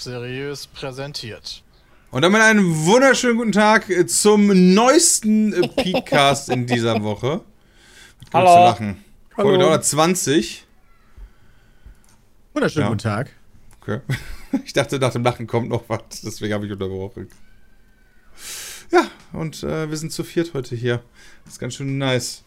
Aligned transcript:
Seriös 0.00 0.66
präsentiert. 0.66 1.62
Und 2.10 2.22
damit 2.22 2.40
einen 2.40 2.86
wunderschönen 2.86 3.36
guten 3.36 3.52
Tag 3.52 3.86
zum 4.08 4.74
neuesten 4.74 5.52
äh, 5.52 5.68
Podcast 5.92 6.48
in 6.48 6.66
dieser 6.66 7.02
Woche. 7.02 7.42
Mit 8.20 8.32
Hallo. 8.32 8.46
Zu 8.54 8.60
lachen. 8.60 9.04
Folge 9.34 9.52
Hallo. 9.58 9.68
320. 9.70 10.66
Wunderschönen 12.54 12.84
Ja. 12.84 12.88
guten 12.88 12.98
Tag. 12.98 13.30
Okay. 13.80 14.00
Ich 14.64 14.72
dachte, 14.72 14.98
nach 14.98 15.12
dem 15.12 15.22
Lachen 15.22 15.46
kommt 15.46 15.68
noch 15.68 15.84
was, 15.88 16.22
deswegen 16.24 16.52
habe 16.54 16.66
ich 16.66 16.72
unterbrochen. 16.72 17.28
Ja, 18.90 19.06
und 19.32 19.62
äh, 19.62 19.88
wir 19.88 19.96
sind 19.96 20.12
zu 20.12 20.24
viert 20.24 20.54
heute 20.54 20.74
hier. 20.74 21.04
Das 21.44 21.52
ist 21.54 21.60
ganz 21.60 21.74
schön 21.76 21.98
nice. 21.98 22.42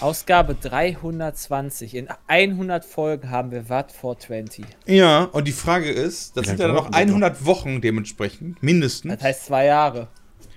Ausgabe 0.00 0.54
320. 0.54 1.94
In 1.94 2.08
100 2.26 2.84
Folgen 2.84 3.30
haben 3.30 3.50
wir 3.50 3.68
Watt 3.68 3.92
420. 3.92 4.64
Ja, 4.86 5.24
und 5.24 5.46
die 5.46 5.52
Frage 5.52 5.90
ist, 5.90 6.36
das 6.36 6.46
sind 6.46 6.58
ja 6.58 6.66
lange 6.66 6.78
noch 6.78 6.90
brauchen 6.90 6.94
wir 7.06 7.14
100 7.14 7.44
Wochen 7.46 7.80
dementsprechend, 7.80 8.62
mindestens. 8.62 9.14
Das 9.14 9.22
heißt 9.22 9.46
zwei 9.46 9.66
Jahre. 9.66 10.08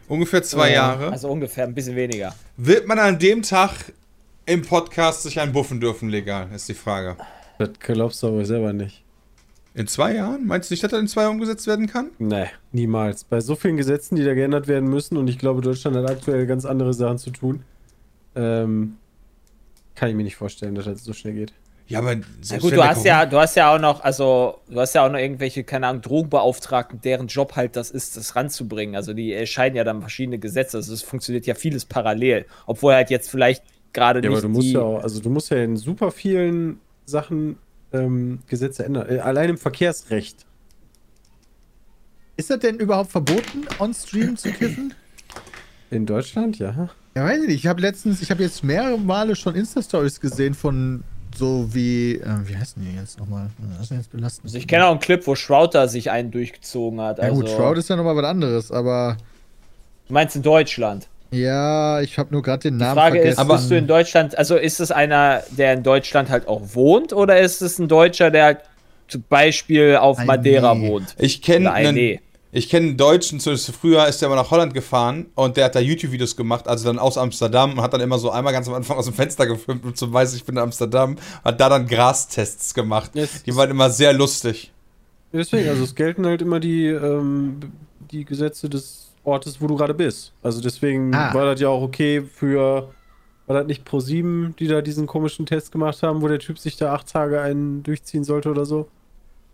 Ungefähr 0.07 0.43
zwei 0.43 0.70
Äh, 0.70 0.73
Jahre. 0.75 1.11
Also 1.11 1.29
ungefähr 1.29 1.65
ein 1.65 1.73
bisschen 1.73 1.95
weniger. 1.95 2.34
Wird 2.57 2.87
man 2.87 2.99
an 2.99 3.20
dem 3.20 3.41
Tag 3.41 3.71
im 4.45 4.61
Podcast 4.61 5.23
sich 5.23 5.39
einbuffen 5.39 5.79
dürfen, 5.79 6.09
legal? 6.09 6.48
Ist 6.53 6.70
die 6.70 6.73
Frage. 6.73 7.18
Das 7.57 7.70
glaubst 7.79 8.21
du 8.23 8.27
aber 8.27 8.46
selber 8.46 8.73
nicht. 8.73 9.03
In 9.75 9.87
zwei 9.87 10.13
Jahren? 10.15 10.46
Meinst 10.46 10.70
du 10.70 10.73
nicht, 10.73 10.84
dass 10.84 10.91
das 10.91 10.99
in 10.99 11.07
zwei 11.07 11.23
Jahren 11.23 11.34
umgesetzt 11.34 11.65
werden 11.65 11.87
kann? 11.87 12.12
Nee, 12.20 12.46
niemals. 12.71 13.23
Bei 13.23 13.41
so 13.41 13.55
vielen 13.55 13.75
Gesetzen, 13.77 14.15
die 14.15 14.23
da 14.23 14.34
geändert 14.35 14.68
werden 14.68 14.87
müssen, 14.87 15.18
und 15.18 15.27
ich 15.27 15.40
glaube, 15.40 15.62
Deutschland 15.62 15.96
hat 15.98 16.09
aktuell 16.09 16.46
ganz 16.46 16.65
andere 16.65 16.93
Sachen 16.93 17.18
zu 17.18 17.31
tun, 17.31 17.63
ähm, 18.35 18.98
kann 19.96 20.10
ich 20.10 20.16
mir 20.16 20.24
nicht 20.24 20.36
vorstellen, 20.36 20.76
dass 20.76 20.86
das 20.86 21.04
so 21.04 21.13
schnell 21.13 21.34
geht. 21.34 21.54
Ja, 21.88 21.99
aber 21.99 22.16
Na 22.16 22.22
selbst 22.41 22.63
gut, 22.63 22.72
wenn 22.72 22.80
du 22.80 22.86
hast 22.86 23.05
ja, 23.05 23.26
du 23.26 23.38
hast 23.38 23.55
ja 23.55 23.74
auch 23.74 23.80
noch, 23.80 24.02
also 24.02 24.62
du 24.70 24.80
hast 24.80 24.96
ja 24.96 25.05
auch 25.05 25.12
noch 25.12 25.20
irgendwelche, 25.20 25.63
keine 25.63 25.88
Ahnung, 25.88 26.02
Drogenbeauftragten, 26.02 27.02
deren 27.02 27.27
Job 27.27 27.55
halt 27.55 27.76
das 27.76 27.91
ist, 27.91 28.16
das 28.16 28.36
ranzubringen. 28.36 28.96
Also 28.96 29.14
die 29.14 29.34
erscheinen 29.34 29.76
ja 29.76 29.84
dann 29.84 29.99
verschiedene 29.99 30.40
Gesetze. 30.40 30.77
Also 30.77 30.94
es 30.94 31.04
funktioniert 31.04 31.46
ja 31.46 31.55
vieles 31.55 31.86
parallel. 31.86 32.46
Obwohl 32.66 32.94
halt 32.94 33.10
jetzt 33.10 33.30
vielleicht 33.30 33.64
gerade 33.91 34.21
Ja, 34.24 34.30
nicht 34.30 34.38
aber 34.38 34.41
du 34.41 34.49
musst 34.49 34.68
die, 34.68 34.74
ja 34.74 34.82
auch, 34.82 35.04
also 35.04 35.20
du 35.20 35.30
musst 35.30 35.52
ja 35.52 35.58
in 35.58 35.76
super 35.76 36.12
vielen 36.12 36.80
Sachen 37.05 37.58
ähm, 37.91 38.40
Gesetze 38.48 38.86
ändern. 38.86 39.10
Äh, 39.10 39.20
allein 39.20 39.49
im 39.49 39.58
Verkehrsrecht. 39.58 40.46
Ist 42.38 42.49
das 42.49 42.60
denn 42.60 42.80
überhaupt 42.80 43.12
verboten, 43.12 43.66
on 43.80 43.94
Stream 43.94 44.38
zu 44.38 44.52
kiffen? 44.52 44.94
In 45.91 46.05
Deutschland, 46.05 46.58
ja. 46.58 46.90
Ja, 47.15 47.23
weiß 47.25 47.41
ich 47.43 47.47
nicht. 47.47 47.57
Ich 47.59 47.67
habe 47.67 47.81
letztens, 47.81 48.21
ich 48.21 48.31
habe 48.31 48.41
jetzt 48.43 48.63
mehrere 48.63 48.97
Male 48.97 49.35
schon 49.35 49.55
Insta-Stories 49.55 50.19
gesehen 50.19 50.53
von 50.53 51.03
so 51.35 51.67
wie, 51.73 52.15
äh, 52.15 52.25
wie 52.45 52.55
heißen 52.55 52.81
die 52.83 52.95
jetzt 52.95 53.19
nochmal? 53.19 53.49
Das 53.77 53.89
ist 53.89 53.97
jetzt 53.97 54.11
belastend. 54.11 54.45
Also 54.45 54.57
ich 54.57 54.67
kenne 54.67 54.85
auch 54.85 54.91
einen 54.91 54.99
Clip, 54.99 55.25
wo 55.25 55.35
Shrouder 55.35 55.87
sich 55.87 56.11
einen 56.11 56.31
durchgezogen 56.31 57.01
hat. 57.01 57.17
Ja 57.17 57.25
Also, 57.25 57.41
gut, 57.41 57.49
Shroud 57.49 57.77
ist 57.77 57.89
ja 57.89 57.95
nochmal 57.95 58.15
was 58.15 58.25
anderes, 58.25 58.71
aber 58.71 59.17
Du 60.07 60.13
meinst 60.13 60.35
in 60.35 60.41
Deutschland? 60.43 61.07
ja, 61.31 61.99
ich 62.01 62.19
habe 62.19 62.31
nur 62.31 62.43
gerade 62.43 62.59
den 62.63 62.77
Die 62.77 62.84
Namen 62.84 62.93
Frage 62.99 63.17
ist, 63.19 63.35
vergessen. 63.35 63.57
bist 63.57 63.71
du 63.71 63.77
in 63.77 63.87
Deutschland, 63.87 64.38
also 64.38 64.56
ist 64.56 64.79
es 64.79 64.91
einer, 64.91 65.41
der 65.57 65.73
in 65.73 65.81
Deutschland 65.81 66.29
halt 66.29 66.47
auch 66.47 66.61
wohnt, 66.75 67.11
oder 67.13 67.39
ist 67.39 67.61
es 67.63 67.79
ein 67.79 67.88
Deutscher, 67.88 68.29
der 68.29 68.44
halt 68.45 68.59
zum 69.07 69.23
Beispiel 69.28 69.95
auf 69.95 70.23
Madeira 70.23 70.75
Nee. 70.75 70.90
wohnt? 70.91 71.16
Ich 71.18 71.41
kenne 71.41 71.72
einen, 71.72 71.96
Nee. 71.96 72.22
Ich 72.56 72.69
kenne 72.69 72.88
einen 72.90 72.97
Deutschen, 72.97 73.40
zumindest 73.40 73.72
früher 73.72 74.08
ist 74.08 74.22
der 74.22 74.30
mal 74.30 74.36
nach 74.36 74.52
Holland 74.52 74.74
gefahren 74.74 75.25
und 75.36 75.58
der 75.58 75.66
hat 75.66 75.75
da 75.75 75.80
YouTube-Videos 75.80 76.36
gemacht, 76.36 76.68
also 76.68 76.86
dann 76.86 77.00
aus 77.00 77.18
Amsterdam 77.18 77.74
und 77.74 77.81
hat 77.81 77.94
dann 77.94 78.02
immer 78.02 78.19
so 78.19 78.30
einmal 78.30 78.53
ganz 78.53 78.68
am 78.68 78.75
Anfang 78.75 78.96
aus 78.97 79.06
dem 79.06 79.14
Fenster 79.16 79.47
gefilmt 79.47 79.84
und 79.84 79.97
so 79.97 80.14
weiß 80.14 80.36
ich 80.36 80.46
bin 80.46 80.56
in 80.56 80.62
Amsterdam, 80.62 81.18
hat 81.44 81.59
da 81.59 81.68
dann 81.68 81.88
Grastests 81.88 82.74
gemacht. 82.74 83.12
Yes. 83.16 83.41
Die 83.44 83.56
waren 83.56 83.72
immer 83.72 83.90
sehr 83.90 84.14
lustig. 84.14 84.72
Deswegen, 85.34 85.68
also 85.68 85.84
es 85.84 85.96
gelten 85.96 86.28
halt 86.28 86.44
immer 86.44 86.59
die, 86.59 86.86
ähm, 86.86 87.59
die 88.12 88.24
Gesetze 88.24 88.70
des 88.70 89.12
Ortes, 89.24 89.59
wo 89.59 89.66
du 89.68 89.75
gerade 89.75 89.96
bist. 89.96 90.31
Also 90.44 90.62
deswegen 90.62 91.14
Ah. 91.16 91.34
war 91.34 91.46
das 91.46 91.59
ja 91.59 91.70
auch 91.70 91.81
okay 91.81 92.22
für, 92.22 92.90
war 93.47 93.58
das 93.58 93.66
nicht 93.66 93.88
Pro7, 93.88 94.56
die 94.58 94.68
da 94.68 94.81
diesen 94.81 95.08
komischen 95.08 95.47
Test 95.47 95.72
gemacht 95.72 96.03
haben, 96.03 96.22
wo 96.22 96.28
der 96.28 96.38
Typ 96.40 96.59
sich 96.59 96.78
da 96.78 96.94
acht 96.94 97.08
Tage 97.12 97.41
einen 97.41 97.81
durchziehen 97.81 98.24
sollte 98.24 98.52
oder 98.52 98.66
so? 98.66 98.88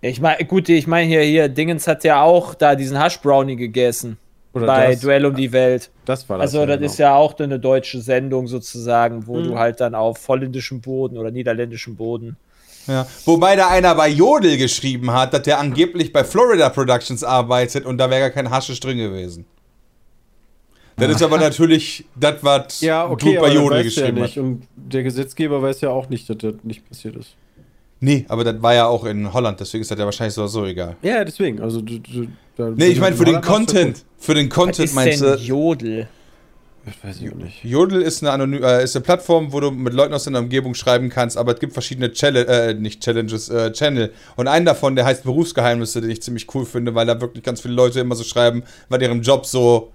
Ich 0.01 0.21
meine, 0.21 0.45
gut, 0.45 0.69
ich 0.69 0.87
meine 0.87 1.07
hier, 1.07 1.21
hier, 1.21 1.49
Dingens 1.49 1.87
hat 1.87 2.03
ja 2.03 2.21
auch 2.21 2.53
da 2.55 2.75
diesen 2.75 2.97
Hash 3.01 3.19
Brownie 3.19 3.55
gegessen 3.57 4.17
Oder 4.53 4.65
bei 4.65 4.91
das, 4.93 5.01
Duell 5.01 5.25
um 5.25 5.35
die 5.35 5.51
Welt. 5.51 5.89
das 6.05 6.27
war 6.29 6.37
das. 6.37 6.53
Also, 6.53 6.65
das 6.65 6.77
genau. 6.77 6.85
ist 6.91 6.97
ja 6.99 7.15
auch 7.15 7.37
eine 7.37 7.59
deutsche 7.59 7.99
Sendung 7.99 8.47
sozusagen, 8.47 9.27
wo 9.27 9.37
Mhm. 9.39 9.43
du 9.43 9.59
halt 9.59 9.79
dann 9.81 9.95
auf 9.95 10.25
holländischem 10.27 10.79
Boden 10.81 11.17
oder 11.17 11.31
niederländischem 11.31 11.95
Boden. 11.97 12.37
Ja. 12.87 13.05
Wobei 13.25 13.55
da 13.57 13.67
einer 13.67 13.93
bei 13.93 14.07
Jodel 14.09 14.57
geschrieben 14.57 15.11
hat, 15.11 15.33
dass 15.33 15.43
der 15.43 15.59
angeblich 15.59 16.11
bei 16.13 16.23
Florida 16.23 16.69
Productions 16.69 17.23
arbeitet 17.23 17.85
und 17.85 17.97
da 17.97 18.09
wäre 18.09 18.21
gar 18.21 18.29
kein 18.31 18.49
Haschisch 18.49 18.79
drin 18.79 18.97
gewesen. 18.97 19.45
Das 20.95 21.11
ist 21.11 21.21
aber 21.21 21.37
natürlich 21.39 22.05
das, 22.15 22.35
was 22.41 22.81
Ja, 22.81 23.05
okay, 23.07 23.35
Dude 23.35 23.39
bei 23.41 23.53
Jodel 23.53 23.77
ja 23.79 23.83
geschrieben 23.83 24.21
nicht. 24.21 24.37
hat. 24.37 24.43
Und 24.43 24.63
der 24.75 25.03
Gesetzgeber 25.03 25.61
weiß 25.61 25.81
ja 25.81 25.89
auch 25.89 26.09
nicht, 26.09 26.29
dass 26.29 26.37
das 26.37 26.53
nicht 26.63 26.87
passiert 26.87 27.15
ist. 27.17 27.35
Nee, 28.01 28.25
aber 28.29 28.43
das 28.43 28.61
war 28.61 28.73
ja 28.73 28.87
auch 28.87 29.03
in 29.05 29.31
Holland, 29.33 29.59
deswegen 29.59 29.81
ist 29.81 29.91
das 29.91 29.99
ja 29.99 30.05
wahrscheinlich 30.05 30.33
so, 30.33 30.47
so 30.47 30.65
egal. 30.65 30.95
Ja, 31.01 31.23
deswegen. 31.25 31.59
Also, 31.61 31.81
du, 31.81 31.99
du, 31.99 32.27
da, 32.55 32.69
Nee, 32.69 32.87
ich 32.87 32.99
meine 32.99 33.15
für 33.15 33.25
den 33.25 33.41
Content. 33.41 34.05
Für 34.17 34.33
den 34.33 34.49
Content 34.49 34.93
meinst 34.93 35.21
du. 35.21 35.35
Jodel? 35.35 36.07
Das 36.85 36.95
weiß 37.03 37.21
ich 37.21 37.31
auch 37.31 37.35
nicht. 37.35 37.63
Jodel 37.63 38.01
ist 38.01 38.23
eine, 38.23 38.31
Anony 38.31 38.57
äh, 38.57 38.83
ist 38.83 38.95
eine 38.95 39.03
Plattform, 39.03 39.51
wo 39.51 39.59
du 39.59 39.69
mit 39.69 39.93
Leuten 39.93 40.13
aus 40.13 40.23
deiner 40.23 40.39
Umgebung 40.39 40.73
schreiben 40.75 41.09
kannst, 41.09 41.37
aber 41.37 41.53
es 41.53 41.59
gibt 41.59 41.73
verschiedene 41.73 42.11
Challenge, 42.11 42.47
äh, 42.47 42.73
nicht 42.73 43.01
Challenges, 43.03 43.49
äh, 43.49 43.71
Channel. 43.73 44.11
Und 44.37 44.47
einen 44.47 44.65
davon, 44.65 44.95
der 44.95 45.05
heißt 45.05 45.23
Berufsgeheimnisse, 45.23 46.01
den 46.01 46.09
ich 46.09 46.21
ziemlich 46.21 46.47
cool 46.55 46.65
finde, 46.65 46.95
weil 46.95 47.05
da 47.05 47.19
wirklich 47.19 47.43
ganz 47.43 47.61
viele 47.61 47.73
Leute 47.73 47.99
immer 47.99 48.15
so 48.15 48.23
schreiben, 48.23 48.63
weil 48.87 48.99
deren 48.99 49.21
Job 49.21 49.45
so 49.45 49.91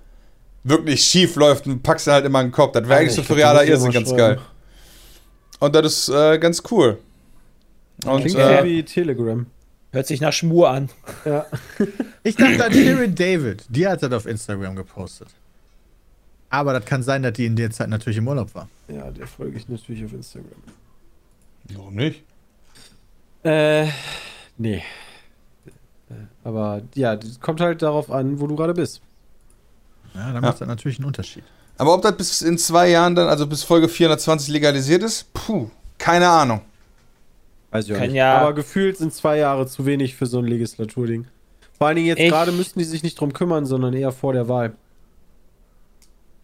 wirklich 0.63 1.03
schief 1.03 1.37
läuft 1.37 1.67
und 1.67 1.83
packst 1.83 2.07
dann 2.07 2.15
halt 2.15 2.27
immer 2.27 2.41
in 2.41 2.49
den 2.49 2.53
Kopf. 2.53 2.73
Das 2.73 2.87
wäre 2.89 3.01
eigentlich 3.01 3.15
so 3.15 3.23
Ich 3.23 3.27
für 3.27 3.37
realer 3.37 3.65
ich 3.65 3.71
Irrsinn 3.71 3.93
ganz 3.93 4.15
geil. 4.15 4.39
Und 5.61 5.75
das 5.75 5.85
ist 5.87 6.09
äh, 6.11 6.39
ganz 6.39 6.63
cool. 6.71 6.99
Und 8.05 8.21
Klingt 8.23 8.37
äh, 8.39 8.65
wie 8.65 8.83
Telegram. 8.83 9.47
Hört 9.93 10.07
sich 10.07 10.21
nach 10.21 10.33
Schmur 10.33 10.71
an. 10.71 10.89
Ja. 11.25 11.47
Ich 12.27 12.37
dachte 12.37 12.65
an 12.65 12.73
Shirin 12.73 13.15
David. 13.15 13.65
Die 13.69 13.87
hat 13.87 14.03
das 14.03 14.11
auf 14.13 14.25
Instagram 14.27 14.75
gepostet. 14.77 15.29
Aber 16.49 16.73
das 16.73 16.87
kann 16.87 17.03
sein, 17.03 17.23
dass 17.23 17.35
die 17.35 17.45
in 17.45 17.55
der 17.55 17.71
Zeit 17.71 17.91
natürlich 17.91 18.17
im 18.17 18.27
Urlaub 18.27 18.55
war. 18.55 18.69
ja, 18.89 19.11
der 19.11 19.27
folge 19.27 19.59
ich 19.59 19.69
natürlich 19.69 20.05
auf 20.07 20.13
Instagram. 20.15 20.51
warum 21.75 21.95
nicht? 21.95 22.23
Äh, 23.43 23.89
nee. 24.57 24.83
Äh, 26.09 26.15
Aber 26.45 26.81
ja, 26.95 27.15
das 27.17 27.39
kommt 27.41 27.61
halt 27.61 27.83
darauf 27.83 28.11
an, 28.11 28.41
wo 28.41 28.47
du 28.47 28.57
gerade 28.57 28.73
bist. 28.73 29.03
Ja, 30.15 30.33
da 30.33 30.41
macht 30.41 30.61
das 30.63 30.67
natürlich 30.69 30.99
einen 30.99 31.07
Unterschied. 31.07 31.45
Aber 31.77 31.93
ob 31.93 32.01
das 32.03 32.17
bis 32.17 32.41
in 32.41 32.57
zwei 32.57 32.89
Jahren 32.89 33.15
dann, 33.15 33.29
also 33.29 33.47
bis 33.47 33.65
Folge 33.65 33.89
420 33.89 34.49
legalisiert 34.49 35.03
ist, 35.03 35.33
puh, 35.35 35.69
keine 35.99 36.29
Ahnung. 36.29 36.63
Weiß 37.75 37.87
ich 37.89 37.95
auch 37.97 38.01
nicht. 38.01 38.13
ja- 38.13 38.39
Aber 38.39 38.55
gefühlt 38.55 38.97
sind 38.97 39.13
zwei 39.13 39.37
Jahre 39.39 39.67
zu 39.67 39.85
wenig 39.85 40.15
für 40.15 40.27
so 40.27 40.39
ein 40.39 40.45
Legislaturding. 40.47 41.27
Vor 41.77 41.89
allen 41.89 41.97
Dingen 41.97 42.07
jetzt 42.09 42.21
gerade 42.31 42.53
müssten 42.53 42.79
die 42.79 42.85
sich 42.85 43.03
nicht 43.03 43.19
drum 43.19 43.33
kümmern, 43.33 43.67
sondern 43.67 43.95
eher 43.95 44.13
vor 44.13 44.33
der 44.33 44.49
Wahl. 44.49 44.75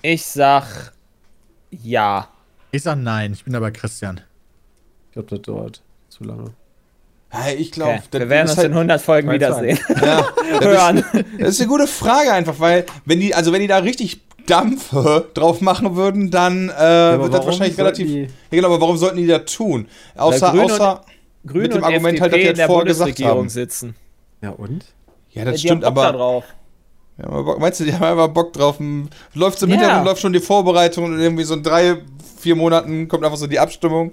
Ich 0.02 0.24
sag 0.26 0.92
ja. 1.70 2.28
Ich 2.72 2.82
sag 2.82 2.96
nein, 2.98 3.32
ich 3.32 3.44
bin 3.44 3.54
aber 3.54 3.70
Christian. 3.70 4.20
Ich 5.08 5.12
glaube, 5.12 5.28
das 5.28 5.42
dauert 5.42 5.82
zu 6.08 6.24
lange. 6.24 6.52
Hey, 7.28 7.54
ich 7.56 7.70
glaube, 7.70 7.92
Okay. 8.10 8.18
Wir 8.18 8.28
werden 8.28 8.48
uns 8.50 8.58
in 8.58 8.72
100 8.72 9.00
Folgen 9.00 9.28
2 9.28 9.34
zu 9.38 9.62
wiedersehen. 9.62 9.78
ja, 9.88 10.26
das 10.58 10.60
Hören. 10.64 10.96
Ist, 10.98 11.14
das 11.38 11.48
ist 11.50 11.60
eine 11.60 11.68
gute 11.68 11.86
Frage 11.86 12.32
einfach, 12.32 12.58
weil 12.58 12.86
wenn 13.04 13.20
die, 13.20 13.34
also 13.34 13.52
wenn 13.52 13.60
die 13.60 13.68
da 13.68 13.78
richtig 13.78 14.20
Dampfe 14.46 15.28
drauf 15.34 15.60
machen 15.60 15.94
würden, 15.94 16.32
dann 16.32 16.70
äh, 16.70 16.72
aber 16.72 17.22
wird 17.24 17.34
das 17.34 17.46
wahrscheinlich 17.46 17.78
relativ. 17.78 18.08
die- 18.08 18.22
Ja, 18.22 18.28
genau, 18.50 18.66
aber 18.68 18.80
warum 18.80 18.96
sollten 18.96 19.18
die 19.18 19.28
das 19.28 19.44
tun? 19.44 19.86
Außer, 20.16 20.52
und- 20.52 20.60
außer. 20.60 21.04
Grüne 21.46 21.62
Mit 21.62 21.72
dem 21.72 21.76
und 21.78 21.84
Argument 21.84 22.18
FDP 22.18 22.20
halt, 22.20 22.32
dass 22.32 22.36
die 22.36 22.40
in 22.42 22.46
halt 22.48 22.58
der 22.58 22.66
vorher 22.66 22.84
gesagt 22.86 23.04
Bundesregierung 23.06 23.38
haben. 23.38 23.48
sitzen. 23.48 23.94
Ja, 24.42 24.50
und? 24.50 24.84
Ja, 25.30 25.44
das 25.44 25.54
die 25.60 25.66
stimmt, 25.66 25.82
da 25.82 25.88
aber. 25.88 26.12
drauf. 26.12 26.44
Ja, 27.18 27.28
meinst 27.58 27.80
du, 27.80 27.84
die 27.84 27.92
haben 27.94 28.02
einfach 28.04 28.28
Bock 28.28 28.52
drauf? 28.52 28.78
Hm, 28.78 29.08
Läuft 29.34 29.62
im 29.62 29.68
Ja. 29.70 29.76
Hintergrund, 29.76 30.06
läuft 30.06 30.20
schon 30.22 30.32
die 30.32 30.40
Vorbereitung 30.40 31.04
und 31.04 31.18
irgendwie 31.20 31.44
so 31.44 31.54
in 31.54 31.62
drei, 31.62 32.02
vier 32.38 32.56
Monaten 32.56 33.08
kommt 33.08 33.24
einfach 33.24 33.36
so 33.38 33.46
die 33.46 33.58
Abstimmung. 33.58 34.12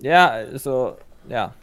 Ja, 0.00 0.44
so, 0.58 0.96
ja. 1.28 1.54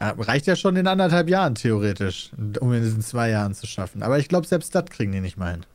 Ja, 0.00 0.14
reicht 0.16 0.46
ja 0.46 0.54
schon 0.54 0.76
in 0.76 0.86
anderthalb 0.86 1.28
Jahren 1.28 1.56
theoretisch, 1.56 2.30
um 2.60 2.72
in 2.72 2.82
diesen 2.82 3.02
zwei 3.02 3.30
Jahren 3.30 3.54
zu 3.54 3.66
schaffen. 3.66 4.02
Aber 4.04 4.18
ich 4.18 4.28
glaube, 4.28 4.46
selbst 4.46 4.72
das 4.74 4.84
kriegen 4.86 5.10
die 5.10 5.20
nicht 5.20 5.36
mal 5.36 5.52
hin. 5.52 5.66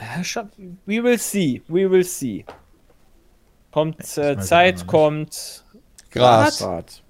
Ja, 0.00 0.48
We 0.86 1.02
will 1.04 1.18
see, 1.18 1.60
we 1.68 1.90
will 1.90 2.04
see. 2.04 2.44
Kommt 3.72 4.00
äh, 4.16 4.38
Zeit, 4.38 4.86
kommt 4.86 5.64
Gras. 6.10 6.60
Bart. 6.60 7.01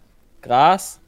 Gras. 0.42 0.98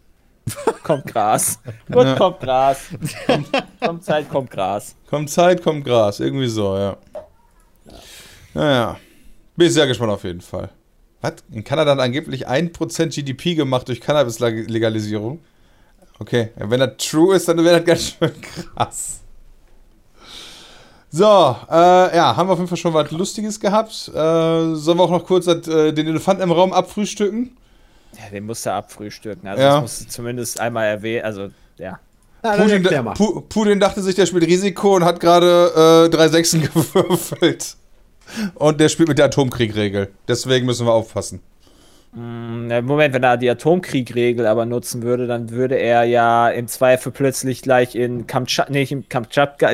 kommt 0.82 1.06
Gras. 1.06 1.58
Gut, 1.90 2.04
Ja. 2.04 2.14
kommt 2.16 2.40
Gras. 2.40 2.80
Kommt, 3.26 3.48
kommt 3.80 4.04
Zeit, 4.04 4.28
kommt 4.28 4.50
Gras. 4.50 4.94
Kommt 5.08 5.30
Zeit, 5.30 5.62
kommt 5.62 5.84
Gras. 5.84 6.20
Irgendwie 6.20 6.48
so, 6.48 6.76
ja. 6.76 6.96
Naja. 8.52 8.96
Bin 9.56 9.66
ich 9.68 9.72
sehr 9.74 9.86
gespannt 9.86 10.12
auf 10.12 10.24
jeden 10.24 10.40
Fall. 10.40 10.70
Was? 11.20 11.34
In 11.52 11.64
Kanada 11.64 11.92
hat 11.92 12.00
angeblich 12.00 12.48
1% 12.48 13.14
GDP 13.14 13.54
gemacht 13.54 13.88
durch 13.88 14.00
Cannabis-Legalisierung. 14.00 15.40
Okay, 16.18 16.50
ja, 16.58 16.70
wenn 16.70 16.80
das 16.80 16.96
true 16.98 17.34
ist, 17.34 17.48
dann 17.48 17.64
wäre 17.64 17.78
das 17.80 17.84
ganz 17.86 18.02
schön 18.10 18.40
krass. 18.40 19.20
So, 21.10 21.24
äh, 21.70 22.16
ja, 22.16 22.36
haben 22.36 22.48
wir 22.48 22.52
auf 22.52 22.58
jeden 22.58 22.68
Fall 22.68 22.76
schon 22.76 22.92
was 22.92 23.10
Lustiges 23.12 23.60
gehabt. 23.60 24.08
Äh, 24.08 24.12
sollen 24.74 24.98
wir 24.98 25.02
auch 25.04 25.10
noch 25.10 25.24
kurz 25.24 25.46
äh, 25.46 25.92
den 25.92 26.06
Elefanten 26.08 26.42
im 26.42 26.50
Raum 26.50 26.72
abfrühstücken? 26.72 27.56
Ja, 28.16 28.30
den 28.32 28.44
musst 28.46 28.66
du 28.66 28.72
abfrühstücken. 28.72 29.48
Also 29.48 29.62
Ja. 29.62 29.72
das 29.74 29.82
musst 29.82 30.00
du 30.02 30.08
zumindest 30.08 30.60
einmal 30.60 30.86
erwähnen. 30.86 31.24
Also, 31.24 31.48
ja. 31.78 31.98
Na, 32.42 32.56
Putin. 32.56 32.82
Pu 33.14 33.40
Putin 33.48 33.80
dachte 33.80 34.02
sich, 34.02 34.14
der 34.14 34.26
spielt 34.26 34.46
Risiko 34.46 34.96
und 34.96 35.04
hat 35.04 35.18
gerade 35.18 36.06
äh, 36.06 36.10
drei 36.10 36.28
Sechsen 36.28 36.60
gewürfelt. 36.74 37.76
Und 38.54 38.80
der 38.80 38.88
spielt 38.88 39.08
mit 39.08 39.18
der 39.18 39.26
Atomkriegregel. 39.26 40.10
Deswegen 40.28 40.66
müssen 40.66 40.86
wir 40.86 40.92
aufpassen. 40.92 41.40
Mm, 42.12 42.68
Moment, 42.84 43.12
wenn 43.14 43.22
er 43.22 43.36
die 43.36 43.50
Atomkriegregel 43.50 44.46
aber 44.46 44.66
nutzen 44.66 45.02
würde, 45.02 45.26
dann 45.26 45.50
würde 45.50 45.76
er 45.76 46.04
ja 46.04 46.48
im 46.48 46.68
Zweifel 46.68 47.10
plötzlich 47.12 47.60
gleich 47.62 47.94
in 47.96 48.26
Kamtschatka, 48.26 48.72
nicht 48.72 48.92
in 48.92 49.08
Kamtschatka, 49.08 49.70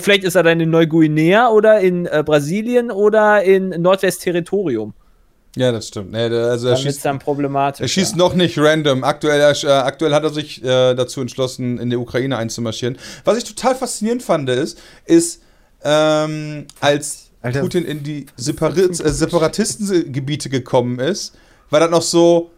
vielleicht 0.00 0.24
ist 0.24 0.34
er 0.34 0.42
dann 0.42 0.58
in 0.60 0.70
Neuguinea 0.70 1.50
oder 1.50 1.78
in 1.80 2.06
äh, 2.06 2.22
Brasilien 2.26 2.90
oder 2.90 3.42
in 3.44 3.68
Nordwestterritorium. 3.68 4.92
Ja, 5.56 5.72
das 5.72 5.88
stimmt. 5.88 6.12
Nee, 6.12 6.18
also 6.24 6.68
er 6.68 6.74
Dann 6.74 6.82
schießt, 6.82 7.04
dann 7.04 7.18
problematisch. 7.18 7.80
er 7.80 7.88
schießt 7.88 8.16
noch 8.16 8.34
nicht 8.34 8.58
random. 8.58 9.02
Aktuell, 9.02 9.40
äh, 9.40 9.66
aktuell 9.68 10.14
hat 10.14 10.22
er 10.22 10.30
sich 10.30 10.62
äh, 10.62 10.94
dazu 10.94 11.20
entschlossen, 11.20 11.78
in 11.78 11.90
die 11.90 11.96
Ukraine 11.96 12.36
einzumarschieren. 12.36 12.98
Was 13.24 13.38
ich 13.38 13.44
total 13.44 13.74
faszinierend 13.74 14.22
fand, 14.22 14.48
ist, 14.50 14.78
ist 15.06 15.42
ähm, 15.82 16.66
als 16.80 17.30
Alter. 17.40 17.60
Putin 17.60 17.84
in 17.84 18.02
die 18.02 18.26
Separi 18.36 18.82
äh, 18.82 18.92
Separatistengebiete 18.92 20.48
gekommen 20.50 20.98
ist, 20.98 21.34
war 21.70 21.80
das 21.80 21.90
noch 21.90 22.02
so 22.02 22.50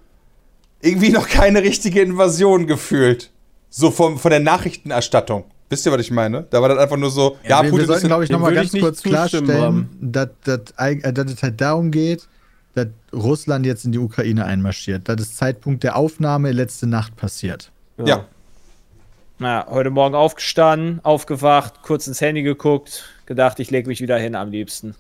irgendwie 0.82 1.10
noch 1.10 1.28
keine 1.28 1.62
richtige 1.62 2.00
Invasion 2.02 2.66
gefühlt. 2.66 3.30
So 3.68 3.90
vom, 3.90 4.18
von 4.18 4.30
der 4.30 4.40
Nachrichtenerstattung. 4.40 5.44
Wisst 5.68 5.86
ihr, 5.86 5.92
was 5.92 6.00
ich 6.00 6.10
meine? 6.10 6.46
Da 6.50 6.60
war 6.60 6.68
das 6.68 6.78
einfach 6.78 6.96
nur 6.96 7.10
so, 7.10 7.36
ja, 7.48 7.58
wir, 7.58 7.64
wir 7.66 7.70
Putin 7.70 7.86
sollten, 7.86 8.02
ist 8.02 8.08
glaube 8.08 8.24
ich, 8.24 8.30
nochmal 8.30 8.54
ganz 8.54 8.72
kurz 8.72 9.02
klarstellen, 9.02 9.88
dass, 10.00 10.28
dass, 10.44 10.60
eig- 10.76 11.08
dass 11.12 11.32
es 11.32 11.42
halt 11.42 11.60
darum 11.60 11.90
geht, 11.92 12.26
dass 12.74 12.86
Russland 13.12 13.66
jetzt 13.66 13.84
in 13.84 13.92
die 13.92 13.98
Ukraine 13.98 14.44
einmarschiert. 14.44 15.08
Das 15.08 15.20
ist 15.20 15.36
Zeitpunkt 15.36 15.82
der 15.82 15.96
Aufnahme 15.96 16.52
letzte 16.52 16.86
Nacht 16.86 17.16
passiert. 17.16 17.70
ja. 18.04 18.26
Na, 19.42 19.66
heute 19.70 19.88
Morgen 19.88 20.14
aufgestanden, 20.14 21.00
aufgewacht, 21.02 21.80
kurz 21.80 22.06
ins 22.06 22.20
Handy 22.20 22.42
geguckt, 22.42 23.08
gedacht, 23.24 23.58
ich 23.58 23.70
lege 23.70 23.88
mich 23.88 24.02
wieder 24.02 24.18
hin 24.18 24.34
am 24.34 24.50
liebsten. 24.50 24.94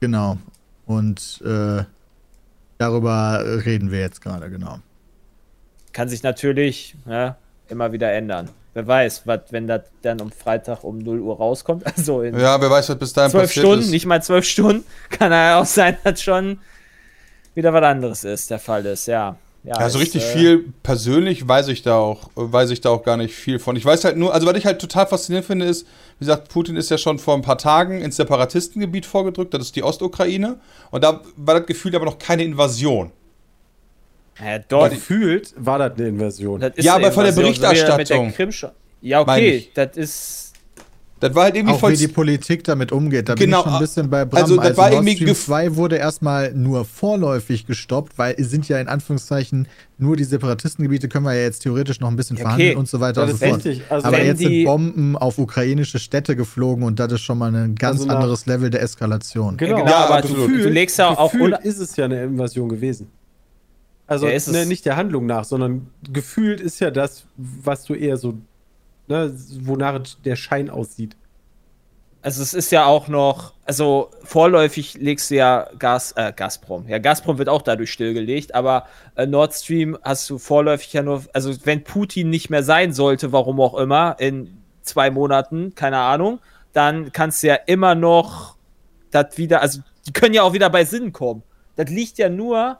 Genau. 0.00 0.38
Und 0.86 1.40
äh, 1.44 1.84
darüber 2.78 3.44
reden 3.64 3.92
wir 3.92 4.00
jetzt 4.00 4.22
gerade, 4.22 4.50
genau. 4.50 4.80
Kann 5.92 6.08
sich 6.08 6.24
natürlich 6.24 6.96
ne, 7.06 7.36
immer 7.68 7.92
wieder 7.92 8.12
ändern. 8.12 8.50
Wer 8.74 8.86
weiß, 8.86 9.22
was, 9.26 9.40
wenn 9.50 9.66
das 9.66 9.82
dann 10.02 10.20
um 10.20 10.30
Freitag 10.30 10.84
um 10.84 10.98
0 10.98 11.20
Uhr 11.20 11.36
rauskommt, 11.36 11.84
also 11.96 12.22
in 12.22 12.38
Ja, 12.38 12.60
wer 12.60 12.70
weiß, 12.70 12.90
was 12.90 12.98
bis 12.98 13.12
dahin 13.12 13.30
zwölf 13.30 13.44
passiert 13.48 13.66
Stunden, 13.66 13.84
ist. 13.84 13.90
nicht 13.90 14.06
mal 14.06 14.22
zwölf 14.22 14.44
Stunden, 14.44 14.84
kann 15.10 15.32
ja 15.32 15.60
auch 15.60 15.66
sein, 15.66 15.96
dass 16.04 16.22
schon 16.22 16.58
wieder 17.54 17.72
was 17.72 17.82
anderes 17.84 18.24
ist, 18.24 18.50
der 18.50 18.58
Fall 18.58 18.86
ist, 18.86 19.06
ja. 19.06 19.36
Ja, 19.64 19.80
Ja, 19.80 19.90
so 19.90 19.98
ist, 19.98 20.04
richtig 20.04 20.22
äh, 20.22 20.32
viel 20.32 20.72
persönlich 20.84 21.46
weiß 21.46 21.68
ich 21.68 21.82
da 21.82 21.96
auch, 21.96 22.30
weiß 22.36 22.70
ich 22.70 22.80
da 22.80 22.90
auch 22.90 23.02
gar 23.02 23.16
nicht 23.16 23.34
viel 23.34 23.58
von. 23.58 23.74
Ich 23.74 23.84
weiß 23.84 24.04
halt 24.04 24.16
nur, 24.16 24.32
also 24.32 24.46
was 24.46 24.56
ich 24.56 24.64
halt 24.66 24.80
total 24.80 25.06
faszinierend 25.08 25.46
finde, 25.46 25.66
ist, 25.66 25.84
wie 26.18 26.26
gesagt, 26.26 26.48
Putin 26.48 26.76
ist 26.76 26.90
ja 26.90 26.98
schon 26.98 27.18
vor 27.18 27.34
ein 27.34 27.42
paar 27.42 27.58
Tagen 27.58 28.00
ins 28.00 28.16
Separatistengebiet 28.16 29.04
vorgedrückt, 29.04 29.52
das 29.54 29.62
ist 29.62 29.76
die 29.76 29.82
Ostukraine. 29.82 30.60
Und 30.92 31.02
da 31.02 31.22
war 31.36 31.58
das 31.58 31.66
Gefühl 31.66 31.94
aber 31.96 32.04
noch 32.04 32.18
keine 32.18 32.44
Invasion. 32.44 33.10
Ja, 34.44 34.58
dort 34.68 34.92
Gefühlt 34.92 35.54
war 35.56 35.78
das 35.78 35.98
eine 35.98 36.08
Invasion. 36.08 36.60
das 36.60 36.72
ist 36.76 36.84
Ja, 36.84 36.94
eine 36.96 37.06
aber 37.06 37.12
von 37.14 37.24
der 37.24 37.32
er 37.32 37.36
Berichterstattung, 37.36 38.32
der 38.36 38.72
Ja, 39.02 39.20
okay, 39.20 39.68
das 39.74 39.96
ist. 39.96 40.44
Das 41.20 41.34
war 41.34 41.42
halt 41.44 41.56
irgendwie 41.56 41.74
Auch 41.74 41.80
voll. 41.80 41.94
wie 41.94 41.96
die 41.96 42.06
Politik 42.06 42.62
damit 42.62 42.92
umgeht. 42.92 43.28
Da 43.28 43.34
Genau, 43.34 43.40
bin 43.40 43.50
ich 43.58 43.64
schon 43.64 43.72
ein 43.74 43.80
bisschen 43.80 44.08
bei 44.08 44.24
Bram. 44.24 44.40
also 44.40 44.56
das 44.56 44.76
war 44.76 44.84
Nord 44.90 45.00
irgendwie 45.02 45.16
Stream 45.16 45.30
gef- 45.30 45.46
2 45.46 45.74
wurde 45.74 45.96
erstmal 45.96 46.52
nur 46.54 46.84
vorläufig 46.84 47.66
gestoppt, 47.66 48.16
weil 48.18 48.36
es 48.38 48.50
sind 48.52 48.68
ja 48.68 48.78
in 48.78 48.86
Anführungszeichen 48.86 49.66
nur 49.98 50.14
die 50.14 50.22
Separatistengebiete, 50.22 51.08
können 51.08 51.24
wir 51.24 51.34
ja 51.34 51.42
jetzt 51.42 51.64
theoretisch 51.64 51.98
noch 51.98 52.06
ein 52.08 52.14
bisschen 52.14 52.36
Ja, 52.36 52.42
verhandeln 52.42 52.70
okay. 52.70 52.78
und 52.78 52.88
so 52.88 53.00
weiter 53.00 53.22
Das 53.22 53.32
und 53.32 53.40
so 53.40 53.46
fort. 53.46 53.64
richtig. 53.64 53.82
Also 53.90 54.06
Aber 54.06 54.22
jetzt 54.22 54.38
sind 54.38 54.64
Bomben 54.64 55.16
auf 55.16 55.38
ukrainische 55.38 55.98
Städte 55.98 56.36
geflogen 56.36 56.84
und 56.84 57.00
das 57.00 57.10
ist 57.10 57.22
schon 57.22 57.38
mal 57.38 57.52
ein 57.52 57.74
ganz 57.74 58.02
Also 58.02 58.12
anderes 58.12 58.46
Level 58.46 58.70
der 58.70 58.82
Eskalation. 58.82 59.56
Genau, 59.56 59.78
genau, 59.78 59.90
Ja, 59.90 59.96
aber 60.04 60.18
absolut. 60.18 60.50
du, 60.50 60.58
du 60.58 60.68
legst 60.68 60.98
ja 60.98 61.08
auch 61.18 61.32
gefühlt 61.32 61.58
ist 61.64 61.80
es 61.80 61.96
ja 61.96 62.04
eine 62.04 62.22
Invasion 62.22 62.68
gewesen. 62.68 63.10
Also 64.08 64.26
ne, 64.26 64.64
nicht 64.64 64.86
der 64.86 64.96
Handlung 64.96 65.26
nach, 65.26 65.44
sondern 65.44 65.90
gefühlt 66.10 66.60
ist 66.62 66.80
ja 66.80 66.90
das, 66.90 67.26
was 67.36 67.84
du 67.84 67.94
eher 67.94 68.16
so, 68.16 68.38
ne, 69.06 69.34
wonach 69.60 70.00
der 70.24 70.34
Schein 70.34 70.70
aussieht. 70.70 71.14
Also 72.22 72.42
es 72.42 72.54
ist 72.54 72.72
ja 72.72 72.86
auch 72.86 73.08
noch, 73.08 73.52
also 73.66 74.10
vorläufig 74.24 74.94
legst 74.94 75.30
du 75.30 75.36
ja 75.36 75.68
Gas, 75.78 76.12
äh, 76.16 76.32
Gazprom. 76.34 76.88
Ja, 76.88 76.98
Gazprom 76.98 77.36
wird 77.36 77.50
auch 77.50 77.60
dadurch 77.60 77.92
stillgelegt, 77.92 78.54
aber 78.54 78.86
äh, 79.14 79.26
Nord 79.26 79.52
Stream 79.54 79.96
hast 80.02 80.28
du 80.30 80.38
vorläufig 80.38 80.92
ja 80.94 81.02
nur, 81.02 81.22
also 81.34 81.54
wenn 81.64 81.84
Putin 81.84 82.30
nicht 82.30 82.48
mehr 82.48 82.62
sein 82.62 82.94
sollte, 82.94 83.30
warum 83.32 83.60
auch 83.60 83.74
immer, 83.76 84.16
in 84.18 84.56
zwei 84.82 85.10
Monaten, 85.10 85.74
keine 85.74 85.98
Ahnung, 85.98 86.40
dann 86.72 87.12
kannst 87.12 87.42
du 87.42 87.48
ja 87.48 87.54
immer 87.66 87.94
noch 87.94 88.56
das 89.10 89.36
wieder, 89.36 89.60
also 89.60 89.80
die 90.06 90.12
können 90.12 90.34
ja 90.34 90.42
auch 90.42 90.54
wieder 90.54 90.70
bei 90.70 90.86
Sinn 90.86 91.12
kommen. 91.12 91.42
Das 91.76 91.90
liegt 91.90 92.16
ja 92.18 92.30
nur, 92.30 92.78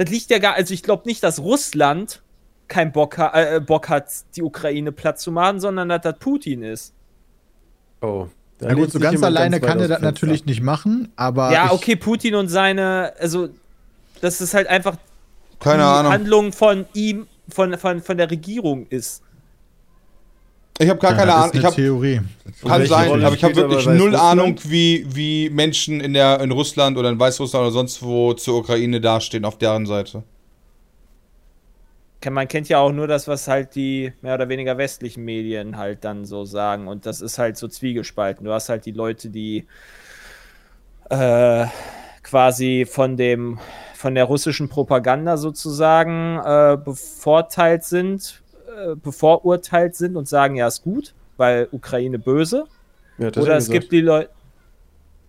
das 0.00 0.08
liegt 0.08 0.30
ja 0.30 0.38
gar, 0.38 0.54
also 0.54 0.72
ich 0.72 0.82
glaube 0.82 1.02
nicht, 1.04 1.22
dass 1.22 1.40
Russland 1.40 2.22
keinen 2.68 2.90
Bock, 2.90 3.18
ha 3.18 3.38
äh, 3.38 3.60
Bock 3.60 3.90
hat, 3.90 4.06
die 4.34 4.42
Ukraine 4.42 4.92
platt 4.92 5.20
zu 5.20 5.30
machen, 5.30 5.60
sondern 5.60 5.90
dass 5.90 6.00
das 6.00 6.18
Putin 6.18 6.62
ist. 6.62 6.94
Oh. 8.00 8.28
Da 8.56 8.68
Ja 8.68 8.74
gut, 8.74 8.90
so 8.90 8.98
ganz 8.98 9.22
alleine 9.22 9.56
weit 9.56 9.62
kann 9.62 9.78
er 9.78 9.88
das 9.88 10.00
natürlich 10.00 10.46
nicht 10.46 10.62
machen, 10.62 11.12
aber 11.16 11.52
Ja, 11.52 11.72
okay, 11.72 11.96
Putin 11.96 12.34
und 12.34 12.48
seine, 12.48 13.12
also 13.18 13.50
das 14.22 14.40
ist 14.40 14.54
halt 14.54 14.68
einfach 14.68 14.96
keine 15.58 15.82
die 15.82 15.88
Ahnung. 15.88 16.12
Handlung 16.12 16.52
von 16.54 16.86
ihm, 16.94 17.26
von, 17.50 17.76
von, 17.76 18.00
von 18.00 18.16
der 18.16 18.30
Regierung 18.30 18.86
ist. 18.86 19.22
Ich 20.80 20.88
habe 20.88 20.98
gar 20.98 21.10
ja, 21.10 21.16
keine 21.18 21.30
das 21.30 21.36
Ahnung. 21.36 21.52
ist 21.52 21.58
Ich 21.58 21.64
habe 21.66 21.76
Theorie. 21.76 22.20
Kann 22.66 22.86
sein, 22.86 23.08
Rolle 23.10 23.26
aber 23.26 23.36
ich 23.36 23.44
habe 23.44 23.54
wirklich 23.54 23.86
null? 23.86 24.16
Ahnung, 24.16 24.58
wie, 24.64 25.06
wie 25.14 25.50
Menschen 25.50 26.00
in, 26.00 26.14
der, 26.14 26.40
in 26.40 26.50
Russland 26.50 26.96
oder 26.96 27.10
in 27.10 27.20
Weißrussland 27.20 27.64
oder 27.64 27.72
sonst 27.72 28.02
wo 28.02 28.32
zur 28.32 28.58
Ukraine 28.60 28.98
dastehen 28.98 29.44
auf 29.44 29.58
deren 29.58 29.84
Seite. 29.84 30.22
Man 32.30 32.48
kennt 32.48 32.70
ja 32.70 32.78
auch 32.78 32.92
nur 32.92 33.06
das, 33.06 33.28
was 33.28 33.46
halt 33.46 33.74
die 33.74 34.12
mehr 34.22 34.34
oder 34.34 34.48
weniger 34.48 34.78
westlichen 34.78 35.22
Medien 35.22 35.76
halt 35.76 36.02
dann 36.04 36.24
so 36.24 36.46
sagen. 36.46 36.88
Und 36.88 37.04
das 37.04 37.20
ist 37.20 37.38
halt 37.38 37.58
so 37.58 37.68
zwiegespalten. 37.68 38.46
Du 38.46 38.52
hast 38.52 38.70
halt 38.70 38.86
die 38.86 38.92
Leute, 38.92 39.28
die 39.28 39.66
äh, 41.10 41.66
quasi 42.22 42.86
von 42.90 43.18
dem 43.18 43.58
von 43.94 44.14
der 44.14 44.24
russischen 44.24 44.70
Propaganda 44.70 45.36
sozusagen 45.36 46.38
äh, 46.42 46.78
bevorteilt 46.82 47.84
sind, 47.84 48.40
äh, 48.80 48.96
bevorurteilt 48.96 49.94
sind 49.96 50.16
und 50.16 50.28
sagen, 50.28 50.56
ja, 50.56 50.66
ist 50.66 50.82
gut, 50.82 51.14
weil 51.36 51.68
Ukraine 51.72 52.18
böse. 52.18 52.66
Ja, 53.18 53.28
er 53.28 53.36
Oder 53.36 53.56
es 53.56 53.66
gesagt. 53.66 53.80
gibt 53.80 53.92
die 53.92 54.00
Leute. 54.00 54.30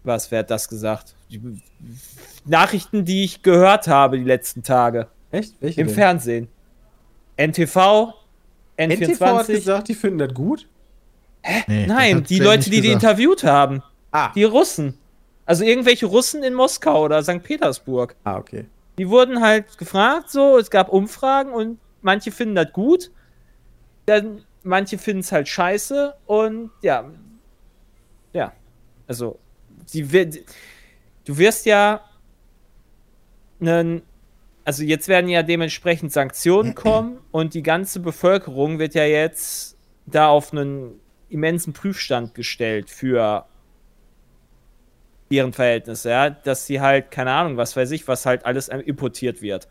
Was, 0.04 0.32
wer 0.32 0.40
hat 0.40 0.50
das 0.50 0.68
gesagt? 0.68 1.14
Die 1.30 1.42
Nachrichten, 2.46 3.06
die 3.06 3.24
ich 3.24 3.44
gehört 3.44 3.88
habe 3.88 4.18
die 4.18 4.24
letzten 4.24 4.64
Tage. 4.64 5.08
Echt? 5.32 5.56
Welche 5.60 5.82
Im 5.82 5.88
denn? 5.88 5.96
Fernsehen. 5.96 6.48
NTV, 7.38 8.14
NTV 8.78 9.22
hat 9.22 9.46
N24. 9.48 9.54
gesagt, 9.54 9.88
die 9.88 9.94
finden 9.96 10.20
das 10.20 10.34
gut. 10.34 10.68
Nee, 11.68 11.86
das 11.86 11.96
Nein, 11.96 12.24
die 12.24 12.40
Leute, 12.40 12.70
die 12.70 12.82
die 12.82 12.90
gesagt. 12.90 13.04
interviewt 13.04 13.44
haben. 13.44 13.84
Ah. 14.12 14.32
Die 14.36 14.44
Russen. 14.44 14.98
Also 15.46 15.64
irgendwelche 15.64 16.06
Russen 16.06 16.44
in 16.44 16.54
Moskau 16.54 17.04
oder 17.04 17.24
St. 17.24 17.44
Petersburg. 17.44 18.16
Ah, 18.24 18.38
okay. 18.38 18.66
Die 18.98 19.10
wurden 19.10 19.42
halt 19.42 19.78
gefragt, 19.78 20.30
so, 20.30 20.58
es 20.58 20.70
gab 20.70 20.90
Umfragen 20.90 21.54
und 21.54 21.80
manche 22.02 22.32
finden 22.32 22.56
das 22.56 22.72
gut. 22.74 23.12
Dann 24.06 24.44
manche 24.64 24.98
finden 24.98 25.22
es 25.22 25.32
halt 25.32 25.48
scheiße 25.48 26.16
und 26.26 26.72
ja. 26.82 27.10
Ja. 28.34 28.54
Also, 29.08 29.40
die, 29.94 30.12
wird- 30.12 30.40
du 31.26 31.38
wirst 31.38 31.66
ja 31.66 32.02
einen, 33.60 34.02
also 34.66 34.84
jetzt 34.84 35.08
werden 35.08 35.30
ja 35.30 35.44
dementsprechend 35.44 36.12
Sanktionen 36.12 36.76
kommen 36.76 37.20
und 37.32 37.54
die 37.54 37.64
ganze 37.64 38.00
Bevölkerung 38.00 38.80
wird 38.80 38.96
ja 38.96 39.06
jetzt 39.06 39.78
da 40.06 40.30
auf 40.30 40.52
einen 40.52 41.00
immensen 41.30 41.74
Prüfstand 41.74 42.34
gestellt 42.36 42.90
für 42.90 43.46
ihren 45.30 45.54
Verhältnisse, 45.54 46.10
ja, 46.10 46.30
dass 46.30 46.66
sie 46.66 46.82
halt, 46.82 47.10
keine 47.10 47.32
Ahnung, 47.32 47.56
was 47.56 47.76
weiß 47.78 47.92
ich, 47.92 48.08
was 48.08 48.26
halt 48.26 48.46
alles 48.46 48.68
importiert 48.68 49.42
wird. 49.42 49.70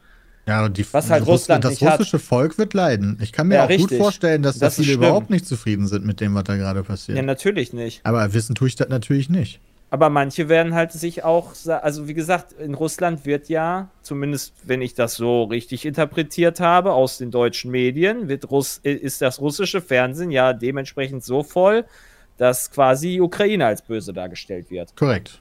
Ja, 0.51 0.65
und 0.65 0.77
die, 0.77 0.85
Was 0.93 1.09
halt 1.11 1.25
Russland 1.27 1.63
das 1.65 1.71
nicht 1.75 1.85
hat. 1.85 2.01
russische 2.01 2.19
Volk 2.19 2.59
wird 2.59 2.75
leiden. 2.75 3.17
Ich 3.23 3.31
kann 3.31 3.47
mir 3.47 3.55
Ja, 3.55 3.65
auch 3.65 3.69
richtig. 3.69 3.91
gut 3.91 3.99
vorstellen, 3.99 4.43
dass 4.43 4.55
Das 4.55 4.61
da 4.61 4.67
ist 4.67 4.75
viele 4.75 4.87
schlimm. 4.87 4.99
überhaupt 4.99 5.31
nicht 5.31 5.47
zufrieden 5.47 5.87
sind 5.87 6.05
mit 6.05 6.21
dem, 6.21 6.35
was 6.35 6.43
da 6.43 6.57
gerade 6.57 6.83
passiert. 6.83 7.17
Ja, 7.17 7.23
natürlich 7.23 7.73
nicht. 7.73 8.01
Aber 8.03 8.35
wissen 8.35 8.57
tue 8.57 8.67
ich 8.67 8.75
das 8.75 8.89
natürlich 8.89 9.31
nicht. 9.31 9.61
Aber 9.91 10.11
manche 10.11 10.49
werden 10.49 10.75
halt 10.75 10.91
sich 10.91 11.23
auch, 11.23 11.53
also 11.67 12.09
wie 12.09 12.15
gesagt, 12.15 12.51
in 12.53 12.75
Russland 12.75 13.25
wird 13.27 13.49
ja, 13.49 13.91
zumindest 14.03 14.55
wenn 14.65 14.83
ich 14.83 14.95
das 14.95 15.15
so 15.15 15.45
richtig 15.45 15.87
interpretiert 15.87 16.59
habe, 16.59 16.95
aus 16.95 17.19
den 17.19 17.31
deutschen 17.31 17.71
Medien, 17.71 18.29
wird 18.29 18.51
Russ 18.51 18.79
ist 18.83 19.21
das 19.23 19.41
russische 19.41 19.81
Fernsehen 19.81 20.33
ja 20.33 20.53
dementsprechend 20.53 21.23
so 21.23 21.45
voll, 21.45 21.85
dass 22.39 22.73
quasi 22.73 23.09
die 23.11 23.21
Ukraine 23.21 23.67
als 23.67 23.83
böse 23.83 24.13
dargestellt 24.13 24.69
wird. 24.71 24.97
Korrekt. 24.97 25.41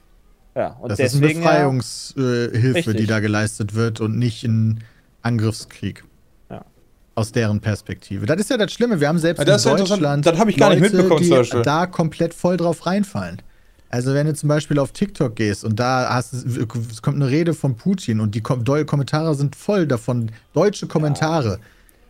Ja, 0.56 0.76
und 0.80 0.90
Das 0.90 0.98
ist 1.00 1.14
eine 1.14 1.22
deswegen 1.22 1.42
ja, 1.42 1.48
Befreiungshilfe, 1.50 2.94
die 2.94 3.06
da 3.06 3.20
geleistet 3.20 3.74
wird 3.74 4.00
und 4.00 4.18
nicht 4.18 4.44
ein 4.44 4.82
Angriffskrieg. 5.22 6.04
Ja. 6.50 6.64
Aus 7.14 7.32
deren 7.32 7.60
Perspektive. 7.60 8.26
Das 8.26 8.40
ist 8.40 8.50
ja 8.50 8.56
das 8.56 8.72
Schlimme. 8.72 9.00
Wir 9.00 9.08
haben 9.08 9.18
selbst 9.18 9.46
das 9.46 9.66
in. 9.66 9.76
Deutschland 9.76 10.26
Das 10.26 10.38
ich 10.50 10.56
gar 10.56 10.70
nicht 10.70 10.80
mitbekommen, 10.80 11.22
die 11.22 11.30
Beispiel. 11.30 11.62
da 11.62 11.86
komplett 11.86 12.34
voll 12.34 12.56
drauf 12.56 12.86
reinfallen. 12.86 13.42
Also 13.90 14.14
wenn 14.14 14.26
du 14.26 14.34
zum 14.34 14.48
Beispiel 14.48 14.78
auf 14.78 14.92
TikTok 14.92 15.34
gehst 15.34 15.64
und 15.64 15.80
da 15.80 16.08
hast 16.14 16.32
es 16.32 17.02
kommt 17.02 17.16
eine 17.16 17.28
Rede 17.28 17.54
von 17.54 17.76
Putin 17.76 18.20
und 18.20 18.36
die 18.36 18.40
Kommentare 18.40 19.34
sind 19.34 19.56
voll 19.56 19.86
davon, 19.88 20.30
deutsche 20.52 20.86
Kommentare. 20.86 21.54
Ja. 21.54 21.58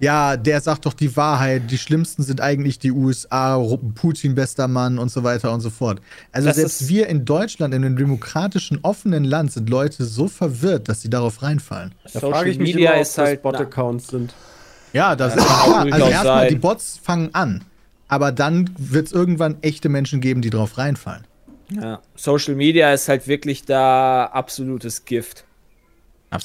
Der 0.01 0.61
sagt 0.61 0.87
doch 0.87 0.95
die 0.95 1.15
Wahrheit, 1.17 1.71
die 1.71 1.79
schlimmsten 1.79 2.23
sind 2.23 2.41
eigentlich 2.41 2.79
die 2.79 2.91
USA, 2.91 3.57
Putin 3.95 4.35
bester 4.35 4.67
Mann 4.67 4.99
und 4.99 5.11
so 5.11 5.25
weiter 5.25 5.53
und 5.53 5.61
so 5.61 5.71
fort. 5.71 6.01
Also 6.33 6.49
Das 6.49 6.57
selbst 6.57 6.89
wir 6.89 7.07
in 7.09 7.25
Deutschland, 7.27 7.75
in 7.75 7.85
einem 7.85 7.97
demokratischen, 7.97 8.79
offenen 8.83 9.25
Land, 9.25 9.53
sind 9.53 9.69
Leute 9.69 10.05
so 10.05 10.27
verwirrt, 10.29 10.89
dass 10.89 11.03
sie 11.03 11.11
darauf 11.11 11.43
reinfallen. 11.43 11.95
Da 12.05 12.21
Social 12.21 12.31
frage 12.31 12.51
ich 12.51 12.59
mich 12.59 12.75
Media 12.75 12.91
immer, 12.91 12.97
ob 12.97 13.03
ist 13.03 13.19
das 13.19 13.27
halt 13.27 13.43
Bot-Accounts 13.43 14.09
sind. 14.09 14.35
Ja, 14.93 15.15
das 15.17 15.35
Ja, 15.35 15.43
ist 15.43 15.47
klar. 15.47 15.87
Also 15.91 16.07
erstmal, 16.07 16.49
die 16.49 16.57
Bots 16.57 16.99
fangen 17.03 17.35
an. 17.35 17.65
Aber 18.09 18.33
dann 18.33 18.71
wird 18.79 19.07
es 19.07 19.13
irgendwann 19.13 19.59
echte 19.63 19.89
Menschen 19.89 20.21
geben, 20.21 20.43
die 20.43 20.51
drauf 20.51 20.79
reinfallen. 20.79 21.27
ja, 21.71 22.03
Social 22.17 22.55
Media 22.55 22.93
ist 22.93 23.09
halt 23.09 23.29
wirklich 23.29 23.65
da 23.65 24.25
absolutes 24.27 25.05
Gift. 25.05 25.45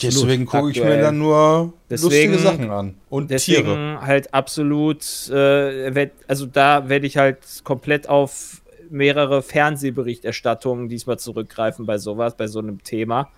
Deswegen 0.01 0.45
gucke 0.47 0.71
ich 0.71 0.83
mir 0.83 0.99
dann 0.99 1.17
nur 1.19 1.73
Deswegen- 1.89 2.31
lustige 2.33 2.39
Sachen 2.39 2.71
an. 2.71 2.95
Und 3.09 3.29
Deswegen 3.29 3.65
Tiere. 3.67 4.01
halt 4.01 4.33
absolut, 4.33 5.03
äh, 5.29 6.09
also 6.27 6.47
da 6.47 6.89
werde 6.89 7.05
ich 7.05 7.17
halt 7.17 7.39
komplett 7.63 8.09
auf 8.09 8.61
mehrere 8.89 9.43
Fernsehberichterstattungen 9.43 10.89
diesmal 10.89 11.19
zurückgreifen 11.19 11.85
bei 11.85 11.97
sowas, 11.97 12.35
bei 12.35 12.47
so 12.47 12.59
einem 12.59 12.83
Thema, 12.83 13.29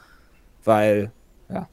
weil 0.64 1.12
ja, 1.50 1.68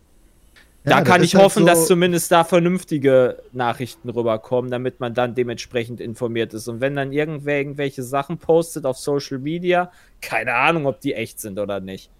da 0.84 0.90
Ja, 0.98 1.02
kann 1.02 1.22
ich 1.22 1.34
halt 1.34 1.44
hoffen, 1.44 1.60
so- 1.60 1.66
dass 1.66 1.86
zumindest 1.86 2.30
da 2.32 2.42
vernünftige 2.44 3.38
Nachrichten 3.52 4.08
rüberkommen, 4.10 4.70
damit 4.70 4.98
man 5.00 5.14
dann 5.14 5.34
dementsprechend 5.34 6.00
informiert 6.00 6.52
ist. 6.52 6.68
Und 6.68 6.80
wenn 6.80 6.94
dann 6.96 7.12
irgendwer 7.12 7.58
irgendwelche 7.58 8.02
Sachen 8.02 8.38
postet 8.38 8.84
auf 8.86 8.96
Social 8.98 9.38
Media, 9.38 9.90
keine 10.20 10.54
Ahnung, 10.54 10.86
ob 10.86 11.00
die 11.00 11.14
echt 11.14 11.40
sind 11.40 11.58
oder 11.58 11.80
nicht. 11.80 12.10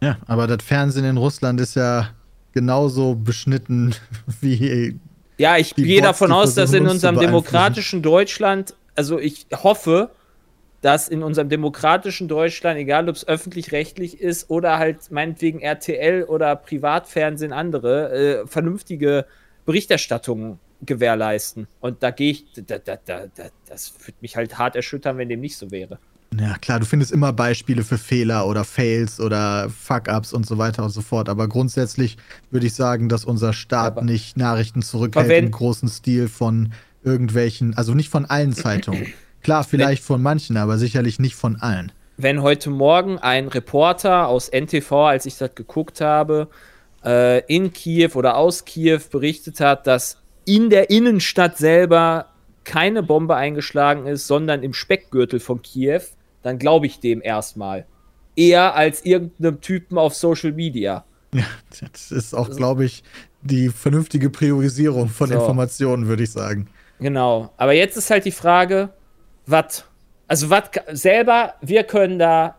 Ja, 0.00 0.18
aber 0.26 0.46
das 0.46 0.64
Fernsehen 0.64 1.04
in 1.04 1.16
Russland 1.16 1.60
ist 1.60 1.74
ja 1.74 2.10
genauso 2.52 3.14
beschnitten 3.14 3.94
wie. 4.40 4.98
Ja, 5.38 5.56
ich 5.56 5.74
gehe 5.74 6.00
Bots, 6.00 6.18
davon 6.18 6.32
aus, 6.32 6.54
dass 6.54 6.72
in 6.72 6.86
unserem 6.86 7.18
demokratischen 7.18 8.02
Deutschland, 8.02 8.74
also 8.94 9.18
ich 9.18 9.46
hoffe, 9.52 10.10
dass 10.80 11.08
in 11.08 11.22
unserem 11.22 11.48
demokratischen 11.48 12.28
Deutschland, 12.28 12.78
egal 12.78 13.08
ob 13.08 13.16
es 13.16 13.26
öffentlich-rechtlich 13.26 14.20
ist 14.20 14.50
oder 14.50 14.78
halt 14.78 15.10
meinetwegen 15.10 15.60
RTL 15.60 16.24
oder 16.24 16.56
Privatfernsehen 16.56 17.52
andere, 17.52 18.12
äh, 18.12 18.46
vernünftige 18.46 19.26
Berichterstattungen 19.64 20.58
gewährleisten. 20.82 21.66
Und 21.80 22.02
da 22.02 22.10
gehe 22.10 22.30
ich, 22.30 22.46
da, 22.54 22.78
da, 22.78 22.98
da, 23.04 23.24
das 23.68 23.94
würde 24.00 24.18
mich 24.20 24.36
halt 24.36 24.58
hart 24.58 24.76
erschüttern, 24.76 25.18
wenn 25.18 25.28
dem 25.28 25.40
nicht 25.40 25.56
so 25.56 25.70
wäre. 25.70 25.98
Ja, 26.38 26.58
klar, 26.58 26.80
du 26.80 26.86
findest 26.86 27.12
immer 27.12 27.32
Beispiele 27.32 27.82
für 27.84 27.98
Fehler 27.98 28.46
oder 28.46 28.64
Fails 28.64 29.20
oder 29.20 29.70
Fuck-Ups 29.70 30.32
und 30.32 30.44
so 30.46 30.58
weiter 30.58 30.82
und 30.84 30.90
so 30.90 31.00
fort. 31.00 31.28
Aber 31.28 31.48
grundsätzlich 31.48 32.16
würde 32.50 32.66
ich 32.66 32.74
sagen, 32.74 33.08
dass 33.08 33.24
unser 33.24 33.52
Staat 33.52 33.96
Aber- 33.98 34.02
nicht 34.04 34.36
Nachrichten 34.36 34.82
zurückhält 34.82 35.30
im 35.30 35.50
großen 35.50 35.88
Stil 35.88 36.28
von 36.28 36.72
irgendwelchen, 37.04 37.76
also 37.76 37.94
nicht 37.94 38.08
von 38.10 38.26
allen 38.26 38.52
Zeitungen. 38.52 39.06
Klar, 39.42 39.62
vielleicht 39.64 40.02
von 40.02 40.20
manchen, 40.20 40.56
aber 40.56 40.76
sicherlich 40.78 41.18
nicht 41.18 41.36
von 41.36 41.56
allen. 41.56 41.92
wenn 42.18 42.40
heute 42.42 42.70
Morgen 42.70 43.18
ein 43.18 43.46
Reporter 43.48 44.26
aus 44.28 44.48
NTV, 44.48 44.90
als 45.06 45.26
ich 45.26 45.36
das 45.36 45.54
geguckt 45.54 46.00
habe, 46.00 46.48
äh, 47.04 47.44
in 47.44 47.72
Kiew 47.74 48.10
oder 48.14 48.36
aus 48.38 48.64
Kiew 48.64 49.00
berichtet 49.10 49.60
hat, 49.60 49.86
dass 49.86 50.16
in 50.46 50.70
der 50.70 50.88
Innenstadt 50.90 51.58
selber 51.58 52.26
keine 52.66 53.02
Bombe 53.02 53.36
eingeschlagen 53.36 54.06
ist, 54.06 54.26
sondern 54.26 54.62
im 54.62 54.74
Speckgürtel 54.74 55.40
von 55.40 55.62
Kiew, 55.62 56.02
dann 56.42 56.58
glaube 56.58 56.86
ich 56.86 57.00
dem 57.00 57.22
erstmal. 57.22 57.86
Eher 58.34 58.74
als 58.74 59.06
irgendeinem 59.06 59.62
Typen 59.62 59.96
auf 59.96 60.14
Social 60.14 60.52
Media. 60.52 61.04
Ja, 61.32 61.44
das 61.80 62.10
ist 62.10 62.34
auch, 62.34 62.50
glaube 62.50 62.84
ich, 62.84 63.02
die 63.40 63.70
vernünftige 63.70 64.28
Priorisierung 64.28 65.08
von 65.08 65.28
So. 65.28 65.34
Informationen, 65.34 66.06
würde 66.06 66.24
ich 66.24 66.32
sagen. 66.32 66.68
Genau. 66.98 67.50
Aber 67.56 67.72
jetzt 67.72 67.96
ist 67.96 68.10
halt 68.10 68.24
die 68.24 68.32
Frage, 68.32 68.90
was? 69.46 69.84
Also, 70.28 70.50
was 70.50 70.70
selber, 70.92 71.54
wir 71.60 71.84
können 71.84 72.18
da 72.18 72.56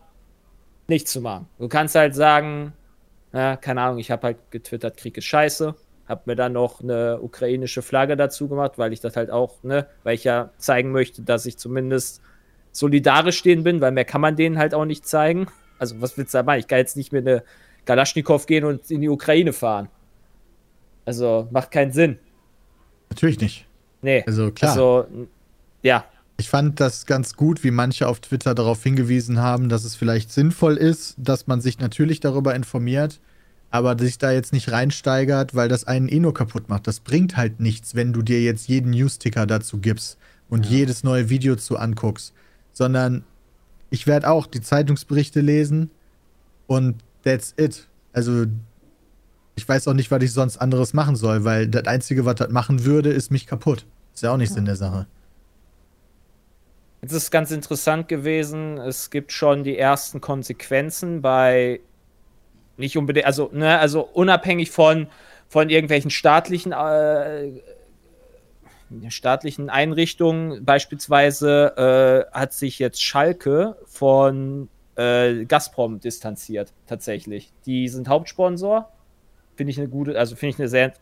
nichts 0.88 1.12
zu 1.12 1.20
machen. 1.20 1.46
Du 1.58 1.68
kannst 1.68 1.94
halt 1.94 2.14
sagen, 2.14 2.72
na, 3.32 3.56
keine 3.56 3.82
Ahnung, 3.82 3.98
ich 3.98 4.10
habe 4.10 4.28
halt 4.28 4.38
getwittert, 4.50 4.96
Krieg 4.96 5.18
ist 5.18 5.26
scheiße. 5.26 5.74
Hab 6.08 6.26
mir 6.26 6.36
dann 6.36 6.54
noch 6.54 6.80
eine 6.82 7.20
ukrainische 7.20 7.82
Flagge 7.82 8.16
dazu 8.16 8.48
gemacht, 8.48 8.72
weil 8.78 8.92
ich 8.92 9.00
das 9.00 9.14
halt 9.14 9.30
auch, 9.30 9.62
ne, 9.62 9.86
weil 10.04 10.14
ich 10.14 10.24
ja 10.24 10.50
zeigen 10.56 10.90
möchte, 10.90 11.22
dass 11.22 11.44
ich 11.46 11.58
zumindest 11.58 12.22
solidarisch 12.72 13.38
stehen 13.38 13.62
bin, 13.62 13.80
weil 13.80 13.92
mehr 13.92 14.04
kann 14.04 14.20
man 14.20 14.34
denen 14.36 14.58
halt 14.58 14.72
auch 14.74 14.84
nicht 14.86 15.06
zeigen. 15.06 15.48
Also, 15.78 16.00
was 16.00 16.16
willst 16.16 16.34
du 16.34 16.38
da 16.38 16.42
machen? 16.42 16.60
Ich 16.60 16.66
kann 16.66 16.78
jetzt 16.78 16.96
nicht 16.96 17.12
mit 17.12 17.26
eine 17.26 17.42
Kalaschnikow 17.84 18.44
gehen 18.46 18.64
und 18.64 18.90
in 18.90 19.00
die 19.00 19.08
Ukraine 19.08 19.52
fahren. 19.52 19.88
Also, 21.04 21.48
macht 21.50 21.70
keinen 21.70 21.92
Sinn. 21.92 22.18
Natürlich 23.10 23.40
nicht. 23.40 23.66
Nee. 24.02 24.24
Also, 24.26 24.50
klar. 24.50 24.72
Also, 24.72 25.06
ja, 25.82 26.04
Ich 26.40 26.48
fand 26.50 26.78
das 26.78 27.04
ganz 27.04 27.34
gut, 27.34 27.64
wie 27.64 27.72
manche 27.72 28.06
auf 28.06 28.20
Twitter 28.20 28.54
darauf 28.54 28.80
hingewiesen 28.82 29.40
haben, 29.40 29.68
dass 29.68 29.82
es 29.82 29.96
vielleicht 29.96 30.30
sinnvoll 30.30 30.76
ist, 30.76 31.16
dass 31.18 31.48
man 31.48 31.60
sich 31.60 31.80
natürlich 31.80 32.20
darüber 32.20 32.54
informiert, 32.54 33.20
aber 33.70 33.98
sich 33.98 34.18
da 34.18 34.32
jetzt 34.32 34.52
nicht 34.52 34.72
reinsteigert, 34.72 35.54
weil 35.54 35.68
das 35.68 35.84
einen 35.84 36.08
eh 36.08 36.20
nur 36.20 36.34
kaputt 36.34 36.68
macht. 36.68 36.86
Das 36.86 37.00
bringt 37.00 37.36
halt 37.36 37.60
nichts, 37.60 37.94
wenn 37.94 38.12
du 38.12 38.22
dir 38.22 38.40
jetzt 38.40 38.68
jeden 38.68 38.90
Newsticker 38.90 39.46
dazu 39.46 39.78
gibst 39.78 40.18
und 40.48 40.66
jedes 40.66 41.04
neue 41.04 41.28
Video 41.28 41.56
zu 41.56 41.76
anguckst, 41.76 42.32
sondern 42.72 43.24
ich 43.90 44.06
werde 44.06 44.30
auch 44.30 44.46
die 44.46 44.60
Zeitungsberichte 44.60 45.40
lesen 45.40 45.90
und 46.66 46.96
that's 47.24 47.54
it. 47.56 47.86
Also 48.12 48.46
ich 49.56 49.68
weiß 49.68 49.88
auch 49.88 49.94
nicht, 49.94 50.10
was 50.10 50.22
ich 50.22 50.32
sonst 50.32 50.56
anderes 50.58 50.94
machen 50.94 51.16
soll, 51.16 51.44
weil 51.44 51.68
das 51.68 51.86
Einzige, 51.86 52.24
was 52.24 52.36
das 52.36 52.50
machen 52.50 52.84
würde, 52.84 53.10
ist 53.10 53.30
mich 53.30 53.46
kaputt. 53.46 53.86
Ist 54.14 54.22
ja 54.22 54.32
auch 54.32 54.36
nichts 54.36 54.56
in 54.56 54.64
der 54.64 54.76
Sache. 54.76 55.06
Es 57.00 57.12
ist 57.12 57.30
ganz 57.30 57.50
interessant 57.50 58.08
gewesen. 58.08 58.78
Es 58.78 59.10
gibt 59.10 59.32
schon 59.32 59.62
die 59.62 59.78
ersten 59.78 60.20
Konsequenzen 60.20 61.22
bei 61.22 61.80
nicht 62.78 62.96
unbedingt, 62.96 63.26
also, 63.26 63.50
ne, 63.52 63.78
also 63.78 64.02
unabhängig 64.02 64.70
von, 64.70 65.08
von 65.48 65.68
irgendwelchen 65.68 66.10
staatlichen, 66.10 66.72
äh, 66.72 67.50
staatlichen 69.08 69.68
Einrichtungen. 69.70 70.64
Beispielsweise 70.64 72.26
äh, 72.32 72.38
hat 72.38 72.52
sich 72.52 72.78
jetzt 72.78 73.02
Schalke 73.02 73.76
von 73.86 74.68
äh, 74.96 75.44
Gazprom 75.44 76.00
distanziert, 76.00 76.72
tatsächlich. 76.86 77.52
Die 77.66 77.88
sind 77.88 78.08
Hauptsponsor. 78.08 78.92
Finde 79.56 79.72
ich 79.72 79.78
eine 79.78 79.88
gute, 79.88 80.18
also 80.18 80.36
finde 80.36 80.54
ich 80.54 80.58
eine 80.60 80.68
sehr 80.68 80.92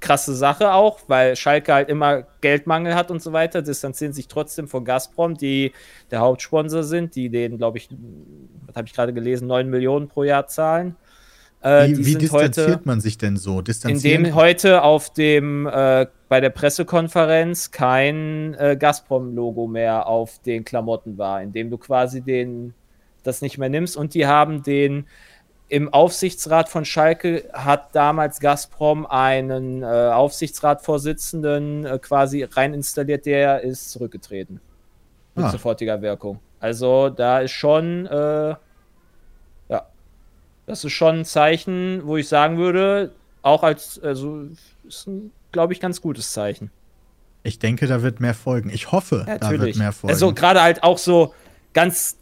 krasse 0.00 0.34
Sache 0.34 0.72
auch, 0.72 1.00
weil 1.06 1.36
Schalke 1.36 1.72
halt 1.72 1.88
immer 1.88 2.24
Geldmangel 2.40 2.94
hat 2.94 3.10
und 3.10 3.22
so 3.22 3.32
weiter, 3.32 3.62
distanzieren 3.62 4.12
sich 4.12 4.28
trotzdem 4.28 4.68
von 4.68 4.84
Gazprom, 4.84 5.34
die 5.34 5.72
der 6.10 6.20
Hauptsponsor 6.20 6.84
sind, 6.84 7.14
die 7.14 7.30
denen, 7.30 7.58
glaube 7.58 7.78
ich, 7.78 7.88
was 8.66 8.76
habe 8.76 8.86
ich 8.86 8.94
gerade 8.94 9.12
gelesen, 9.12 9.46
9 9.46 9.68
Millionen 9.68 10.08
pro 10.08 10.24
Jahr 10.24 10.46
zahlen. 10.46 10.96
Äh, 11.62 11.88
Wie, 11.88 12.06
wie 12.06 12.14
distanziert 12.16 12.84
man 12.84 13.00
sich 13.00 13.18
denn 13.18 13.36
so? 13.36 13.62
Indem 13.84 14.34
heute 14.34 14.82
auf 14.82 15.12
dem 15.12 15.66
äh, 15.66 16.06
bei 16.28 16.40
der 16.40 16.50
Pressekonferenz 16.50 17.70
kein 17.70 18.54
äh, 18.54 18.76
Gazprom-Logo 18.78 19.66
mehr 19.66 20.06
auf 20.06 20.38
den 20.42 20.64
Klamotten 20.64 21.18
war, 21.18 21.42
indem 21.42 21.70
du 21.70 21.78
quasi 21.78 22.20
den 22.20 22.74
das 23.22 23.42
nicht 23.42 23.58
mehr 23.58 23.68
nimmst 23.68 23.96
und 23.96 24.14
die 24.14 24.26
haben 24.26 24.62
den 24.62 25.06
im 25.68 25.92
Aufsichtsrat 25.92 26.68
von 26.68 26.84
Schalke 26.84 27.48
hat 27.52 27.94
damals 27.94 28.38
Gazprom 28.40 29.04
einen 29.06 29.82
äh, 29.82 29.86
Aufsichtsratsvorsitzenden 29.86 31.84
äh, 31.86 31.98
quasi 31.98 32.42
rein 32.44 32.74
installiert, 32.74 33.26
der 33.26 33.62
ist 33.62 33.90
zurückgetreten. 33.90 34.60
Mit 35.34 35.44
Ah. 35.44 35.50
sofortiger 35.50 36.00
Wirkung. 36.02 36.38
Also 36.60 37.10
da 37.10 37.40
ist 37.40 37.50
schon, 37.52 38.06
äh, 38.06 38.54
ja, 39.68 39.86
das 40.66 40.84
ist 40.84 40.92
schon 40.92 41.20
ein 41.20 41.24
Zeichen, 41.24 42.02
wo 42.04 42.16
ich 42.16 42.28
sagen 42.28 42.56
würde, 42.58 43.12
auch 43.42 43.62
als, 43.62 44.00
also 44.02 44.44
ist 44.86 45.06
ein, 45.06 45.32
glaube 45.52 45.72
ich, 45.72 45.80
ganz 45.80 46.00
gutes 46.00 46.32
Zeichen. 46.32 46.70
ich 47.42 47.58
denke, 47.58 47.86
da 47.86 48.02
wird 48.02 48.18
mehr 48.20 48.34
folgen. 48.34 48.70
Ich 48.70 48.90
hoffe, 48.92 49.24
da 49.40 49.50
wird 49.50 49.76
mehr 49.76 49.92
folgen. 49.92 50.12
Also 50.12 50.32
gerade 50.34 50.62
halt 50.62 50.82
auch 50.82 50.98
so 50.98 51.32
ganz 51.74 52.16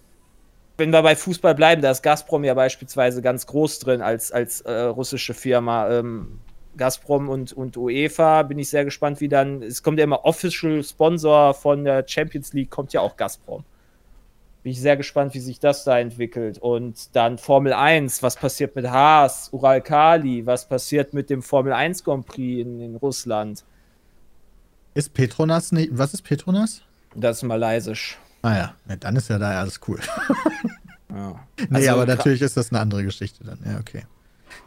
wenn 0.77 0.91
wir 0.91 1.03
bei 1.03 1.15
Fußball 1.15 1.55
bleiben, 1.55 1.83
da 1.83 1.91
ist 1.91 2.03
Gazprom 2.03 2.45
ja 2.45 2.55
beispielsweise 2.55 3.23
ganz 3.23 3.47
groß 3.47 3.79
drin 3.81 4.03
als, 4.03 4.33
als 4.33 4.61
äh, 4.63 4.73
russische 4.73 5.35
Firma. 5.35 5.91
Ähm, 5.91 6.41
Gazprom 6.77 7.29
und, 7.29 7.53
und 7.53 7.77
UEFA 7.77 8.43
bin 8.43 8.59
ich 8.59 8.69
sehr 8.69 8.85
gespannt, 8.85 9.21
wie 9.21 9.29
dann. 9.29 9.63
Es 9.63 9.83
kommt 9.83 9.99
ja 9.99 10.05
immer 10.05 10.25
Official 10.25 10.83
Sponsor 10.83 11.55
von 11.55 11.85
der 11.85 12.05
Champions 12.07 12.53
League, 12.53 12.71
kommt 12.71 12.93
ja 12.93 13.01
auch 13.01 13.17
Gazprom. 13.17 13.65
Bin 14.65 14.73
ich 14.73 14.81
sehr 14.81 14.97
gespannt, 14.97 15.35
wie 15.35 15.41
sich 15.41 15.61
das 15.61 15.85
da 15.85 15.99
entwickelt. 15.99 16.59
Und 16.59 17.15
dann 17.15 17.39
Formel 17.39 17.73
1, 17.73 18.23
was 18.23 18.37
passiert 18.37 18.75
mit 18.75 18.89
Haas, 18.89 19.51
Ural 19.53 19.83
Kali, 19.83 20.47
was 20.47 20.67
passiert 20.67 21.13
mit 21.13 21.29
dem 21.29 21.43
Formel 21.43 21.73
1 21.73 22.03
Grand 22.03 22.27
Prix 22.27 22.63
in, 22.63 22.81
in 22.81 22.97
Russland? 22.97 23.63
Ist 24.95 25.13
Petronas 25.13 25.71
nicht. 25.71 25.91
Was 25.93 26.15
ist 26.15 26.23
Petronas? 26.23 26.81
Das 27.15 27.39
ist 27.39 27.43
malaysisch. 27.43 28.19
Ah 28.45 28.55
ja, 28.55 28.75
ja 28.89 28.97
dann 28.97 29.17
ist 29.17 29.31
ja 29.31 29.39
da 29.39 29.59
alles 29.61 29.81
cool. 29.89 29.99
Ja. 31.11 31.39
Nee, 31.71 31.77
Also, 31.77 31.91
aber 31.91 32.07
natürlich 32.07 32.43
ist 32.43 32.57
das 32.57 32.73
eine 32.73 32.81
andere 32.81 33.05
Geschichte 33.05 33.45
dann. 33.45 33.59
Ja, 33.65 33.79
okay. 33.79 34.03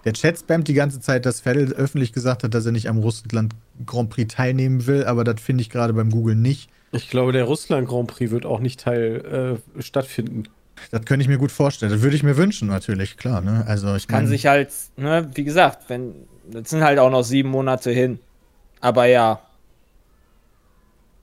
Der 0.05 0.13
Chat 0.13 0.39
spammt 0.39 0.69
die 0.69 0.73
ganze 0.73 1.01
Zeit, 1.01 1.25
dass 1.25 1.41
Vettel 1.41 1.73
öffentlich 1.73 2.13
gesagt 2.13 2.43
hat, 2.43 2.53
dass 2.53 2.65
er 2.65 2.71
nicht 2.71 2.87
am 2.87 2.99
Russland 2.99 3.53
Grand 3.85 4.09
Prix 4.09 4.33
teilnehmen 4.33 4.87
will, 4.87 5.03
aber 5.03 5.25
das 5.25 5.41
finde 5.41 5.61
ich 5.61 5.69
gerade 5.69 5.91
beim 5.91 6.09
Google 6.09 6.35
nicht. 6.35 6.69
Ich 6.93 7.09
glaube, 7.09 7.33
der 7.33 7.43
Russland 7.43 7.89
Grand 7.89 8.07
Prix 8.07 8.31
wird 8.31 8.45
auch 8.45 8.61
nicht 8.61 8.79
Teil 8.79 9.59
äh, 9.77 9.81
stattfinden. 9.81 10.43
Das 10.91 11.03
könnte 11.03 11.23
ich 11.23 11.27
mir 11.27 11.37
gut 11.37 11.51
vorstellen. 11.51 11.91
Das 11.91 12.01
würde 12.01 12.15
ich 12.15 12.23
mir 12.23 12.37
wünschen, 12.37 12.69
natürlich, 12.69 13.17
klar. 13.17 13.41
Ne? 13.41 13.65
Also 13.67 13.95
ich 13.95 14.07
kann 14.07 14.27
sich 14.27 14.45
halt, 14.45 14.69
ne, 14.95 15.29
wie 15.33 15.43
gesagt, 15.43 15.89
wenn, 15.89 16.13
das 16.49 16.69
sind 16.69 16.81
halt 16.81 16.99
auch 16.99 17.09
noch 17.11 17.23
sieben 17.23 17.49
Monate 17.49 17.91
hin. 17.91 18.19
Aber 18.79 19.05
ja, 19.05 19.41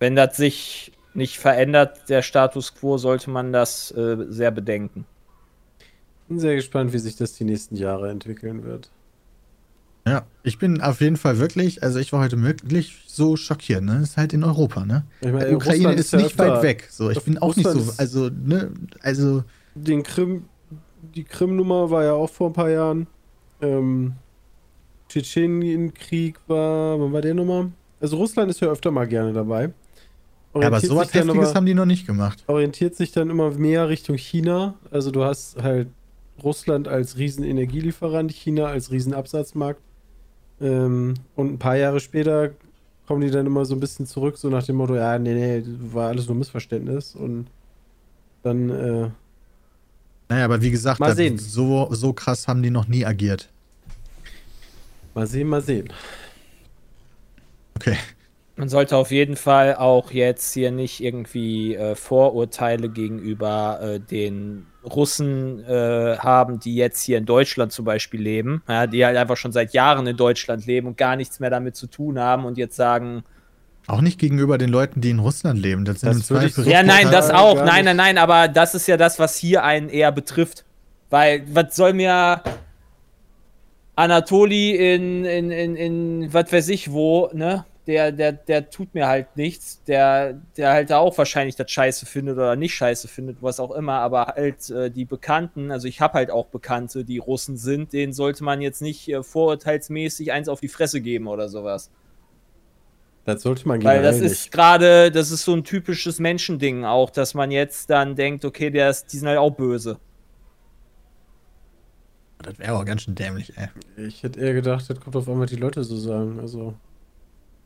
wenn 0.01 0.17
das 0.17 0.37
sich 0.37 0.93
nicht 1.15 1.39
verändert, 1.39 2.09
der 2.09 2.23
Status 2.23 2.75
quo, 2.75 2.99
sollte 2.99 3.31
man 3.31 3.53
das 3.53 3.91
äh, 3.93 4.17
sehr 4.29 4.51
bedenken. 4.51 5.07
Bin 6.29 6.39
sehr 6.39 6.57
gespannt, 6.57 6.93
wie 6.93 6.99
sich 6.99 7.17
das 7.17 7.35
die 7.35 7.45
nächsten 7.45 7.77
Jahre 7.77 8.11
entwickeln 8.11 8.65
wird. 8.65 8.91
Ja, 10.07 10.27
ich 10.43 10.59
bin 10.59 10.83
auf 10.83 11.01
jeden 11.01 11.17
Fall 11.17 11.39
wirklich, 11.39 11.83
also 11.83 11.99
ich 11.99 12.13
war 12.13 12.21
heute 12.21 12.43
wirklich 12.43 13.05
so 13.07 13.37
schockiert, 13.37 13.83
ne? 13.83 14.01
Ist 14.03 14.19
halt 14.19 14.35
in 14.35 14.45
Europa, 14.45 14.85
ne? 14.85 15.05
Ich 15.23 15.33
meine, 15.33 15.49
Die 15.49 15.55
Ukraine 15.55 15.77
Russland 15.79 16.01
ist 16.01 16.13
ja 16.13 16.19
nicht 16.19 16.39
weit 16.39 16.63
weg. 16.63 16.89
So, 16.91 17.11
ich 17.11 17.23
bin 17.23 17.39
auch 17.39 17.57
Russland 17.57 17.77
nicht 17.77 17.87
so, 17.87 17.99
also, 17.99 18.29
ne, 18.29 18.71
also, 19.01 19.45
Den 19.75 20.03
Krim, 20.03 20.45
die 21.15 21.25
Krim-Nummer 21.25 21.91
war 21.91 22.05
ja 22.05 22.13
auch 22.13 22.29
vor 22.29 22.51
ein 22.51 22.53
paar 22.53 22.69
Jahren. 22.71 23.07
Ähm, 23.63 24.15
Tschetschenienkrieg 25.09 26.39
war, 26.49 27.01
wann 27.01 27.13
war 27.13 27.23
der 27.23 27.35
nochmal? 27.35 27.71
Also 28.01 28.17
Russland 28.17 28.51
ist 28.51 28.61
ja 28.61 28.69
öfter 28.69 28.91
mal 28.91 29.07
gerne 29.07 29.33
dabei. 29.33 29.73
Ja, 30.63 30.69
aber 30.69 30.81
sich 30.81 30.89
dann 30.89 30.99
Heftiges 30.99 31.29
aber- 31.29 31.55
haben 31.55 31.67
die 31.67 31.75
noch 31.75 31.87
nicht 31.87 32.07
gemacht. 32.07 32.45
orientiert 32.47 32.95
sich 32.95 33.13
dann 33.13 33.31
immer 33.31 33.51
mehr 33.53 33.89
Richtung 33.89 34.17
China. 34.17 34.75
Also 34.91 35.11
du 35.11 35.25
hast 35.25 35.63
halt 35.63 35.89
Russland 36.43 36.89
als 36.89 37.17
Riesenenergielieferant, 37.17 38.33
China 38.33 38.67
als 38.67 38.91
Riesenabsatzmarkt. 38.91 39.81
Ähm, 40.61 41.15
und 41.37 41.53
ein 41.53 41.59
paar 41.59 41.77
Jahre 41.77 42.01
später 42.01 42.51
kommen 43.07 43.21
die 43.21 43.31
dann 43.31 43.47
immer 43.47 43.65
so 43.65 43.75
ein 43.75 43.81
bisschen 43.81 44.07
zurück, 44.07 44.39
so 44.39 44.49
nach 44.49 44.63
dem 44.65 44.77
Motto, 44.77 44.95
ja, 44.97 45.19
nee, 45.19 45.35
nee, 45.35 45.63
war 45.93 46.09
alles 46.09 46.27
nur 46.27 46.37
Missverständnis. 46.37 47.15
Und 47.15 47.47
dann, 48.43 48.71
äh, 48.71 49.11
Naja, 50.29 50.45
aber 50.47 50.63
wie 50.63 50.71
gesagt, 50.71 51.01
Mal 51.01 51.15
sehen. 51.15 51.37
so, 51.39 51.89
so 51.93 52.13
krass 52.13 52.49
haben 52.49 52.63
die 52.63 52.71
noch 52.71 52.89
nie 52.89 53.05
agiert. 53.05 53.51
mal 55.15 55.27
sehen, 55.27 55.49
mal 55.49 55.61
sehen. 55.61 55.89
Okay. 57.77 57.97
Man 58.57 58.69
sollte 58.69 58.97
auf 58.97 59.11
jeden 59.11 59.35
Fall 59.37 59.75
auch 59.75 60.13
jetzt 60.13 60.55
hier 60.55 60.71
nicht 60.71 61.03
irgendwie 61.03 61.75
äh, 61.75 61.97
Vorurteile 61.97 62.89
gegenüber 62.89 63.81
äh, 63.83 64.01
den 64.01 64.67
Russen 64.85 65.65
äh, 65.65 66.19
haben, 66.19 66.61
die 66.61 66.77
jetzt 66.77 67.03
hier 67.03 67.19
in 67.19 67.27
Deutschland 67.27 67.73
zum 67.73 67.85
Beispiel 67.85 68.21
leben, 68.21 68.63
ja, 68.69 68.87
die 68.87 69.05
halt 69.05 69.17
einfach 69.17 69.37
schon 69.37 69.51
seit 69.51 69.73
Jahren 69.73 70.07
in 70.07 70.17
Deutschland 70.17 70.67
leben 70.67 70.87
und 70.89 70.97
gar 70.97 71.17
nichts 71.17 71.41
mehr 71.41 71.51
damit 71.51 71.75
zu 71.75 71.89
tun 71.89 72.19
haben 72.19 72.45
und 72.45 72.57
jetzt 72.57 72.77
sagen, 72.77 73.25
Auch 73.89 74.01
nicht 74.01 74.21
gegenüber 74.21 74.57
den 74.57 74.71
Leuten, 74.71 75.01
die 75.01 75.11
in 75.11 75.19
Russland 75.19 75.61
leben. 75.61 75.85
Das 75.85 76.01
sind 76.01 76.15
Das 76.15 76.31
würde 76.31 76.47
ich 76.47 76.57
Ja, 76.57 76.85
nein, 76.85 77.11
das 77.11 77.31
auch. 77.31 77.57
Nein, 77.57 77.85
nein, 77.87 77.97
nein, 77.97 78.19
aber 78.19 78.47
das 78.47 78.75
ist 78.77 78.87
ja 78.87 78.97
das, 78.97 79.19
was 79.19 79.37
hier 79.37 79.65
einen 79.65 79.89
eher 79.89 80.13
betrifft. 80.13 80.65
Weil, 81.11 81.45
was 81.53 81.75
soll 81.75 81.93
mir 81.93 82.43
Anatoli 83.97 84.77
in, 84.77 85.25
in, 85.25 85.51
in, 85.51 85.77
in 85.77 86.33
was 86.33 86.53
weiß 86.53 86.69
ich 86.69 86.93
wo, 86.93 87.31
ne? 87.33 87.65
Der, 87.87 88.13
der, 88.13 88.33
der 88.33 88.71
tut 88.71 88.95
mir 88.95 89.07
halt 89.07 89.37
nichts. 89.37 89.83
Der, 89.85 90.41
der 90.57 90.73
halt 90.73 90.91
da 90.91 90.99
auch 90.99 91.17
wahrscheinlich 91.19 91.57
das 91.57 91.71
Scheiße 91.71 92.07
findet 92.07 92.37
oder 92.37 92.57
nicht 92.57 92.75
Scheiße 92.75 93.09
findet, 93.09 93.43
was 93.43 93.61
auch 93.61 93.73
immer. 93.73 93.95
Aber 93.95 94.27
halt 94.27 94.71
äh, 94.71 94.91
die 94.91 95.05
Bekannten, 95.05 95.71
also 95.71 95.87
ich 95.87 96.01
habe 96.01 96.15
halt 96.15 96.31
auch 96.31 96.47
Bekannte, 96.47 97.05
die 97.05 97.19
Russen 97.19 97.57
sind, 97.57 97.93
denen 97.93 98.13
sollte 98.13 98.43
man 98.43 98.61
jetzt 98.63 98.81
nicht 98.81 99.09
äh, 99.09 99.23
vorurteilsmäßig 99.23 100.33
eins 100.33 100.49
auf 100.49 100.61
die 100.61 100.69
Fresse 100.69 101.01
geben 101.01 101.27
oder 101.27 101.49
sowas. 101.49 101.91
Das 103.25 103.43
sollte 103.43 103.67
man 103.67 103.83
Weil 103.83 104.03
das 104.03 104.21
ist 104.21 104.53
gerade, 104.53 105.11
das 105.11 105.31
ist 105.31 105.45
so 105.45 105.55
ein 105.55 105.65
typisches 105.65 106.21
Menschending 106.21 106.85
auch, 106.85 107.09
dass 107.09 107.33
man 107.33 107.51
jetzt 107.51 107.89
dann 107.89 108.17
denkt, 108.17 108.45
okay, 108.45 108.71
der 108.71 108.91
ist, 108.91 109.13
die 109.13 109.17
sind 109.17 109.29
halt 109.29 109.39
auch 109.39 109.53
böse. 109.53 109.99
Das 112.39 112.59
wäre 112.59 112.75
auch 112.75 112.85
ganz 112.85 113.03
schön 113.03 113.15
dämlich, 113.15 113.55
ey. 113.57 113.69
Ich 113.97 114.23
hätte 114.23 114.39
eher 114.39 114.53
gedacht, 114.53 114.85
das 114.89 115.01
kommt 115.01 115.17
auf 115.17 115.27
einmal 115.27 115.47
die 115.47 115.57
Leute 115.57 115.83
so 115.83 115.97
sagen. 115.97 116.39
Also, 116.41 116.75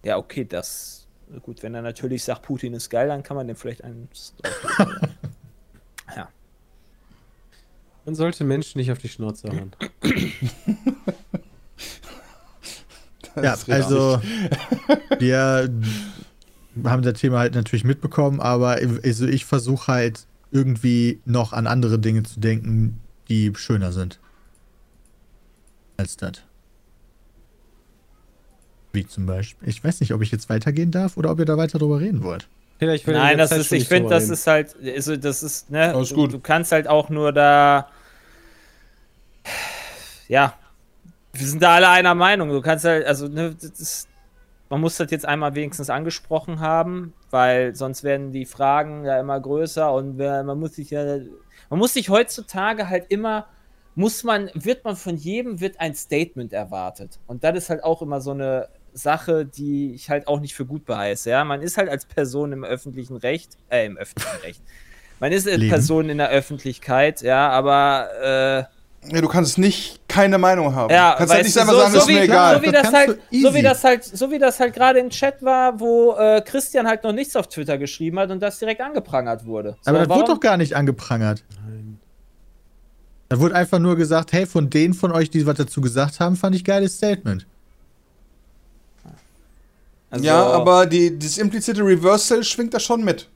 Ja, 0.04 0.16
okay, 0.16 0.44
das. 0.44 1.06
Gut, 1.42 1.62
wenn 1.62 1.74
er 1.74 1.82
natürlich 1.82 2.24
sagt, 2.24 2.42
Putin 2.42 2.72
ist 2.72 2.88
geil, 2.88 3.08
dann 3.08 3.22
kann 3.22 3.37
man 3.37 3.46
dem 3.46 3.56
vielleicht 3.56 3.84
einen. 3.84 4.08
ja. 6.16 6.28
man 8.06 8.14
sollte 8.14 8.44
Menschen 8.44 8.78
nicht 8.78 8.90
auf 8.90 8.98
die 8.98 9.11
Schnauze 9.11 9.50
hauen. 9.50 9.72
Ja, 13.42 13.56
also 13.68 14.20
wir 15.18 15.70
haben 16.84 17.02
das 17.02 17.20
Thema 17.20 17.38
halt 17.40 17.54
natürlich 17.54 17.84
mitbekommen, 17.84 18.40
aber 18.40 18.78
also 19.04 19.26
ich 19.26 19.44
versuche 19.44 19.92
halt 19.92 20.26
irgendwie 20.50 21.20
noch 21.24 21.52
an 21.52 21.66
andere 21.66 21.98
Dinge 21.98 22.22
zu 22.22 22.40
denken, 22.40 23.00
die 23.28 23.52
schöner 23.54 23.92
sind. 23.92 24.18
Als 25.98 26.16
das. 26.16 26.42
Wie 28.92 29.07
zum 29.07 29.27
Beispiel. 29.27 29.68
Ich 29.68 29.83
weiß 29.83 30.01
nicht, 30.01 30.12
ob 30.14 30.22
ich 30.22 30.31
jetzt 30.31 30.48
weitergehen 30.48 30.90
darf 30.90 31.16
oder 31.16 31.31
ob 31.31 31.38
ihr 31.38 31.44
da 31.44 31.57
weiter 31.57 31.79
drüber 31.79 32.01
reden 32.01 32.22
wollt. 32.22 32.48
Nein, 32.81 33.38
das 33.38 33.51
ist, 33.51 33.72
ich 33.72 33.88
finde, 33.88 34.09
das 34.09 34.22
reden. 34.24 34.33
ist 34.35 34.46
halt, 34.46 34.77
also 34.94 35.16
das 35.16 35.42
ist, 35.42 35.68
ne, 35.68 35.94
Alles 35.94 36.11
du, 36.11 36.14
gut. 36.14 36.33
du 36.33 36.38
kannst 36.38 36.70
halt 36.70 36.87
auch 36.87 37.09
nur 37.11 37.33
da, 37.33 37.88
ja, 40.29 40.55
wir 41.33 41.46
sind 41.46 41.62
da 41.62 41.74
alle 41.74 41.88
einer 41.88 42.14
Meinung. 42.14 42.51
Du 42.51 42.61
kannst 42.61 42.85
halt, 42.85 43.05
also, 43.07 43.29
ne, 43.29 43.55
das 43.61 43.81
ist, 43.81 44.09
man 44.68 44.81
muss 44.81 44.96
das 44.96 45.11
jetzt 45.11 45.27
einmal 45.27 45.55
wenigstens 45.55 45.90
angesprochen 45.90 46.61
haben, 46.61 47.14
weil 47.31 47.74
sonst 47.74 48.05
werden 48.05 48.33
die 48.33 48.44
Fragen 48.46 49.05
ja 49.05 49.18
immer 49.18 49.40
größer 49.40 49.92
und 49.92 50.18
wer- 50.18 50.42
man 50.44 50.59
muss 50.61 50.74
sich 50.77 50.90
ja, 50.90 51.18
man 51.70 51.79
muss 51.79 51.94
sich 51.94 52.09
heutzutage 52.11 52.88
halt 52.88 53.07
immer, 53.09 53.46
muss 53.94 54.22
man, 54.24 54.51
wird 54.55 54.85
man 54.85 54.94
von 54.96 55.16
jedem, 55.16 55.61
wird 55.61 55.81
ein 55.81 55.94
Statement 55.94 56.53
erwartet. 56.53 57.18
Und 57.27 57.42
das 57.44 57.57
ist 57.59 57.70
halt 57.70 57.83
auch 57.83 58.03
immer 58.03 58.20
so 58.20 58.31
eine 58.31 58.68
Sache, 58.98 59.46
die 59.46 59.94
ich 59.94 60.11
halt 60.11 60.28
auch 60.28 60.40
nicht 60.40 60.54
für 60.54 60.66
gut 60.66 60.84
beheiße. 60.84 61.30
Ja, 61.30 61.44
man 61.44 61.62
ist 61.62 61.78
halt 61.78 61.88
als 61.88 62.04
Person 62.04 62.52
im 62.52 62.64
öffentlichen 62.64 63.16
Recht, 63.16 63.56
äh, 63.70 63.87
im 63.87 63.96
öffentlichen 63.96 64.37
Recht. 64.44 64.61
Man 65.20 65.32
ist 65.32 65.46
als 65.48 65.56
Leben. 65.56 65.70
Person 65.70 66.11
in 66.11 66.18
der 66.18 66.28
Öffentlichkeit, 66.28 67.22
ja, 67.22 67.48
aber 67.50 68.08
äh, 68.22 69.11
Ja, 69.14 69.20
du 69.20 69.26
kannst 69.28 69.58
nicht 69.58 70.00
keine 70.08 70.38
Meinung 70.38 70.74
haben. 70.74 70.92
ja, 70.92 71.14
kannst 71.16 71.32
halt 71.34 71.44
nicht 71.44 71.56
du, 71.56 71.61
einfach 71.61 71.72
so, 71.72 71.78
sagen, 71.80 71.92
so 71.92 71.98
ist 72.00 72.08
wie, 72.08 72.12
mir 72.14 72.22
egal. 72.22 72.56
So 72.56 72.62
wie 72.62 72.66
Das 72.66 72.82
das 72.82 72.82
kannst 72.92 72.96
halt, 73.08 73.20
so 73.42 73.54
wie 73.54 73.62
das 73.62 73.84
halt, 73.84 74.04
so 74.04 74.30
wie 74.30 74.38
das 74.38 74.61
halt 74.61 74.74
gerade 74.74 74.98
im 75.00 75.11
Chat 75.11 75.42
war, 75.42 75.80
wo 75.80 76.14
äh, 76.16 76.40
Christian 76.44 76.87
halt 76.87 77.02
noch 77.04 77.12
nichts 77.12 77.34
auf 77.37 77.48
Twitter 77.48 77.78
geschrieben 77.78 78.18
hat 78.18 78.30
und 78.30 78.40
das 78.40 78.58
direkt 78.58 78.80
angeprangert 78.80 79.44
wurde. 79.46 79.76
So, 79.82 79.90
Aber 79.90 79.98
das 80.00 80.08
warum- 80.08 80.22
wurde 80.22 80.32
doch 80.34 80.40
gar 80.40 80.56
nicht 80.56 80.74
angeprangert. 80.76 81.44
Da 83.28 83.38
wurde 83.40 83.54
einfach 83.54 83.78
nur 83.78 83.96
gesagt, 83.96 84.32
hey, 84.32 84.46
von 84.46 84.70
denen 84.70 84.94
von 84.94 85.12
euch, 85.12 85.28
die 85.30 85.44
was 85.46 85.56
dazu 85.58 85.80
gesagt 85.80 86.18
haben, 86.20 86.34
fand 86.37 86.54
ich 86.56 86.64
geiles 86.64 86.96
Statement. 86.96 87.46
Also, 90.10 90.24
ja, 90.24 90.42
aber 90.46 90.86
die, 90.86 91.18
dieses 91.18 91.38
implizite 91.38 91.82
Reversal 91.82 92.42
schwingt 92.44 92.74
da 92.74 92.80
schon 92.80 93.04
mit. 93.04 93.28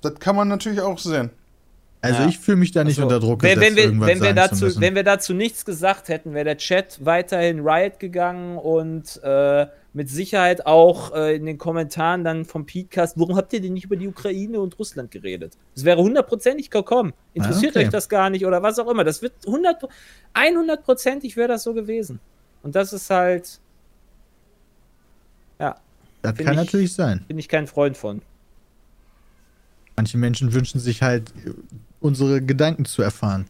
Das 0.00 0.14
kann 0.18 0.34
man 0.36 0.48
natürlich 0.48 0.80
auch 0.80 0.98
sehen. 0.98 1.30
Also 2.00 2.22
Ja. 2.22 2.28
ich 2.28 2.40
fühle 2.40 2.56
mich 2.56 2.72
da 2.72 2.82
nicht 2.82 2.98
Also, 2.98 3.02
unter 3.02 3.20
Druck 3.20 3.44
wenn, 3.44 3.60
wenn, 3.60 3.76
wir, 3.76 4.00
wenn, 4.00 4.20
wir 4.20 4.32
dazu, 4.32 4.80
wenn 4.80 4.96
wir 4.96 5.04
dazu 5.04 5.34
nichts 5.34 5.64
gesagt 5.64 6.08
hätten, 6.08 6.34
wäre 6.34 6.44
der 6.44 6.56
Chat 6.56 6.98
weiterhin 7.04 7.60
Riot 7.60 8.00
gegangen 8.00 8.58
und 8.58 9.20
äh, 9.22 9.66
mit 9.92 10.08
Sicherheit 10.10 10.66
auch 10.66 11.14
äh, 11.14 11.36
in 11.36 11.46
den 11.46 11.58
Kommentaren 11.58 12.24
dann 12.24 12.44
vom 12.44 12.66
Podcast, 12.66 13.16
warum 13.20 13.36
habt 13.36 13.52
ihr 13.52 13.60
denn 13.60 13.74
nicht 13.74 13.84
über 13.84 13.94
die 13.94 14.08
Ukraine 14.08 14.58
und 14.58 14.76
Russland 14.80 15.12
geredet? 15.12 15.56
Das 15.76 15.84
wäre 15.84 16.02
hundertprozentig 16.02 16.70
gekommen. 16.70 17.12
Interessiert 17.34 17.76
Ah, 17.76 17.78
okay. 17.78 17.86
euch 17.86 17.92
das 17.92 18.08
gar 18.08 18.30
nicht 18.30 18.44
oder 18.44 18.60
was 18.64 18.80
auch 18.80 18.88
immer. 18.90 19.04
Das 19.04 19.22
wird 19.22 19.34
100, 19.46 19.84
100%ig 20.34 21.36
wäre 21.36 21.48
das 21.48 21.62
so 21.62 21.72
gewesen. 21.72 22.18
Und 22.64 22.74
das 22.74 22.92
ist 22.92 23.10
halt, 23.10 23.60
ja, 25.60 25.76
das 26.22 26.34
bin 26.34 26.46
kann 26.46 26.54
ich- 26.54 26.60
natürlich 26.64 26.92
sein. 26.94 27.24
bin 27.28 27.38
ich 27.38 27.48
kein 27.48 27.66
Freund 27.66 27.96
von. 27.96 28.22
Manche 29.96 30.16
Menschen 30.18 30.52
wünschen 30.54 30.80
sich 30.80 31.02
halt 31.02 31.32
unsere 32.00 32.40
Gedanken 32.40 32.84
zu 32.84 33.02
erfahren. 33.02 33.46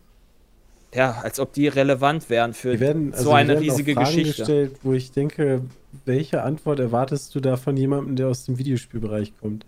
Ja, 0.94 1.12
als 1.22 1.40
ob 1.40 1.52
die 1.54 1.68
relevant 1.68 2.28
wären 2.28 2.52
für 2.52 2.78
werden, 2.78 3.12
also 3.12 3.24
so 3.24 3.30
wir 3.30 3.36
eine 3.36 3.48
werden 3.54 3.58
auch 3.58 3.62
riesige 3.62 3.94
Fragen 3.94 4.06
Geschichte. 4.16 4.42
gestellt, 4.42 4.72
wo 4.82 4.92
ich 4.92 5.10
denke, 5.12 5.62
welche 6.04 6.42
Antwort 6.42 6.80
erwartest 6.80 7.34
du 7.34 7.40
da 7.40 7.56
von 7.56 7.76
jemandem, 7.76 8.16
der 8.16 8.28
aus 8.28 8.44
dem 8.44 8.58
Videospielbereich 8.58 9.32
kommt? 9.40 9.64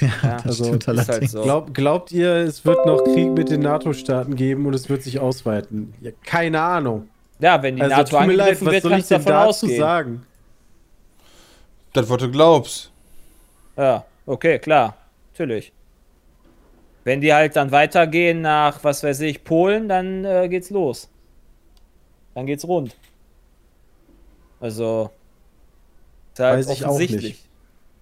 Ja, 0.00 0.08
das 0.36 0.46
also, 0.46 0.64
stimmt 0.66 0.88
ist 0.88 1.08
halt 1.08 1.30
so. 1.30 1.42
Glaub, 1.42 1.74
glaubt 1.74 2.12
ihr, 2.12 2.32
es 2.36 2.64
wird 2.64 2.86
noch 2.86 3.02
Krieg 3.04 3.30
mit 3.32 3.50
den 3.50 3.60
NATO-Staaten 3.60 4.36
geben 4.36 4.66
und 4.66 4.74
es 4.74 4.88
wird 4.88 5.02
sich 5.02 5.18
ausweiten? 5.18 5.94
Ja, 6.00 6.12
keine 6.24 6.60
Ahnung. 6.60 7.08
Ja, 7.40 7.60
wenn 7.62 7.76
die 7.76 7.82
Also 7.82 7.96
NATO 7.96 8.20
mir 8.20 8.32
leid, 8.34 8.40
angegriffen 8.62 8.66
was 8.68 8.72
wird, 8.74 8.82
soll 8.82 8.92
ich 8.92 8.96
kannst 8.98 9.10
du 9.10 9.14
denn 9.16 9.24
davon 9.24 9.32
dazu 9.32 9.48
ausgehen. 9.66 9.80
sagen? 9.80 10.22
Das, 11.92 12.08
was 12.08 12.18
du 12.18 12.30
glaubst. 12.30 12.90
Ja, 13.76 14.04
okay, 14.26 14.58
klar. 14.58 14.96
Natürlich. 15.32 15.72
Wenn 17.04 17.20
die 17.20 17.32
halt 17.34 17.56
dann 17.56 17.70
weitergehen 17.72 18.40
nach, 18.42 18.82
was 18.84 19.02
weiß 19.02 19.20
ich, 19.20 19.42
Polen, 19.44 19.88
dann 19.88 20.24
äh, 20.24 20.48
geht's 20.48 20.70
los. 20.70 21.08
Dann 22.34 22.46
geht's 22.46 22.66
rund. 22.66 22.94
Also. 24.60 25.10
Ist 26.32 26.40
halt 26.40 26.58
Weiß 26.66 26.70
ich 26.78 26.84
auch 26.84 26.90
offensichtlich. 26.90 27.22
nicht. 27.24 27.48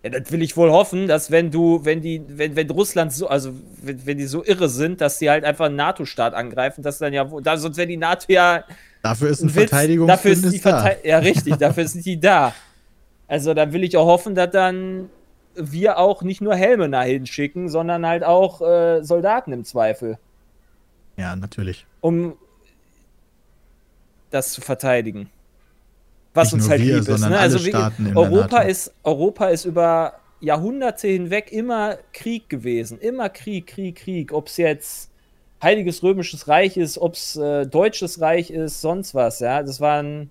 Ja, 0.02 0.10
das 0.18 0.32
will 0.32 0.40
ich 0.42 0.56
wohl 0.56 0.70
hoffen, 0.70 1.08
dass 1.08 1.30
wenn 1.30 1.50
du, 1.50 1.84
wenn 1.84 2.00
die, 2.00 2.22
wenn, 2.26 2.56
wenn 2.56 2.70
Russland 2.70 3.12
so, 3.12 3.28
also 3.28 3.52
wenn, 3.82 4.06
wenn 4.06 4.16
die 4.18 4.26
so 4.26 4.42
irre 4.44 4.68
sind, 4.68 5.00
dass 5.00 5.18
die 5.18 5.28
halt 5.28 5.44
einfach 5.44 5.66
einen 5.66 5.76
NATO-Staat 5.76 6.32
angreifen, 6.32 6.82
dass 6.82 6.98
dann 6.98 7.12
ja, 7.12 7.30
wohl- 7.30 7.42
da, 7.42 7.56
sonst 7.58 7.76
wäre 7.76 7.86
die 7.88 7.98
NATO 7.98 8.24
ja 8.28 8.64
Dafür 9.02 9.30
ist 9.30 9.42
ein 9.42 9.48
Witz, 9.54 9.70
Verteidigungsbündnis 9.70 10.62
dafür 10.62 10.88
ist 10.88 11.02
die 11.02 11.04
da. 11.04 11.08
Ja, 11.08 11.18
richtig, 11.18 11.56
dafür 11.56 11.86
sind 11.86 12.06
die 12.06 12.18
da. 12.20 12.54
Also 13.30 13.54
da 13.54 13.72
will 13.72 13.84
ich 13.84 13.96
auch 13.96 14.06
hoffen, 14.06 14.34
dass 14.34 14.50
dann 14.50 15.08
wir 15.54 15.98
auch 15.98 16.22
nicht 16.22 16.40
nur 16.40 16.56
Helme 16.56 16.90
dahin 16.90 17.26
schicken, 17.26 17.68
sondern 17.68 18.04
halt 18.04 18.24
auch 18.24 18.60
äh, 18.60 19.04
Soldaten 19.04 19.52
im 19.52 19.64
Zweifel, 19.64 20.18
Ja, 21.16 21.36
natürlich. 21.36 21.86
um 22.00 22.34
das 24.30 24.52
zu 24.52 24.60
verteidigen. 24.60 25.30
Was 26.34 26.52
Nicht 26.52 26.54
uns 26.62 26.70
halt 26.70 26.82
wir, 26.82 26.98
lieb 26.98 27.08
ist. 27.08 27.20
Ne? 27.20 27.38
Also 27.38 27.64
wie, 27.64 28.16
Europa 28.16 28.62
ist 28.62 28.92
Europa 29.04 29.46
ist 29.48 29.64
über 29.64 30.14
Jahrhunderte 30.40 31.06
hinweg 31.06 31.52
immer 31.52 31.98
Krieg 32.12 32.48
gewesen, 32.48 32.98
immer 32.98 33.28
Krieg, 33.28 33.68
Krieg, 33.68 33.94
Krieg. 33.94 34.32
Ob 34.32 34.48
es 34.48 34.56
jetzt 34.56 35.10
Heiliges 35.62 36.02
Römisches 36.02 36.48
Reich 36.48 36.76
ist, 36.76 36.98
ob 36.98 37.14
es 37.14 37.36
äh, 37.36 37.64
Deutsches 37.64 38.20
Reich 38.20 38.50
ist, 38.50 38.80
sonst 38.80 39.14
was. 39.14 39.38
Ja, 39.38 39.62
das 39.62 39.80
waren 39.80 40.30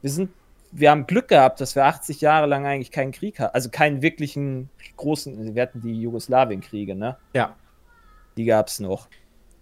wir 0.00 0.10
sind 0.10 0.30
wir 0.72 0.90
haben 0.90 1.06
Glück 1.06 1.28
gehabt, 1.28 1.60
dass 1.60 1.74
wir 1.76 1.84
80 1.86 2.20
Jahre 2.20 2.46
lang 2.46 2.66
eigentlich 2.66 2.90
keinen 2.90 3.12
Krieg 3.12 3.40
hatten, 3.40 3.54
also 3.54 3.70
keinen 3.70 4.02
wirklichen 4.02 4.68
großen. 4.96 5.54
Wir 5.54 5.62
hatten 5.62 5.80
die 5.80 6.00
Jugoslawienkriege, 6.02 6.94
ne? 6.94 7.16
Ja. 7.34 7.54
Die 8.36 8.44
gab 8.44 8.68
es 8.68 8.80
noch. 8.80 9.08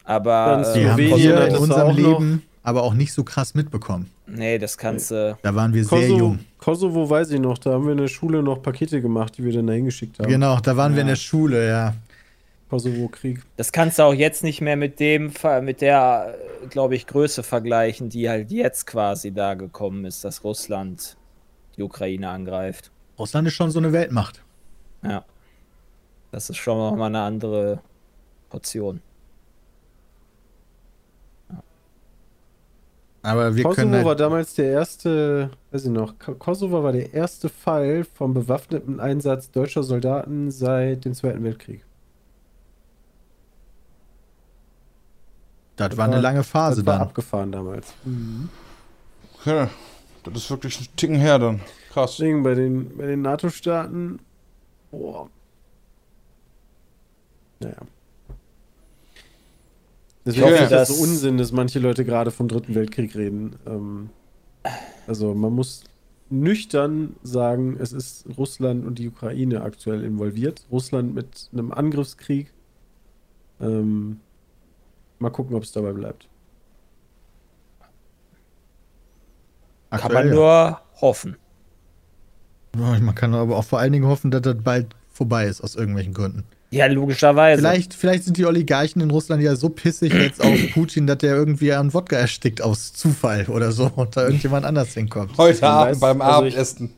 Aber 0.05 0.65
äh, 0.75 0.79
Die 0.81 0.89
haben 0.89 0.99
wir 0.99 1.37
hat 1.41 1.49
in 1.51 1.57
unserem 1.57 1.83
auch 1.83 1.87
noch. 1.89 1.97
Leben 2.21 2.43
aber 2.63 2.83
auch 2.83 2.95
nicht 2.95 3.13
so 3.13 3.23
krass 3.23 3.55
mitbekommen. 3.55 4.11
nee, 4.27 4.59
das 4.59 4.77
kannst 4.77 5.13
du. 5.13 5.39
Da 5.41 5.55
waren 5.55 5.73
wir 5.73 5.85
sehr 5.85 6.01
Kosovo, 6.01 6.19
jung. 6.19 6.39
Kosovo 6.59 7.09
weiß 7.09 7.31
ich 7.31 7.39
noch, 7.41 7.59
da 7.59 7.71
haben 7.75 7.85
wir 7.85 7.93
in 7.93 7.99
der 7.99 8.09
Schule 8.09 8.43
noch 8.43 8.61
Pakete 8.61 9.01
gemacht, 9.01 9.39
die 9.39 9.45
wir 9.45 9.53
dann 9.53 9.69
dahin 9.69 9.85
geschickt 9.85 10.19
haben. 10.19 10.29
Genau, 10.29 10.59
da 10.59 10.77
waren 10.77 10.95
wir 10.95 11.03
in 11.03 11.07
Ja. 11.07 11.13
der 11.13 11.17
Schule, 11.21 11.69
ja. 11.69 11.95
Kosovo-Krieg. 12.69 13.43
Das 13.57 13.71
kannst 13.73 13.99
du 13.99 14.03
auch 14.03 14.15
jetzt 14.15 14.43
nicht 14.43 14.61
mehr 14.61 14.77
mit 14.77 14.99
dem, 14.99 15.33
mit 15.63 15.81
der, 15.81 16.35
glaube 16.71 16.97
ich, 16.97 17.07
Größe 17.07 17.43
vergleichen, 17.43 18.09
die 18.09 18.29
halt 18.29 18.51
jetzt 18.51 18.87
quasi 18.87 19.33
da 19.33 19.55
gekommen 19.55 20.05
ist, 20.05 20.25
dass 20.25 20.43
Russland 20.43 21.17
die 21.77 21.83
Ukraine 21.83 22.29
angreift. 22.31 22.91
Russland 23.19 23.47
ist 23.49 23.55
schon 23.55 23.71
so 23.71 23.79
eine 23.79 23.93
Weltmacht. 23.93 24.43
Ja. 25.05 25.25
Das 26.33 26.51
ist 26.51 26.57
schon 26.57 26.77
noch 26.79 26.97
mal 26.97 27.07
eine 27.07 27.21
andere 27.21 27.81
Portion. 28.51 29.01
Aber 33.23 33.57
wir 33.57 33.65
Kosovo 33.65 33.75
können 33.83 33.93
war 34.05 34.11
halt, 34.11 34.21
damals 34.21 34.55
der 34.55 34.67
erste, 34.71 35.51
weiß 35.73 35.85
ich 35.87 35.91
noch, 35.91 36.17
Ko- 36.19 36.35
Kosovo 36.35 36.83
war 36.85 36.93
der 36.93 37.13
erste 37.13 37.49
Fall 37.49 38.05
vom 38.05 38.35
bewaffneten 38.35 39.01
Einsatz 39.01 39.51
deutscher 39.51 39.83
Soldaten 39.83 40.51
seit 40.53 41.05
dem 41.05 41.13
Zweiten 41.15 41.43
Weltkrieg. 41.43 41.85
Das 45.77 45.97
war 45.97 46.07
eine 46.07 46.21
lange 46.21 46.43
Phase 46.43 46.83
das 46.83 46.87
war 46.87 46.99
dann. 46.99 47.09
abgefahren 47.09 47.53
damals. 47.53 47.93
Ja, 49.45 49.71
das 50.25 50.35
ist 50.35 50.51
wirklich 50.51 50.81
ein 50.81 50.87
Ticken 50.97 51.17
her 51.17 51.39
dann. 51.39 51.61
Krass. 51.93 52.17
Deswegen 52.17 52.43
bei 52.43 52.55
den, 52.55 52.97
bei 52.97 53.07
den 53.07 53.23
NATO-Staaten, 53.23 54.19
boah. 54.91 55.29
Naja. 57.61 57.77
Deswegen 60.25 60.47
finde 60.49 60.65
ich 60.65 60.71
das 60.71 60.89
so 60.89 61.03
Unsinn, 61.03 61.39
dass 61.39 61.53
manche 61.53 61.79
Leute 61.79 62.05
gerade 62.05 62.33
vom 62.33 62.49
Dritten 62.49 62.75
Weltkrieg 62.75 63.15
reden. 63.15 63.57
Ähm, 63.65 64.11
also 65.07 65.35
man 65.35 65.53
muss 65.53 65.85
nüchtern 66.29 67.15
sagen, 67.23 67.77
es 67.79 67.93
ist 67.93 68.27
Russland 68.37 68.85
und 68.85 68.99
die 68.99 69.09
Ukraine 69.09 69.63
aktuell 69.63 70.03
involviert. 70.03 70.67
Russland 70.71 71.15
mit 71.15 71.49
einem 71.53 71.71
Angriffskrieg. 71.71 72.53
Ähm, 73.61 74.21
mal 75.19 75.31
gucken, 75.31 75.55
ob 75.57 75.63
es 75.63 75.73
dabei 75.73 75.93
bleibt. 75.93 76.29
Kann 79.91 80.01
Aktuell, 80.01 80.25
man 80.27 80.35
nur 80.35 80.81
hoffen. 81.01 81.37
ja. 82.77 82.99
Man 83.01 83.15
kann 83.15 83.35
aber 83.35 83.57
auch 83.57 83.65
vor 83.65 83.79
allen 83.79 83.93
Dingen 83.93 84.07
hoffen, 84.07 84.31
dass 84.31 84.43
das 84.43 84.57
bald 84.63 84.89
vorbei 85.09 85.47
ist, 85.47 85.63
aus 85.63 85.77
irgendwelchen 85.77 86.13
Gründen. 86.13 86.45
Ja, 86.71 86.87
logischerweise. 86.87 87.63
Vielleicht, 87.63 87.95
vielleicht 87.95 88.25
sind 88.25 88.37
die 88.37 88.45
Oligarchen 88.45 89.01
in 89.01 89.11
Russland 89.11 89.43
ja 89.43 89.55
so 89.55 89.69
pissig 89.69 90.13
jetzt 90.13 90.43
auf 90.43 90.59
Putin, 90.75 91.07
dass 91.07 91.19
der 91.19 91.35
irgendwie 91.35 91.73
an 91.73 91.95
Wodka 91.95 92.17
erstickt 92.17 92.61
aus 92.61 92.93
Zufall 92.93 93.47
oder 93.47 93.71
so 93.73 93.91
und 93.95 94.17
da 94.17 94.25
irgendjemand 94.25 94.67
anders 94.67 94.93
hinkommt. 94.93 95.39
Heute 95.39 95.61
Man 95.63 95.71
Abend 95.71 95.93
weiß, 95.95 96.01
beim 96.01 96.21
also 96.21 96.45
ich- 96.47 96.55
Abendessen. 96.55 96.91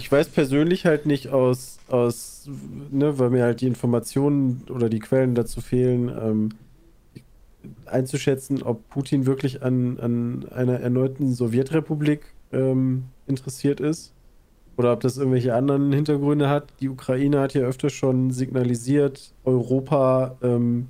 Ich 0.00 0.10
weiß 0.10 0.28
persönlich 0.30 0.84
halt 0.86 1.06
nicht 1.06 1.28
aus, 1.28 1.78
aus, 1.88 2.48
ne, 2.90 3.18
weil 3.20 3.30
mir 3.30 3.44
halt 3.44 3.60
die 3.60 3.66
Informationen 3.68 4.64
oder 4.68 4.88
die 4.88 4.98
Quellen 4.98 5.36
dazu 5.36 5.60
fehlen, 5.60 6.08
ähm, 6.08 6.48
einzuschätzen, 7.86 8.62
ob 8.62 8.88
Putin 8.88 9.26
wirklich 9.26 9.62
an, 9.62 9.98
an 10.00 10.46
einer 10.50 10.80
erneuten 10.80 11.32
Sowjetrepublik 11.34 12.20
ähm, 12.52 13.04
interessiert 13.26 13.80
ist. 13.80 14.12
Oder 14.76 14.92
ob 14.94 15.00
das 15.00 15.18
irgendwelche 15.18 15.54
anderen 15.54 15.92
Hintergründe 15.92 16.48
hat. 16.48 16.72
Die 16.80 16.88
Ukraine 16.88 17.40
hat 17.40 17.52
ja 17.52 17.62
öfter 17.62 17.90
schon 17.90 18.30
signalisiert, 18.30 19.34
Europa 19.44 20.36
ähm, 20.42 20.88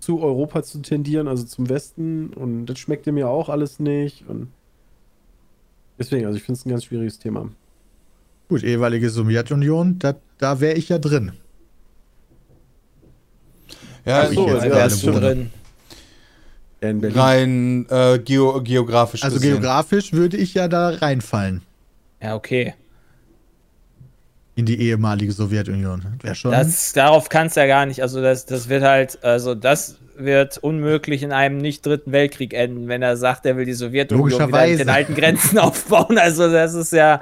zu 0.00 0.20
Europa 0.20 0.64
zu 0.64 0.80
tendieren, 0.82 1.28
also 1.28 1.44
zum 1.44 1.68
Westen. 1.68 2.30
Und 2.34 2.66
das 2.66 2.78
schmeckt 2.80 3.06
mir 3.06 3.28
auch 3.28 3.48
alles 3.48 3.78
nicht. 3.78 4.24
Und 4.28 4.48
deswegen, 5.98 6.26
also 6.26 6.36
ich 6.36 6.42
finde 6.42 6.58
es 6.58 6.66
ein 6.66 6.70
ganz 6.70 6.84
schwieriges 6.84 7.20
Thema. 7.20 7.50
Gut, 8.48 8.64
ehemalige 8.64 9.08
Sowjetunion, 9.08 9.98
da, 10.00 10.16
da 10.38 10.60
wäre 10.60 10.74
ich 10.76 10.88
ja 10.88 10.98
drin. 10.98 11.32
Ja, 14.04 14.22
Ach 14.22 14.32
so, 14.32 14.46
ich- 14.48 14.48
ja, 14.48 14.66
ja, 14.66 14.74
wärst 14.74 15.02
du 15.02 15.08
wohne. 15.14 15.20
drin. 15.20 15.50
In 16.90 17.00
Berlin. 17.00 17.18
rein 17.18 17.86
äh, 17.90 18.18
geo 18.18 18.60
geografisch 18.62 19.22
Also 19.24 19.36
gesehen. 19.36 19.52
geografisch 19.52 20.12
würde 20.12 20.36
ich 20.36 20.54
ja 20.54 20.68
da 20.68 20.88
reinfallen 20.90 21.62
Ja, 22.22 22.34
okay. 22.34 22.74
in 24.56 24.66
die 24.66 24.80
ehemalige 24.80 25.32
Sowjetunion. 25.32 26.02
Wäre 26.22 26.34
schon. 26.34 26.52
Das, 26.52 26.92
darauf 26.92 27.28
kannst 27.28 27.56
du 27.56 27.60
ja 27.60 27.66
gar 27.66 27.86
nicht. 27.86 28.02
Also, 28.02 28.22
das, 28.22 28.46
das 28.46 28.68
wird 28.68 28.84
halt, 28.84 29.22
also, 29.24 29.54
das 29.54 29.98
wird 30.16 30.58
unmöglich 30.58 31.24
in 31.24 31.32
einem 31.32 31.58
nicht 31.58 31.84
dritten 31.84 32.12
Weltkrieg 32.12 32.54
enden, 32.54 32.86
wenn 32.86 33.02
er 33.02 33.16
sagt, 33.16 33.44
er 33.46 33.56
will 33.56 33.64
die 33.64 33.72
Sowjetunion 33.72 34.28
wieder 34.28 34.38
mit 34.46 34.52
Logischerweise. 34.52 34.78
den 34.78 34.88
alten 34.90 35.14
Grenzen 35.16 35.58
aufbauen. 35.58 36.18
Also, 36.18 36.50
das 36.52 36.74
ist 36.74 36.92
ja 36.92 37.20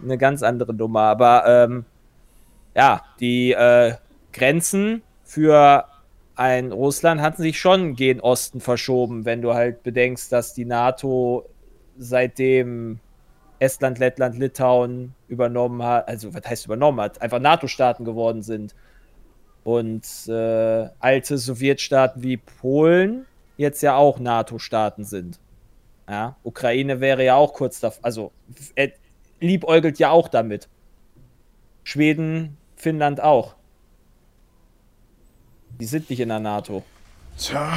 eine 0.00 0.16
ganz 0.18 0.42
andere 0.44 0.72
Nummer. 0.72 1.00
Aber, 1.02 1.44
ähm, 1.46 1.84
ja, 2.76 3.02
die 3.18 3.50
äh, 3.52 3.94
Grenzen 4.32 5.02
für 5.24 5.84
ein 6.38 6.70
Russland 6.70 7.20
hatten 7.20 7.42
sich 7.42 7.58
schon 7.58 7.96
gen 7.96 8.20
Osten 8.20 8.60
verschoben, 8.60 9.24
wenn 9.24 9.42
du 9.42 9.54
halt 9.54 9.82
bedenkst, 9.82 10.30
dass 10.30 10.54
die 10.54 10.64
NATO 10.64 11.48
seitdem 11.98 13.00
Estland, 13.58 13.98
Lettland, 13.98 14.38
Litauen 14.38 15.14
übernommen 15.26 15.82
hat, 15.82 16.06
also 16.06 16.32
was 16.32 16.44
heißt 16.46 16.66
übernommen 16.66 17.00
hat, 17.00 17.20
einfach 17.20 17.40
NATO-Staaten 17.40 18.04
geworden 18.04 18.42
sind. 18.42 18.76
Und 19.64 20.06
äh, 20.28 20.88
alte 21.00 21.38
Sowjetstaaten 21.38 22.22
wie 22.22 22.36
Polen 22.36 23.26
jetzt 23.56 23.82
ja 23.82 23.96
auch 23.96 24.20
NATO-Staaten 24.20 25.04
sind. 25.04 25.40
Ja, 26.08 26.36
Ukraine 26.44 27.00
wäre 27.00 27.24
ja 27.24 27.34
auch 27.34 27.52
kurz 27.52 27.80
davor, 27.80 28.04
also 28.04 28.32
äh, 28.76 28.90
liebäugelt 29.40 29.98
ja 29.98 30.10
auch 30.10 30.28
damit. 30.28 30.68
Schweden, 31.82 32.56
Finnland 32.76 33.20
auch. 33.20 33.57
Die 35.80 35.84
sind 35.84 36.10
nicht 36.10 36.20
in 36.20 36.28
der 36.28 36.40
NATO. 36.40 36.82
Tja, 37.38 37.72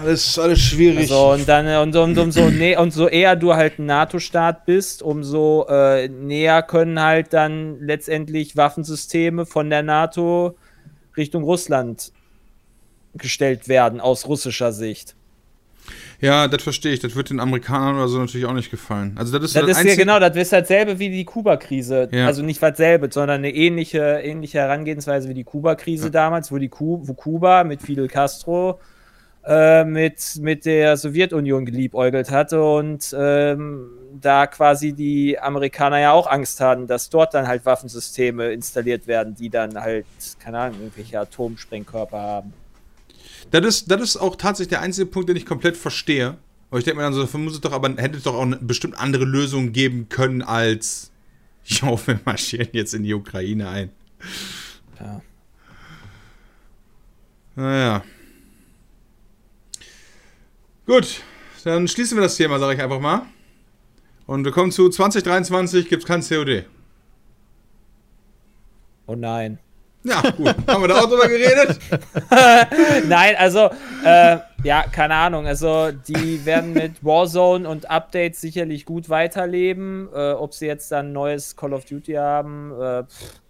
alles, 0.00 0.38
alles 0.38 0.58
schwierig. 0.58 1.02
Also 1.02 1.32
und 1.32 1.48
dann 1.48 1.66
und, 1.88 1.94
und 1.94 2.18
umso 2.18 2.50
nee, 2.50 2.76
und 2.76 2.92
so 2.92 3.06
eher 3.06 3.36
du 3.36 3.54
halt 3.54 3.78
ein 3.78 3.86
NATO-Staat 3.86 4.66
bist, 4.66 5.02
umso 5.02 5.66
äh, 5.68 6.08
näher 6.08 6.62
können 6.62 7.00
halt 7.00 7.32
dann 7.32 7.78
letztendlich 7.80 8.56
Waffensysteme 8.56 9.46
von 9.46 9.70
der 9.70 9.84
NATO 9.84 10.56
Richtung 11.16 11.44
Russland 11.44 12.12
gestellt 13.14 13.68
werden 13.68 14.00
aus 14.00 14.26
russischer 14.26 14.72
Sicht. 14.72 15.14
Ja, 16.20 16.48
das 16.48 16.62
verstehe 16.62 16.92
ich. 16.92 17.00
Das 17.00 17.16
wird 17.16 17.30
den 17.30 17.40
Amerikanern 17.40 17.96
oder 17.96 18.08
so 18.08 18.18
natürlich 18.18 18.46
auch 18.46 18.52
nicht 18.52 18.70
gefallen. 18.70 19.12
Also 19.16 19.32
das 19.32 19.44
ist, 19.44 19.56
Das, 19.56 19.64
so 19.64 19.70
ist 19.70 19.84
ja 19.84 19.94
genau, 19.94 20.18
das 20.18 20.36
ist 20.36 20.52
halt 20.52 20.66
selbe 20.66 20.98
wie 20.98 21.10
die 21.10 21.24
Kuba-Krise. 21.24 22.08
Ja. 22.12 22.26
Also 22.26 22.42
nicht 22.42 22.62
was 22.62 22.76
selbe, 22.76 23.08
sondern 23.10 23.38
eine 23.38 23.54
ähnliche, 23.54 24.20
ähnliche 24.22 24.58
Herangehensweise 24.58 25.28
wie 25.28 25.34
die 25.34 25.44
Kuba-Krise 25.44 26.10
damals, 26.10 26.50
wo 26.50 26.58
die 26.58 26.68
Ku 26.68 27.00
wo 27.02 27.14
Kuba 27.14 27.64
mit 27.64 27.82
Fidel 27.82 28.08
Castro 28.08 28.80
äh, 29.46 29.84
mit, 29.84 30.36
mit 30.40 30.64
der 30.64 30.96
Sowjetunion 30.96 31.66
geliebäugelt 31.66 32.30
hatte 32.30 32.62
und 32.62 33.14
ähm, 33.18 33.90
da 34.20 34.46
quasi 34.46 34.92
die 34.92 35.38
Amerikaner 35.38 36.00
ja 36.00 36.12
auch 36.12 36.26
Angst 36.26 36.60
hatten, 36.60 36.86
dass 36.86 37.10
dort 37.10 37.34
dann 37.34 37.46
halt 37.46 37.66
Waffensysteme 37.66 38.52
installiert 38.52 39.06
werden, 39.06 39.34
die 39.34 39.50
dann 39.50 39.78
halt, 39.78 40.06
keine 40.38 40.58
Ahnung, 40.58 40.80
irgendwelche 40.80 41.20
Atomsprengkörper 41.20 42.18
haben. 42.18 42.54
Das 43.50 43.64
ist, 43.64 43.90
das 43.90 44.00
ist 44.00 44.16
auch 44.16 44.36
tatsächlich 44.36 44.70
der 44.70 44.80
einzige 44.80 45.06
Punkt, 45.06 45.28
den 45.28 45.36
ich 45.36 45.46
komplett 45.46 45.76
verstehe. 45.76 46.38
Aber 46.70 46.78
ich 46.78 46.84
denke 46.84 46.98
mir 46.98 47.04
dann 47.04 47.12
so, 47.12 47.38
muss 47.38 47.54
es 47.54 47.60
doch 47.60 47.72
aber 47.72 47.88
hätte 47.96 48.16
es 48.16 48.24
doch 48.24 48.34
auch 48.34 48.42
eine 48.42 48.56
bestimmt 48.56 48.98
andere 48.98 49.24
Lösung 49.24 49.72
geben 49.72 50.08
können 50.08 50.42
als 50.42 51.12
Jo, 51.64 51.98
wir 52.06 52.20
marschieren 52.24 52.68
jetzt 52.72 52.94
in 52.94 53.02
die 53.02 53.14
Ukraine 53.14 53.68
ein. 53.68 53.90
Ja. 55.00 55.22
Naja. 57.56 58.04
Gut, 60.86 61.22
dann 61.64 61.88
schließen 61.88 62.18
wir 62.18 62.22
das 62.22 62.36
Thema, 62.36 62.58
sage 62.58 62.74
ich 62.74 62.82
einfach 62.82 63.00
mal. 63.00 63.26
Und 64.26 64.44
wir 64.44 64.52
kommen 64.52 64.72
zu 64.72 64.88
2023, 64.88 65.88
gibt 65.88 66.02
es 66.02 66.06
kein 66.06 66.22
COD. 66.22 66.64
Oh 69.06 69.14
nein. 69.14 69.58
Ja, 70.04 70.20
gut. 70.36 70.54
Haben 70.66 70.82
wir 70.82 70.88
da 70.88 71.00
auch 71.00 71.08
drüber 71.08 71.28
geredet? 71.28 71.78
Nein, 73.08 73.34
also, 73.38 73.70
äh, 74.04 74.36
ja, 74.62 74.84
keine 74.92 75.14
Ahnung. 75.14 75.46
Also, 75.46 75.92
die 75.92 76.44
werden 76.44 76.74
mit 76.74 77.02
Warzone 77.02 77.66
und 77.66 77.90
Updates 77.90 78.40
sicherlich 78.40 78.84
gut 78.84 79.08
weiterleben. 79.08 80.08
Äh, 80.14 80.32
ob 80.32 80.52
sie 80.52 80.66
jetzt 80.66 80.92
dann 80.92 81.06
ein 81.08 81.12
neues 81.12 81.56
Call 81.56 81.72
of 81.72 81.86
Duty 81.86 82.12
haben, 82.12 82.72
äh, 82.78 83.04
pff, 83.04 83.40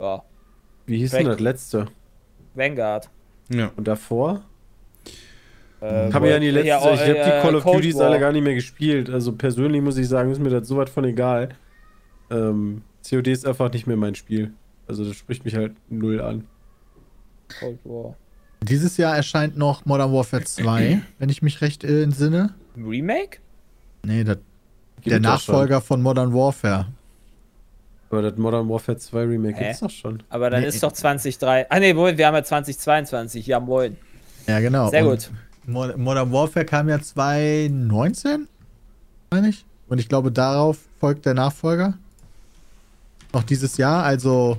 ja, 0.00 0.22
Wie 0.86 0.96
hieß 0.98 1.10
denn 1.10 1.20
Weg. 1.26 1.32
das 1.32 1.40
letzte? 1.40 1.86
Vanguard. 2.54 3.10
Ja. 3.50 3.70
Und 3.76 3.86
davor? 3.86 4.40
Äh, 5.82 6.08
Ich 6.08 6.14
habe 6.14 6.30
ja 6.30 6.38
die 6.38 6.50
letzte, 6.50 6.68
ja, 6.68 6.78
ich 6.78 7.00
habe 7.00 7.12
die 7.12 7.18
äh, 7.18 7.42
Call 7.42 7.54
of 7.56 7.64
Cold 7.64 7.76
Duties 7.76 7.96
War. 7.98 8.06
alle 8.06 8.18
gar 8.18 8.32
nicht 8.32 8.44
mehr 8.44 8.54
gespielt. 8.54 9.10
Also 9.10 9.32
persönlich 9.32 9.82
muss 9.82 9.98
ich 9.98 10.08
sagen, 10.08 10.30
ist 10.30 10.40
mir 10.40 10.48
das 10.50 10.66
sowas 10.66 10.88
von 10.88 11.04
egal. 11.04 11.50
Ähm, 12.30 12.82
COD 13.08 13.26
ist 13.28 13.46
einfach 13.46 13.70
nicht 13.72 13.86
mehr 13.86 13.96
mein 13.98 14.14
Spiel. 14.14 14.52
Also 14.90 15.04
das 15.04 15.16
spricht 15.16 15.44
mich 15.44 15.54
halt 15.54 15.72
null 15.88 16.20
an. 16.20 16.46
Cold 17.60 17.78
War. 17.84 18.16
Dieses 18.62 18.96
Jahr 18.96 19.14
erscheint 19.16 19.56
noch 19.56 19.86
Modern 19.86 20.12
Warfare 20.12 20.42
2, 20.44 21.00
wenn 21.18 21.28
ich 21.28 21.42
mich 21.42 21.60
recht 21.60 21.84
entsinne. 21.84 22.54
Remake? 22.76 23.38
Nee, 24.04 24.24
das, 24.24 24.38
Gibt 24.96 25.12
der 25.12 25.20
Nachfolger 25.20 25.80
von 25.80 26.02
Modern 26.02 26.34
Warfare. 26.34 26.86
Aber 28.10 28.22
das 28.22 28.36
Modern 28.36 28.68
Warfare 28.68 28.98
2 28.98 29.22
Remake 29.22 29.56
Hä? 29.58 29.64
gibt's 29.66 29.80
doch 29.80 29.90
schon. 29.90 30.22
Aber 30.28 30.50
dann 30.50 30.62
Nee. 30.62 30.66
ist 30.68 30.82
doch 30.82 30.90
2003. 30.92 31.70
Ah, 31.70 31.78
nee, 31.78 31.94
Moment, 31.94 32.18
wir 32.18 32.26
haben 32.26 32.34
ja 32.34 32.42
2022. 32.42 33.46
Ja, 33.46 33.60
moin. 33.60 33.96
Ja, 34.48 34.58
genau. 34.58 34.90
Sehr 34.90 35.04
Und 35.06 35.10
gut. 35.10 35.30
Mo- 35.66 35.96
Modern 35.96 36.32
Warfare 36.32 36.64
kam 36.66 36.88
ja 36.88 37.00
2019, 37.00 38.48
meine 39.30 39.48
ich. 39.50 39.64
Und 39.88 39.98
ich 40.00 40.08
glaube, 40.08 40.32
darauf 40.32 40.78
folgt 40.98 41.24
der 41.26 41.34
Nachfolger. 41.34 41.94
Noch 43.32 43.44
dieses 43.44 43.76
Jahr, 43.76 44.02
also 44.02 44.56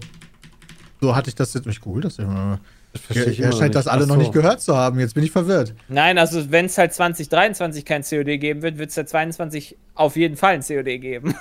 so 1.01 1.15
hatte 1.15 1.29
ich 1.29 1.35
das 1.35 1.53
jetzt. 1.53 1.65
Ich 1.67 1.81
google 1.81 2.03
das 2.03 2.19
immer. 2.19 2.59
Das 2.93 3.25
ich 3.25 3.39
Er 3.39 3.51
scheint 3.53 3.73
das 3.75 3.87
alle 3.87 4.03
Ach 4.03 4.07
noch 4.07 4.15
so. 4.15 4.21
nicht 4.21 4.33
gehört 4.33 4.61
zu 4.61 4.75
haben. 4.75 4.99
Jetzt 4.99 5.15
bin 5.15 5.23
ich 5.23 5.31
verwirrt. 5.31 5.73
Nein, 5.87 6.17
also 6.17 6.51
wenn 6.51 6.65
es 6.65 6.77
halt 6.77 6.93
2023 6.93 7.85
kein 7.85 8.03
COD 8.03 8.39
geben 8.39 8.61
wird, 8.61 8.77
wird 8.77 8.89
es 8.91 8.95
ja 8.95 9.05
22 9.05 9.77
auf 9.95 10.15
jeden 10.15 10.37
Fall 10.37 10.53
ein 10.53 10.61
COD 10.61 10.99
geben. 11.01 11.35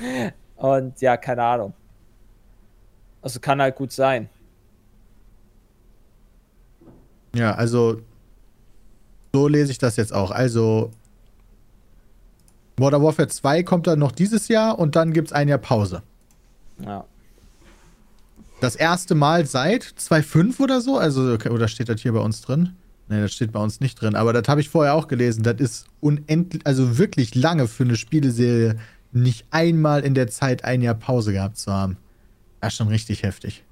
Und 0.56 1.00
ja, 1.00 1.16
keine 1.16 1.42
Ahnung. 1.42 1.72
Also 3.22 3.40
kann 3.40 3.60
halt 3.60 3.76
gut 3.76 3.92
sein. 3.92 4.28
Ja, 7.34 7.54
also 7.54 8.00
so 9.32 9.48
lese 9.48 9.72
ich 9.72 9.78
das 9.78 9.96
jetzt 9.96 10.12
auch. 10.12 10.30
Also 10.30 10.90
Modern 12.78 13.02
Warfare 13.02 13.28
2 13.28 13.62
kommt 13.62 13.86
dann 13.86 13.98
noch 13.98 14.12
dieses 14.12 14.48
Jahr 14.48 14.78
und 14.78 14.96
dann 14.96 15.12
gibt 15.12 15.28
es 15.28 15.32
ein 15.32 15.48
Jahr 15.48 15.58
Pause. 15.58 16.02
Ja. 16.84 17.04
Das 18.60 18.76
erste 18.76 19.14
Mal 19.14 19.46
seit 19.46 19.82
2.5 19.82 20.60
oder 20.60 20.82
so? 20.82 20.98
Also, 20.98 21.38
oder 21.48 21.66
steht 21.66 21.88
das 21.88 22.02
hier 22.02 22.12
bei 22.12 22.20
uns 22.20 22.42
drin? 22.42 22.74
Ne, 23.08 23.22
das 23.22 23.32
steht 23.32 23.52
bei 23.52 23.60
uns 23.60 23.80
nicht 23.80 24.00
drin. 24.00 24.14
Aber 24.14 24.34
das 24.34 24.46
habe 24.48 24.60
ich 24.60 24.68
vorher 24.68 24.94
auch 24.94 25.08
gelesen. 25.08 25.42
Das 25.42 25.56
ist 25.58 25.86
unendlich, 26.00 26.66
also 26.66 26.98
wirklich 26.98 27.34
lange 27.34 27.68
für 27.68 27.84
eine 27.84 27.96
Spieleserie, 27.96 28.76
nicht 29.12 29.46
einmal 29.50 30.04
in 30.04 30.14
der 30.14 30.28
Zeit 30.28 30.64
ein 30.64 30.82
Jahr 30.82 30.94
Pause 30.94 31.32
gehabt 31.32 31.56
zu 31.56 31.72
haben. 31.72 31.96
Ja, 32.62 32.70
schon 32.70 32.88
richtig 32.88 33.22
heftig. 33.22 33.64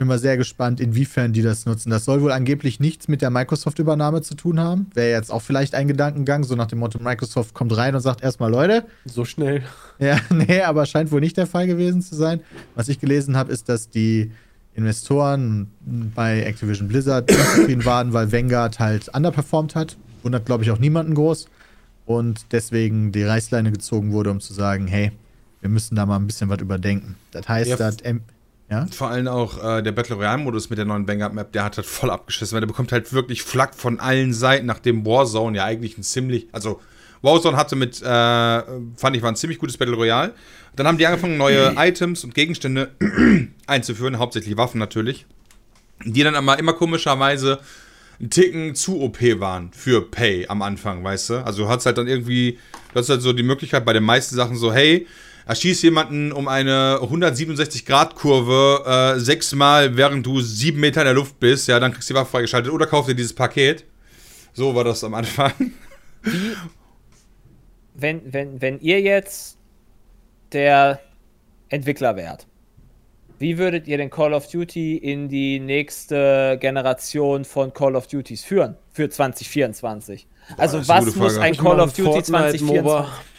Bin 0.00 0.08
mal 0.08 0.18
sehr 0.18 0.38
gespannt, 0.38 0.80
inwiefern 0.80 1.34
die 1.34 1.42
das 1.42 1.66
nutzen. 1.66 1.90
Das 1.90 2.06
soll 2.06 2.22
wohl 2.22 2.32
angeblich 2.32 2.80
nichts 2.80 3.06
mit 3.06 3.20
der 3.20 3.28
Microsoft-Übernahme 3.28 4.22
zu 4.22 4.34
tun 4.34 4.58
haben. 4.58 4.86
Wäre 4.94 5.10
jetzt 5.10 5.30
auch 5.30 5.42
vielleicht 5.42 5.74
ein 5.74 5.88
Gedankengang, 5.88 6.42
so 6.42 6.54
nach 6.56 6.68
dem 6.68 6.78
Motto, 6.78 6.98
Microsoft 6.98 7.52
kommt 7.52 7.76
rein 7.76 7.94
und 7.94 8.00
sagt 8.00 8.22
erstmal, 8.22 8.50
Leute, 8.50 8.86
So 9.04 9.26
schnell. 9.26 9.62
ja, 9.98 10.18
nee, 10.30 10.62
aber 10.62 10.86
scheint 10.86 11.12
wohl 11.12 11.20
nicht 11.20 11.36
der 11.36 11.46
Fall 11.46 11.66
gewesen 11.66 12.00
zu 12.00 12.14
sein. 12.14 12.40
Was 12.74 12.88
ich 12.88 12.98
gelesen 12.98 13.36
habe, 13.36 13.52
ist, 13.52 13.68
dass 13.68 13.90
die 13.90 14.32
Investoren 14.74 15.70
bei 16.14 16.44
Activision 16.44 16.88
Blizzard 16.88 17.30
unzufrieden 17.30 17.84
waren, 17.84 18.14
weil 18.14 18.32
Vanguard 18.32 18.78
halt 18.78 19.10
underperformt 19.14 19.74
hat. 19.74 19.98
Wundert, 20.22 20.46
glaube 20.46 20.64
ich, 20.64 20.70
auch 20.70 20.78
niemanden 20.78 21.12
groß. 21.12 21.46
Und 22.06 22.46
deswegen 22.52 23.12
die 23.12 23.24
Reißleine 23.24 23.70
gezogen 23.70 24.12
wurde, 24.12 24.30
um 24.30 24.40
zu 24.40 24.54
sagen, 24.54 24.86
hey, 24.86 25.12
wir 25.60 25.68
müssen 25.68 25.94
da 25.94 26.06
mal 26.06 26.16
ein 26.16 26.26
bisschen 26.26 26.48
was 26.48 26.62
überdenken. 26.62 27.16
Das 27.32 27.46
heißt, 27.46 27.68
Ja, 27.68 27.76
dass 27.76 27.98
ja? 28.70 28.86
Vor 28.92 29.10
allem 29.10 29.26
auch 29.26 29.62
äh, 29.62 29.82
der 29.82 29.92
Battle 29.92 30.16
Royale-Modus 30.16 30.70
mit 30.70 30.78
der 30.78 30.86
neuen 30.86 31.06
Vanguard-Map, 31.06 31.52
der 31.52 31.64
hat 31.64 31.76
halt 31.76 31.86
voll 31.86 32.10
abgeschissen, 32.10 32.54
weil 32.54 32.60
der 32.60 32.68
bekommt 32.68 32.92
halt 32.92 33.12
wirklich 33.12 33.42
Flak 33.42 33.74
von 33.74 33.98
allen 33.98 34.32
Seiten, 34.32 34.66
nachdem 34.66 35.04
Warzone 35.04 35.56
ja 35.56 35.64
eigentlich 35.64 35.98
ein 35.98 36.04
ziemlich, 36.04 36.46
also 36.52 36.80
Warzone 37.20 37.56
hatte 37.56 37.74
mit, 37.74 38.00
äh, 38.00 38.04
fand 38.04 39.16
ich, 39.16 39.22
war 39.22 39.32
ein 39.32 39.36
ziemlich 39.36 39.58
gutes 39.58 39.76
Battle 39.76 39.96
Royale. 39.96 40.34
Dann 40.76 40.86
haben 40.86 40.98
die 40.98 41.06
angefangen, 41.06 41.36
neue 41.36 41.74
Items 41.76 42.22
und 42.22 42.34
Gegenstände 42.34 42.90
einzuführen, 43.66 44.18
hauptsächlich 44.18 44.56
Waffen 44.56 44.78
natürlich, 44.78 45.26
die 46.04 46.22
dann 46.22 46.36
aber 46.36 46.58
immer 46.58 46.72
komischerweise 46.72 47.58
einen 48.20 48.30
Ticken 48.30 48.74
zu 48.76 49.00
OP 49.00 49.20
waren 49.40 49.72
für 49.72 50.08
Pay 50.08 50.46
am 50.46 50.62
Anfang, 50.62 51.02
weißt 51.02 51.30
du? 51.30 51.44
Also 51.44 51.64
du 51.64 51.68
hast 51.68 51.86
halt 51.86 51.98
dann 51.98 52.06
irgendwie, 52.06 52.58
du 52.92 53.00
hast 53.00 53.08
halt 53.08 53.22
so 53.22 53.32
die 53.32 53.42
Möglichkeit 53.42 53.84
bei 53.84 53.94
den 53.94 54.04
meisten 54.04 54.36
Sachen 54.36 54.56
so, 54.56 54.72
hey, 54.72 55.08
erschieß 55.50 55.82
jemanden 55.82 56.30
um 56.30 56.46
eine 56.46 57.00
167-Grad-Kurve 57.02 59.16
äh, 59.16 59.18
sechsmal, 59.18 59.96
während 59.96 60.24
du 60.24 60.40
sieben 60.40 60.78
Meter 60.78 61.00
in 61.00 61.06
der 61.06 61.14
Luft 61.14 61.40
bist, 61.40 61.66
ja, 61.66 61.80
dann 61.80 61.92
kriegst 61.92 62.08
du 62.08 62.14
die 62.14 62.20
Waffe 62.20 62.30
freigeschaltet 62.30 62.72
oder 62.72 62.86
kauf 62.86 63.06
dir 63.06 63.16
dieses 63.16 63.32
Paket. 63.32 63.84
So 64.52 64.76
war 64.76 64.84
das 64.84 65.02
am 65.02 65.14
Anfang. 65.14 65.52
Wenn, 67.94 68.32
wenn, 68.32 68.62
wenn 68.62 68.78
ihr 68.78 69.00
jetzt 69.00 69.58
der 70.52 71.00
Entwickler 71.68 72.14
wärt, 72.14 72.46
wie 73.40 73.58
würdet 73.58 73.88
ihr 73.88 73.98
den 73.98 74.10
Call 74.10 74.34
of 74.34 74.48
Duty 74.48 74.98
in 74.98 75.28
die 75.28 75.58
nächste 75.58 76.58
Generation 76.60 77.44
von 77.44 77.74
Call 77.74 77.96
of 77.96 78.06
Duties 78.06 78.44
führen 78.44 78.76
für 78.92 79.08
2024? 79.08 80.28
Also 80.56 80.78
das 80.78 80.84
ist 80.84 80.90
eine 80.90 81.06
was 81.06 81.16
muss 81.16 81.38
ein 81.38 81.56
Call 81.56 81.80
of 81.80 81.92
Duty 81.92 82.04
Fortnite 82.04 82.58
2024? 82.58 83.29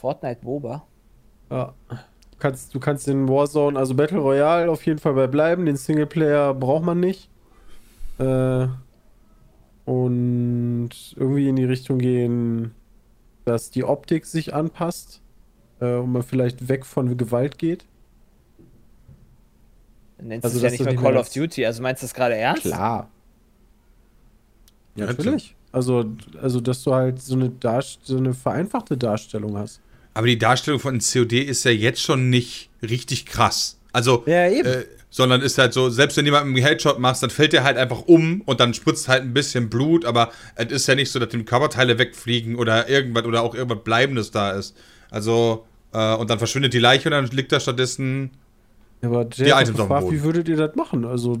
Fortnite 0.00 0.40
MOBA? 0.44 0.82
Ja. 1.50 1.74
Du 1.88 2.36
kannst, 2.38 2.74
du 2.74 2.80
kannst 2.80 3.06
den 3.06 3.28
Warzone, 3.28 3.78
also 3.78 3.94
Battle 3.94 4.18
Royale 4.18 4.70
auf 4.70 4.84
jeden 4.86 4.98
Fall 4.98 5.12
bei 5.14 5.26
bleiben. 5.26 5.66
Den 5.66 5.76
Singleplayer 5.76 6.54
braucht 6.54 6.84
man 6.84 6.98
nicht. 7.00 7.28
Äh, 8.18 8.66
und 9.84 10.90
irgendwie 11.16 11.48
in 11.48 11.56
die 11.56 11.64
Richtung 11.64 11.98
gehen, 11.98 12.74
dass 13.44 13.70
die 13.70 13.84
Optik 13.84 14.26
sich 14.26 14.54
anpasst. 14.54 15.20
Äh, 15.80 15.96
und 15.96 16.12
man 16.12 16.22
vielleicht 16.22 16.68
weg 16.68 16.86
von 16.86 17.16
Gewalt 17.16 17.58
geht. 17.58 17.84
Dann 20.18 20.28
nennst 20.28 20.44
Also, 20.44 20.60
du 20.60 20.66
es 20.66 20.72
ja 20.72 20.84
nicht 20.84 20.84
mehr 20.94 21.02
Call 21.02 21.16
of 21.16 21.26
das- 21.26 21.34
Duty. 21.34 21.66
Also 21.66 21.82
meinst 21.82 22.02
du 22.02 22.04
das 22.06 22.14
gerade 22.14 22.36
ernst? 22.36 22.62
Klar. 22.62 23.08
Ja, 24.96 25.06
natürlich. 25.06 25.56
Also, 25.72 26.04
also, 26.42 26.60
dass 26.60 26.82
du 26.82 26.92
halt 26.94 27.20
so 27.20 27.34
eine, 27.34 27.48
Darst 27.48 28.00
so 28.04 28.16
eine 28.16 28.34
vereinfachte 28.34 28.96
Darstellung 28.96 29.56
hast. 29.56 29.80
Aber 30.14 30.26
die 30.26 30.38
Darstellung 30.38 30.80
von 30.80 30.98
COD 30.98 31.34
ist 31.34 31.64
ja 31.64 31.70
jetzt 31.70 32.02
schon 32.02 32.30
nicht 32.30 32.70
richtig 32.82 33.26
krass. 33.26 33.78
Also, 33.92 34.24
Ja, 34.26 34.48
eben. 34.48 34.68
Äh, 34.68 34.84
sondern 35.10 35.42
ist 35.42 35.58
halt 35.58 35.72
so, 35.72 35.90
selbst 35.90 36.16
wenn 36.16 36.24
jemand 36.24 36.46
einen 36.46 36.56
Headshot 36.56 37.00
machst, 37.00 37.22
dann 37.22 37.30
fällt 37.30 37.52
der 37.52 37.64
halt 37.64 37.76
einfach 37.76 38.02
um 38.02 38.42
und 38.46 38.60
dann 38.60 38.74
spritzt 38.74 39.08
halt 39.08 39.22
ein 39.22 39.34
bisschen 39.34 39.68
Blut, 39.68 40.04
aber 40.04 40.30
es 40.54 40.70
ist 40.70 40.86
ja 40.86 40.94
nicht 40.94 41.10
so, 41.10 41.18
dass 41.18 41.30
dem 41.30 41.44
Körperteile 41.44 41.98
wegfliegen 41.98 42.54
oder 42.54 42.88
irgendwas 42.88 43.24
oder 43.24 43.42
auch 43.42 43.54
irgendwas 43.54 43.82
Bleibendes 43.82 44.30
da 44.30 44.52
ist. 44.52 44.76
Also, 45.10 45.66
äh, 45.92 46.14
und 46.14 46.30
dann 46.30 46.38
verschwindet 46.38 46.72
die 46.74 46.78
Leiche 46.78 47.08
und 47.08 47.12
dann 47.12 47.26
liegt 47.26 47.50
da 47.50 47.58
stattdessen 47.58 48.30
Ja, 49.02 49.08
aber 49.08 49.24
Die 49.24 49.42
Jay 49.42 49.50
hat 49.50 49.62
Items 49.62 49.80
auf 49.80 49.88
dem 49.88 50.00
Boden. 50.00 50.16
wie 50.16 50.22
würdet 50.22 50.48
ihr 50.48 50.56
das 50.56 50.76
machen? 50.76 51.04
Also, 51.04 51.38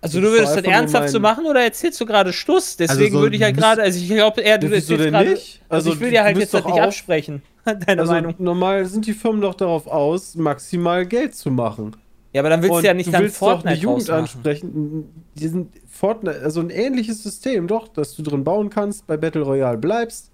Also 0.00 0.20
du 0.20 0.28
würdest 0.30 0.56
das 0.56 0.64
ernsthaft 0.64 1.08
so 1.08 1.18
machen 1.20 1.46
oder 1.46 1.62
erzählst 1.62 2.00
du 2.00 2.06
gerade 2.06 2.32
Stuss? 2.32 2.76
Deswegen 2.76 3.14
so 3.14 3.20
würde 3.22 3.36
ich 3.36 3.42
halt 3.42 3.56
müsst- 3.56 3.66
gerade, 3.66 3.82
also 3.82 3.98
ich 3.98 4.08
glaube 4.08 4.40
eher, 4.40 4.58
du 4.58 4.66
Ja, 4.68 4.74
erzählst 4.74 5.04
gerade, 5.08 5.30
nicht? 5.30 5.62
Also, 5.68 5.90
Also, 5.90 5.92
ich 5.92 6.00
will 6.00 6.10
dir 6.10 6.22
halt 6.22 6.38
jetzt 6.38 6.54
das 6.54 6.64
nicht 6.64 6.80
absprechen, 6.80 7.42
deine 7.64 8.02
also 8.02 8.12
Meinung. 8.12 8.34
normal 8.38 8.84
sind 8.86 9.06
die 9.06 9.14
Firmen 9.14 9.40
doch 9.40 9.54
darauf 9.54 9.86
aus, 9.86 10.34
maximal 10.36 11.06
Geld 11.06 11.34
zu 11.34 11.50
machen. 11.50 11.96
Ja, 12.32 12.42
aber 12.42 12.50
dann 12.50 12.60
willst 12.62 12.74
Und 12.76 12.82
du 12.82 12.86
ja 12.86 12.94
nicht 12.94 13.06
du 13.06 13.12
dann 13.12 13.22
willst 13.22 13.40
doch 13.40 13.46
Fortnite 13.52 13.76
die 13.76 13.82
Jugend 13.82 14.10
ansprechen. 14.10 15.24
Die 15.34 15.48
sind 15.48 15.72
Fortnite, 15.88 16.40
also 16.42 16.60
ein 16.60 16.70
ähnliches 16.70 17.22
System, 17.22 17.66
doch, 17.66 17.88
dass 17.88 18.14
du 18.14 18.22
drin 18.22 18.44
bauen 18.44 18.68
kannst, 18.68 19.06
bei 19.06 19.16
Battle 19.16 19.42
Royale 19.42 19.78
bleibst 19.78 20.30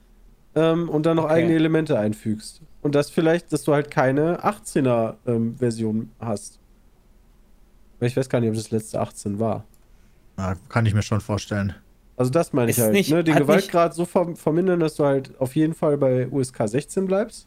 ähm, 0.57 0.89
und 0.89 1.07
dann 1.07 1.17
noch 1.17 1.25
Okay. 1.27 1.35
eigene 1.35 1.55
Elemente 1.55 1.97
einfügst. 1.99 2.61
Und 2.83 2.97
das 2.97 3.11
vielleicht, 3.11 3.53
dass 3.53 3.63
du 3.63 3.73
halt 3.73 3.91
keine 3.93 4.45
18er 4.45 5.15
ähm, 5.27 5.57
Version 5.57 6.11
hast. 6.19 6.59
Ich 8.07 8.17
weiß 8.17 8.29
gar 8.29 8.41
nicht, 8.41 8.51
ob 8.51 8.57
das 8.57 8.71
letzte 8.71 9.01
18 9.01 9.39
war. 9.39 9.65
Ja, 10.39 10.57
kann 10.69 10.87
ich 10.87 10.95
mir 10.95 11.03
schon 11.03 11.21
vorstellen. 11.21 11.75
Also 12.17 12.31
das 12.31 12.53
meine 12.53 12.71
ich 12.71 12.79
Ist 12.79 12.85
halt. 12.85 12.93
nicht- 12.93 13.11
ne? 13.11 13.25
Den 13.25 13.37
Gewaltgrad 13.37 13.95
so 13.95 14.05
ver 14.05 14.35
vermindern, 14.37 14.81
dass 14.81 14.97
du 14.97 15.05
halt 15.05 15.39
auf 15.41 15.57
jeden 15.57 15.75
Fall 15.75 15.97
bei 15.99 16.29
USK 16.29 16.69
16 16.69 17.07
bleibst. 17.07 17.47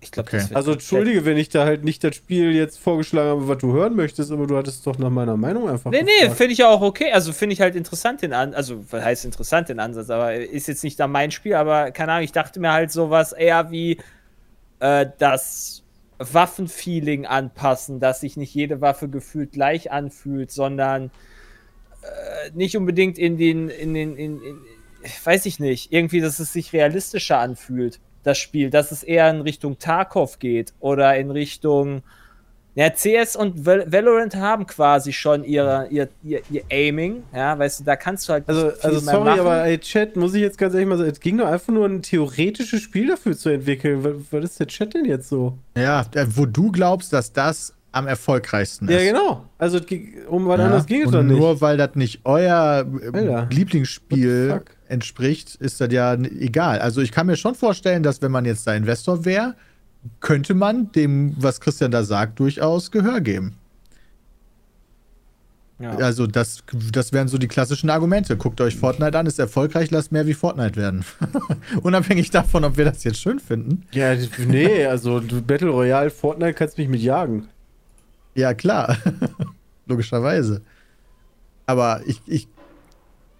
Ich 0.00 0.12
glaube, 0.12 0.28
Okay. 0.28 0.44
Also 0.54 0.72
entschuldige, 0.72 1.24
wenn 1.24 1.36
ich 1.36 1.48
da 1.48 1.64
halt 1.64 1.82
nicht 1.82 2.04
das 2.04 2.14
Spiel 2.14 2.54
jetzt 2.54 2.78
vorgeschlagen 2.78 3.30
habe, 3.30 3.48
was 3.48 3.58
du 3.58 3.72
hören 3.72 3.96
möchtest, 3.96 4.30
aber 4.30 4.46
du 4.46 4.56
hattest 4.56 4.86
doch 4.86 4.96
nach 4.96 5.10
meiner 5.10 5.36
Meinung 5.36 5.68
einfach. 5.68 5.90
Nee, 5.90 6.02
nee, 6.02 6.20
gefragt. 6.20 6.36
finde 6.38 6.52
ich 6.52 6.58
ja 6.58 6.68
auch 6.68 6.82
okay. 6.82 7.10
Also 7.12 7.32
finde 7.32 7.54
ich 7.54 7.60
halt 7.60 7.74
interessant 7.74 8.22
den 8.22 8.32
Ansatz. 8.32 8.56
Also, 8.56 8.84
was 8.92 9.02
heißt 9.04 9.24
interessant 9.24 9.68
den 9.68 9.80
Ansatz, 9.80 10.08
aber 10.10 10.34
ist 10.34 10.68
jetzt 10.68 10.84
nicht 10.84 11.00
da 11.00 11.08
mein 11.08 11.32
Spiel, 11.32 11.54
aber 11.54 11.90
keine 11.90 12.12
Ahnung, 12.12 12.24
ich 12.24 12.32
dachte 12.32 12.60
mir 12.60 12.72
halt 12.72 12.92
sowas 12.92 13.32
eher 13.32 13.72
wie 13.72 13.98
äh, 14.78 15.06
das 15.18 15.82
Waffenfeeling 16.18 17.26
anpassen, 17.26 18.00
dass 18.00 18.20
sich 18.20 18.36
nicht 18.36 18.54
jede 18.54 18.80
Waffe 18.80 19.08
gefühlt 19.08 19.52
gleich 19.52 19.92
anfühlt, 19.92 20.50
sondern 20.50 21.10
äh, 22.02 22.50
nicht 22.54 22.76
unbedingt 22.76 23.18
in 23.18 23.36
den, 23.36 23.68
in 23.68 23.94
den, 23.94 24.16
in, 24.16 24.42
in, 24.42 24.58
weiß 25.24 25.46
ich 25.46 25.60
nicht, 25.60 25.92
irgendwie, 25.92 26.20
dass 26.20 26.38
es 26.38 26.52
sich 26.52 26.72
realistischer 26.72 27.38
anfühlt, 27.38 28.00
das 28.24 28.38
Spiel, 28.38 28.70
dass 28.70 28.90
es 28.90 29.02
eher 29.02 29.30
in 29.30 29.40
Richtung 29.40 29.78
Tarkov 29.78 30.38
geht 30.38 30.74
oder 30.80 31.16
in 31.16 31.30
Richtung 31.30 32.02
ja, 32.78 32.90
CS 32.90 33.34
und 33.34 33.66
Val 33.66 33.90
Valorant 33.90 34.36
haben 34.36 34.64
quasi 34.64 35.12
schon 35.12 35.42
ihre, 35.42 35.88
ihr, 35.90 36.08
ihr, 36.22 36.42
ihr 36.48 36.62
Aiming, 36.70 37.24
ja, 37.34 37.58
weißt 37.58 37.80
du, 37.80 37.84
da 37.84 37.96
kannst 37.96 38.28
du 38.28 38.34
halt 38.34 38.44
Also, 38.46 38.68
also 38.80 38.88
mehr 39.04 39.14
sorry, 39.14 39.24
machen. 39.30 39.40
aber 39.40 39.64
ey, 39.64 39.78
Chat, 39.80 40.14
muss 40.14 40.32
ich 40.34 40.42
jetzt 40.42 40.58
ganz 40.58 40.74
ehrlich 40.74 40.88
mal 40.88 40.96
sagen, 40.96 41.10
es 41.10 41.18
ging 41.18 41.38
doch 41.38 41.48
einfach 41.48 41.72
nur 41.72 41.86
ein 41.86 42.02
theoretisches 42.02 42.80
Spiel 42.80 43.08
dafür 43.08 43.36
zu 43.36 43.48
entwickeln. 43.48 44.04
Was, 44.04 44.12
was 44.30 44.44
ist 44.44 44.60
der 44.60 44.68
Chat 44.68 44.94
denn 44.94 45.06
jetzt 45.06 45.28
so? 45.28 45.58
Ja, 45.76 46.02
äh, 46.14 46.24
wo 46.28 46.46
du 46.46 46.70
glaubst, 46.70 47.12
dass 47.12 47.32
das 47.32 47.74
am 47.90 48.06
erfolgreichsten 48.06 48.86
ist. 48.86 48.94
Ja, 48.94 49.12
genau. 49.12 49.44
Also 49.58 49.80
um 50.28 50.46
was 50.46 50.58
Ja, 50.58 50.64
anderes 50.66 50.86
ging 50.86 51.00
es 51.00 51.06
und 51.08 51.14
doch 51.14 51.22
nicht. 51.24 51.36
Nur 51.36 51.60
weil 51.60 51.78
das 51.78 51.96
nicht 51.96 52.20
euer 52.22 52.86
äh, 53.02 53.16
Alter. 53.16 53.48
Lieblingsspiel 53.50 54.60
entspricht, 54.88 55.56
ist 55.56 55.80
das 55.80 55.92
ja 55.92 56.14
egal. 56.14 56.78
Also 56.78 57.00
ich 57.00 57.10
kann 57.10 57.26
mir 57.26 57.36
schon 57.36 57.56
vorstellen, 57.56 58.04
dass 58.04 58.22
wenn 58.22 58.30
man 58.30 58.44
jetzt 58.44 58.66
da 58.66 58.74
Investor 58.74 59.24
wäre, 59.24 59.56
könnte 60.20 60.54
man 60.54 60.92
dem, 60.92 61.34
was 61.38 61.60
Christian 61.60 61.90
da 61.90 62.04
sagt, 62.04 62.38
durchaus 62.38 62.90
Gehör 62.90 63.20
geben. 63.20 63.56
ja. 65.78 65.90
Also 65.90 66.26
das, 66.26 66.64
das 66.92 67.12
wären 67.12 67.28
so 67.28 67.38
die 67.38 67.48
klassischen 67.48 67.90
Argumente. 67.90 68.36
Guckt 68.36 68.60
euch 68.60 68.76
Fortnite 68.76 69.18
an, 69.18 69.26
ist 69.26 69.38
erfolgreich, 69.38 69.90
lasst 69.90 70.12
mehr 70.12 70.26
wie 70.26 70.34
Fortnite 70.34 70.76
werden. 70.76 71.04
Unabhängig 71.82 72.30
davon, 72.30 72.64
ob 72.64 72.76
wir 72.76 72.84
das 72.84 73.04
jetzt 73.04 73.20
schön 73.20 73.38
finden. 73.40 73.84
Ja, 73.92 74.14
nee, 74.46 74.84
also 74.86 75.20
du 75.20 75.40
Battle 75.42 75.70
Royale, 75.70 76.10
Fortnite 76.10 76.54
kannst 76.54 76.78
mich 76.78 76.88
mit 76.88 77.00
jagen. 77.00 77.48
Ja, 78.34 78.54
klar. 78.54 78.96
Logischerweise. 79.86 80.62
Aber 81.66 82.02
ich, 82.06 82.20
ich, 82.26 82.48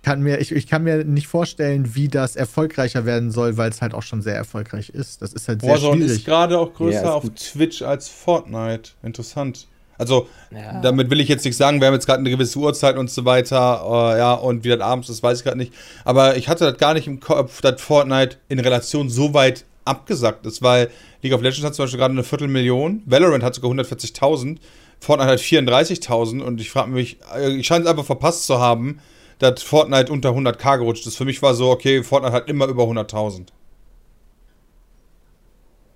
kann 0.03 0.23
mir, 0.23 0.39
ich, 0.41 0.53
ich 0.53 0.67
kann 0.67 0.85
mir 0.85 1.05
nicht 1.05 1.27
vorstellen, 1.27 1.95
wie 1.95 2.09
das 2.09 2.37
erfolgreicher 2.37 3.05
werden 3.05 3.31
soll, 3.31 3.57
weil 3.57 3.71
es 3.71 3.83
halt 3.83 3.95
auch 3.95 4.03
schon 4.03 4.23
sehr 4.23 4.37
erfolgreich 4.37 4.91
ist. 4.91 5.21
Das 5.23 5.33
ist 5.33 5.49
halt 5.49 5.61
sehr 5.61 5.71
Warzone 5.73 6.05
ist 6.05 6.11
schwierig. 6.11 6.25
gerade 6.25 6.59
auch 6.59 6.73
größer 6.73 6.95
Ja, 6.95 7.01
ist 7.03 7.09
auf 7.09 7.23
gut. 7.25 7.37
Twitch 7.37 7.83
als 7.83 8.09
Fortnite. 8.09 8.91
Interessant. 9.03 9.67
Also, 9.99 10.29
Ja. 10.53 10.81
damit 10.81 11.11
will 11.11 11.21
ich 11.21 11.29
jetzt 11.29 11.45
nicht 11.45 11.57
sagen, 11.57 11.81
wir 11.81 11.89
haben 11.89 11.95
jetzt 11.95 12.07
gerade 12.07 12.21
eine 12.21 12.31
gewisse 12.31 12.59
Uhrzeit 12.61 12.97
und 12.97 13.11
so 13.11 13.25
weiter, 13.25 13.83
äh, 14.15 14.19
ja, 14.19 14.35
und 14.35 14.63
wie 14.63 14.69
das 14.69 14.81
abends 14.81 15.09
ist, 15.09 15.23
weiß 15.25 15.39
ich 15.39 15.45
gerade 15.45 15.59
nicht. 15.59 15.73
Aber 16.05 16.37
ich 16.37 16.49
hatte 16.49 16.65
das 16.71 16.79
gar 16.79 16.95
nicht 16.95 17.09
im 17.09 17.19
Kopf, 17.19 17.61
dass 17.61 17.83
Fortnite 17.83 18.37
in 18.49 18.61
Relation 18.61 19.11
so 19.11 19.35
weit 19.35 19.65
abgesackt 19.85 20.47
ist, 20.47 20.63
weil 20.63 20.89
League 21.23 21.33
of 21.35 21.43
Legends 21.43 21.65
hat 21.65 21.75
zum 21.75 21.85
Beispiel 21.85 21.99
gerade 21.99 22.13
eine 22.13 22.23
Viertelmillion, 22.23 23.03
Valorant 23.07 23.43
hat 23.43 23.57
sogar 23.57 23.73
140.000, 23.73 24.59
Fortnite 25.01 25.33
hat 25.33 25.41
34.000 25.41 26.43
und 26.43 26.61
ich 26.61 26.71
frage 26.71 26.91
mich, 26.91 27.19
äh, 27.37 27.51
ich 27.57 27.67
scheine 27.67 27.85
es 27.85 27.91
einfach 27.91 28.05
verpasst 28.05 28.45
zu 28.47 28.61
haben, 28.61 29.01
dass 29.39 29.63
Fortnite 29.63 30.13
unter 30.13 30.31
100k 30.31 30.79
gerutscht 30.79 31.07
ist. 31.07 31.17
Für 31.17 31.25
mich 31.25 31.41
war 31.43 31.55
so, 31.55 31.71
okay, 31.71 32.03
Fortnite 32.03 32.33
hat 32.33 32.49
immer 32.49 32.67
über 32.67 32.85
100.000. 32.85 33.47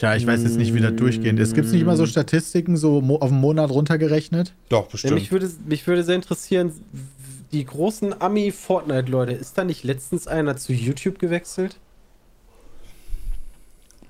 Ja, 0.00 0.16
ich 0.16 0.26
weiß 0.26 0.42
jetzt 0.42 0.57
nicht, 0.57 0.74
wie 0.74 0.81
das 0.81 0.96
durchgehend 0.96 1.38
ist. 1.38 1.55
Gibt 1.55 1.68
es 1.68 1.72
nicht 1.72 1.83
immer 1.83 1.96
so 1.96 2.07
Statistiken, 2.07 2.76
so 2.76 2.98
auf 3.20 3.31
einen 3.31 3.40
Monat 3.40 3.70
runtergerechnet? 3.70 4.52
Doch, 4.68 4.87
Ja, 4.87 4.88
bestimmt. 4.90 5.14
mich, 5.14 5.31
würde, 5.31 5.48
mich 5.64 5.87
würde 5.87 6.02
sehr 6.02 6.16
interessieren, 6.16 6.72
die 7.52 7.64
großen 7.64 8.20
Ami-Fortnite-Leute, 8.20 9.33
ist 9.33 9.57
da 9.57 9.62
nicht 9.62 9.85
letztens 9.85 10.26
einer 10.26 10.57
zu 10.57 10.72
YouTube 10.72 11.20
gewechselt? 11.20 11.76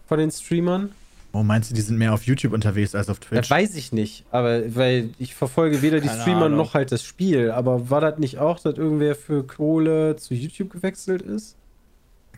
Von 0.07 0.19
den 0.19 0.31
Streamern? 0.31 0.93
Oh, 1.35 1.43
meinst 1.43 1.71
du, 1.71 1.75
die 1.75 1.81
sind 1.81 1.97
mehr 1.97 2.13
auf 2.13 2.25
YouTube 2.25 2.53
unterwegs 2.53 2.95
als 2.95 3.09
auf 3.09 3.19
Das 3.21 3.29
Twitch? 3.29 3.51
weiß 3.51 3.75
ich 3.77 3.91
nicht, 3.93 4.25
aber 4.31 4.75
weil 4.75 5.11
ich 5.19 5.35
verfolge 5.35 5.81
weder 5.81 6.01
die 6.01 6.09
Keine 6.09 6.21
Streamer 6.21 6.45
Ahnung. 6.47 6.59
noch 6.59 6.75
halt 6.75 6.93
das 6.93 7.03
Spiel. 7.03 7.51
Aber 7.51 7.89
war 7.89 8.01
das 8.03 8.19
nicht 8.19 8.39
auch, 8.39 8.61
dass 8.61 8.77
irgendwer 8.77 9.15
für 9.15 9.43
Kohle 9.47 10.17
zu 10.17 10.35
YouTube 10.35 10.71
gewechselt 10.71 11.23
ist? 11.23 11.57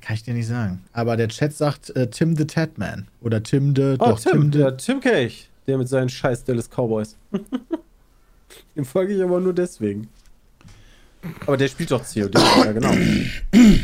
Kann 0.01 0.15
ich 0.15 0.23
dir 0.23 0.35
nicht 0.35 0.47
sagen. 0.47 0.85
Aber 0.93 1.17
der 1.17 1.29
Chat 1.29 1.55
sagt 1.55 1.91
äh, 1.97 2.09
Tim 2.09 2.37
the 2.37 2.45
Tatman. 2.47 3.09
Oder 3.21 3.43
Tim 3.43 3.75
the. 3.75 3.95
Oh, 3.99 4.11
doch, 4.11 4.21
Tim, 4.21 4.53
the, 4.53 4.59
ja, 4.61 4.71
Tim 4.73 5.01
Kelch, 5.01 5.49
der 5.67 5.79
mit 5.79 5.89
seinen 5.89 6.09
scheiß 6.09 6.45
Dallas 6.45 6.69
Cowboys. 6.71 7.17
Dem 8.77 8.85
folge 8.85 9.15
ich 9.17 9.23
aber 9.23 9.41
nur 9.41 9.55
deswegen. 9.55 10.09
Aber 11.47 11.57
der 11.57 11.69
spielt 11.69 11.91
doch 11.91 12.03
COD, 12.05 12.35
ja 12.35 12.73
genau. 12.73 12.93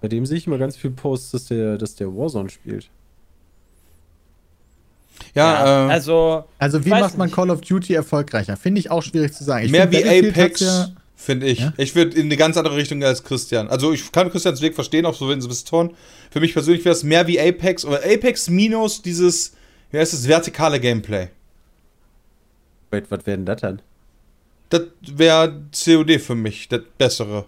Bei 0.00 0.08
dem 0.08 0.24
sehe 0.24 0.38
ich 0.38 0.46
immer 0.46 0.58
ganz 0.58 0.76
viel 0.76 0.90
Posts, 0.92 1.30
dass 1.32 1.44
der, 1.46 1.78
dass 1.78 1.94
der 1.96 2.14
Warzone 2.14 2.48
spielt. 2.48 2.88
Ja, 5.36 5.86
äh, 5.86 5.92
also, 5.92 6.44
Also, 6.58 6.84
wie 6.84 6.90
macht 6.90 7.16
man 7.18 7.26
nicht. 7.26 7.34
Call 7.34 7.50
of 7.50 7.60
Duty 7.60 7.94
erfolgreicher? 7.94 8.56
Finde 8.56 8.80
ich 8.80 8.90
auch 8.90 9.02
schwierig 9.02 9.32
zu 9.32 9.44
sagen. 9.44 9.66
Ich 9.66 9.70
mehr 9.70 9.88
find, 9.88 10.04
wie 10.04 10.28
Apex, 10.28 10.60
Ja, 10.60 10.88
finde 11.14 11.46
ich. 11.46 11.60
Ja? 11.60 11.72
Ich 11.76 11.94
würde 11.94 12.16
in 12.16 12.26
eine 12.26 12.36
ganz 12.36 12.56
andere 12.56 12.76
Richtung 12.76 13.02
als 13.04 13.22
Christian. 13.22 13.68
Also 13.68 13.92
ich 13.92 14.10
kann 14.12 14.30
Christians 14.30 14.62
Weg 14.62 14.74
verstehen, 14.74 15.04
auch 15.06 15.14
so 15.14 15.28
wenn 15.28 15.40
sie 15.40 15.48
bis 15.48 15.64
Ton. 15.64 15.94
Für 16.30 16.40
mich 16.40 16.54
persönlich 16.54 16.84
wäre 16.84 16.94
es 16.94 17.02
mehr 17.02 17.26
wie 17.26 17.38
Apex 17.38 17.84
oder 17.84 17.98
Apex 17.98 18.48
minus 18.48 19.02
dieses, 19.02 19.52
wie 19.90 19.98
heißt 19.98 20.14
es, 20.14 20.26
vertikale 20.26 20.80
Gameplay. 20.80 21.28
Wait, 22.90 23.10
was 23.10 23.26
wäre 23.26 23.36
denn 23.36 23.46
das 23.46 23.60
dann? 23.60 23.82
Das 24.70 24.82
wäre 25.00 25.62
COD 25.72 26.18
für 26.18 26.34
mich, 26.34 26.68
das 26.68 26.80
bessere. 26.98 27.44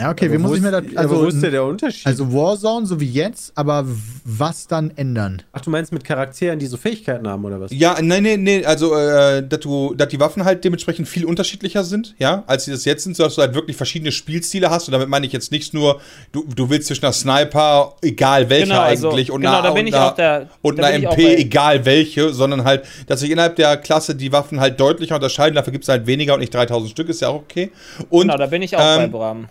Ja 0.00 0.10
okay, 0.10 0.24
Aber 0.26 0.34
wie 0.34 0.38
muss 0.38 0.50
wo 0.50 0.54
ich 0.54 0.60
mir 0.62 0.68
ist- 0.78 0.90
das. 0.94 0.96
aber 1.04 1.10
wo 1.10 1.20
ist 1.26 1.34
Also, 1.34 1.40
denn 1.42 1.52
der 1.52 1.64
Unterschied? 1.64 2.06
also 2.06 2.32
Warzone, 2.32 2.86
so 2.86 2.98
wie 3.00 3.08
jetzt, 3.10 3.52
aber 3.54 3.84
was 4.24 4.66
dann 4.66 4.90
ändern? 4.96 5.42
Ach, 5.52 5.60
du 5.60 5.70
meinst 5.70 5.92
mit 5.92 6.02
Charakteren, 6.04 6.58
die 6.58 6.66
so 6.66 6.76
Fähigkeiten 6.76 7.28
haben, 7.28 7.44
oder 7.44 7.60
was? 7.60 7.70
Ja, 7.72 7.96
nein, 8.00 8.22
nein, 8.22 8.42
nee, 8.42 8.64
also, 8.64 8.94
äh, 8.96 9.46
dass 9.46 9.60
du, 9.60 9.94
dass 9.94 10.08
die 10.08 10.18
Waffen 10.18 10.44
halt 10.44 10.64
dementsprechend 10.64 11.08
viel 11.08 11.24
unterschiedlicher 11.24 11.84
sind, 11.84 12.14
ja, 12.18 12.44
als 12.46 12.64
sie 12.64 12.70
das 12.70 12.84
jetzt 12.84 13.04
sind, 13.04 13.16
sodass 13.16 13.34
du 13.34 13.42
halt 13.42 13.54
wirklich 13.54 13.76
verschiedene 13.76 14.10
Spielstile 14.12 14.70
hast. 14.70 14.88
Und 14.88 14.92
damit 14.92 15.08
meine 15.08 15.26
ich 15.26 15.32
jetzt 15.32 15.52
nicht 15.52 15.74
nur, 15.74 16.00
du, 16.32 16.44
du 16.54 16.70
willst 16.70 16.88
zwischen 16.88 17.04
einer 17.04 17.12
Sniper, 17.12 17.94
egal 18.02 18.48
welcher 18.48 18.66
Genau, 18.66 18.80
also, 18.80 19.10
eigentlich, 19.10 19.30
und 19.30 19.42
genau, 19.42 19.52
einer, 19.58 19.62
da 19.62 19.70
bin 19.72 19.82
und 19.82 19.88
ich 19.88 19.94
einer, 19.94 20.12
der- 20.12 20.48
und 20.62 20.78
MP, 20.78 21.16
bei- 21.16 21.34
egal 21.36 21.84
welche, 21.84 22.32
sondern 22.32 22.64
halt, 22.64 22.84
dass 23.06 23.20
sich 23.20 23.30
innerhalb 23.30 23.56
der 23.56 23.76
Klasse 23.76 24.14
die 24.14 24.32
Waffen 24.32 24.60
halt 24.60 24.80
deutlicher 24.80 25.16
unterscheiden. 25.16 25.54
Dafür 25.56 25.72
gibt 25.72 25.84
es 25.84 25.88
halt 25.88 26.06
weniger 26.06 26.34
und 26.34 26.40
nicht 26.40 26.54
3000 26.54 26.90
Stück, 26.90 27.08
ist 27.08 27.20
ja 27.20 27.28
auch 27.28 27.34
okay. 27.36 27.70
Und 28.08 28.22
genau, 28.22 28.36
da 28.36 28.46
bin 28.46 28.62
ich 28.62 28.74
auch 28.76 28.80
bei 28.80 29.04
ähm, 29.04 29.10
Bram. 29.10 29.48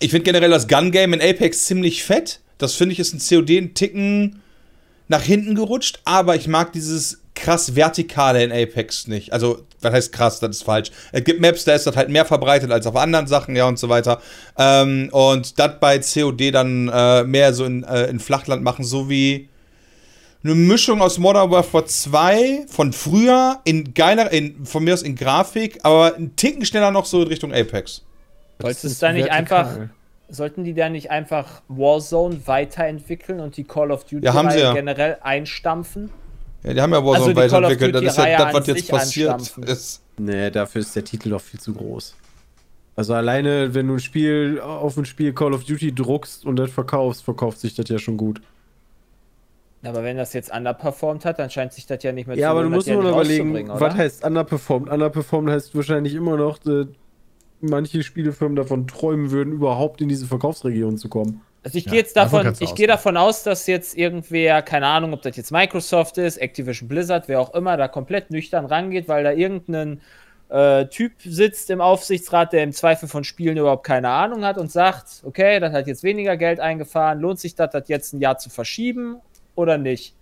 Ich 0.00 0.10
finde 0.10 0.24
generell 0.24 0.50
das 0.50 0.68
Gun-Game 0.68 1.12
in 1.12 1.20
Apex 1.20 1.66
ziemlich 1.66 2.04
fett. 2.04 2.40
Das 2.58 2.74
finde 2.74 2.92
ich 2.92 2.98
ist 2.98 3.14
ein 3.14 3.20
COD 3.20 3.58
ein 3.58 3.74
Ticken 3.74 4.42
nach 5.08 5.22
hinten 5.22 5.54
gerutscht, 5.54 6.00
aber 6.04 6.36
ich 6.36 6.48
mag 6.48 6.72
dieses 6.72 7.20
krass 7.34 7.76
Vertikale 7.76 8.42
in 8.42 8.52
Apex 8.52 9.06
nicht. 9.06 9.32
Also, 9.32 9.64
was 9.80 9.92
heißt 9.92 10.12
krass, 10.12 10.40
das 10.40 10.56
ist 10.56 10.62
falsch. 10.64 10.90
Es 11.12 11.24
gibt 11.24 11.40
Maps, 11.40 11.64
da 11.64 11.74
ist 11.74 11.86
das 11.86 11.96
halt 11.96 12.08
mehr 12.08 12.24
verbreitet 12.24 12.70
als 12.70 12.86
auf 12.86 12.96
anderen 12.96 13.26
Sachen, 13.26 13.54
ja, 13.56 13.66
und 13.66 13.78
so 13.78 13.88
weiter. 13.88 14.20
Ähm, 14.58 15.08
und 15.12 15.58
das 15.58 15.72
bei 15.80 15.98
COD 16.00 16.52
dann 16.52 16.88
äh, 16.88 17.24
mehr 17.24 17.54
so 17.54 17.64
in, 17.64 17.84
äh, 17.84 18.06
in 18.06 18.18
Flachland 18.18 18.62
machen, 18.62 18.84
so 18.84 19.08
wie 19.08 19.48
eine 20.42 20.54
Mischung 20.54 21.00
aus 21.00 21.18
Modern 21.18 21.50
Warfare 21.50 21.84
2 21.84 22.66
von 22.68 22.92
früher 22.92 23.60
in 23.64 23.94
geiler, 23.94 24.30
in, 24.32 24.64
von 24.66 24.84
mir 24.84 24.94
aus 24.94 25.02
in 25.02 25.16
Grafik, 25.16 25.80
aber 25.82 26.14
einen 26.14 26.36
Ticken 26.36 26.64
schneller 26.64 26.90
noch 26.90 27.06
so 27.06 27.22
in 27.22 27.28
Richtung 27.28 27.52
Apex. 27.52 28.02
Wolltest 28.58 28.84
Das 28.84 28.98
du 28.98 29.06
da 29.06 29.12
nicht 29.12 29.30
einfach 29.30 29.88
sollten 30.28 30.64
die 30.64 30.74
da 30.74 30.88
nicht 30.88 31.10
einfach 31.10 31.62
Warzone 31.68 32.46
weiterentwickeln 32.46 33.40
und 33.40 33.56
die 33.56 33.64
Call 33.64 33.90
of 33.90 34.04
Duty 34.04 34.24
Ja, 34.24 34.34
haben 34.34 34.50
sie 34.50 34.60
ja. 34.60 34.74
generell 34.74 35.16
einstampfen? 35.22 36.10
Ja, 36.62 36.74
die 36.74 36.80
haben 36.80 36.92
ja 36.92 37.04
Warzone 37.04 37.18
Also 37.18 37.28
die 37.28 37.34
Call 37.34 37.46
of 37.46 37.70
weiterentwickelt. 37.70 37.94
Das 37.94 38.02
ist 38.04 38.18
ja 38.18 38.44
das, 38.44 38.54
was 38.54 38.66
jetzt 38.66 38.90
passiert 38.90 39.58
ist. 39.66 40.02
Nee, 40.18 40.50
dafür 40.50 40.80
ist 40.80 40.94
der 40.94 41.04
Titel 41.04 41.30
doch 41.30 41.40
viel 41.40 41.60
zu 41.60 41.72
groß. 41.72 42.14
Also 42.96 43.14
alleine, 43.14 43.74
wenn 43.74 43.86
du 43.86 43.94
ein 43.94 44.00
Spiel 44.00 44.60
auf 44.60 44.96
ein 44.96 45.04
Spiel 45.04 45.32
Call 45.32 45.54
of 45.54 45.64
Duty 45.64 45.94
druckst 45.94 46.44
und 46.44 46.56
das 46.56 46.70
verkaufst, 46.70 47.22
verkauft 47.22 47.60
sich 47.60 47.74
das 47.74 47.88
ja 47.88 47.98
schon 47.98 48.16
gut. 48.16 48.42
Aber 49.84 50.02
wenn 50.02 50.16
das 50.16 50.32
jetzt 50.32 50.52
underperformed 50.52 51.24
hat, 51.24 51.38
dann 51.38 51.48
scheint 51.50 51.72
sich 51.72 51.86
das 51.86 52.02
ja 52.02 52.10
nicht 52.10 52.26
mehr 52.26 52.36
Ja, 52.36 52.50
aber 52.50 52.64
du 52.64 52.70
musst 52.70 52.88
nur 52.88 53.04
ja 53.04 53.10
überlegen, 53.10 53.68
was 53.68 53.94
heißt 53.94 54.24
underperformed? 54.24 54.90
Underperformed 54.90 55.52
heißt 55.52 55.76
wahrscheinlich 55.76 56.14
immer 56.14 56.36
noch, 56.36 56.58
äh, 56.66 56.86
manche 57.60 58.02
Spielefirmen 58.02 58.56
davon 58.56 58.86
träumen 58.86 59.30
würden, 59.30 59.52
überhaupt 59.52 60.00
in 60.00 60.08
diese 60.08 60.26
Verkaufsregion 60.26 60.98
zu 60.98 61.08
kommen. 61.08 61.46
Also 61.64 61.76
ich 61.78 61.86
Ja, 61.86 61.88
gehe 61.88 61.98
jetzt 61.98 62.16
davon 62.16 62.54
ich 62.60 62.74
gehe 62.74 62.86
davon 62.86 63.16
aus, 63.16 63.42
dass 63.42 63.66
jetzt 63.66 63.96
irgendwer, 63.96 64.62
keine 64.62 64.86
Ahnung, 64.86 65.12
ob 65.12 65.22
das 65.22 65.36
jetzt 65.36 65.50
Microsoft 65.52 66.16
ist, 66.18 66.38
Activision 66.38 66.88
Blizzard, 66.88 67.28
wer 67.28 67.40
auch 67.40 67.52
immer, 67.54 67.76
da 67.76 67.88
komplett 67.88 68.30
nüchtern 68.30 68.64
rangeht, 68.64 69.08
weil 69.08 69.24
da 69.24 69.32
irgendein 69.32 70.00
äh, 70.48 70.86
Typ 70.86 71.14
sitzt 71.22 71.68
im 71.70 71.80
Aufsichtsrat, 71.80 72.52
der 72.52 72.62
im 72.62 72.72
Zweifel 72.72 73.08
von 73.08 73.24
Spielen 73.24 73.56
überhaupt 73.58 73.84
keine 73.84 74.08
Ahnung 74.10 74.44
hat 74.44 74.56
und 74.56 74.70
sagt, 74.72 75.20
okay, 75.24 75.60
das 75.60 75.72
hat 75.74 75.86
jetzt 75.88 76.04
weniger 76.04 76.36
Geld 76.36 76.60
eingefahren, 76.60 77.20
lohnt 77.20 77.40
sich 77.40 77.54
das, 77.54 77.70
das 77.72 77.88
jetzt 77.88 78.14
ein 78.14 78.20
Jahr 78.20 78.38
zu 78.38 78.50
verschieben 78.50 79.20
oder 79.54 79.76
nicht? 79.78 80.17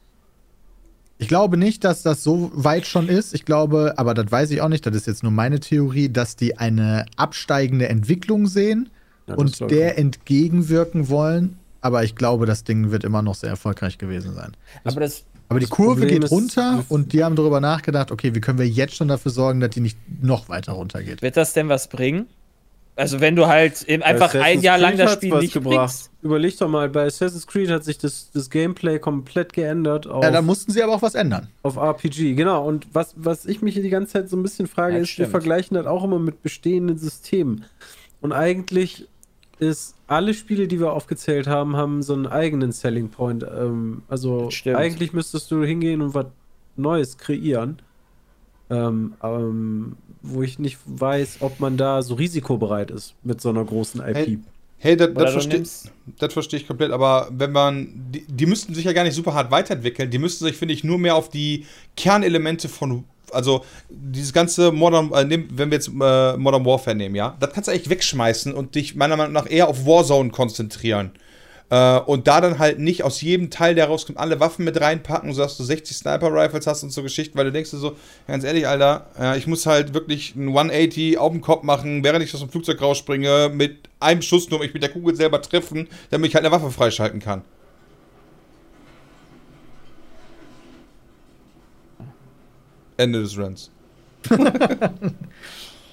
Ich 1.19 1.29
glaube 1.29 1.57
nicht, 1.57 1.85
dass 1.85 2.03
das 2.03 2.23
so 2.23 2.51
weit 2.55 2.87
schon 2.87 3.09
ist. 3.09 3.35
Ich 3.35 3.45
glaube, 3.45 3.95
aber 3.97 4.13
das 4.13 4.31
weiß 4.31 4.51
ich 4.51 4.61
auch 4.61 4.69
nicht, 4.69 4.85
das 4.85 4.95
ist 4.95 5.07
jetzt 5.07 5.23
nur 5.23 5.33
meine 5.33 5.61
Theorie, 5.61 6.09
dass 6.11 6.37
die 6.37 6.59
eine 6.59 7.07
absteigende 7.17 7.89
Entwicklung 7.89 8.47
sehen 8.47 8.91
Ja, 9.27 9.35
und 9.37 9.59
der 9.71 9.95
kommen. 9.95 9.99
entgegenwirken 9.99 11.09
wollen. 11.09 11.59
Aber 11.81 12.05
ich 12.05 12.17
glaube, 12.17 12.47
das 12.47 12.65
Ding 12.65 12.91
wird 12.91 13.05
immer 13.05 13.23
noch 13.23 13.35
sehr 13.35 13.51
erfolgreich 13.51 13.97
gewesen 13.97 14.35
sein. 14.35 14.53
Aber 14.85 15.01
das, 15.01 15.25
Aber 15.49 15.61
die 15.61 15.67
Kurve 15.67 16.01
Problem 16.01 16.21
geht 16.21 16.31
runter 16.31 16.85
und 16.89 17.13
die 17.13 17.23
haben 17.25 17.37
darüber 17.37 17.61
nachgedacht, 17.61 18.11
okay, 18.11 18.35
wie 18.35 18.41
können 18.41 18.59
wir 18.59 18.69
jetzt 18.69 18.97
schon 18.97 19.09
dafür 19.09 19.31
sorgen, 19.31 19.61
dass 19.61 19.71
die 19.71 19.81
nicht 19.81 19.97
noch 20.23 20.49
weiter 20.49 20.73
runtergeht. 20.73 21.23
wird 21.23 21.37
das 21.37 21.53
denn 21.53 21.69
was 21.69 21.89
bringen? 21.89 22.27
Also 22.99 23.21
wenn 23.21 23.37
du 23.37 23.47
halt 23.47 23.83
eben 23.83 24.03
einfach 24.03 24.29
Assassin's 24.29 24.45
ein 24.47 24.63
Jahr 24.63 24.79
lang 24.79 24.91
Creed 24.93 25.01
das 25.01 25.11
hat's 25.13 25.25
Spiel 25.27 25.39
nicht 25.39 25.53
gebracht. 25.53 25.77
bringst. 25.77 26.11
Überleg 26.23 26.59
doch 26.59 26.69
mal, 26.69 26.89
bei 26.89 27.05
Assassin's 27.05 27.47
Creed 27.47 27.71
hat 27.71 27.85
sich 27.85 27.99
das, 27.99 28.31
das 28.33 28.49
Gameplay 28.49 28.99
komplett 28.99 29.53
geändert 29.53 30.07
auf, 30.07 30.25
Ja, 30.25 30.31
da 30.31 30.41
mussten 30.41 30.73
sie 30.73 30.83
aber 30.83 30.95
auch 30.95 31.03
was 31.03 31.15
ändern. 31.15 31.49
auf 31.63 31.77
RPG. 31.77 32.35
Genau, 32.35 32.67
und 32.67 32.87
was, 32.95 33.13
was 33.17 33.45
ich 33.45 33.61
mich 33.61 33.75
hier 33.75 33.83
die 33.83 33.91
ganze 33.91 34.15
Zeit 34.15 34.31
so 34.31 34.37
ein 34.37 34.43
bisschen 34.43 34.67
frage, 34.67 34.97
Ja, 34.97 35.03
ist, 35.03 35.11
stimmt. 35.11 35.29
wir 35.29 35.31
vergleichen 35.31 35.75
das 35.77 35.87
auch 35.87 36.05
immer 36.05 36.19
mit 36.19 36.43
bestehenden 36.43 36.97
Systemen. 36.97 37.67
Und 38.23 38.33
eigentlich 38.33 39.07
ist 39.59 39.95
alle 40.07 40.33
Spiele, 40.35 40.67
die 40.67 40.81
wir 40.81 40.93
aufgezählt 40.93 41.47
haben, 41.47 41.77
haben 41.77 42.03
so 42.03 42.15
einen 42.15 42.27
eigenen 42.27 42.73
Selling 42.73 43.11
Point. 43.11 43.43
Ähm, 43.45 44.03
also 44.09 44.51
Stimmt. 44.51 44.77
eigentlich 44.77 45.13
müsstest 45.13 45.51
du 45.51 45.63
hingehen 45.65 46.01
und 46.01 46.15
was 46.15 46.27
Neues 46.77 47.19
kreieren. 47.19 47.79
Ähm, 48.69 49.15
ähm, 49.23 49.97
wo 50.29 50.43
ich 50.43 50.59
nicht 50.59 50.79
weiß, 50.85 51.39
ob 51.41 51.61
man 51.61 51.77
da 51.77 52.03
so 52.03 52.15
risikobereit 52.15 52.91
ist 52.91 53.15
mit 53.23 53.41
so 53.41 53.49
einer 53.51 53.65
großen 53.65 54.01
IP. 54.01 54.17
Hey, 54.17 54.39
Hey, 54.79 54.97
das, 54.97 55.15
das 55.15 55.25
du 55.25 55.41
verstehe 55.41 56.31
versteh 56.31 56.57
ich 56.59 56.67
komplett, 56.67 56.93
aber 56.93 57.29
wenn 57.31 57.51
man, 57.51 57.89
die, 58.13 58.27
die 58.29 58.47
müssten 58.47 58.75
sich 58.75 58.85
ja 58.85 58.93
gar 58.93 59.05
nicht 59.05 59.15
super 59.15 59.33
hart 59.33 59.51
weiterentwickeln, 59.51 60.11
die 60.11 60.19
müssten 60.19 60.45
sich, 60.45 60.57
finde 60.57 60.75
ich, 60.75 60.85
nur 60.85 60.99
mehr 60.99 61.17
auf 61.17 61.31
die 61.31 61.65
Kernelemente 61.97 62.69
von, 62.69 63.05
also 63.33 63.65
dieses 63.89 64.35
ganze 64.35 64.73
Modern, 64.73 65.11
äh, 65.13 65.25
nehm, 65.25 65.49
wenn 65.51 65.71
wir 65.71 65.77
jetzt 65.77 65.89
äh, 65.89 66.37
Modern 66.37 66.67
Warfare 66.67 66.95
nehmen, 66.95 67.15
ja, 67.15 67.37
das 67.41 67.53
kannst 67.55 67.69
du 67.69 67.73
eigentlich 67.73 67.89
wegschmeißen 67.89 68.53
und 68.53 68.75
dich 68.75 68.95
meiner 68.95 69.17
Meinung 69.17 69.33
nach 69.33 69.51
eher 69.51 69.69
auf 69.69 69.87
Warzone 69.87 70.31
konzentrieren. 70.31 71.13
Äh, 71.69 71.99
und 72.01 72.29
da 72.29 72.41
dann 72.41 72.59
halt 72.59 72.79
nicht 72.79 73.03
aus 73.03 73.21
jedem 73.21 73.51
Teil, 73.51 73.75
der 73.75 73.87
rauskommt, 73.87 74.19
alle 74.19 74.39
Waffen 74.39 74.65
mit 74.65 74.81
reinpacken, 74.81 75.33
sodass 75.33 75.57
du 75.57 75.65
60 75.65 75.97
Sniper-Rifles 75.97 76.67
hast 76.67 76.85
und 76.85 76.91
so 76.91 77.03
Geschichten, 77.03 77.37
weil 77.37 77.47
du 77.47 77.53
denkst 77.53 77.73
dir 77.73 77.79
so, 77.79 77.97
ganz 78.29 78.45
ehrlich, 78.45 78.69
Alter, 78.69 79.07
äh, 79.19 79.37
ich 79.37 79.49
muss 79.49 79.67
halt 79.67 79.93
wirklich 79.93 80.37
ein 80.37 80.49
180 80.49 81.19
auf 81.19 81.33
dem 81.33 81.41
Kopf 81.41 81.65
machen, 81.65 82.05
während 82.05 82.23
ich 82.25 82.33
aus 82.35 82.41
dem 82.41 82.51
Flugzeug 82.51 82.81
rausspringe, 82.81 83.51
mit 83.53 83.89
einem 83.99 84.23
Schuss 84.23 84.49
nur 84.49 84.61
mich 84.61 84.75
mit 84.75 84.83
der 84.83 84.91
Kugel 84.91 85.17
selber 85.17 85.43
treffen, 85.43 85.89
damit 86.11 86.29
ich 86.29 86.35
halt 86.37 86.45
eine 86.45 86.55
Waffe 86.55 86.71
freischalten 86.71 87.19
kann. 87.19 87.43
Ende 92.97 93.21
des 93.21 93.37
Runs. 93.37 93.71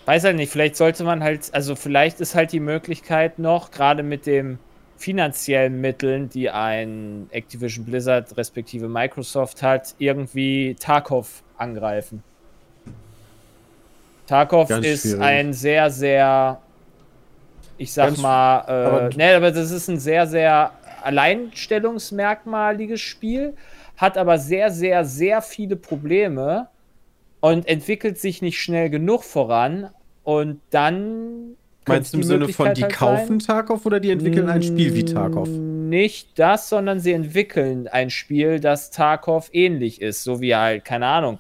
Weiß 0.05 0.23
halt 0.23 0.35
nicht, 0.35 0.51
vielleicht 0.51 0.75
sollte 0.75 1.03
man 1.03 1.23
halt, 1.23 1.53
also 1.53 1.75
vielleicht 1.75 2.19
ist 2.21 2.35
halt 2.35 2.51
die 2.51 2.59
Möglichkeit 2.59 3.39
noch, 3.39 3.71
gerade 3.71 4.03
mit 4.03 4.25
den 4.25 4.59
finanziellen 4.97 5.81
Mitteln, 5.81 6.29
die 6.29 6.49
ein 6.49 7.27
Activision 7.31 7.85
Blizzard 7.85 8.35
respektive 8.37 8.87
Microsoft 8.87 9.61
hat, 9.61 9.95
irgendwie 9.97 10.75
Tarkov 10.79 11.43
angreifen. 11.57 12.23
Tarkov 14.27 14.69
Ganz 14.69 14.85
ist 14.85 15.01
schwierig. 15.01 15.21
ein 15.21 15.53
sehr, 15.53 15.89
sehr, 15.89 16.61
ich 17.77 17.91
sag 17.91 18.07
Ganz- 18.07 18.21
mal, 18.21 18.59
aber- 18.61 19.09
äh, 19.11 19.15
ne, 19.17 19.35
aber 19.35 19.51
das 19.51 19.71
ist 19.71 19.87
ein 19.89 19.99
sehr, 19.99 20.27
sehr 20.27 20.71
alleinstellungsmerkmaliges 21.03 23.01
Spiel, 23.01 23.55
hat 23.97 24.17
aber 24.17 24.37
sehr, 24.37 24.71
sehr, 24.71 25.03
sehr 25.05 25.41
viele 25.41 25.75
Probleme 25.75 26.67
und 27.41 27.67
entwickelt 27.67 28.17
sich 28.19 28.41
nicht 28.41 28.61
schnell 28.61 28.89
genug 28.89 29.23
voran 29.23 29.89
und 30.23 30.61
dann 30.69 31.57
Meinst 31.87 32.13
du 32.13 32.17
im 32.17 32.23
Sinne 32.23 32.47
von, 32.49 32.73
die 32.73 32.83
halt 32.83 32.93
kaufen 32.93 33.39
sein- 33.39 33.47
Tarkov 33.55 33.85
oder 33.85 33.99
die 33.99 34.11
entwickeln 34.11 34.49
ein 34.49 34.63
Spiel 34.63 34.93
wie 34.93 35.05
Tarkov? 35.05 35.49
Nicht 35.49 36.39
das, 36.39 36.69
sondern 36.69 36.99
sie 36.99 37.11
entwickeln 37.11 37.87
ein 37.87 38.09
Spiel, 38.09 38.59
das 38.59 38.91
Tarkov 38.91 39.49
ähnlich 39.53 40.01
ist, 40.01 40.23
so 40.23 40.41
wie 40.41 40.55
halt, 40.55 40.85
keine 40.85 41.07
Ahnung. 41.07 41.39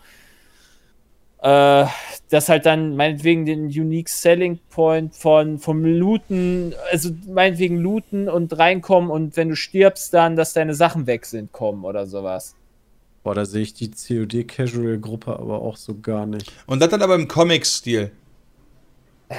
Äh, 1.41 1.85
das 2.29 2.47
halt 2.47 2.65
dann 2.65 2.95
meinetwegen 2.95 3.45
den 3.45 3.65
Unique 3.65 4.07
Selling 4.09 4.59
Point 4.69 5.13
von 5.13 5.59
vom 5.59 5.83
Looten, 5.83 6.73
also 6.91 7.09
meinetwegen 7.27 7.77
looten 7.77 8.29
und 8.29 8.57
reinkommen 8.57 9.11
und 9.11 9.35
wenn 9.35 9.49
du 9.49 9.55
stirbst, 9.55 10.13
dann, 10.13 10.35
dass 10.37 10.53
deine 10.53 10.73
Sachen 10.73 11.05
weg 11.05 11.25
sind, 11.25 11.51
kommen 11.51 11.83
oder 11.83 12.07
sowas. 12.07 12.55
Boah, 13.23 13.35
da 13.35 13.45
sehe 13.45 13.61
ich 13.61 13.73
die 13.73 13.91
COD-Casual-Gruppe 13.91 15.37
aber 15.37 15.61
auch 15.61 15.77
so 15.77 15.97
gar 15.99 16.25
nicht. 16.25 16.51
Und 16.65 16.81
das 16.81 16.89
dann 16.89 17.01
aber 17.01 17.15
im 17.15 17.27
Comic-Stil. 17.27 18.11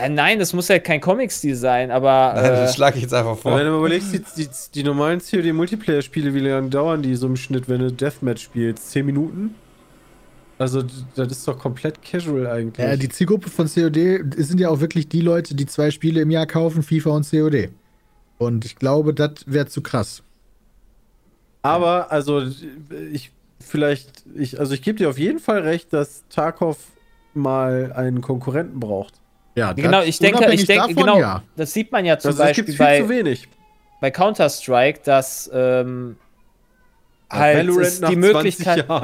Äh, 0.03 0.09
nein, 0.09 0.39
das 0.39 0.53
muss 0.53 0.69
ja 0.69 0.79
kein 0.79 1.01
Comic-Stil 1.01 1.57
sein, 1.57 1.91
aber. 1.91 2.35
Äh, 2.37 2.43
das 2.43 2.75
schlage 2.75 2.97
ich 2.97 3.03
jetzt 3.03 3.15
einfach 3.15 3.33
Aber 3.33 3.57
wenn 3.57 3.67
vor. 3.67 3.73
du 3.73 3.79
überlegst, 3.79 4.13
die, 4.13 4.23
die, 4.43 4.49
die 4.75 4.83
normalen 4.83 5.21
COD-Multiplayer-Spiele, 5.21 6.35
wie 6.35 6.41
lange 6.41 6.69
dauern 6.69 7.03
die 7.03 7.15
so 7.15 7.27
im 7.27 7.37
Schnitt, 7.37 7.69
wenn 7.69 7.81
du 7.81 7.93
Deathmatch 7.93 8.43
spielst? 8.43 8.91
10 8.91 9.07
Minuten? 9.07 9.55
Also, 10.59 10.83
das 11.17 11.29
ist 11.33 11.49
doch 11.49 11.59
komplett 11.59 12.01
casual 12.03 12.47
eigentlich. 12.47 12.87
Ja, 12.87 12.97
die 12.97 13.09
Zielgruppe 13.09 13.51
von 13.51 13.67
COD 13.67 14.25
sind 14.37 14.61
ja 14.61 14.69
auch 14.69 14.81
wirklich 14.81 15.09
die 15.09 15.21
Leute, 15.21 15.55
die 15.55 15.67
zwei 15.67 15.91
Spiele 15.91 16.21
im 16.21 16.31
Jahr 16.31 16.47
kaufen, 16.47 16.83
FIFA 16.83 17.11
und 17.11 17.29
COD. 17.29 17.71
Und 18.39 18.65
ich 18.65 18.77
glaube, 18.77 19.15
das 19.15 19.33
wäre 19.47 19.67
zu 19.67 19.83
krass. 19.83 20.23
Aber, 21.63 22.13
also, 22.13 22.43
ich 23.13 23.33
vielleicht, 23.59 24.25
ich, 24.35 24.61
also 24.61 24.75
ich 24.75 24.83
gebe 24.83 24.99
dir 24.99 25.09
auf 25.09 25.19
jeden 25.19 25.39
Fall 25.39 25.61
recht, 25.61 25.93
dass 25.93 26.25
Tarkov 26.29 26.79
mal 27.33 27.93
einen 27.93 28.21
Konkurrenten 28.21 28.79
braucht. 28.79 29.15
Ja, 29.55 29.73
genau, 29.73 29.99
das- 29.99 30.07
ich 30.09 30.19
denke, 30.19 30.53
ich 30.53 30.67
denke, 30.67 30.89
davon, 30.89 30.97
genau, 30.97 31.19
ja. 31.19 31.43
das 31.57 31.73
sieht 31.73 31.93
man 31.93 32.05
ja 32.05 32.19
zum 32.19 32.33
es 32.33 32.39
Beispiel 32.39 32.77
bei, 32.77 33.01
zu 33.01 33.09
wenig. 33.09 33.49
bei 34.01 34.11
Counter-Strike, 34.11 35.01
dass 35.05 35.49
ähm, 35.55 36.17
halt 37.31 37.69
es 37.69 38.01
die 38.01 38.17
Möglichkeit. 38.17 38.87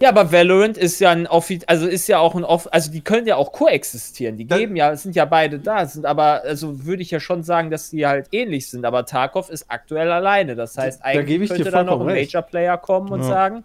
Ja, 0.00 0.10
aber 0.10 0.30
Valorant 0.30 0.78
ist 0.78 1.00
ja 1.00 1.10
ein 1.10 1.26
offi 1.26 1.58
also 1.66 1.88
ist 1.88 2.06
ja 2.06 2.20
auch 2.20 2.36
ein 2.36 2.44
off 2.44 2.68
also 2.72 2.92
die 2.92 3.00
können 3.00 3.26
ja 3.26 3.34
auch 3.34 3.50
koexistieren. 3.50 4.36
Die 4.36 4.46
Da- 4.46 4.56
geben 4.58 4.76
ja, 4.76 4.94
sind 4.94 5.16
ja 5.16 5.24
beide 5.24 5.58
da, 5.58 5.86
sind 5.86 6.06
aber 6.06 6.42
also 6.44 6.84
würde 6.86 7.02
ich 7.02 7.10
ja 7.10 7.18
schon 7.18 7.42
sagen, 7.42 7.68
dass 7.72 7.90
die 7.90 8.06
halt 8.06 8.28
ähnlich 8.30 8.70
sind, 8.70 8.84
aber 8.84 9.06
Tarkov 9.06 9.50
ist 9.50 9.64
aktuell 9.68 10.12
alleine. 10.12 10.54
Das 10.54 10.78
heißt, 10.78 11.00
Da- 11.00 11.04
da 11.04 11.18
eigentlich 11.18 11.40
ich 11.42 11.48
dir 11.48 11.54
könnte 11.56 11.70
da 11.72 11.82
noch 11.82 11.98
ein. 12.00 12.06
Major 12.06 12.42
Player 12.42 12.78
kommen 12.78 13.08
und 13.10 13.22
Ja. 13.22 13.26
sagen, 13.28 13.64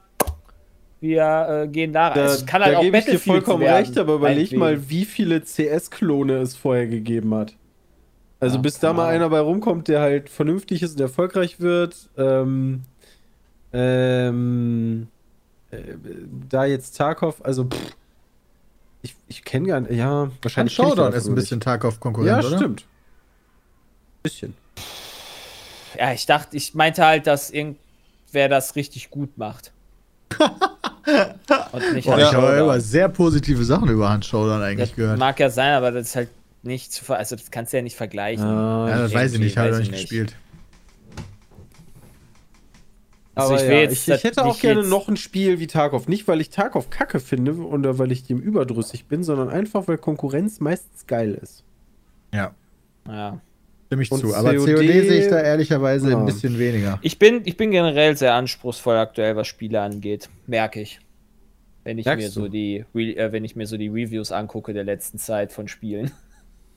wir 1.04 1.64
äh, 1.64 1.68
gehen 1.68 1.94
da 1.94 2.08
rein. 2.08 2.16
Da, 2.16 2.26
es 2.34 2.46
kann 2.46 2.64
halt 2.64 2.74
da 2.74 2.80
auch 2.80 2.82
gebe 2.82 2.98
ich 2.98 3.06
dir 3.06 3.20
vollkommen 3.20 3.62
werden, 3.62 3.86
recht, 3.86 3.98
aber 4.00 4.16
überleg 4.16 4.38
meinetwegen. 4.38 4.60
mal, 4.60 4.90
wie 4.90 5.06
viele 5.06 5.42
CS-Klone 5.44 6.38
es 6.38 6.56
vorher 6.56 6.88
gegeben 6.88 7.36
hat. 7.36 7.54
Also 8.40 8.56
Ja, 8.56 8.62
bis 8.62 8.80
da 8.80 8.92
mal 8.94 9.08
einer 9.10 9.30
bei 9.30 9.40
rumkommt, 9.40 9.88
der 9.88 10.02
halt 10.02 10.30
vernünftig 10.30 10.82
ist 10.82 10.94
und 10.96 11.02
erfolgreich 11.02 11.60
wird, 11.60 12.10
ähm, 12.18 12.82
ähm, 13.72 15.08
äh, 15.72 15.78
da 16.50 16.66
jetzt 16.66 16.98
Tarkov, 16.98 17.42
also 17.44 17.66
pff, 17.66 17.96
ich, 19.02 19.16
ich 19.28 19.44
kenne 19.44 19.68
gar 19.68 19.80
nicht, 19.82 19.92
ja, 19.94 20.30
wahrscheinlich 20.42 20.74
Showdown 20.74 21.12
da 21.12 21.18
ist 21.18 21.28
ein 21.28 21.36
bisschen. 21.36 21.60
Tarkov-Konkurrent, 21.60 22.28
Ja, 22.30 22.40
oder? 22.48 22.58
stimmt. 22.58 22.86
Bisschen. 24.24 24.54
Ja, 25.98 26.12
ich 26.14 26.26
dachte, 26.26 26.56
ich 26.58 26.74
meinte 26.74 27.06
halt, 27.06 27.28
dass 27.28 27.50
irgendwer 27.52 28.50
das 28.50 28.76
richtig 28.76 29.10
gut 29.10 29.38
macht. 29.38 29.72
und 31.72 31.94
nicht 31.94 32.06
Boah, 32.06 32.18
ich 32.18 32.34
habe 32.34 32.58
immer 32.60 32.80
sehr 32.80 33.10
positive 33.10 33.64
Sachen 33.66 33.90
über 33.90 34.10
Hand 34.10 34.26
Showdown 34.26 34.62
eigentlich 34.62 34.90
Das 34.90 34.96
gehört. 34.96 35.20
mag 35.20 35.40
ja 35.40 35.50
sein, 35.50 35.74
aber 35.74 35.92
das 35.92 36.08
ist 36.08 36.16
halt 36.16 36.30
nicht 36.62 36.94
zu 36.94 37.04
ver 37.04 37.18
also 37.18 37.36
das 37.36 37.52
kannst 37.52 37.74
du 37.74 37.78
ja 37.78 37.84
nicht 37.84 37.98
vergleichen. 37.98 38.46
Ah, 38.46 38.88
Ja, 38.90 38.98
das 39.00 39.14
weiß 39.14 39.34
ich 39.34 39.40
nicht, 39.40 39.58
habe 39.58 39.70
ich 39.70 39.74
noch 39.74 39.82
ich 39.82 39.92
nicht 39.92 40.02
gespielt. 40.02 40.36
Also 43.36 43.54
aber 43.54 43.64
ich 43.64 43.68
will 43.68 43.76
ja, 43.76 43.82
jetzt 43.82 44.08
ich, 44.08 44.14
ich 44.14 44.24
hätte 44.24 44.46
auch 44.46 44.60
gerne 44.60 44.84
noch 44.84 45.08
ein 45.08 45.18
Spiel 45.18 45.60
wie 45.60 45.68
Tarkov. 45.68 46.08
Nicht, 46.08 46.28
weil 46.28 46.40
ich 46.40 46.52
Tarkov 46.52 46.90
kacke 46.92 47.20
finde 47.20 47.56
oder 47.56 47.98
weil 47.98 48.12
ich 48.12 48.26
dem 48.26 48.40
überdrüssig 48.40 49.06
bin, 49.08 49.24
sondern 49.24 49.50
einfach, 49.50 49.88
weil 49.88 49.98
Konkurrenz 49.98 50.60
meistens 50.60 51.08
geil 51.08 51.38
ist. 51.42 51.64
Ja, 52.34 52.52
Ja. 53.08 53.40
Stimme 53.94 54.04
ich 54.04 54.12
Und 54.12 54.20
zu. 54.22 54.36
Aber 54.36 54.54
COD 54.56 54.76
COD 54.76 54.86
sehe 54.88 55.22
ich 55.24 55.28
da 55.30 55.40
ehrlicherweise 55.40 56.10
Ja. 56.12 56.18
ein 56.18 56.26
bisschen 56.26 56.58
weniger. 56.60 57.00
Ich 57.02 57.20
bin, 57.20 57.42
ich 57.46 57.56
bin 57.58 57.72
generell 57.72 58.18
sehr 58.18 58.34
anspruchsvoll 58.34 58.98
aktuell, 58.98 59.36
was 59.36 59.48
Spiele 59.48 59.82
angeht. 59.82 60.30
Merke 60.48 60.82
ich. 60.82 61.00
Wenn 61.84 61.98
ich 61.98 62.06
Merkst 62.06 62.26
mir 62.26 62.32
so 62.32 62.42
du? 62.44 62.50
die 62.50 62.86
äh, 62.96 63.32
wenn 63.32 63.44
ich 63.46 63.56
mir 63.56 63.68
so 63.68 63.78
die 63.78 63.90
Reviews 63.90 64.32
angucke 64.32 64.74
der 64.74 64.84
letzten 64.86 65.18
Zeit 65.18 65.52
von 65.52 65.68
Spielen. 65.68 66.12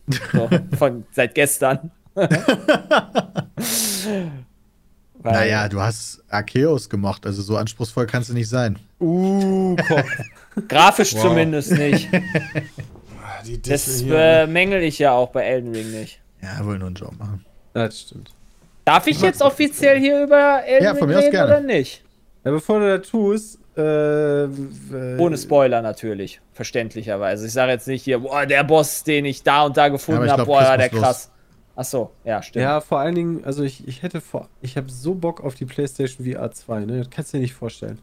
so, 0.32 0.48
von 0.76 1.04
seit 1.12 1.34
gestern. 1.34 1.90
Weil- 5.18 5.32
Naja, 5.32 5.68
du 5.68 5.80
hast 5.80 6.22
Arceus 6.28 6.88
gemacht, 6.88 7.26
also 7.26 7.42
so 7.42 7.56
anspruchsvoll 7.56 8.06
kannst 8.06 8.30
du 8.30 8.34
nicht 8.34 8.48
sein. 8.48 8.78
Uh, 9.00 9.76
komm. 9.88 10.02
Grafisch 10.68 11.14
Wow. 11.14 11.22
zumindest 11.22 11.72
nicht. 11.72 12.08
Ah, 12.12 13.42
Die 13.44 13.60
Das 13.60 14.00
hier. 14.00 14.14
äh, 14.16 14.46
mängel 14.46 14.82
ich 14.82 14.98
ja 14.98 15.12
auch 15.12 15.30
bei 15.30 15.42
Elden 15.42 15.74
Ring 15.74 15.90
nicht. 15.90 16.20
Ja, 16.58 16.64
wohl 16.64 16.78
nur 16.78 16.86
einen 16.88 16.96
Job 16.96 17.12
machen. 17.18 17.44
das 17.74 18.00
stimmt. 18.00 18.30
Darf 18.84 19.06
ich 19.08 19.20
jetzt 19.20 19.42
offiziell 19.42 19.98
hier 19.98 20.22
über 20.22 20.62
Elden 20.64 20.84
Ja, 20.84 20.94
von 20.94 21.08
mir 21.08 21.16
aus 21.18 21.22
reden 21.24 21.32
gerne. 21.32 21.52
oder 21.56 21.60
nicht? 21.60 22.04
Ja, 22.44 22.52
bevor 22.52 22.78
du 22.78 22.96
das 22.98 23.08
tust, 23.08 23.58
äh, 23.76 24.46
Ohne 25.18 25.36
Spoiler 25.36 25.82
natürlich, 25.82 26.40
verständlicherweise. 26.52 27.46
Ich 27.46 27.52
sage 27.52 27.72
jetzt 27.72 27.88
nicht 27.88 28.04
hier, 28.04 28.20
boah, 28.20 28.46
der 28.46 28.62
Boss, 28.64 29.02
den 29.02 29.24
ich 29.24 29.42
da 29.42 29.64
und 29.64 29.76
da 29.76 29.88
gefunden 29.88 30.24
Ja, 30.24 30.32
habe, 30.32 30.46
boah, 30.46 30.76
der 30.76 30.88
Christmas 30.88 31.02
krass. 31.02 31.30
Ach 31.78 31.84
so, 31.84 32.10
ja, 32.24 32.42
stimmt. 32.42 32.62
Ja, 32.62 32.80
vor 32.80 33.00
allen 33.00 33.14
Dingen, 33.16 33.44
also 33.44 33.62
ich, 33.64 33.86
ich 33.86 34.02
hätte 34.02 34.20
vor, 34.22 34.48
ich 34.62 34.76
habe 34.78 34.88
so 34.90 35.14
Bock 35.14 35.42
auf 35.44 35.56
die 35.56 35.66
PlayStation 35.66 36.24
VR 36.24 36.50
2, 36.52 36.80
ne? 36.86 36.98
Das 36.98 37.10
kannst 37.10 37.32
du 37.34 37.36
dir 37.38 37.42
nicht 37.42 37.52
vorstellen. 37.54 37.98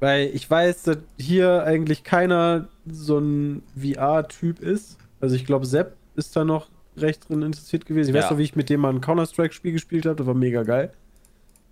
Weil 0.00 0.30
ich 0.34 0.50
weiß, 0.50 0.82
dass 0.84 0.96
hier 1.16 1.62
eigentlich 1.62 2.02
keiner 2.02 2.66
so 2.90 3.18
ein 3.18 3.62
VR-Typ 3.80 4.58
ist. 4.58 4.96
Also 5.20 5.36
ich 5.36 5.44
glaube, 5.46 5.64
Sepp 5.66 5.92
ist 6.16 6.34
da 6.34 6.44
noch 6.44 6.66
recht 6.96 7.28
drin 7.28 7.42
interessiert 7.42 7.86
gewesen. 7.86 8.10
Ich 8.10 8.16
Ja. 8.16 8.22
weiß 8.22 8.30
noch, 8.32 8.38
wie 8.38 8.42
ich 8.42 8.56
mit 8.56 8.68
dem 8.70 8.80
mal 8.80 8.90
ein 8.92 9.00
Counter-Strike-Spiel 9.00 9.72
gespielt 9.72 10.06
habe, 10.06 10.16
das 10.16 10.26
war 10.26 10.34
mega 10.34 10.62
geil. 10.62 10.92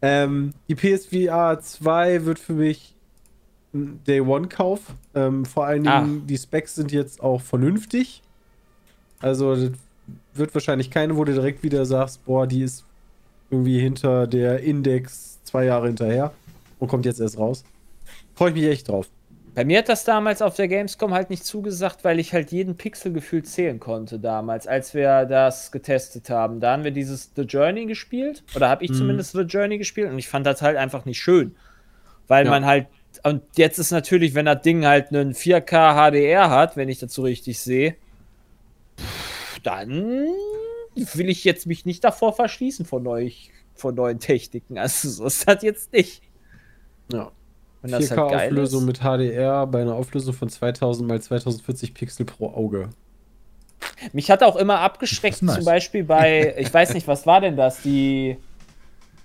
Ähm, 0.03 0.53
die 0.69 0.75
PSVR 0.75 1.61
2 1.61 2.25
wird 2.25 2.39
für 2.39 2.55
mich 2.55 2.95
ein 3.75 4.01
Day-One-Kauf. 4.07 4.81
Ähm, 5.15 5.45
vor 5.45 5.67
allen 5.67 5.87
Ah. 5.87 6.01
Dingen, 6.03 6.27
die 6.27 6.39
Specs 6.39 6.75
sind 6.75 6.91
jetzt 6.93 7.23
auch 7.23 7.41
vernünftig. 7.43 8.23
Also, 9.21 9.55
das 9.55 9.71
wird 10.35 10.55
wahrscheinlich 10.55 10.91
keine, 10.91 11.17
wo 11.17 11.25
du 11.25 11.33
direkt 11.35 11.63
wieder 11.63 11.85
sagst, 11.85 12.25
boah, 12.25 12.47
die 12.47 12.63
ist 12.63 12.85
irgendwie 13.51 13.79
hinter 13.79 14.27
der 14.27 14.61
Index 14.63 15.39
zwei 15.45 15.65
Jahre 15.67 15.89
hinterher 15.89 16.33
und 16.79 16.89
kommt 16.89 17.05
jetzt 17.05 17.21
erst 17.21 17.37
raus. 17.39 17.65
Freue 18.35 18.51
ich 18.51 18.55
mich 18.55 18.65
echt 18.65 18.89
drauf. 18.89 19.09
Bei 19.61 19.67
mir 19.67 19.81
hat 19.81 19.91
das 19.91 20.05
damals 20.05 20.41
auf 20.41 20.57
der 20.57 20.69
Gamescom 20.69 21.13
halt 21.13 21.29
nicht 21.29 21.45
zugesagt, 21.45 22.03
weil 22.03 22.19
ich 22.19 22.33
halt 22.33 22.51
jeden 22.51 22.79
Pixel 22.79 23.13
gefühlt 23.13 23.47
zählen 23.47 23.79
konnte 23.79 24.19
damals, 24.19 24.67
als 24.67 24.95
wir 24.95 25.27
das 25.27 25.71
getestet 25.71 26.31
haben. 26.31 26.61
Da 26.61 26.73
haben 26.73 26.83
wir 26.83 26.93
dieses 26.93 27.33
The 27.37 27.43
Journey 27.43 27.85
gespielt, 27.85 28.43
oder 28.57 28.71
habe 28.71 28.85
ich 28.87 28.91
Mhm. 28.91 28.95
zumindest 28.95 29.33
The 29.33 29.43
Journey 29.43 29.77
gespielt 29.77 30.11
und 30.11 30.19
ich 30.19 30.29
fand 30.31 30.47
das 30.47 30.63
halt 30.63 30.79
einfach 30.79 31.05
nicht 31.05 31.21
schön. 31.21 31.57
Weil 32.27 32.47
Ja. 32.47 32.53
man 32.53 32.65
halt, 32.65 32.87
und 33.23 33.43
jetzt 33.59 33.77
ist 33.79 33.91
natürlich, 33.91 34.33
wenn 34.35 34.47
das 34.47 34.63
Ding 34.63 34.87
halt 34.87 35.09
einen 35.13 35.35
4K 35.35 35.93
HDR 35.95 36.49
hat, 36.49 36.79
wenn 36.79 36.89
ich 36.89 36.99
das 37.01 37.13
so 37.13 37.21
richtig 37.21 37.61
sehe, 37.61 37.97
dann 39.63 40.27
will 40.95 41.29
ich 41.29 41.45
jetzt 41.45 41.67
mich 41.67 41.85
nicht 41.85 42.03
davor 42.03 42.33
verschließen 42.33 42.87
von, 42.87 43.03
neu, 43.03 43.31
von 43.75 43.95
neuen 43.95 44.21
Techniken. 44.21 44.79
Also 44.79 45.11
so 45.11 45.27
ist 45.27 45.47
das 45.47 45.63
jetzt 45.63 45.93
nicht. 45.93 46.23
Ja. 47.13 47.31
Wenn 47.83 47.93
das 47.93 48.11
halt 48.11 48.31
geil 48.31 48.33
ist. 48.33 48.41
4K-Auflösung 48.43 48.85
mit 48.85 49.01
HDR 49.01 49.67
bei 49.67 49.81
einer 49.83 49.95
Auflösung 49.95 50.35
von 50.35 50.49
2000 50.49 51.09
mal 51.09 51.21
2040 51.21 51.95
Pixel 51.95 52.27
pro 52.27 52.49
Auge. 52.49 52.91
Mich 54.13 54.31
hat 54.31 54.43
auch 54.43 54.57
immer 54.57 54.81
abgeschreckt, 54.81 55.43
nice. 55.43 55.57
zum 55.57 55.65
Beispiel 55.65 56.05
bei, 56.05 56.55
ich 56.59 56.73
weiß 56.73 56.95
nicht, 56.95 57.09
was 57.09 57.27
war 57.27 57.41
denn 57.41 57.57
das? 57.57 57.83
Die, 57.83 58.37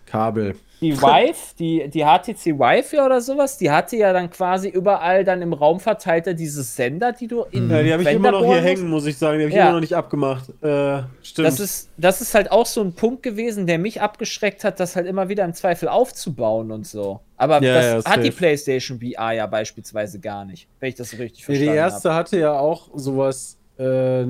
Kabel. 0.06 0.56
Die 0.82 0.94
Vive, 1.02 1.56
die, 1.58 1.90
die 1.90 2.04
HTC 2.04 2.60
Vive 2.60 3.02
oder 3.04 3.22
sowas, 3.22 3.58
die 3.58 3.72
hatte 3.72 3.96
ja 3.96 4.12
dann 4.12 4.30
quasi 4.30 4.68
überall 4.68 5.24
dann 5.24 5.42
im 5.42 5.54
Raum 5.54 5.80
verteilt 5.80 6.26
diese 6.38 6.64
Sender, 6.64 7.12
die 7.14 7.28
du 7.28 7.44
in 7.52 7.70
Ja, 7.70 7.82
die 7.82 7.94
habe 7.94 8.04
ich 8.04 8.12
immer 8.12 8.32
noch 8.32 8.44
hier 8.46 8.62
hängen, 8.62 8.90
muss 8.90 9.06
ich 9.06 9.18
sagen. 9.18 9.38
Die 9.40 9.46
habe 9.46 9.50
ich 9.52 9.56
Ja. 9.56 9.64
immer 9.64 9.74
noch 9.74 9.80
nicht 9.80 9.96
abgemacht. 9.96 10.50
Äh, 10.62 11.04
stimmt. 11.24 11.48
Das 11.48 11.60
ist, 11.60 11.90
das 11.98 12.22
ist 12.22 12.34
halt 12.36 12.52
auch 12.52 12.66
so 12.66 12.82
ein 12.82 12.94
Punkt 12.94 13.24
gewesen, 13.24 13.68
der 13.68 13.80
mich 13.80 14.02
abgeschreckt 14.02 14.64
hat, 14.64 14.80
das 14.80 14.96
halt 14.96 15.08
immer 15.08 15.30
wieder 15.30 15.46
im 15.46 15.54
Zweifel 15.54 15.88
aufzubauen 15.88 16.72
und 16.72 16.86
so. 16.86 17.22
Aber 17.38 17.62
Ja, 17.62 17.74
das 17.74 18.04
ja, 18.06 18.12
hat 18.12 18.24
die 18.24 18.28
safe. 18.28 18.38
PlayStation 18.38 19.00
VR 19.00 19.32
ja 19.32 19.48
beispielsweise 19.48 20.20
gar 20.20 20.44
nicht, 20.46 20.68
wenn 20.80 20.90
ich 20.90 20.96
das 20.96 21.12
so 21.12 21.18
richtig 21.18 21.42
Ja, 21.42 21.46
verstanden 21.46 21.72
die 21.72 21.78
erste 21.78 22.10
habe. 22.10 22.20
hatte 22.20 22.40
ja 22.40 22.54
auch 22.60 22.90
sowas 22.96 23.58
äh, 23.78 24.26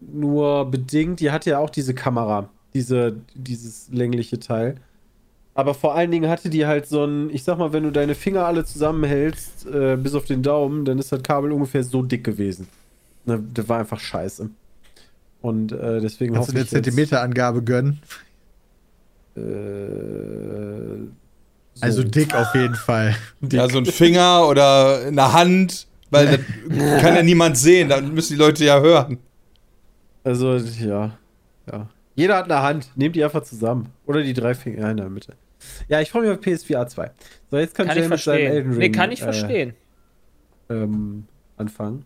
nur 0.00 0.70
bedingt. 0.70 1.20
Die 1.20 1.30
hatte 1.30 1.50
ja 1.50 1.58
auch 1.58 1.70
diese 1.70 1.94
Kamera, 1.94 2.48
diese, 2.74 3.16
dieses 3.34 3.88
längliche 3.90 4.38
Teil. 4.38 4.76
Aber 5.54 5.74
vor 5.74 5.94
allen 5.94 6.10
Dingen 6.10 6.28
hatte 6.28 6.50
die 6.50 6.66
halt 6.66 6.86
so 6.88 7.04
ein, 7.04 7.30
ich 7.30 7.44
sag 7.44 7.58
mal, 7.58 7.72
wenn 7.72 7.84
du 7.84 7.92
deine 7.92 8.16
Finger 8.16 8.44
alle 8.44 8.64
zusammenhältst, 8.64 9.66
äh, 9.66 9.96
bis 9.96 10.14
auf 10.14 10.24
den 10.24 10.42
Daumen, 10.42 10.84
dann 10.84 10.98
ist 10.98 11.12
das 11.12 11.22
Kabel 11.22 11.52
ungefähr 11.52 11.84
so 11.84 12.02
dick 12.02 12.24
gewesen. 12.24 12.66
Ne, 13.24 13.42
das 13.54 13.68
war 13.68 13.78
einfach 13.78 14.00
scheiße. 14.00 14.50
Und 15.40 15.72
äh, 15.72 16.00
deswegen 16.00 16.34
Kannst 16.34 16.52
du 16.52 16.58
ich 16.58 16.68
Zentimeterangabe 16.68 17.62
gönnen? 17.62 18.00
Äh, 19.36 19.40
so. 21.74 21.82
Also 21.82 22.02
dick 22.02 22.34
auf 22.34 22.54
jeden 22.54 22.74
Fall. 22.74 23.14
Ja, 23.52 23.68
so 23.68 23.78
ein 23.78 23.86
Finger 23.86 24.48
oder 24.48 25.06
eine 25.06 25.32
Hand, 25.32 25.86
weil 26.10 26.26
das 26.26 27.00
kann 27.00 27.14
ja 27.14 27.22
niemand 27.22 27.56
sehen, 27.58 27.88
dann 27.88 28.14
müssen 28.14 28.34
die 28.34 28.38
Leute 28.38 28.64
ja 28.64 28.80
hören. 28.80 29.18
Also, 30.24 30.56
ja. 30.56 31.18
ja. 31.70 31.88
Jeder 32.14 32.36
hat 32.36 32.50
eine 32.50 32.62
Hand. 32.62 32.90
Nehmt 32.96 33.16
die 33.16 33.22
einfach 33.22 33.42
zusammen. 33.42 33.90
Oder 34.06 34.22
die 34.22 34.32
drei 34.32 34.54
Finger 34.54 34.90
in 34.90 34.96
der 34.96 35.10
Mitte. 35.10 35.34
Ja, 35.88 36.00
ich 36.00 36.10
freue 36.10 36.22
mich 36.22 36.30
auf 36.30 36.40
PSVR 36.40 36.86
2. 36.86 37.10
So, 37.50 37.58
jetzt 37.58 37.74
kann, 37.74 37.86
Kann 37.86 37.96
mit 38.08 38.18
seinem 38.20 38.38
Elden 38.38 38.48
verstehen. 38.48 38.68
Ring 38.70 38.78
Nee, 38.78 38.90
kann 38.90 39.12
ich 39.12 39.20
äh, 39.20 39.24
verstehen. 39.24 39.74
ähm, 40.70 41.24
anfangen. 41.56 42.04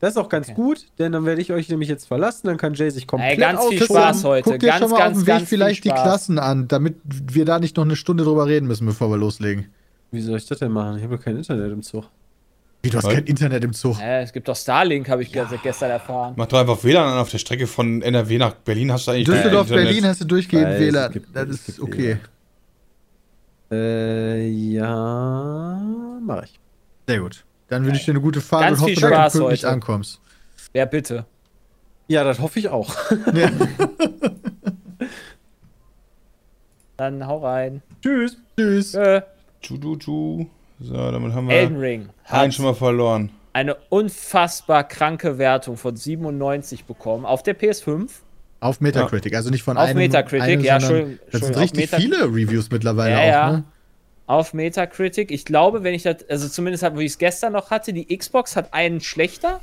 Das 0.00 0.10
ist 0.10 0.16
auch 0.16 0.28
ganz 0.28 0.46
Okay. 0.46 0.54
gut, 0.54 0.86
denn 1.00 1.10
dann 1.10 1.26
werde 1.26 1.40
ich 1.42 1.52
euch 1.52 1.68
nämlich 1.68 1.88
jetzt 1.88 2.06
verlassen. 2.06 2.46
Dann 2.46 2.56
kann 2.56 2.74
Jay 2.74 2.88
sich 2.90 3.08
komplett 3.08 3.32
Ey, 3.32 3.36
ganz 3.38 3.66
viel. 3.66 3.82
Spaß 3.82 4.22
heute. 4.24 4.48
Guck 4.48 4.60
dir 4.60 4.68
ganz, 4.68 4.80
schon 4.80 4.90
mal 4.90 4.98
ganz, 4.98 5.18
auf 5.18 5.24
dem 5.24 5.26
Weg 5.26 5.38
viel 5.38 5.46
vielleicht 5.46 5.84
die. 5.84 5.88
Klassen 5.88 6.38
an, 6.38 6.68
damit 6.68 6.96
wir 7.04 7.44
da 7.44 7.58
nicht 7.58 7.76
noch 7.76 7.84
eine 7.84 7.96
Stunde 7.96 8.22
drüber 8.22 8.46
reden 8.46 8.66
müssen, 8.68 8.86
bevor 8.86 9.10
wir 9.10 9.16
loslegen. 9.16 9.66
Wie 10.12 10.20
soll 10.20 10.36
ich 10.38 10.46
das 10.46 10.58
denn 10.60 10.70
machen? 10.70 10.96
Ich 10.98 11.02
habe 11.02 11.16
doch 11.16 11.24
kein 11.24 11.36
Internet 11.36 11.72
im 11.72 11.82
Zug. 11.82 12.04
Wie, 12.82 12.90
du 12.90 12.98
hast 12.98 13.08
kein 13.10 13.24
Internet 13.24 13.64
im 13.64 13.72
Zug. 13.72 14.00
Äh, 14.00 14.22
es 14.22 14.32
gibt 14.32 14.46
doch 14.46 14.54
Starlink, 14.54 15.08
habe 15.08 15.22
ich 15.22 15.32
ge- 15.32 15.44
gestern 15.64 15.90
erfahren. 15.90 16.34
Mach 16.36 16.46
doch 16.46 16.60
einfach 16.60 16.84
WLAN 16.84 17.08
an 17.14 17.18
auf 17.18 17.28
der 17.28 17.38
Strecke 17.38 17.66
von 17.66 18.00
NRW 18.02 18.38
nach 18.38 18.54
Berlin, 18.54 18.92
hast 18.92 19.08
du 19.08 19.10
eigentlich 19.10 19.26
kein 19.26 19.34
Düsseldorf. 19.38 19.68
Berlin 19.68 20.06
hast 20.06 20.20
du 20.20 20.24
durchgehend 20.26 20.66
Weiß, 20.66 20.74
es 20.76 20.80
WLAN. 20.80 21.12
gibt- 21.12 21.26
Das 21.34 21.48
ist 21.48 21.80
okay. 21.80 21.98
WLAN. 22.06 22.20
Äh, 23.70 24.46
ja, 24.48 25.80
mache 26.22 26.44
ich. 26.44 26.58
Sehr 27.06 27.20
gut. 27.20 27.44
Dann 27.68 27.84
wünsche 27.84 28.00
ich 28.00 28.04
dir 28.06 28.12
eine 28.12 28.20
gute 28.20 28.40
Fahrt 28.40 28.62
Ganz 28.62 28.78
und 28.78 28.84
hoffe, 28.84 28.92
viel 28.94 29.00
dass 29.02 29.10
du 29.10 29.14
Spaß 29.16 29.32
pünktlich 29.34 29.62
heute. 29.62 29.72
ankommst. 29.72 30.20
Wer 30.72 30.86
bitte? 30.86 31.26
Ja, 32.06 32.24
das 32.24 32.38
hoffe 32.40 32.58
ich 32.58 32.68
auch. 32.68 32.94
Ja. 33.34 33.50
Dann 36.96 37.26
hau 37.26 37.38
rein. 37.38 37.82
Tschüss. 38.02 38.36
Tschüss. 38.56 38.94
Äh, 38.94 39.22
Tschu, 39.62 39.78
tschu, 39.78 39.96
tschu. 39.96 40.46
So, 40.80 40.94
damit 41.10 41.32
haben 41.32 41.48
wir 41.48 41.56
Elden 41.56 41.76
Ring 41.78 42.08
einen 42.28 42.52
schon 42.52 42.64
mal 42.64 42.74
verloren. 42.74 43.30
eine 43.52 43.74
unfassbar 43.88 44.84
kranke 44.84 45.36
Wertung 45.38 45.76
von 45.76 45.96
97 45.96 46.84
bekommen 46.84 47.26
auf 47.26 47.42
der 47.42 47.58
PS5. 47.58 48.08
Auf 48.60 48.80
Metacritic, 48.80 49.34
also 49.34 49.50
nicht 49.50 49.62
von 49.62 49.76
Auf 49.76 49.88
einem. 49.88 49.98
Metacritic, 49.98 50.42
einem, 50.42 50.64
ja, 50.64 50.80
sondern 50.80 51.00
Entschuldigung, 51.10 51.28
Das 51.30 51.40
sind 51.42 51.56
richtig 51.56 51.90
viele 51.90 52.24
Reviews 52.24 52.70
mittlerweile 52.70 53.12
Ja, 53.12 53.18
auch, 53.18 53.26
ja. 53.26 53.52
ne? 53.52 53.64
Auf 54.26 54.52
Metacritic. 54.52 55.30
Ich 55.30 55.44
glaube, 55.44 55.84
wenn 55.84 55.94
ich 55.94 56.02
das, 56.02 56.28
also 56.28 56.48
zumindest 56.48 56.82
hab, 56.82 56.96
wo 56.96 57.00
ich 57.00 57.12
es 57.12 57.18
gestern 57.18 57.52
noch 57.52 57.70
hatte, 57.70 57.92
die 57.92 58.16
Xbox 58.16 58.56
hat 58.56 58.74
einen 58.74 59.00
schlechter. 59.00 59.60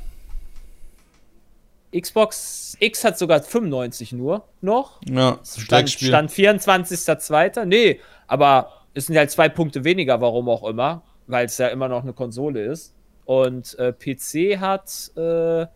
Xbox 1.94 2.76
X 2.80 3.04
hat 3.04 3.18
sogar 3.18 3.42
95 3.42 4.12
nur 4.12 4.44
noch. 4.60 5.00
Ja, 5.08 5.38
Stand. 5.44 5.90
Stand 5.90 6.30
24.02. 6.30 7.64
Nee, 7.64 8.00
aber 8.26 8.72
es 8.94 9.06
sind 9.06 9.16
halt 9.16 9.30
zwei 9.30 9.48
Punkte 9.48 9.84
weniger, 9.84 10.20
warum 10.20 10.48
auch 10.48 10.66
immer, 10.68 11.02
weil 11.26 11.46
es 11.46 11.58
ja 11.58 11.68
immer 11.68 11.88
noch 11.88 12.02
eine 12.02 12.12
Konsole 12.12 12.64
ist. 12.64 12.94
Und 13.24 13.78
äh, 13.78 13.92
PC 13.92 14.58
hat, 14.58 15.10
äh, 15.16 15.66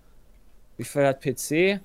wie 0.77 0.85
viel 0.85 1.07
hat 1.07 1.21
PC? 1.21 1.81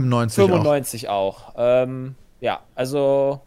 95 0.00 0.38
auch. 0.44 0.48
95 0.48 1.08
auch. 1.08 1.54
Ähm, 1.56 2.14
ja, 2.40 2.60
also 2.74 3.40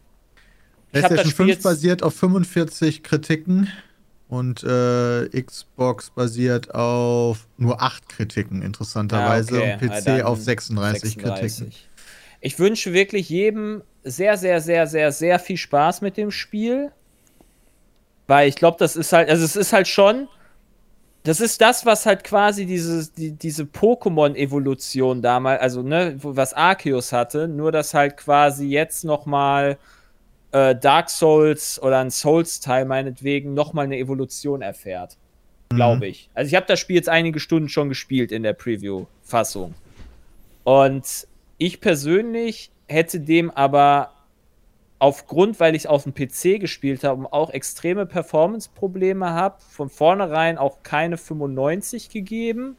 PlayStation 0.91 1.19
Spiel 1.25 1.31
5 1.33 1.49
jetzt- 1.49 1.63
basiert 1.63 2.03
auf 2.03 2.13
45 2.15 3.03
Kritiken 3.03 3.69
und 4.27 4.63
äh, 4.63 5.27
Xbox 5.41 6.09
basiert 6.11 6.73
auf 6.73 7.47
nur 7.57 7.81
8 7.81 8.07
Kritiken, 8.09 8.61
interessanterweise. 8.61 9.55
Ah, 9.55 9.57
okay. 9.59 9.73
Und 9.73 9.79
PC 9.89 10.05
Ja, 10.07 10.17
dann 10.17 10.21
auf 10.27 10.41
36, 10.41 11.17
Kritiken. 11.17 11.71
Ich 12.39 12.57
wünsche 12.59 12.93
wirklich 12.93 13.29
jedem 13.29 13.83
sehr, 14.03 14.37
sehr, 14.37 14.61
sehr, 14.61 14.87
sehr, 14.87 15.11
sehr 15.11 15.37
viel 15.39 15.57
Spaß 15.57 16.01
mit 16.01 16.17
dem 16.17 16.31
Spiel. 16.31 16.91
Weil 18.27 18.47
ich 18.47 18.55
glaube, 18.55 18.77
das 18.79 18.95
ist 18.95 19.11
halt, 19.13 19.29
also 19.29 19.43
es 19.43 19.55
ist 19.55 19.73
halt 19.73 19.87
schon, 19.87 20.27
das 21.23 21.39
ist 21.39 21.61
das, 21.61 21.85
was 21.85 22.05
halt 22.05 22.23
quasi 22.23 22.65
diese, 22.65 23.11
die, 23.11 23.31
diese 23.31 23.63
Pokémon-Evolution 23.63 25.21
damals, 25.21 25.61
also 25.61 25.83
ne, 25.83 26.15
was 26.21 26.53
Arceus 26.53 27.11
hatte, 27.11 27.47
nur 27.47 27.71
dass 27.71 27.93
halt 27.93 28.17
quasi 28.17 28.67
jetzt 28.67 29.03
noch 29.03 29.25
mal 29.25 29.77
äh, 30.51 30.75
Dark 30.75 31.09
Souls 31.09 31.81
oder 31.81 31.99
ein 31.99 32.09
Souls-Teil 32.09 32.85
meinetwegen 32.85 33.53
noch 33.53 33.73
mal 33.73 33.83
eine 33.83 33.97
Evolution 33.97 34.61
erfährt. 34.61 35.17
Glaube 35.69 36.07
ich. 36.07 36.29
Also 36.33 36.49
ich 36.49 36.55
habe 36.55 36.65
das 36.65 36.79
Spiel 36.79 36.95
jetzt 36.95 37.09
einige 37.09 37.39
Stunden 37.39 37.69
schon 37.69 37.89
gespielt 37.89 38.31
in 38.31 38.43
der 38.43 38.53
Preview-Fassung. 38.53 39.73
Und 40.63 41.27
ich 41.57 41.79
persönlich 41.79 42.71
hätte 42.87 43.19
dem 43.19 43.51
aber 43.51 44.11
aufgrund, 45.01 45.59
weil 45.59 45.73
ich 45.73 45.87
auf 45.87 46.03
dem 46.03 46.13
PC 46.13 46.59
gespielt 46.59 47.03
habe 47.03 47.21
und 47.21 47.25
auch 47.25 47.49
extreme 47.49 48.05
Performance-Probleme 48.05 49.31
habe, 49.31 49.55
von 49.67 49.89
vornherein 49.89 50.59
auch 50.59 50.83
keine 50.83 51.17
95 51.17 52.09
gegeben, 52.09 52.77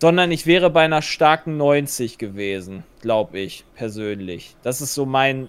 sondern 0.00 0.30
ich 0.30 0.46
wäre 0.46 0.70
bei 0.70 0.84
einer 0.84 1.02
starken 1.02 1.56
90 1.56 2.16
gewesen, 2.16 2.84
glaube 3.00 3.40
ich, 3.40 3.64
persönlich. 3.74 4.54
Das 4.62 4.80
ist 4.80 4.94
so 4.94 5.04
mein 5.04 5.48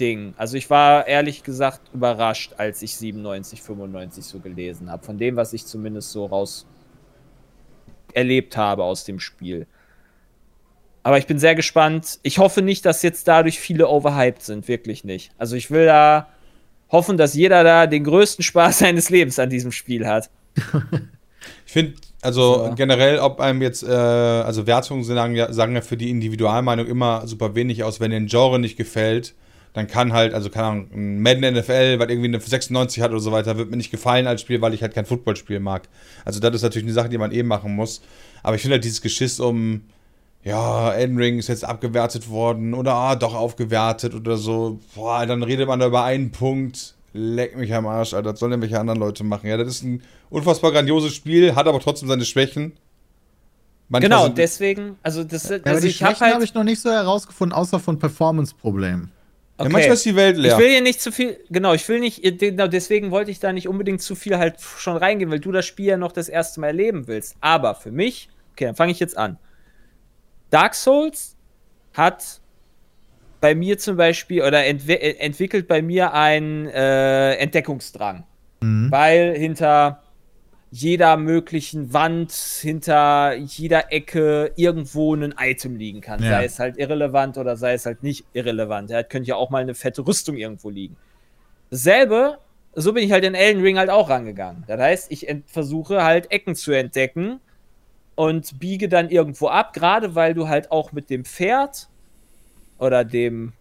Ding. 0.00 0.32
Also 0.38 0.56
ich 0.56 0.70
war 0.70 1.06
ehrlich 1.06 1.42
gesagt 1.42 1.82
überrascht, 1.92 2.54
als 2.56 2.80
ich 2.80 2.96
97, 2.96 3.60
95 3.60 4.24
so 4.24 4.38
gelesen 4.38 4.90
habe. 4.90 5.04
Von 5.04 5.18
dem, 5.18 5.36
was 5.36 5.52
ich 5.52 5.66
zumindest 5.66 6.10
so 6.10 6.24
raus 6.24 6.66
erlebt 8.14 8.56
habe 8.56 8.82
aus 8.82 9.04
dem 9.04 9.20
Spiel. 9.20 9.66
Aber 11.04 11.18
ich 11.18 11.26
bin 11.26 11.38
sehr 11.38 11.54
gespannt. 11.54 12.18
Ich 12.22 12.38
hoffe 12.38 12.62
nicht, 12.62 12.84
dass 12.84 13.02
jetzt 13.02 13.28
dadurch 13.28 13.60
viele 13.60 13.88
overhyped 13.88 14.42
sind. 14.42 14.66
Wirklich 14.66 15.04
nicht. 15.04 15.30
Also 15.38 15.54
ich 15.54 15.70
will 15.70 15.86
da 15.86 16.28
hoffen, 16.90 17.16
dass 17.16 17.34
jeder 17.34 17.62
da 17.62 17.86
den 17.86 18.04
größten 18.04 18.42
Spaß 18.42 18.78
seines 18.80 19.10
Lebens 19.10 19.38
an 19.38 19.50
diesem 19.50 19.70
Spiel 19.70 20.06
hat. 20.06 20.30
Ich 21.66 21.72
finde, 21.72 21.94
also 22.22 22.68
So. 22.68 22.74
generell, 22.74 23.18
ob 23.18 23.38
einem 23.38 23.60
jetzt, 23.60 23.82
äh, 23.82 23.90
also 23.92 24.66
Wertungen 24.66 25.04
sagen 25.04 25.34
ja, 25.36 25.52
sagen 25.52 25.74
ja 25.74 25.82
für 25.82 25.98
die 25.98 26.08
Individualmeinung 26.08 26.86
immer 26.86 27.26
super 27.26 27.54
wenig 27.54 27.84
aus. 27.84 28.00
Wenn 28.00 28.10
dir 28.10 28.16
ein 28.16 28.26
Genre 28.26 28.58
nicht 28.58 28.78
gefällt, 28.78 29.34
dann 29.74 29.88
kann 29.88 30.12
halt, 30.14 30.32
also 30.32 30.48
keine 30.48 30.66
Ahnung, 30.68 30.90
ein 30.94 31.20
Madden 31.20 31.52
NFL, 31.54 31.98
was 31.98 32.08
irgendwie 32.08 32.28
eine 32.28 32.40
96 32.40 33.02
hat 33.02 33.10
oder 33.10 33.20
so 33.20 33.32
weiter, 33.32 33.58
wird 33.58 33.70
mir 33.70 33.76
nicht 33.76 33.90
gefallen 33.90 34.26
als 34.26 34.40
Spiel, 34.40 34.62
weil 34.62 34.72
ich 34.72 34.80
halt 34.80 34.94
kein 34.94 35.04
Footballspiel 35.04 35.60
mag. 35.60 35.88
Also 36.24 36.40
das 36.40 36.54
ist 36.54 36.62
natürlich 36.62 36.86
eine 36.86 36.94
Sache, 36.94 37.10
die 37.10 37.18
man 37.18 37.32
eh 37.32 37.42
machen 37.42 37.74
muss. 37.74 38.00
Aber 38.42 38.56
ich 38.56 38.62
finde 38.62 38.76
halt 38.76 38.84
dieses 38.84 39.02
Geschiss 39.02 39.38
um, 39.40 39.82
ja, 40.44 40.92
Elden 40.92 41.16
Ring 41.16 41.38
ist 41.38 41.48
jetzt 41.48 41.64
abgewertet 41.64 42.28
worden 42.28 42.74
oder 42.74 42.92
ah, 42.94 43.16
doch 43.16 43.34
aufgewertet 43.34 44.14
oder 44.14 44.36
so. 44.36 44.78
Boah, 44.94 45.24
dann 45.26 45.42
redet 45.42 45.66
man 45.66 45.80
da 45.80 45.86
über 45.86 46.04
einen 46.04 46.30
Punkt. 46.30 46.94
Leck 47.14 47.56
mich 47.56 47.72
am 47.72 47.86
Arsch, 47.86 48.12
Alter. 48.12 48.32
Das 48.32 48.40
sollen 48.40 48.52
irgendwelche 48.52 48.78
anderen 48.78 48.98
Leute 48.98 49.24
machen. 49.24 49.48
Ja, 49.48 49.56
das 49.56 49.68
ist 49.68 49.84
ein 49.84 50.02
unfassbar 50.30 50.72
grandioses 50.72 51.14
Spiel, 51.14 51.54
hat 51.54 51.66
aber 51.66 51.80
trotzdem 51.80 52.08
seine 52.08 52.24
Schwächen. 52.24 52.72
Manchmal 53.88 54.08
Genau, 54.10 54.24
sind- 54.24 54.38
deswegen, 54.38 54.96
also 55.02 55.24
das 55.24 55.48
Ja, 55.48 55.58
also 55.64 55.86
ich 55.86 56.02
habe 56.02 56.12
Schwächen 56.14 56.26
habe 56.26 56.34
halt. 56.40 56.44
ich 56.44 56.54
noch 56.54 56.64
nicht 56.64 56.80
so 56.80 56.90
herausgefunden, 56.90 57.56
außer 57.56 57.78
von 57.78 57.98
Performance-Problemen. 57.98 59.12
Ja, 59.60 59.68
manchmal 59.68 59.94
ist 59.94 60.04
die 60.04 60.16
Welt 60.16 60.36
leer. 60.36 60.52
Ich 60.54 60.58
will 60.58 60.70
hier 60.70 60.82
nicht 60.82 61.00
zu 61.00 61.12
viel, 61.12 61.38
genau, 61.48 61.74
ich 61.74 61.88
will 61.88 62.00
nicht, 62.00 62.20
genau 62.40 62.66
deswegen 62.66 63.12
wollte 63.12 63.30
ich 63.30 63.38
da 63.38 63.52
nicht 63.52 63.68
unbedingt 63.68 64.02
zu 64.02 64.16
viel 64.16 64.36
halt 64.36 64.56
schon 64.60 64.96
reingehen, 64.96 65.30
weil 65.30 65.38
du 65.38 65.52
das 65.52 65.64
Spiel 65.64 65.86
ja 65.86 65.96
noch 65.96 66.10
das 66.10 66.28
erste 66.28 66.60
Mal 66.60 66.68
erleben 66.68 67.06
willst. 67.06 67.36
Aber 67.40 67.76
für 67.76 67.92
mich, 67.92 68.28
okay, 68.52 68.64
dann 68.64 68.74
fange 68.74 68.90
ich 68.90 68.98
jetzt 68.98 69.16
an. 69.16 69.38
Dark 70.54 70.76
Souls 70.76 71.36
hat 71.94 72.40
bei 73.40 73.56
mir 73.56 73.76
zum 73.76 73.96
Beispiel 73.96 74.42
oder 74.42 74.64
entwi 74.64 74.92
äh, 74.92 75.16
entwickelt 75.18 75.66
bei 75.66 75.82
mir 75.82 76.14
einen 76.14 76.66
äh, 76.68 77.34
Entdeckungsdrang. 77.34 78.24
Mhm. 78.60 78.88
Weil 78.90 79.36
hinter 79.36 80.04
jeder 80.70 81.16
möglichen 81.16 81.92
Wand, 81.92 82.32
hinter 82.32 83.34
jeder 83.34 83.92
Ecke 83.92 84.52
irgendwo 84.54 85.14
ein 85.14 85.34
Item 85.36 85.74
liegen 85.74 86.00
kann. 86.00 86.22
Ja. 86.22 86.30
Sei 86.30 86.44
es 86.44 86.58
halt 86.60 86.76
irrelevant 86.78 87.36
oder 87.36 87.56
sei 87.56 87.74
es 87.74 87.84
halt 87.84 88.04
nicht 88.04 88.24
irrelevant. 88.32 88.90
Ja, 88.90 89.02
könnte 89.02 89.30
ja 89.30 89.34
auch 89.34 89.50
mal 89.50 89.62
eine 89.62 89.74
fette 89.74 90.06
Rüstung 90.06 90.36
irgendwo 90.36 90.70
liegen. 90.70 90.96
Dasselbe, 91.70 92.38
so 92.74 92.92
bin 92.92 93.02
ich 93.02 93.10
halt 93.10 93.24
in 93.24 93.34
Elden 93.34 93.62
Ring 93.62 93.76
halt 93.76 93.90
auch 93.90 94.08
rangegangen. 94.08 94.62
Das 94.68 94.80
heißt, 94.80 95.10
ich 95.10 95.26
versuche 95.46 96.04
halt 96.04 96.30
Ecken 96.30 96.54
zu 96.54 96.70
entdecken 96.70 97.40
und 98.14 98.58
biege 98.60 98.88
dann 98.88 99.10
irgendwo 99.10 99.48
ab, 99.48 99.72
gerade 99.72 100.14
weil 100.14 100.34
du 100.34 100.48
halt 100.48 100.70
auch 100.70 100.92
mit 100.92 101.10
dem 101.10 101.24
Pferd 101.24 101.88
oder 102.78 103.04
dem 103.04 103.52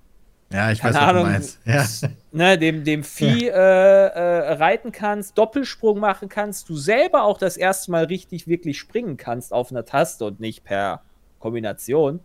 Ja, 0.52 0.72
ich 0.72 0.84
weiß, 0.84 0.94
keine 0.94 0.96
was 0.96 1.02
du 1.02 1.08
Ahnung, 1.08 1.24
meinst. 1.24 1.60
Ja. 1.66 1.86
ne, 2.32 2.58
dem, 2.58 2.84
dem 2.84 3.04
Vieh 3.04 3.48
äh, 3.48 3.52
äh, 3.52 4.54
reiten 4.54 4.92
kannst, 4.92 5.38
Doppelsprung 5.38 6.00
machen 6.00 6.30
kannst, 6.30 6.70
du 6.70 6.76
selber 6.76 7.24
auch 7.24 7.38
das 7.38 7.58
erste 7.58 7.92
Mal 7.92 8.06
richtig, 8.06 8.48
wirklich 8.48 8.78
springen 8.80 9.18
kannst 9.18 9.54
auf 9.54 9.72
einer 9.72 9.86
Taste 9.86 10.26
und 10.26 10.40
nicht 10.40 10.64
per 10.64 11.02
Kombination, 11.40 12.20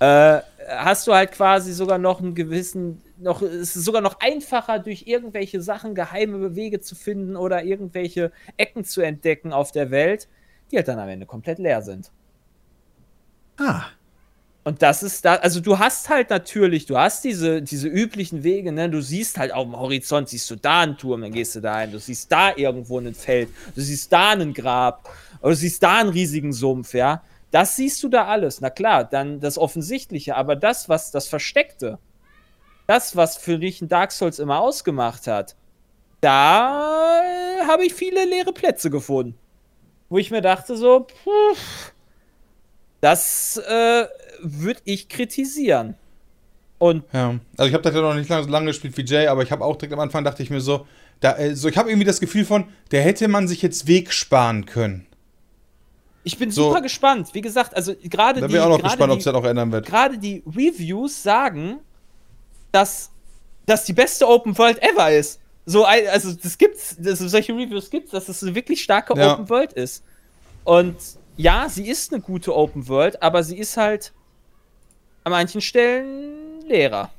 äh, 0.00 0.40
hast 0.68 1.06
du 1.06 1.14
halt 1.14 1.30
quasi 1.30 1.72
sogar 1.72 1.98
noch 1.98 2.20
einen 2.20 2.34
gewissen, 2.34 3.00
noch, 3.18 3.40
es 3.40 3.76
ist 3.76 3.84
sogar 3.84 4.02
noch 4.02 4.18
einfacher, 4.18 4.80
durch 4.80 5.04
irgendwelche 5.06 5.62
Sachen 5.62 5.94
geheime 5.94 6.56
Wege 6.56 6.80
zu 6.80 6.96
finden 6.96 7.36
oder 7.36 7.62
irgendwelche 7.62 8.32
Ecken 8.56 8.82
zu 8.84 9.00
entdecken 9.00 9.52
auf 9.52 9.70
der 9.70 9.92
Welt, 9.92 10.26
die 10.72 10.76
halt 10.78 10.88
dann 10.88 10.98
am 10.98 11.08
Ende 11.08 11.26
komplett 11.26 11.58
leer 11.58 11.82
sind. 11.82 12.12
Ah, 13.58 13.92
Und 14.64 14.80
das 14.82 15.02
ist 15.02 15.24
da, 15.24 15.36
also 15.36 15.60
du 15.60 15.78
hast 15.80 16.08
halt 16.08 16.30
natürlich, 16.30 16.86
du 16.86 16.96
hast 16.96 17.24
diese, 17.24 17.62
diese 17.62 17.88
üblichen 17.88 18.44
Wege, 18.44 18.70
ne? 18.72 18.88
Du 18.88 19.00
siehst 19.02 19.36
halt 19.38 19.52
auf 19.52 19.64
dem 19.64 19.76
Horizont, 19.76 20.28
siehst 20.28 20.48
du 20.50 20.56
da 20.56 20.82
einen 20.82 20.96
Turm, 20.96 21.22
dann 21.22 21.32
gehst 21.32 21.56
du 21.56 21.60
da 21.60 21.80
hin, 21.80 21.90
du 21.90 21.98
siehst 21.98 22.30
da 22.30 22.54
irgendwo 22.56 22.98
ein 23.00 23.14
Feld, 23.14 23.50
du 23.74 23.80
siehst 23.80 24.12
da 24.12 24.30
einen 24.30 24.54
Grab, 24.54 25.08
oder 25.40 25.50
du 25.50 25.56
siehst 25.56 25.82
da 25.82 25.98
einen 25.98 26.10
riesigen 26.10 26.52
Sumpf, 26.52 26.94
ja. 26.94 27.24
Das 27.50 27.74
siehst 27.76 28.02
du 28.04 28.08
da 28.08 28.26
alles. 28.26 28.60
Na 28.60 28.70
klar, 28.70 29.04
dann 29.04 29.40
das 29.40 29.58
Offensichtliche, 29.58 30.36
aber 30.36 30.54
das, 30.56 30.88
was 30.88 31.10
das 31.10 31.26
Versteckte, 31.28 31.98
das, 32.86 33.16
was 33.16 33.36
für 33.38 33.58
mich 33.58 33.82
ein 33.82 33.88
Dark 33.88 34.12
Souls 34.12 34.38
immer 34.40 34.60
ausgemacht 34.60 35.26
hat, 35.28 35.56
da 36.20 37.22
habe 37.68 37.86
ich 37.86 37.94
viele 37.94 38.24
leere 38.26 38.52
Plätze 38.54 38.90
gefunden. 38.90 39.41
Wo 40.12 40.18
ich 40.18 40.30
mir 40.30 40.42
dachte, 40.42 40.76
so, 40.76 41.06
puh, 41.24 41.56
das 43.00 43.56
äh, 43.56 44.04
würde 44.42 44.80
ich 44.84 45.08
kritisieren. 45.08 45.94
Und 46.78 47.04
Ja, 47.14 47.36
also 47.56 47.68
ich 47.68 47.72
habe 47.72 47.82
das 47.82 47.94
ja 47.94 48.02
noch 48.02 48.14
nicht 48.14 48.28
lange, 48.28 48.44
so 48.44 48.50
lange 48.50 48.66
gespielt 48.66 48.94
wie 48.98 49.06
Jay, 49.06 49.26
aber 49.28 49.42
ich 49.42 49.50
habe 49.50 49.64
auch 49.64 49.76
direkt 49.76 49.94
am 49.94 50.00
Anfang 50.00 50.22
dachte 50.22 50.42
ich 50.42 50.50
mir 50.50 50.60
so, 50.60 50.86
da, 51.20 51.38
äh, 51.38 51.54
so 51.56 51.66
ich 51.66 51.78
habe 51.78 51.88
irgendwie 51.88 52.04
das 52.04 52.20
Gefühl 52.20 52.44
von, 52.44 52.66
der 52.90 53.00
hätte 53.00 53.26
man 53.26 53.48
sich 53.48 53.62
jetzt 53.62 53.86
Weg 53.86 54.12
sparen 54.12 54.66
können. 54.66 55.06
ich 56.24 56.36
bin 56.36 56.50
So. 56.50 56.64
super 56.68 56.82
gespannt. 56.82 57.30
Wie 57.32 57.40
gesagt, 57.40 57.74
also 57.74 57.94
gerade 58.02 58.40
Da 58.42 58.48
die, 58.48 58.52
bin 58.52 58.60
ich 58.60 58.66
auch 58.66 58.68
noch 58.76 58.82
gespannt, 58.82 59.12
ob 59.12 59.18
sich 59.22 59.32
das 59.32 59.34
auch 59.34 59.44
ändern 59.46 59.72
wird. 59.72 59.86
gerade 59.86 60.18
die 60.18 60.42
Reviews 60.46 61.22
sagen, 61.22 61.78
dass 62.70 63.10
das 63.64 63.86
die 63.86 63.94
beste 63.94 64.28
Open 64.28 64.58
World 64.58 64.78
ever 64.82 65.10
ist. 65.10 65.40
So, 65.64 65.84
also 65.84 66.32
das 66.32 66.58
gibt's, 66.58 66.96
das, 66.98 67.20
solche 67.20 67.52
Reviews 67.52 67.88
gibt's, 67.88 68.10
dass 68.10 68.28
es 68.28 68.42
eine 68.42 68.54
wirklich 68.54 68.82
starke 68.82 69.16
Ja. 69.16 69.34
Open 69.34 69.48
World 69.48 69.72
ist. 69.74 70.02
Und 70.64 70.96
ja, 71.36 71.68
sie 71.68 71.88
ist 71.88 72.12
eine 72.12 72.20
gute 72.20 72.54
Open 72.54 72.88
World, 72.88 73.22
aber 73.22 73.42
sie 73.42 73.58
ist 73.58 73.76
halt 73.76 74.12
an 75.24 75.32
manchen 75.32 75.60
Stellen 75.60 76.60
leerer. 76.66 77.10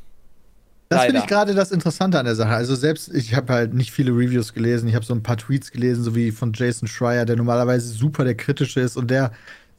Das 0.90 1.06
finde 1.06 1.22
ich 1.22 1.28
gerade 1.28 1.56
das 1.56 1.72
Interessante 1.72 2.20
an 2.20 2.26
der 2.26 2.36
Sache. 2.36 2.52
Also 2.52 2.76
selbst, 2.76 3.12
ich 3.14 3.34
habe 3.34 3.52
halt 3.52 3.74
nicht 3.74 3.92
viele 3.92 4.12
Reviews 4.12 4.54
gelesen. 4.54 4.88
Ich 4.88 4.96
habe 4.96 5.06
so 5.06 5.14
ein 5.16 5.24
paar 5.24 5.38
Tweets 5.38 5.72
gelesen, 5.72 6.04
so 6.04 6.16
wie 6.16 6.32
von 6.32 6.54
Jason 6.54 6.88
Schreier, 6.88 7.26
der 7.26 7.36
normalerweise 7.36 7.88
super 7.88 8.24
der 8.24 8.36
kritische 8.36 8.82
ist 8.82 8.96
und 8.96 9.10
der 9.10 9.32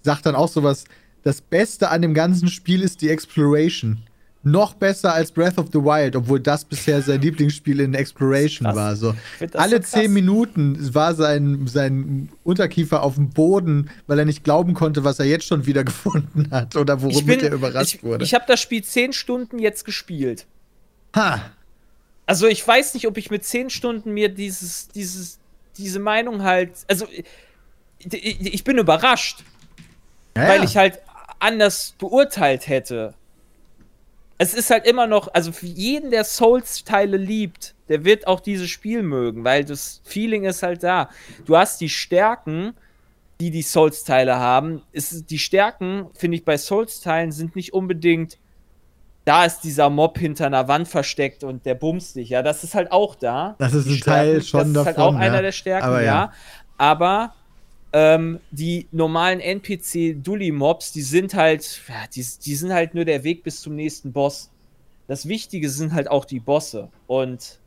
sagt 0.02 0.26
dann 0.26 0.34
auch 0.34 0.48
sowas, 0.48 0.84
das 1.22 1.40
Beste 1.40 1.90
an 1.90 2.02
dem 2.02 2.14
ganzen 2.14 2.48
Spiel 2.48 2.82
ist 2.82 3.00
die 3.00 3.10
Exploration. 3.10 4.02
Noch 4.44 4.74
besser 4.74 5.14
als 5.14 5.32
Breath 5.32 5.56
of 5.58 5.68
the 5.72 5.78
Wild, 5.78 6.16
obwohl 6.16 6.38
das 6.38 6.64
bisher 6.64 7.00
sein 7.02 7.20
Lieblingsspiel 7.20 7.80
in 7.80 7.94
Exploration 7.94 8.66
Krass. 8.66 8.76
war. 8.76 8.96
So. 8.96 9.14
Alle 9.54 9.76
so 9.82 9.82
zehn 9.82 10.12
Minuten 10.12 10.94
war 10.94 11.14
sein, 11.14 11.66
sein 11.66 12.28
Unterkiefer 12.44 13.02
auf 13.02 13.14
dem 13.14 13.30
Boden, 13.30 13.90
weil 14.06 14.18
er 14.18 14.24
nicht 14.26 14.44
glauben 14.44 14.74
konnte, 14.74 15.02
was 15.02 15.18
er 15.18 15.24
jetzt 15.24 15.46
schon 15.46 15.64
wieder 15.66 15.82
gefunden 15.84 16.48
hat 16.50 16.76
oder 16.76 16.96
bin, 16.96 17.40
er 17.40 17.52
überrascht 17.52 17.94
ich, 17.94 18.02
wurde. 18.04 18.24
ich 18.24 18.34
habe 18.34 18.44
das 18.46 18.60
Spiel 18.60 18.84
zehn 18.84 19.12
Stunden 19.12 19.58
jetzt 19.58 19.84
gespielt. 19.84 20.46
ha! 21.16 21.40
Also 22.26 22.46
ich 22.46 22.66
weiß 22.66 22.94
nicht, 22.94 23.06
ob 23.06 23.18
ich 23.18 23.30
mit 23.30 23.44
zehn 23.44 23.68
Stunden 23.68 24.12
mir 24.12 24.30
dieses, 24.30 24.88
dieses, 24.88 25.38
diese 25.76 25.98
Meinung 25.98 26.42
halt. 26.42 26.70
Also 26.88 27.06
ich, 27.98 28.54
ich 28.54 28.64
bin 28.64 28.78
überrascht, 28.78 29.44
Ja, 30.36 30.48
weil 30.48 30.58
ja. 30.60 30.64
ich 30.64 30.76
halt 30.76 31.00
anders 31.38 31.94
beurteilt 31.98 32.66
hätte. 32.68 33.14
Es 34.38 34.54
ist 34.54 34.70
halt 34.70 34.86
immer 34.86 35.06
noch, 35.06 35.28
also 35.32 35.52
für 35.52 35.66
jeden, 35.66 36.10
der 36.10 36.24
Souls-Teile 36.24 37.16
liebt, 37.16 37.74
der 37.88 38.04
wird 38.04 38.26
auch 38.26 38.40
dieses 38.40 38.68
Spiel 38.68 39.02
mögen, 39.02 39.44
weil 39.44 39.64
das 39.64 40.00
Feeling 40.04 40.44
ist 40.44 40.62
halt 40.62 40.82
da. 40.82 41.10
Du 41.44 41.56
hast 41.56 41.80
die 41.80 41.88
Stärken, 41.88 42.74
die 43.40 43.50
die 43.50 43.62
Souls-Teile 43.62 44.36
haben. 44.36 44.82
Ist, 44.92 45.30
die 45.30 45.38
Stärken, 45.38 46.06
finde 46.14 46.36
ich, 46.36 46.44
bei 46.44 46.56
Souls-Teilen 46.56 47.32
sind 47.32 47.56
nicht 47.56 47.72
unbedingt, 47.72 48.38
da 49.24 49.44
ist 49.44 49.60
dieser 49.60 49.88
Mob 49.88 50.18
hinter 50.18 50.46
einer 50.46 50.68
Wand 50.68 50.86
versteckt 50.88 51.44
und 51.44 51.64
der 51.64 51.74
bumst 51.74 52.16
dich. 52.16 52.28
Ja, 52.28 52.42
das 52.42 52.62
ist 52.62 52.74
halt 52.74 52.92
auch 52.92 53.14
da. 53.14 53.54
Das 53.58 53.72
ist 53.72 53.88
Die 53.88 53.94
ein 53.94 54.00
Teil 54.00 54.42
schon 54.42 54.74
Das 54.74 54.82
ist 54.82 54.86
halt 54.86 54.98
davon, 54.98 55.16
auch 55.16 55.18
einer 55.18 55.36
ja. 55.36 55.42
der 55.42 55.52
Stärken, 55.52 55.86
Aber 55.86 56.02
ja. 56.02 56.06
ja. 56.06 56.32
Aber 56.76 57.34
ähm, 57.94 58.40
die 58.50 58.88
normalen 58.90 59.38
NPC-Dully-Mobs, 59.38 60.90
die 60.90 61.02
sind 61.02 61.32
halt, 61.34 61.80
die, 62.16 62.26
die 62.44 62.54
sind 62.56 62.72
halt 62.72 62.92
nur 62.92 63.04
der 63.04 63.22
Weg 63.22 63.44
bis 63.44 63.60
zum 63.62 63.76
nächsten 63.76 64.12
Boss. 64.12 64.50
Das 65.06 65.28
Wichtige 65.28 65.70
sind 65.70 65.94
halt 65.94 66.10
auch 66.10 66.24
die 66.24 66.40
Bosse. 66.40 66.88
Und 67.06 67.60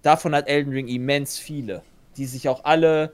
davon 0.00 0.34
hat 0.34 0.48
Elden 0.48 0.72
Ring 0.72 0.88
immens 0.88 1.38
viele, 1.38 1.82
die 2.16 2.24
sich 2.24 2.48
auch 2.48 2.64
alle 2.64 3.12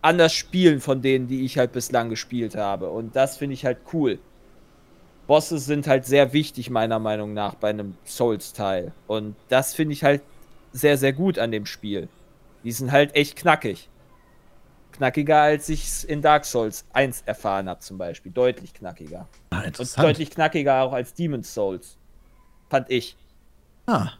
anders 0.00 0.32
spielen 0.32 0.80
von 0.80 1.02
denen, 1.02 1.28
die 1.28 1.44
ich 1.44 1.58
halt 1.58 1.72
bislang 1.72 2.08
gespielt 2.08 2.56
habe. 2.56 2.88
Und 2.88 3.14
das 3.14 3.36
finde 3.36 3.52
ich 3.52 3.66
halt 3.66 3.80
cool. 3.92 4.18
Bosse 5.26 5.58
sind 5.58 5.86
halt 5.86 6.06
sehr 6.06 6.32
wichtig, 6.32 6.70
meiner 6.70 6.98
Meinung 6.98 7.34
nach, 7.34 7.54
bei 7.54 7.68
einem 7.68 7.96
Souls-Teil. 8.06 8.92
Und 9.06 9.36
das 9.50 9.74
finde 9.74 9.92
ich 9.92 10.04
halt 10.04 10.22
sehr, 10.72 10.96
sehr 10.96 11.12
gut 11.12 11.38
an 11.38 11.52
dem 11.52 11.66
Spiel. 11.66 12.08
Die 12.64 12.72
sind 12.72 12.92
halt 12.92 13.14
echt 13.14 13.36
knackig. 13.36 13.90
Knackiger, 15.00 15.40
als 15.40 15.66
ich 15.70 15.84
es 15.86 16.04
in 16.04 16.20
Dark 16.20 16.44
Souls 16.44 16.84
1 16.92 17.22
erfahren 17.24 17.70
habe, 17.70 17.80
zum 17.80 17.96
Beispiel. 17.96 18.30
Deutlich 18.32 18.74
knackiger. 18.74 19.26
Ah, 19.48 19.62
Und 19.62 19.98
deutlich 19.98 20.30
knackiger 20.30 20.82
auch 20.82 20.92
als 20.92 21.14
Demon's 21.14 21.54
Souls. 21.54 21.96
Fand 22.68 22.90
ich. 22.90 23.16
Ah, 23.86 24.10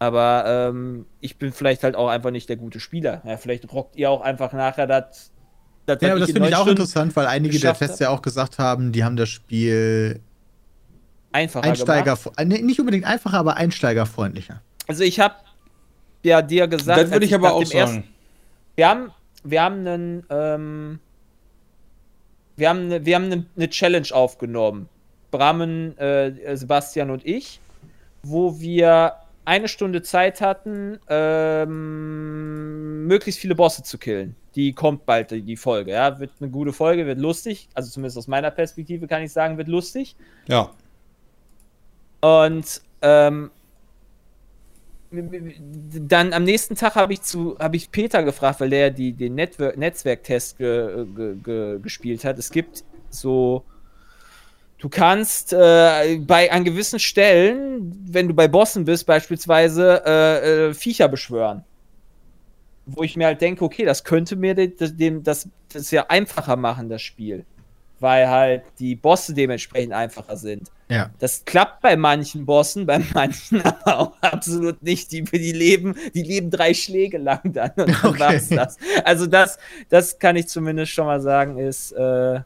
Aber 0.00 0.44
ähm, 0.46 1.06
ich 1.20 1.38
bin 1.38 1.52
vielleicht 1.52 1.84
halt 1.84 1.94
auch 1.94 2.08
einfach 2.08 2.32
nicht 2.32 2.48
der 2.48 2.56
gute 2.56 2.80
Spieler. 2.80 3.22
Ja, 3.24 3.36
vielleicht 3.36 3.72
rockt 3.72 3.94
ihr 3.96 4.10
auch 4.10 4.22
einfach 4.22 4.52
nachher 4.52 4.88
das. 4.88 5.30
das 5.86 5.98
ja, 6.02 6.10
aber 6.10 6.18
das 6.20 6.30
in 6.30 6.34
finde 6.34 6.48
ich 6.48 6.54
auch 6.56 6.62
Stunden 6.62 6.80
interessant, 6.80 7.14
weil 7.14 7.26
einige 7.26 7.60
der 7.60 7.74
Tests 7.74 8.00
ja 8.00 8.10
auch 8.10 8.22
gesagt 8.22 8.58
haben, 8.58 8.90
die 8.90 9.04
haben 9.04 9.14
das 9.16 9.28
Spiel 9.28 10.20
Einfacher 11.30 11.64
Einsteiger, 11.64 12.16
gemacht. 12.16 12.38
nee, 12.44 12.60
nicht 12.62 12.80
unbedingt 12.80 13.04
einfacher, 13.04 13.38
aber 13.38 13.56
einsteigerfreundlicher. 13.56 14.62
Also 14.88 15.04
ich 15.04 15.20
habe 15.20 15.34
ja 16.24 16.42
dir 16.42 16.66
gesagt, 16.66 17.00
das 17.02 17.10
würde 17.12 17.24
ich 17.26 17.34
aber 17.34 17.52
auch 17.52 17.62
dem 17.62 17.70
ersten- 17.70 17.94
sagen. 17.96 18.08
Wir 18.74 18.88
haben, 18.88 19.10
wir 19.44 19.62
haben 19.62 19.86
einen, 19.86 20.26
ähm, 20.30 21.00
wir 22.56 22.68
haben, 22.68 22.80
eine, 22.80 23.04
wir 23.04 23.14
haben 23.14 23.24
eine, 23.24 23.46
eine 23.56 23.68
Challenge 23.68 24.08
aufgenommen. 24.12 24.88
Brammen, 25.30 25.96
äh, 25.98 26.56
Sebastian 26.56 27.10
und 27.10 27.26
ich, 27.26 27.60
wo 28.22 28.58
wir 28.60 29.14
eine 29.44 29.68
Stunde 29.68 30.02
Zeit 30.02 30.40
hatten, 30.40 30.98
ähm, 31.08 33.06
möglichst 33.06 33.40
viele 33.40 33.54
Bosse 33.54 33.82
zu 33.82 33.96
killen. 33.98 34.36
Die 34.54 34.72
kommt 34.72 35.06
bald, 35.06 35.30
die 35.30 35.42
die 35.42 35.56
Folge. 35.56 35.92
Ja, 35.92 36.18
wird 36.18 36.32
eine 36.40 36.50
gute 36.50 36.72
Folge, 36.72 37.06
wird 37.06 37.18
lustig. 37.18 37.68
Also 37.74 37.90
zumindest 37.90 38.18
aus 38.18 38.26
meiner 38.28 38.50
Perspektive 38.50 39.06
kann 39.06 39.22
ich 39.22 39.32
sagen, 39.32 39.56
wird 39.56 39.68
lustig. 39.68 40.16
Ja. 40.48 40.70
Und 42.20 42.82
ähm, 43.00 43.50
dann 45.10 46.32
am 46.32 46.44
nächsten 46.44 46.74
Tag 46.74 46.94
habe 46.94 47.14
ich 47.14 47.22
zu 47.22 47.58
habe 47.58 47.76
ich 47.76 47.90
Peter 47.90 48.22
gefragt, 48.22 48.60
weil 48.60 48.70
der 48.70 48.90
die 48.90 49.12
den 49.12 49.34
Network, 49.34 49.76
Netzwerktest 49.76 50.58
ge, 50.58 51.06
ge, 51.16 51.34
ge, 51.42 51.78
gespielt 51.80 52.24
hat. 52.24 52.38
Es 52.38 52.50
gibt 52.50 52.84
so 53.08 53.64
du 54.78 54.88
kannst 54.88 55.52
äh, 55.52 56.18
bei 56.18 56.52
an 56.52 56.64
gewissen 56.64 56.98
Stellen, 56.98 58.06
wenn 58.06 58.28
du 58.28 58.34
bei 58.34 58.48
Bossen 58.48 58.84
bist, 58.84 59.06
beispielsweise 59.06 60.02
äh, 60.04 60.68
äh, 60.68 60.74
Viecher 60.74 61.08
beschwören. 61.08 61.64
Wo 62.84 63.02
ich 63.02 63.16
mir 63.16 63.26
halt 63.26 63.40
denke, 63.40 63.64
okay, 63.64 63.84
das 63.84 64.04
könnte 64.04 64.36
mir 64.36 64.54
dem 64.54 65.22
das, 65.22 65.48
das 65.72 65.90
ja 65.90 66.06
einfacher 66.08 66.56
machen, 66.56 66.88
das 66.88 67.02
Spiel. 67.02 67.44
Weil 68.00 68.28
halt 68.28 68.62
die 68.78 68.94
Bosse 68.94 69.34
dementsprechend 69.34 69.92
einfacher 69.92 70.36
sind. 70.36 70.70
Ja. 70.88 71.10
Das 71.18 71.44
klappt 71.44 71.82
bei 71.82 71.96
manchen 71.96 72.46
Bossen, 72.46 72.86
bei 72.86 73.00
manchen 73.12 73.60
aber 73.64 73.98
auch 73.98 74.12
absolut 74.22 74.82
nicht. 74.82 75.10
Die, 75.12 75.22
die, 75.24 75.52
leben, 75.52 75.96
die 76.14 76.22
leben 76.22 76.50
drei 76.50 76.74
Schläge 76.74 77.18
lang 77.18 77.40
dann 77.52 77.72
und 77.76 78.02
dann 78.02 78.14
Okay. 78.14 78.20
war's 78.20 78.48
das. 78.48 78.76
Also 79.04 79.26
das, 79.26 79.58
das 79.88 80.18
kann 80.18 80.36
ich 80.36 80.48
zumindest 80.48 80.92
schon 80.92 81.06
mal 81.06 81.20
sagen, 81.20 81.58
ist 81.58 81.92
äh, 81.92 82.40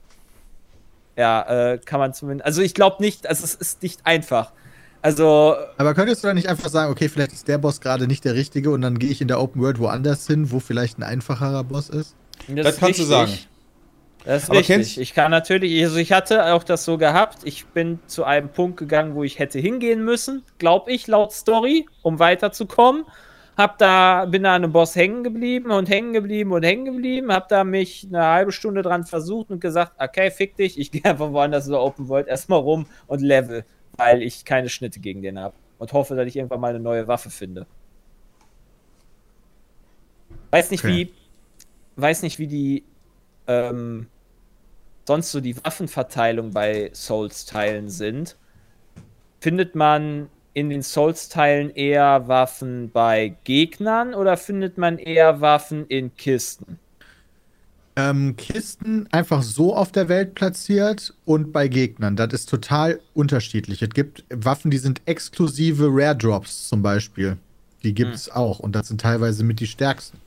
ja, 1.17 1.73
äh, 1.75 1.79
kann 1.79 2.01
man 2.01 2.15
zumindest. 2.15 2.47
Also 2.47 2.63
ich 2.63 2.75
glaube 2.75 3.03
nicht, 3.03 3.27
also 3.27 3.45
es 3.45 3.55
ist 3.55 3.83
nicht 3.83 4.07
einfach. 4.07 4.53
Also 5.03 5.57
Aber 5.77 5.95
könntest 5.95 6.23
du 6.23 6.29
dann 6.29 6.37
nicht 6.37 6.49
einfach 6.49 6.69
sagen, 6.71 6.91
okay, 6.93 7.09
vielleicht 7.09 7.33
ist 7.33 7.49
der 7.49 7.59
Boss 7.59 7.81
gerade 7.81 8.07
nicht 8.07 8.25
der 8.25 8.35
richtige 8.35 8.71
und 8.71 8.83
dann 8.83 8.99
gehe 8.99 9.11
ich 9.11 9.21
in 9.21 9.29
der 9.29 9.41
Open 9.41 9.61
World 9.61 9.79
woanders 9.79 10.27
hin, 10.27 10.51
wo 10.53 10.61
vielleicht 10.61 10.99
ein 10.99 11.03
einfacherer 11.03 11.65
Boss 11.65 11.89
ist? 11.89 12.17
das, 12.49 12.65
Das 12.65 12.77
kannst 12.79 13.01
du 13.01 13.05
richtig. 13.05 13.07
sagen. 13.07 13.33
Das 14.25 14.45
ist 14.45 14.51
Aber 14.51 14.59
richtig. 14.61 15.01
Ich 15.01 15.15
kann 15.15 15.31
natürlich, 15.31 15.83
also 15.83 15.97
ich 15.97 16.13
hatte 16.13 16.53
auch 16.55 16.63
das 16.63 16.85
so 16.85 16.97
gehabt. 16.97 17.39
Ich 17.45 17.67
bin 17.67 17.99
zu 18.07 18.25
einem 18.25 18.49
Punkt 18.51 18.77
gegangen, 18.77 19.15
wo 19.15 19.25
ich 19.25 19.39
hätte 19.39 19.59
hingehen 19.59 20.05
müssen, 20.05 20.45
glaube 20.59 20.93
ich, 20.93 21.07
laut 21.09 21.33
Story, 21.33 21.87
um 22.03 22.19
weiterzukommen. 22.19 23.05
Hab 23.57 23.79
da, 23.79 24.25
bin 24.27 24.45
da 24.45 24.55
an 24.55 24.63
einem 24.65 24.73
Boss 24.73 24.95
hängen 24.97 25.25
geblieben 25.25 25.71
und 25.73 25.89
hängen 25.89 26.13
geblieben 26.13 26.53
und 26.53 26.63
hängen 26.65 26.85
geblieben. 26.85 27.33
Hab 27.33 27.49
da 27.49 27.65
mich 27.65 28.07
eine 28.09 28.25
halbe 28.25 28.53
Stunde 28.53 28.83
dran 28.83 29.05
versucht 29.05 29.51
und 29.51 29.61
gesagt, 29.61 29.93
okay, 29.99 30.31
fick 30.31 30.57
dich, 30.57 30.79
ich 30.79 30.91
gehe 30.93 31.05
einfach 31.05 31.33
woanders 31.33 31.67
in 31.67 31.73
der 31.73 31.81
Open 31.83 32.09
World 32.09 32.29
erstmal 32.29 32.61
rum 32.61 32.87
und 33.09 33.21
level, 33.21 33.65
weil 33.97 34.23
ich 34.23 34.45
keine 34.45 34.69
Schnitte 34.69 35.01
gegen 35.01 35.21
den 35.23 35.39
habe. 35.39 35.55
Und 35.79 35.93
hoffe, 35.93 36.15
dass 36.15 36.27
ich 36.29 36.37
irgendwann 36.37 36.61
mal 36.61 36.69
eine 36.69 36.81
neue 36.81 37.09
Waffe 37.09 37.29
finde. 37.29 37.67
Weiß 40.51 40.71
nicht, 40.71 40.85
Okay. 40.85 41.11
wie, 41.11 41.13
weiß 41.97 42.23
nicht, 42.23 42.39
wie 42.39 42.47
die 42.47 42.85
ähm, 43.47 44.07
sonst 45.05 45.33
so 45.33 45.41
die 45.41 45.57
Waffenverteilung 45.65 46.53
bei 46.53 46.91
Souls-Teilen 46.95 47.89
sind. 47.89 48.37
Findet 49.41 49.75
man 49.75 50.29
in 50.55 50.71
den 50.71 50.83
Souls-Teilen 50.83 51.71
eher 51.71 52.29
Waffen 52.29 52.91
bei 52.91 53.35
Gegnern 53.45 54.15
oder 54.15 54.37
findet 54.37 54.79
man 54.79 54.99
eher 54.99 55.41
Waffen 55.41 55.87
in 55.87 56.15
Kisten? 56.17 56.79
Ähm, 57.95 58.37
Kisten 58.37 59.07
einfach 59.13 59.43
so 59.43 59.77
auf 59.77 59.93
der 59.93 60.09
Welt 60.09 60.35
platziert 60.35 61.15
und 61.27 61.53
bei 61.53 61.69
Gegnern. 61.69 62.17
Das 62.17 62.33
ist 62.33 62.49
total 62.49 63.01
unterschiedlich. 63.13 63.83
Es 63.83 63.91
gibt 63.91 64.25
Waffen, 64.31 64.71
die 64.71 64.79
sind 64.79 65.03
exklusive 65.05 65.89
Rare 65.91 66.17
Drops 66.17 66.69
zum 66.69 66.83
Beispiel. 66.83 67.37
Die 67.83 67.93
gibt 67.93 68.15
es 68.15 68.31
auch 68.31 68.61
und 68.61 68.75
das 68.75 68.89
sind 68.89 69.01
teilweise 69.01 69.45
mit 69.45 69.61
die 69.61 69.67
stärksten. 69.67 70.19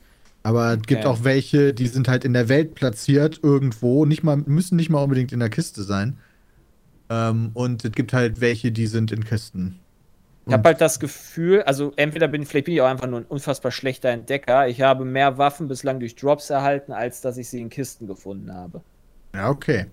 Aber 0.46 0.74
es 0.74 0.82
gibt 0.86 1.00
Okay. 1.00 1.08
auch 1.08 1.24
welche, 1.24 1.74
die 1.74 1.88
sind 1.88 2.06
halt 2.06 2.24
in 2.24 2.32
der 2.32 2.48
Welt 2.48 2.76
platziert 2.76 3.40
irgendwo, 3.42 4.04
nicht 4.06 4.22
mal, 4.22 4.36
müssen 4.36 4.76
nicht 4.76 4.90
mal 4.90 5.02
unbedingt 5.02 5.32
in 5.32 5.40
der 5.40 5.48
Kiste 5.50 5.82
sein. 5.82 6.18
Ähm, 7.10 7.50
und 7.54 7.84
es 7.84 7.90
gibt 7.90 8.12
halt 8.12 8.40
welche, 8.40 8.70
die 8.70 8.86
sind 8.86 9.10
in 9.10 9.24
Kisten. 9.24 9.80
Ich 10.46 10.52
habe 10.52 10.68
halt 10.68 10.80
das 10.80 11.00
Gefühl, 11.00 11.62
also 11.62 11.92
entweder 11.96 12.28
bin 12.28 12.46
vielleicht 12.46 12.66
bin 12.66 12.74
ich 12.74 12.80
auch 12.80 12.86
einfach 12.86 13.08
nur 13.08 13.18
ein 13.18 13.24
unfassbar 13.24 13.72
schlechter 13.72 14.10
Entdecker. 14.10 14.68
Ich 14.68 14.82
habe 14.82 15.04
mehr 15.04 15.36
Waffen 15.36 15.66
bislang 15.66 15.98
durch 15.98 16.14
Drops 16.14 16.48
erhalten, 16.48 16.92
als 16.92 17.20
dass 17.22 17.38
ich 17.38 17.48
sie 17.48 17.60
in 17.60 17.68
Kisten 17.68 18.06
gefunden 18.06 18.54
habe. 18.54 18.82
Ja, 19.34 19.50
okay. 19.50 19.86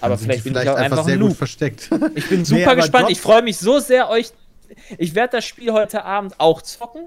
Aber 0.00 0.16
sind 0.16 0.24
vielleicht 0.26 0.46
die 0.46 0.50
bin 0.50 0.62
ich 0.62 0.68
auch 0.70 0.76
einfach 0.76 1.04
sehr 1.04 1.14
ein 1.16 1.20
gut 1.20 1.34
versteckt. 1.34 1.90
Ich 2.14 2.28
bin 2.30 2.38
Nee, 2.38 2.44
super 2.44 2.66
aber 2.68 2.76
gespannt. 2.76 3.04
Drops- 3.04 3.12
Ich 3.12 3.20
freue 3.20 3.42
mich 3.42 3.58
so 3.58 3.78
sehr, 3.78 4.08
euch. 4.08 4.32
Ich 4.96 5.14
werde 5.14 5.32
das 5.36 5.44
Spiel 5.44 5.72
heute 5.72 6.04
Abend 6.04 6.40
auch 6.40 6.62
zocken, 6.62 7.06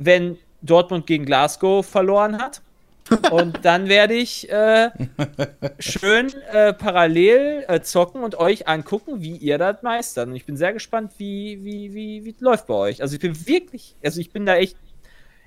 wenn 0.00 0.38
Dortmund 0.62 1.06
gegen 1.06 1.24
Glasgow 1.24 1.86
verloren 1.86 2.38
hat. 2.38 2.62
Und 3.30 3.64
dann 3.64 3.88
werde 3.88 4.14
ich 4.14 4.48
äh, 4.50 4.90
schön 5.80 6.32
äh, 6.52 6.72
parallel 6.72 7.64
äh, 7.66 7.80
zocken 7.80 8.22
und 8.22 8.36
euch 8.36 8.68
angucken, 8.68 9.20
wie 9.20 9.36
ihr 9.36 9.58
das 9.58 9.82
meistert. 9.82 10.28
Und 10.28 10.36
ich 10.36 10.46
bin 10.46 10.56
sehr 10.56 10.72
gespannt, 10.72 11.12
wie, 11.18 11.58
wie, 11.64 11.92
wie, 11.92 12.24
wie 12.24 12.34
läuft 12.38 12.68
bei 12.68 12.74
euch. 12.74 13.02
Also 13.02 13.14
ich 13.14 13.20
bin 13.20 13.46
wirklich, 13.46 13.96
also 14.04 14.20
ich 14.20 14.30
bin 14.30 14.46
da 14.46 14.56
echt, 14.56 14.76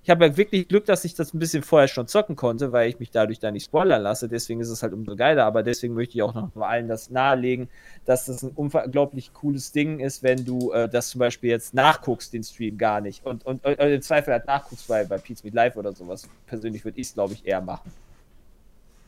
ich 0.04 0.10
habe 0.10 0.26
ja 0.26 0.36
wirklich 0.36 0.68
Glück, 0.68 0.86
dass 0.86 1.06
ich 1.06 1.16
das 1.16 1.34
ein 1.34 1.40
bisschen 1.40 1.64
vorher 1.64 1.88
schon 1.88 2.08
zocken 2.08 2.36
konnte, 2.36 2.74
weil 2.74 2.90
ich 2.90 3.00
mich 3.00 3.10
dadurch 3.10 3.40
da 3.40 3.52
nicht 3.52 3.64
spoilern 3.66 4.02
lasse. 4.02 4.28
Deswegen 4.28 4.60
ist 4.60 4.68
es 4.70 4.84
halt 4.84 4.92
umso 4.92 5.16
geiler. 5.16 5.46
Aber 5.46 5.64
deswegen 5.64 5.94
möchte 5.94 6.16
ich 6.16 6.22
auch 6.24 6.34
noch 6.34 6.54
mal 6.56 6.68
allen 6.68 6.90
das 6.90 7.10
nahelegen, 7.10 7.70
dass 8.06 8.26
das 8.26 8.44
ein 8.44 8.52
unglaublich 8.54 9.32
cooles 9.34 9.72
Ding 9.72 10.00
ist, 10.02 10.22
wenn 10.22 10.44
du 10.44 10.74
äh, 10.74 10.90
das 10.90 11.10
zum 11.10 11.20
Beispiel 11.20 11.52
jetzt 11.52 11.74
nachguckst, 11.74 12.34
den 12.34 12.44
Stream 12.44 12.78
gar 12.78 13.00
nicht. 13.00 13.26
Und, 13.26 13.46
und, 13.46 13.64
und 13.64 13.80
im 13.80 14.02
Zweifel 14.02 14.34
halt 14.34 14.46
nachguckst 14.46 14.88
bei, 14.90 15.06
bei 15.06 15.18
Pizza 15.18 15.46
Meet 15.46 15.54
Live 15.54 15.76
oder 15.78 15.94
sowas. 15.94 16.28
Persönlich 16.48 16.84
würde 16.84 17.00
ich 17.00 17.08
es, 17.08 17.14
glaube 17.14 17.34
ich, 17.34 17.46
eher 17.46 17.62
machen. 17.62 17.90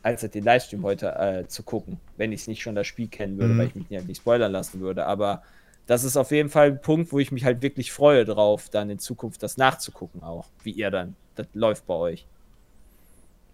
Als 0.01 0.21
halt 0.21 0.33
den 0.35 0.43
Livestream 0.43 0.83
heute 0.83 1.13
äh, 1.15 1.47
zu 1.47 1.63
gucken, 1.63 1.99
wenn 2.15 2.31
ich 2.31 2.41
es 2.41 2.47
nicht 2.47 2.61
schon 2.61 2.75
das 2.75 2.85
Spiel 2.87 3.07
kennen 3.07 3.37
würde, 3.37 3.53
Mhm. 3.53 3.57
weil 3.57 3.67
ich 3.67 3.75
mich 3.75 3.89
nicht, 3.89 4.07
nicht 4.07 4.17
spoilern 4.21 4.51
lassen 4.51 4.79
würde. 4.79 5.05
Aber 5.07 5.41
das 5.87 6.03
ist 6.03 6.17
auf 6.17 6.31
jeden 6.31 6.49
Fall 6.49 6.67
ein 6.67 6.81
Punkt, 6.81 7.11
wo 7.11 7.19
ich 7.19 7.31
mich 7.31 7.43
halt 7.43 7.61
wirklich 7.61 7.91
freue 7.91 8.25
drauf, 8.25 8.69
dann 8.69 8.89
in 8.89 8.99
Zukunft 8.99 9.43
das 9.43 9.57
nachzugucken 9.57 10.23
auch, 10.23 10.47
wie 10.63 10.71
ihr 10.71 10.91
dann, 10.91 11.15
das 11.35 11.47
läuft 11.53 11.85
bei 11.85 11.93
euch. 11.93 12.25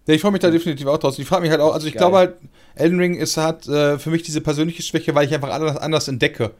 Ja, 0.06 0.14
ich 0.14 0.20
freue 0.20 0.32
mich 0.32 0.40
da 0.40 0.50
definitiv 0.50 0.86
auch 0.86 0.98
draus. 0.98 1.18
Ich 1.18 1.28
frage 1.28 1.42
mich 1.42 1.50
halt 1.50 1.60
auch, 1.60 1.74
also 1.74 1.86
ich 1.86 1.94
Geil. 1.94 2.00
glaube 2.00 2.16
halt, 2.16 2.34
Elden 2.74 2.98
Ring 2.98 3.14
ist 3.14 3.36
hat 3.36 3.68
äh, 3.68 3.98
für 3.98 4.10
mich 4.10 4.22
diese 4.22 4.40
persönliche 4.40 4.82
Schwäche, 4.82 5.14
weil 5.14 5.26
ich 5.26 5.34
einfach 5.34 5.50
anders, 5.50 5.76
anders 5.76 6.08
entdecke. 6.08 6.52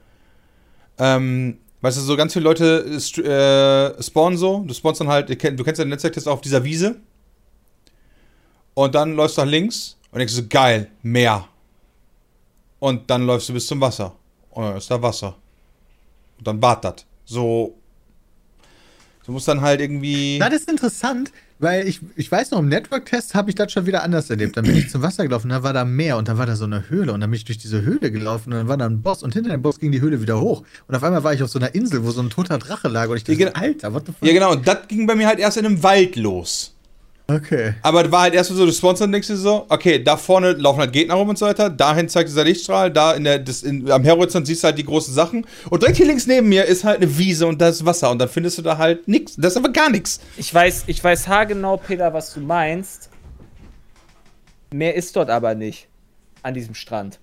Ähm, 0.99 1.59
weißt 1.81 1.97
du, 1.97 2.03
so 2.03 2.17
ganz 2.17 2.35
viele 2.35 2.45
Leute 2.45 2.85
äh, 2.87 3.21
äh, 3.21 4.03
spawnen 4.03 4.39
so, 4.39 4.61
du 4.61 4.75
spawnst 4.75 5.01
dann 5.01 5.09
halt, 5.09 5.29
du 5.29 5.37
kennst 5.37 5.79
ja 5.79 5.85
den 5.85 5.89
Netzwerktest 5.89 6.29
auf 6.29 6.41
dieser 6.41 6.63
Wiese 6.63 6.97
und 8.75 8.95
dann 8.95 9.15
läufst 9.15 9.39
du 9.39 9.43
nach 9.43 9.49
links 9.49 9.99
und 10.13 10.19
denkst 10.19 10.35
so, 10.35 10.47
geil, 10.49 10.91
Meer. 11.03 11.49
Und 12.79 13.11
dann 13.11 13.27
läufst 13.27 13.49
du 13.49 13.53
bis 13.53 13.67
zum 13.67 13.81
Wasser 13.81 14.15
und 14.51 14.65
dann 14.65 14.77
ist 14.77 14.91
da 14.91 15.01
Wasser. 15.01 15.37
Und 16.43 16.49
dann 16.49 16.59
bad 16.59 16.85
das. 16.85 17.07
So, 17.25 17.79
du 19.25 19.31
musst 19.31 19.47
dann 19.47 19.61
halt 19.61 19.81
irgendwie... 19.81 20.41
Das 20.41 20.53
ist 20.53 20.69
interessant, 20.69 21.31
weil 21.61 21.87
ich, 21.87 22.01
ich 22.17 22.33
weiß 22.33 22.51
noch, 22.51 22.59
im 22.59 22.69
Network-Test 22.69 23.37
habe 23.37 23.49
ich 23.49 23.55
das 23.55 23.71
schon 23.71 23.87
wieder 23.87 24.03
anders 24.03 24.29
erlebt. 24.29 24.57
Dann 24.57 24.65
bin 24.65 24.75
ich 24.75 24.91
zum 24.91 25.03
Wasser 25.03 25.23
gelaufen, 25.23 25.51
da 25.51 25.63
war 25.63 25.73
da 25.73 25.85
Meer 25.85 26.17
und 26.17 26.27
dann 26.27 26.37
war 26.37 26.47
da 26.47 26.57
so 26.57 26.65
eine 26.65 26.91
Höhle 26.91 27.13
und 27.13 27.21
dann 27.21 27.31
bin 27.31 27.37
ich 27.37 27.45
durch 27.45 27.59
diese 27.59 27.83
Höhle 27.83 28.11
gelaufen 28.11 28.53
und 28.53 28.59
dann 28.59 28.67
war 28.67 28.77
da 28.77 28.87
ein 28.87 29.03
Boss 29.03 29.23
und 29.23 29.35
hinter 29.35 29.51
dem 29.51 29.63
Boss 29.63 29.79
ging 29.79 29.93
die 29.93 30.01
Höhle 30.01 30.21
wieder 30.21 30.41
hoch. 30.41 30.65
Und 30.89 30.97
auf 30.97 31.05
einmal 31.05 31.23
war 31.23 31.33
ich 31.33 31.45
auf 31.45 31.49
so 31.49 31.61
einer 31.61 31.73
Insel, 31.77 32.03
wo 32.03 32.11
so 32.11 32.21
ein 32.21 32.31
toter 32.31 32.59
Drache 32.59 32.89
lag 32.89 33.09
und 33.09 33.19
ich 33.19 33.23
dachte, 33.23 33.39
Ja, 33.39 33.51
genau. 33.51 33.61
Alter, 33.61 33.95
what 33.95 34.07
the 34.07 34.13
fuck? 34.13 34.27
Ja, 34.27 34.33
genau, 34.35 34.51
und 34.51 34.67
das 34.67 34.89
ging 34.89 35.07
bei 35.07 35.15
mir 35.15 35.29
halt 35.29 35.39
erst 35.39 35.59
in 35.59 35.67
einem 35.67 35.81
Wald 35.85 36.17
los. 36.17 36.72
Okay. 37.37 37.75
Aber 37.83 38.03
das 38.03 38.13
war 38.13 38.23
halt 38.23 38.35
erst 38.35 38.51
so, 38.51 38.67
du 38.67 39.07
denkst 39.07 39.29
du 39.29 39.37
so, 39.37 39.67
okay, 39.69 40.03
da 40.03 40.17
vorne 40.17 40.53
laufen 40.53 40.81
halt 40.81 40.93
Gegner 40.93 41.15
rum 41.15 41.29
und 41.29 41.39
so 41.39 41.47
weiter, 41.47 41.71
dahin 41.71 42.09
zeigt 42.09 42.29
dieser 42.29 42.45
Lichtstrahl, 42.45 42.91
da 42.91 43.13
in 43.13 43.25
der, 43.25 43.39
das 43.39 43.63
in, 43.63 43.91
am 43.91 44.05
Horizont 44.05 44.47
siehst 44.47 44.63
du 44.63 44.67
halt 44.67 44.79
die 44.79 44.85
großen 44.85 45.15
Sachen 45.15 45.47
und 45.71 45.83
direkt 45.83 45.97
hier 45.97 46.07
links 46.07 46.27
neben 46.27 46.49
mir 46.49 46.65
ist 46.65 46.85
halt 46.85 46.99
eine 46.99 47.19
Wiese 47.19 47.47
und 47.47 47.61
da 47.61 47.69
ist 47.69 47.85
Wasser 47.87 48.11
und 48.11 48.19
dann 48.19 48.29
findest 48.29 48.59
du 48.59 48.63
da 48.63 48.79
halt 48.79 49.09
nichts. 49.09 49.37
Das 49.37 49.53
ist 49.53 49.57
aber 49.57 49.71
gar 49.71 49.91
nichts. 49.91 50.21
Ich 50.37 50.53
weiß, 50.53 50.85
ich 50.87 51.03
weiß 51.03 51.29
haargenau, 51.29 51.77
Peter, 51.77 52.13
was 52.13 52.35
du 52.35 52.41
meinst. 52.41 53.11
Mehr 54.73 54.95
ist 54.95 55.17
dort 55.17 55.31
aber 55.31 55.55
nicht. 55.55 55.89
An 56.43 56.55
diesem 56.55 56.75
Strand. 56.75 57.21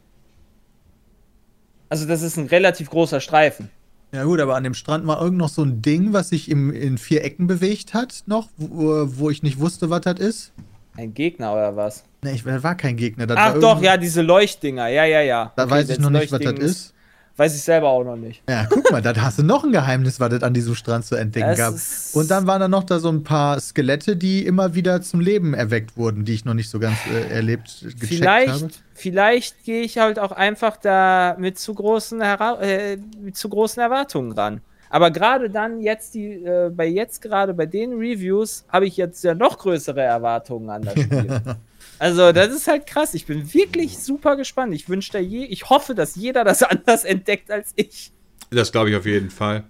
Also, 1.89 2.05
das 2.05 2.21
ist 2.21 2.37
ein 2.37 2.45
relativ 2.45 2.89
großer 2.89 3.19
Streifen. 3.19 3.69
Ja 4.11 4.23
gut, 4.23 4.39
aber 4.39 4.55
an 4.55 4.63
dem 4.63 4.73
Strand 4.73 5.05
war 5.05 5.21
irgend 5.21 5.37
noch 5.37 5.49
so 5.49 5.61
ein 5.61 5.81
Ding, 5.81 6.13
was 6.13 6.29
sich 6.29 6.49
im, 6.49 6.71
in 6.71 6.97
vier 6.97 7.23
Ecken 7.23 7.47
bewegt 7.47 7.93
hat, 7.93 8.23
noch, 8.25 8.49
wo, 8.57 9.07
wo 9.07 9.29
ich 9.29 9.43
nicht 9.43 9.59
wusste, 9.59 9.89
was 9.89 10.01
das 10.01 10.19
ist. 10.19 10.51
Ein 10.97 11.13
Gegner 11.13 11.53
oder 11.53 11.75
was? 11.75 12.03
Ne, 12.23 12.33
ich, 12.33 12.45
war 12.45 12.75
kein 12.75 12.97
Gegner. 12.97 13.27
Das 13.27 13.37
Ach 13.39 13.59
doch, 13.59 13.81
ja, 13.81 13.97
diese 13.97 14.21
Leuchtdinger. 14.21 14.87
Ja, 14.87 15.05
ja, 15.05 15.21
ja. 15.21 15.53
Da 15.55 15.63
Okay, 15.63 15.71
weiß 15.71 15.89
ich 15.89 15.99
noch 15.99 16.09
nicht, 16.09 16.31
was 16.31 16.41
das 16.41 16.59
ist. 16.59 16.93
Weiß 17.39 17.55
ich 17.55 17.61
selber 17.61 17.87
auch 17.87 18.03
noch 18.03 18.17
nicht. 18.17 18.43
Ja, 18.49 18.65
guck 18.69 18.91
mal, 18.91 19.01
da 19.01 19.15
hast 19.15 19.39
du 19.39 19.43
noch 19.43 19.63
ein 19.63 19.71
Geheimnis, 19.71 20.19
was 20.19 20.33
es 20.33 20.43
an 20.43 20.53
diesem 20.53 20.75
Strand 20.75 21.05
zu 21.05 21.15
entdecken 21.15 21.55
Das 21.55 22.11
gab. 22.11 22.21
Und 22.21 22.29
dann 22.29 22.47
waren 22.47 22.59
da 22.59 22.67
noch 22.67 22.83
da 22.83 22.99
so 22.99 23.07
ein 23.07 23.23
paar 23.23 23.61
Skelette, 23.61 24.17
die 24.17 24.45
immer 24.45 24.75
wieder 24.75 25.01
zum 25.01 25.21
Leben 25.21 25.53
erweckt 25.53 25.95
wurden, 25.95 26.25
die 26.25 26.33
ich 26.33 26.43
noch 26.43 26.53
nicht 26.53 26.69
so 26.69 26.79
ganz 26.79 26.97
äh, 27.09 27.33
erlebt, 27.33 27.79
gecheckt 27.81 28.03
Vielleicht, 28.03 28.49
habe. 28.49 28.69
vielleicht 28.93 29.63
gehe 29.63 29.83
ich 29.83 29.99
halt 29.99 30.19
auch 30.19 30.33
einfach 30.33 30.75
da 30.75 31.37
mit 31.39 31.57
zu 31.57 31.73
großen, 31.73 32.21
Hera 32.21 32.59
äh, 32.59 32.97
mit 33.21 33.37
zu 33.37 33.47
großen 33.47 33.81
Erwartungen 33.81 34.33
ran. 34.33 34.59
Aber 34.89 35.09
gerade 35.09 35.49
dann 35.49 35.79
jetzt 35.79 36.15
die, 36.15 36.43
äh, 36.43 36.69
bei 36.75 36.87
jetzt 36.87 37.21
gerade 37.21 37.53
bei 37.53 37.67
den 37.67 37.93
Reviews 37.93 38.65
habe 38.67 38.85
ich 38.85 38.97
jetzt 38.97 39.23
ja 39.23 39.33
noch 39.33 39.59
größere 39.59 40.01
Erwartungen 40.01 40.69
an 40.69 40.81
das 40.81 40.99
Spiel. 40.99 41.41
also 41.99 42.31
das 42.31 42.53
ist 42.53 42.67
halt 42.67 42.87
krass. 42.87 43.13
Ich 43.13 43.25
bin 43.25 43.53
wirklich 43.53 43.99
super 43.99 44.35
gespannt. 44.37 44.73
Ich 44.73 44.89
wünsche 44.89 45.11
da 45.11 45.19
je, 45.19 45.45
ich 45.45 45.69
hoffe, 45.69 45.93
dass 45.93 46.15
jeder 46.15 46.43
das 46.43 46.63
anders 46.63 47.03
entdeckt 47.03 47.51
als 47.51 47.73
ich. 47.75 48.11
Das 48.49 48.71
glaube 48.71 48.89
ich 48.89 48.95
auf 48.95 49.05
jeden 49.05 49.29
Fall. 49.29 49.65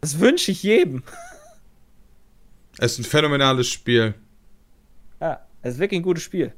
Das 0.00 0.18
wünsche 0.18 0.50
ich 0.50 0.62
jedem. 0.62 1.02
Es 2.78 2.92
ist 2.92 2.98
ein 2.98 3.04
phänomenales 3.04 3.68
Spiel. 3.68 4.12
Ja, 5.18 5.40
es 5.62 5.74
ist 5.74 5.80
wirklich 5.80 6.00
ein 6.00 6.04
gutes 6.04 6.22
Spiel. 6.22 6.52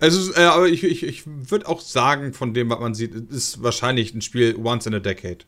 Es 0.00 0.14
ist, 0.14 0.36
äh, 0.38 0.44
aber 0.44 0.66
ich, 0.68 0.84
ich, 0.84 1.02
ich 1.02 1.24
würde 1.26 1.68
auch 1.68 1.80
sagen, 1.80 2.32
von 2.32 2.54
dem, 2.54 2.70
was 2.70 2.80
man 2.80 2.94
sieht, 2.94 3.14
es 3.14 3.36
ist 3.36 3.62
wahrscheinlich 3.62 4.14
ein 4.14 4.22
Spiel 4.22 4.56
once 4.56 4.86
in 4.86 4.94
a 4.94 4.98
decade. 4.98 5.44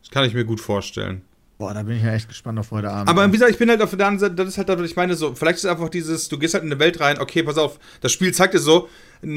Das 0.00 0.10
kann 0.10 0.24
ich 0.24 0.34
mir 0.34 0.44
gut 0.44 0.60
vorstellen. 0.60 1.22
Boah, 1.56 1.72
da 1.72 1.84
bin 1.84 1.96
ich 1.96 2.02
ja 2.02 2.12
echt 2.12 2.26
gespannt 2.26 2.58
auf 2.58 2.72
heute 2.72 2.90
Abend. 2.90 3.08
Aber 3.08 3.28
wie 3.28 3.32
gesagt, 3.32 3.52
ich 3.52 3.58
bin 3.58 3.70
halt 3.70 3.80
auf 3.80 3.90
der 3.96 4.06
anderen 4.06 4.18
Seite, 4.18 4.34
das 4.34 4.48
ist 4.48 4.58
halt 4.58 4.80
ich 4.80 4.96
meine, 4.96 5.14
so, 5.14 5.36
vielleicht 5.36 5.58
ist 5.58 5.64
es 5.64 5.70
einfach 5.70 5.88
dieses, 5.88 6.28
du 6.28 6.36
gehst 6.36 6.54
halt 6.54 6.64
in 6.64 6.72
eine 6.72 6.80
Welt 6.80 6.98
rein, 6.98 7.18
okay, 7.20 7.44
pass 7.44 7.58
auf, 7.58 7.78
das 8.00 8.10
Spiel 8.10 8.34
zeigt 8.34 8.54
dir 8.54 8.58
so, 8.58 8.88
so 9.22 9.28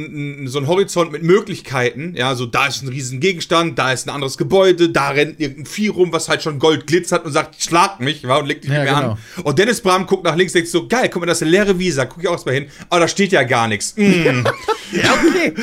einen 0.58 0.68
Horizont 0.68 1.12
mit 1.12 1.22
Möglichkeiten, 1.22 2.16
ja, 2.18 2.34
so 2.34 2.48
da 2.48 2.66
ist 2.66 2.82
ein 2.82 2.90
riesen 2.90 3.20
Gegenstand, 3.20 3.78
da 3.78 3.92
ist 3.92 4.08
ein 4.08 4.10
anderes 4.10 4.38
Gebäude, 4.38 4.90
da 4.90 5.10
rennt 5.10 5.40
irgendein 5.40 5.68
Vieh 5.68 5.90
rum, 5.90 6.12
was 6.12 6.28
halt 6.28 6.42
schon 6.42 6.58
Gold 6.58 6.88
glitzert 6.88 7.24
und 7.24 7.32
sagt, 7.34 7.62
schlag 7.62 8.00
mich, 8.00 8.24
ja, 8.24 8.36
und 8.38 8.48
legt 8.48 8.64
dich 8.64 8.72
Ja, 8.72 8.80
nicht 8.84 8.92
mehr 8.92 9.02
genau. 9.02 9.12
an. 9.12 9.44
Und 9.44 9.60
Dennis 9.60 9.82
Bram 9.82 10.08
guckt 10.08 10.24
nach 10.24 10.36
links, 10.36 10.54
denkt 10.54 10.70
so, 10.70 10.88
geil, 10.88 11.10
guck 11.10 11.22
mal, 11.22 11.28
das 11.28 11.38
ist 11.38 11.44
eine 11.44 11.52
leere 11.52 11.76
da 11.96 12.06
guck 12.06 12.24
ich 12.24 12.28
auch 12.28 12.34
erstmal 12.34 12.56
hin, 12.56 12.66
aber 12.90 13.02
da 13.02 13.08
steht 13.08 13.32
ja 13.32 13.44
gar 13.44 13.68
nichts. 13.68 13.96
Mm. 13.96 14.02
ja, 14.92 15.14
okay. 15.14 15.54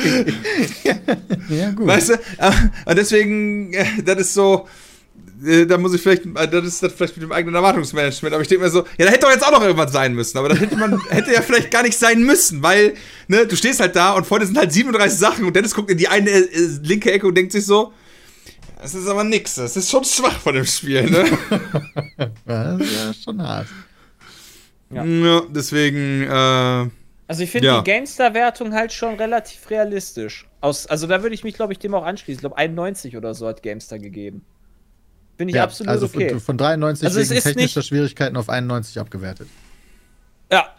ja, 1.49 1.71
gut. 1.71 1.85
Weißt 1.85 2.09
du? 2.09 2.13
Äh, 2.13 2.51
Und 2.85 2.97
deswegen, 2.97 3.73
äh, 3.73 3.85
das 4.03 4.19
ist 4.19 4.33
so, 4.33 4.67
äh, 5.45 5.65
da 5.65 5.77
muss 5.77 5.93
ich 5.93 6.01
vielleicht, 6.01 6.25
äh, 6.25 6.47
das 6.47 6.65
ist 6.65 6.83
das 6.83 6.93
vielleicht 6.93 7.15
mit 7.17 7.23
dem 7.23 7.31
eigenen 7.31 7.55
Erwartungsmanagement, 7.55 8.33
aber 8.33 8.41
ich 8.41 8.47
denke 8.47 8.63
mir 8.63 8.69
so, 8.69 8.85
ja, 8.97 9.05
da 9.05 9.11
hätte 9.11 9.21
doch 9.21 9.31
jetzt 9.31 9.45
auch 9.45 9.51
noch 9.51 9.61
irgendwas 9.61 9.91
sein 9.91 10.13
müssen, 10.13 10.37
aber 10.37 10.49
das 10.49 10.59
hätte 10.59 10.75
man, 10.77 10.99
hätte 11.09 11.31
ja 11.33 11.41
vielleicht 11.41 11.71
gar 11.71 11.83
nicht 11.83 11.97
sein 11.97 12.23
müssen, 12.23 12.61
weil, 12.63 12.93
ne, 13.27 13.45
du 13.47 13.55
stehst 13.55 13.79
halt 13.79 13.95
da 13.95 14.13
und 14.13 14.25
vorne 14.25 14.45
sind 14.45 14.57
halt 14.57 14.71
37 14.71 15.17
Sachen 15.17 15.45
und 15.45 15.55
Dennis 15.55 15.73
guckt 15.73 15.89
in 15.91 15.97
die 15.97 16.07
eine 16.07 16.29
äh, 16.29 16.47
linke 16.83 17.11
Ecke 17.11 17.27
und 17.27 17.35
denkt 17.35 17.51
sich 17.51 17.65
so, 17.65 17.93
das 18.81 18.93
ist 18.93 19.07
aber 19.07 19.23
nix, 19.23 19.55
das 19.55 19.75
ist 19.77 19.89
schon 19.89 20.03
schwach 20.03 20.37
von 20.39 20.53
dem 20.55 20.65
Spiel, 20.65 21.09
ne? 21.09 21.25
Ja, 22.47 22.77
das 22.77 22.81
ist 22.81 22.93
ja 22.93 23.13
schon 23.13 23.41
hart. 23.41 23.67
Ja. 24.91 25.03
ja, 25.03 25.41
deswegen, 25.49 26.23
äh, 26.23 26.89
Also 27.27 27.41
ich 27.43 27.49
finde 27.49 27.67
Ja. 27.67 27.81
die 27.81 27.89
GameStar-Wertung 27.91 28.73
halt 28.73 28.93
schon 28.93 29.15
relativ 29.15 29.69
realistisch. 29.69 30.47
Aus, 30.61 30.85
also 30.87 31.07
da 31.07 31.23
würde 31.23 31.33
ich 31.33 31.43
mich, 31.43 31.55
glaube 31.55 31.73
ich, 31.73 31.79
dem 31.79 31.93
auch 31.95 32.05
anschließen. 32.05 32.35
Ich 32.37 32.41
glaube, 32.41 32.57
91 32.57 33.17
oder 33.17 33.33
so 33.33 33.47
hat 33.47 33.63
GameStar 33.63 33.97
gegeben. 33.99 34.43
Finde 35.37 35.51
ich 35.51 35.55
Ja, 35.55 35.63
absolut 35.63 35.89
also 35.89 36.05
okay. 36.05 36.29
von, 36.29 36.39
von 36.39 36.57
93 36.57 37.05
Also 37.07 37.19
wegen 37.19 37.41
technischer 37.41 37.81
Schwierigkeiten 37.81 38.37
auf 38.37 38.49
91 38.49 38.99
abgewertet. 38.99 39.47
Ja. 40.51 40.69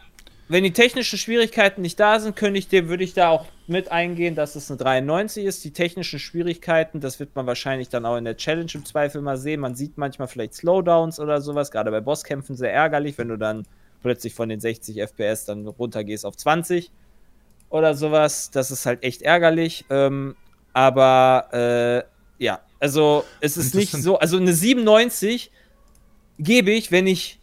Wenn 0.48 0.62
die 0.62 0.72
technischen 0.72 1.18
Schwierigkeiten 1.18 1.82
nicht 1.82 1.98
da 1.98 2.20
sind, 2.20 2.36
könnte 2.36 2.58
ich 2.58 2.68
dem, 2.68 2.88
würde 2.88 3.02
ich 3.02 3.14
da 3.14 3.30
auch 3.30 3.46
mit 3.66 3.90
eingehen, 3.90 4.36
dass 4.36 4.54
es 4.54 4.70
eine 4.70 4.78
93 4.78 5.44
ist. 5.44 5.64
Die 5.64 5.72
technischen 5.72 6.20
Schwierigkeiten, 6.20 7.00
das 7.00 7.18
wird 7.18 7.34
man 7.34 7.46
wahrscheinlich 7.46 7.88
dann 7.88 8.06
auch 8.06 8.16
in 8.16 8.24
der 8.24 8.36
Challenge 8.36 8.70
im 8.74 8.84
Zweifel 8.84 9.22
mal 9.22 9.38
sehen. 9.38 9.58
Man 9.58 9.74
sieht 9.74 9.98
manchmal 9.98 10.28
vielleicht 10.28 10.54
Slowdowns 10.54 11.18
oder 11.18 11.40
sowas, 11.40 11.72
gerade 11.72 11.90
bei 11.90 12.00
Bosskämpfen 12.00 12.54
sehr 12.54 12.72
ärgerlich, 12.72 13.18
wenn 13.18 13.28
du 13.28 13.36
dann 13.36 13.64
plötzlich 14.02 14.34
von 14.34 14.48
den 14.48 14.60
60 14.60 15.00
FPS 15.00 15.46
dann 15.46 15.66
runtergehst 15.66 16.24
auf 16.24 16.36
20 16.36 16.92
oder 17.68 17.94
sowas. 17.94 18.52
Das 18.52 18.70
ist 18.70 18.86
halt 18.86 19.02
echt 19.02 19.22
ärgerlich. 19.22 19.84
Ähm, 19.90 20.36
aber 20.72 21.48
äh, 22.38 22.44
ja, 22.44 22.60
also 22.80 23.24
es 23.40 23.56
ist 23.56 23.74
nicht 23.74 23.92
so, 23.92 24.18
also 24.18 24.36
eine 24.36 24.52
97 24.52 25.50
gebe 26.38 26.70
ich, 26.70 26.92
wenn 26.92 27.06
ich 27.06 27.38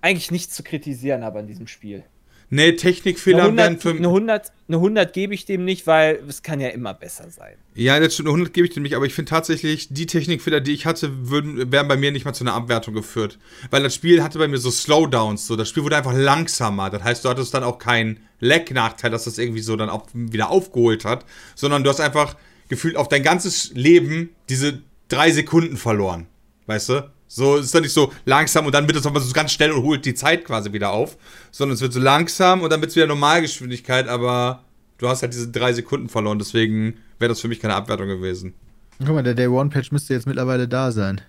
eigentlich 0.00 0.30
nichts 0.30 0.54
zu 0.54 0.62
kritisieren 0.62 1.24
habe 1.24 1.40
an 1.40 1.46
diesem 1.46 1.66
Spiel. 1.66 2.04
ne, 2.50 2.62
Eine 2.62 2.76
Technikfehler 2.76 3.44
100, 3.44 3.56
werden 3.56 3.80
für 3.80 3.90
eine 3.90 4.06
100, 4.06 4.52
eine 4.68 4.76
100 4.76 5.12
gebe 5.12 5.34
ich 5.34 5.44
dem 5.44 5.64
nicht, 5.64 5.86
weil 5.86 6.22
es 6.28 6.42
kann 6.42 6.60
ja 6.60 6.68
immer 6.68 6.94
besser 6.94 7.30
sein. 7.30 7.56
Ja, 7.74 7.98
das 8.00 8.14
stimmt, 8.14 8.28
100 8.28 8.54
gebe 8.54 8.66
ich 8.66 8.72
dir 8.72 8.80
nicht, 8.80 8.94
aber 8.94 9.06
ich 9.06 9.14
finde 9.14 9.30
tatsächlich, 9.30 9.88
die 9.90 10.06
Technikfehler, 10.06 10.60
die 10.60 10.72
ich 10.72 10.86
hatte, 10.86 11.28
würden, 11.28 11.70
wären 11.72 11.88
bei 11.88 11.96
mir 11.96 12.12
nicht 12.12 12.24
mal 12.24 12.32
zu 12.32 12.44
einer 12.44 12.54
Abwertung 12.54 12.94
geführt. 12.94 13.38
Weil 13.70 13.82
das 13.82 13.94
Spiel 13.94 14.22
hatte 14.22 14.38
bei 14.38 14.48
mir 14.48 14.58
so 14.58 14.70
Slowdowns, 14.70 15.46
so. 15.46 15.56
Das 15.56 15.68
Spiel 15.68 15.84
wurde 15.84 15.96
einfach 15.96 16.14
langsamer. 16.14 16.90
Das 16.90 17.02
heißt, 17.02 17.24
du 17.24 17.28
hattest 17.28 17.52
dann 17.54 17.64
auch 17.64 17.78
keinen 17.78 18.20
Lag-Nachteil, 18.40 19.10
dass 19.10 19.24
das 19.24 19.38
irgendwie 19.38 19.60
so 19.60 19.76
dann 19.76 19.90
auch 19.90 20.06
wieder 20.14 20.50
aufgeholt 20.50 21.04
hat, 21.04 21.24
sondern 21.54 21.84
du 21.84 21.90
hast 21.90 22.00
einfach 22.00 22.36
gefühlt 22.68 22.96
auf 22.96 23.08
dein 23.08 23.22
ganzes 23.22 23.72
Leben 23.74 24.30
diese 24.48 24.82
drei 25.08 25.30
Sekunden 25.30 25.76
verloren. 25.76 26.26
Weißt 26.66 26.90
du? 26.90 27.10
So 27.28 27.56
es 27.56 27.66
ist 27.66 27.74
dann 27.74 27.82
nicht 27.82 27.92
so 27.92 28.12
langsam 28.24 28.66
und 28.66 28.74
dann 28.74 28.86
wird 28.86 28.96
es 28.96 29.04
nochmal 29.04 29.22
so 29.22 29.32
ganz 29.32 29.52
schnell 29.52 29.72
und 29.72 29.82
holt 29.82 30.04
die 30.06 30.14
Zeit 30.14 30.44
quasi 30.44 30.72
wieder 30.72 30.90
auf, 30.90 31.18
sondern 31.50 31.74
es 31.74 31.82
wird 31.82 31.92
so 31.92 32.00
langsam 32.00 32.62
und 32.62 32.70
dann 32.70 32.80
wird 32.80 32.90
es 32.90 32.96
wieder 32.96 33.06
Normalgeschwindigkeit, 33.06 34.08
aber 34.08 34.64
du 34.96 35.08
hast 35.08 35.22
halt 35.22 35.34
diese 35.34 35.48
drei 35.48 35.74
Sekunden 35.74 36.08
verloren, 36.08 36.38
deswegen 36.38 36.96
wäre 37.18 37.28
das 37.28 37.40
für 37.40 37.48
mich 37.48 37.60
keine 37.60 37.74
Abwertung 37.74 38.08
gewesen. 38.08 38.54
Guck 38.98 39.10
mal, 39.10 39.22
der 39.22 39.34
Day 39.34 39.46
One 39.46 39.68
Patch 39.68 39.92
müsste 39.92 40.14
jetzt 40.14 40.26
mittlerweile 40.26 40.66
da 40.66 40.90
sein. 40.90 41.20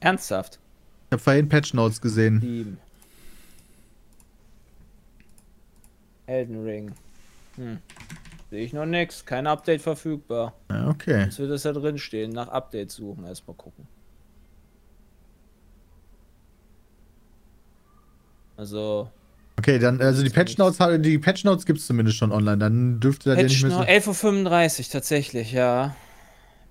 Ernsthaft. 0.00 0.58
Ich 1.06 1.12
habe 1.12 1.22
vorhin 1.22 1.48
Patch 1.48 1.72
Notes 1.72 2.00
gesehen. 2.00 2.40
Team. 2.40 2.76
Elden 6.26 6.64
Ring. 6.64 6.92
Hm. 7.56 7.78
Sehe 8.50 8.64
ich 8.64 8.72
noch 8.72 8.86
nix. 8.86 9.24
Kein 9.24 9.46
Update 9.46 9.82
verfügbar. 9.82 10.54
Okay. 10.88 11.24
Jetzt 11.24 11.38
wird 11.38 11.50
das 11.50 11.62
da 11.62 11.72
drin 11.72 11.98
stehen. 11.98 12.30
Nach 12.30 12.48
Updates 12.48 12.96
suchen. 12.96 13.24
Erstmal 13.24 13.56
gucken. 13.56 13.86
Also. 18.56 19.10
Okay, 19.58 19.78
dann, 19.78 20.00
also 20.00 20.22
die 20.22 20.30
Patch 20.30 20.56
Notes, 20.56 20.78
die 21.00 21.18
Patch 21.18 21.44
Notes 21.44 21.66
gibt 21.66 21.80
es 21.80 21.86
zumindest 21.86 22.16
schon 22.16 22.32
online. 22.32 22.58
Dann 22.58 23.00
dürfte 23.00 23.30
das 23.30 23.38
ja 23.38 23.44
nicht 23.44 23.62
Patch 23.62 23.68
mehr 23.68 23.78
no 23.78 24.10
so. 24.10 24.26
11.35 24.26 24.78
Uhr, 24.80 24.92
tatsächlich, 24.92 25.52
ja. 25.52 25.94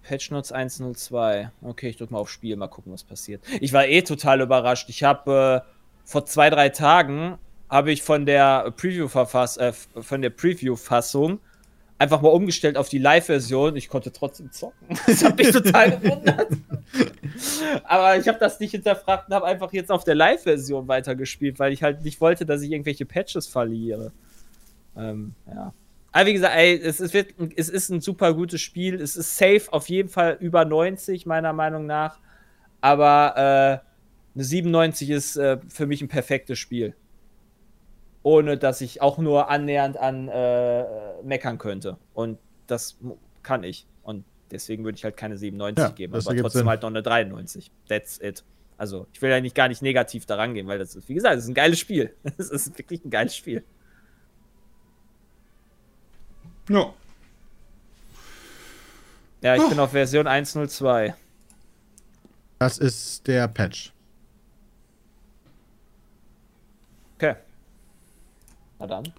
Patch 0.03 0.32
Notes 0.32 0.51
102. 0.51 1.51
Okay, 1.61 1.89
ich 1.89 1.97
drück 1.97 2.11
mal 2.11 2.19
auf 2.19 2.30
Spiel, 2.30 2.55
mal 2.55 2.67
gucken, 2.67 2.93
was 2.93 3.03
passiert. 3.03 3.41
Ich 3.59 3.73
war 3.73 3.88
eh 3.88 4.01
total 4.01 4.41
überrascht. 4.41 4.89
Ich 4.89 5.03
habe 5.03 5.63
äh, 5.65 5.69
vor 6.05 6.25
zwei, 6.25 6.49
drei 6.49 6.69
Tagen 6.69 7.38
habe 7.69 7.91
ich 7.91 8.03
von 8.03 8.25
der 8.25 8.71
Preview-Verfass, 8.71 9.57
äh, 9.57 9.73
von 9.73 10.21
der 10.21 10.30
Preview-Fassung 10.30 11.39
einfach 11.99 12.21
mal 12.21 12.29
umgestellt 12.29 12.77
auf 12.77 12.89
die 12.89 12.99
Live-Version. 12.99 13.75
Ich 13.75 13.89
konnte 13.89 14.11
trotzdem 14.11 14.51
zocken. 14.51 14.87
Das 15.07 15.23
hat 15.23 15.37
mich 15.37 15.51
total 15.51 15.97
gewundert. 15.97 16.47
Aber 17.83 18.17
ich 18.17 18.27
habe 18.27 18.39
das 18.39 18.59
nicht 18.59 18.71
hinterfragt 18.71 19.29
und 19.29 19.35
habe 19.35 19.45
einfach 19.45 19.73
jetzt 19.73 19.91
auf 19.91 20.03
der 20.03 20.15
Live-Version 20.15 20.87
weitergespielt, 20.87 21.59
weil 21.59 21.73
ich 21.73 21.83
halt 21.83 22.03
nicht 22.03 22.21
wollte, 22.21 22.45
dass 22.45 22.61
ich 22.61 22.71
irgendwelche 22.71 23.05
Patches 23.05 23.47
verliere. 23.47 24.11
Ähm, 24.95 25.33
ja. 25.47 25.73
Aber 26.11 26.25
wie 26.25 26.33
gesagt, 26.33 26.55
ey, 26.55 26.79
es 26.79 26.99
ist, 26.99 27.13
es 27.55 27.69
ist 27.69 27.89
ein 27.89 28.01
super 28.01 28.33
gutes 28.33 28.61
Spiel. 28.61 28.99
Es 29.01 29.15
ist 29.15 29.37
safe, 29.37 29.71
auf 29.71 29.89
jeden 29.89 30.09
Fall 30.09 30.37
über 30.39 30.65
90, 30.65 31.25
meiner 31.25 31.53
Meinung 31.53 31.85
nach. 31.85 32.19
Aber 32.81 33.83
äh, 33.83 34.35
eine 34.35 34.43
97 34.43 35.09
ist 35.09 35.35
äh, 35.35 35.57
für 35.67 35.85
mich 35.85 36.01
ein 36.01 36.07
perfektes 36.07 36.57
Spiel. 36.59 36.95
Ohne 38.28 38.57
dass 38.57 38.82
ich 38.82 39.01
auch 39.01 39.17
nur 39.19 39.49
annähernd 39.49 39.95
an 39.95 40.28
äh, 40.28 40.84
meckern 41.23 41.57
könnte. 41.57 41.95
Und 42.13 42.38
das 42.67 42.97
kann 43.41 43.63
ich. 43.63 43.88
Und 44.03 44.25
deswegen 44.51 44.84
würde 44.84 44.97
ich 44.97 45.03
halt 45.05 45.15
keine 45.15 45.38
97 45.38 45.82
Ja, 45.82 45.89
geben, 45.91 46.11
das 46.11 46.28
aber 46.28 46.36
trotzdem 46.36 46.59
Sinn. 46.59 46.67
halt 46.69 46.82
noch 46.82 46.89
eine 46.89 47.01
93. 47.01 47.71
That's 47.88 48.19
it. 48.21 48.43
Also, 48.78 49.07
ich 49.13 49.21
will 49.21 49.30
ja 49.30 49.39
nicht 49.39 49.55
gar 49.55 49.69
nicht 49.69 49.82
negativ 49.82 50.25
daran 50.25 50.53
gehen, 50.53 50.67
weil 50.67 50.78
das 50.78 50.93
ist, 50.95 51.07
wie 51.07 51.13
gesagt, 51.13 51.38
es 51.38 51.45
ist 51.45 51.49
ein 51.49 51.53
geiles 51.53 51.80
Spiel. 51.80 52.13
Es 52.38 52.49
ist 52.49 52.78
wirklich 52.78 53.05
ein 53.05 53.09
geiles 53.09 53.34
Spiel. 53.34 53.63
Ja. 56.69 56.93
Ja, 59.41 59.55
ich 59.55 59.61
Oh. 59.63 59.69
bin 59.69 59.80
auf 59.80 59.91
Version 59.91 60.28
102. 60.28 61.15
Das 62.59 62.78
ist 62.78 63.25
der 63.25 63.47
Patch. 63.47 63.93
Okay. 67.15 67.36
Na 68.80 68.88
dann. 68.88 69.13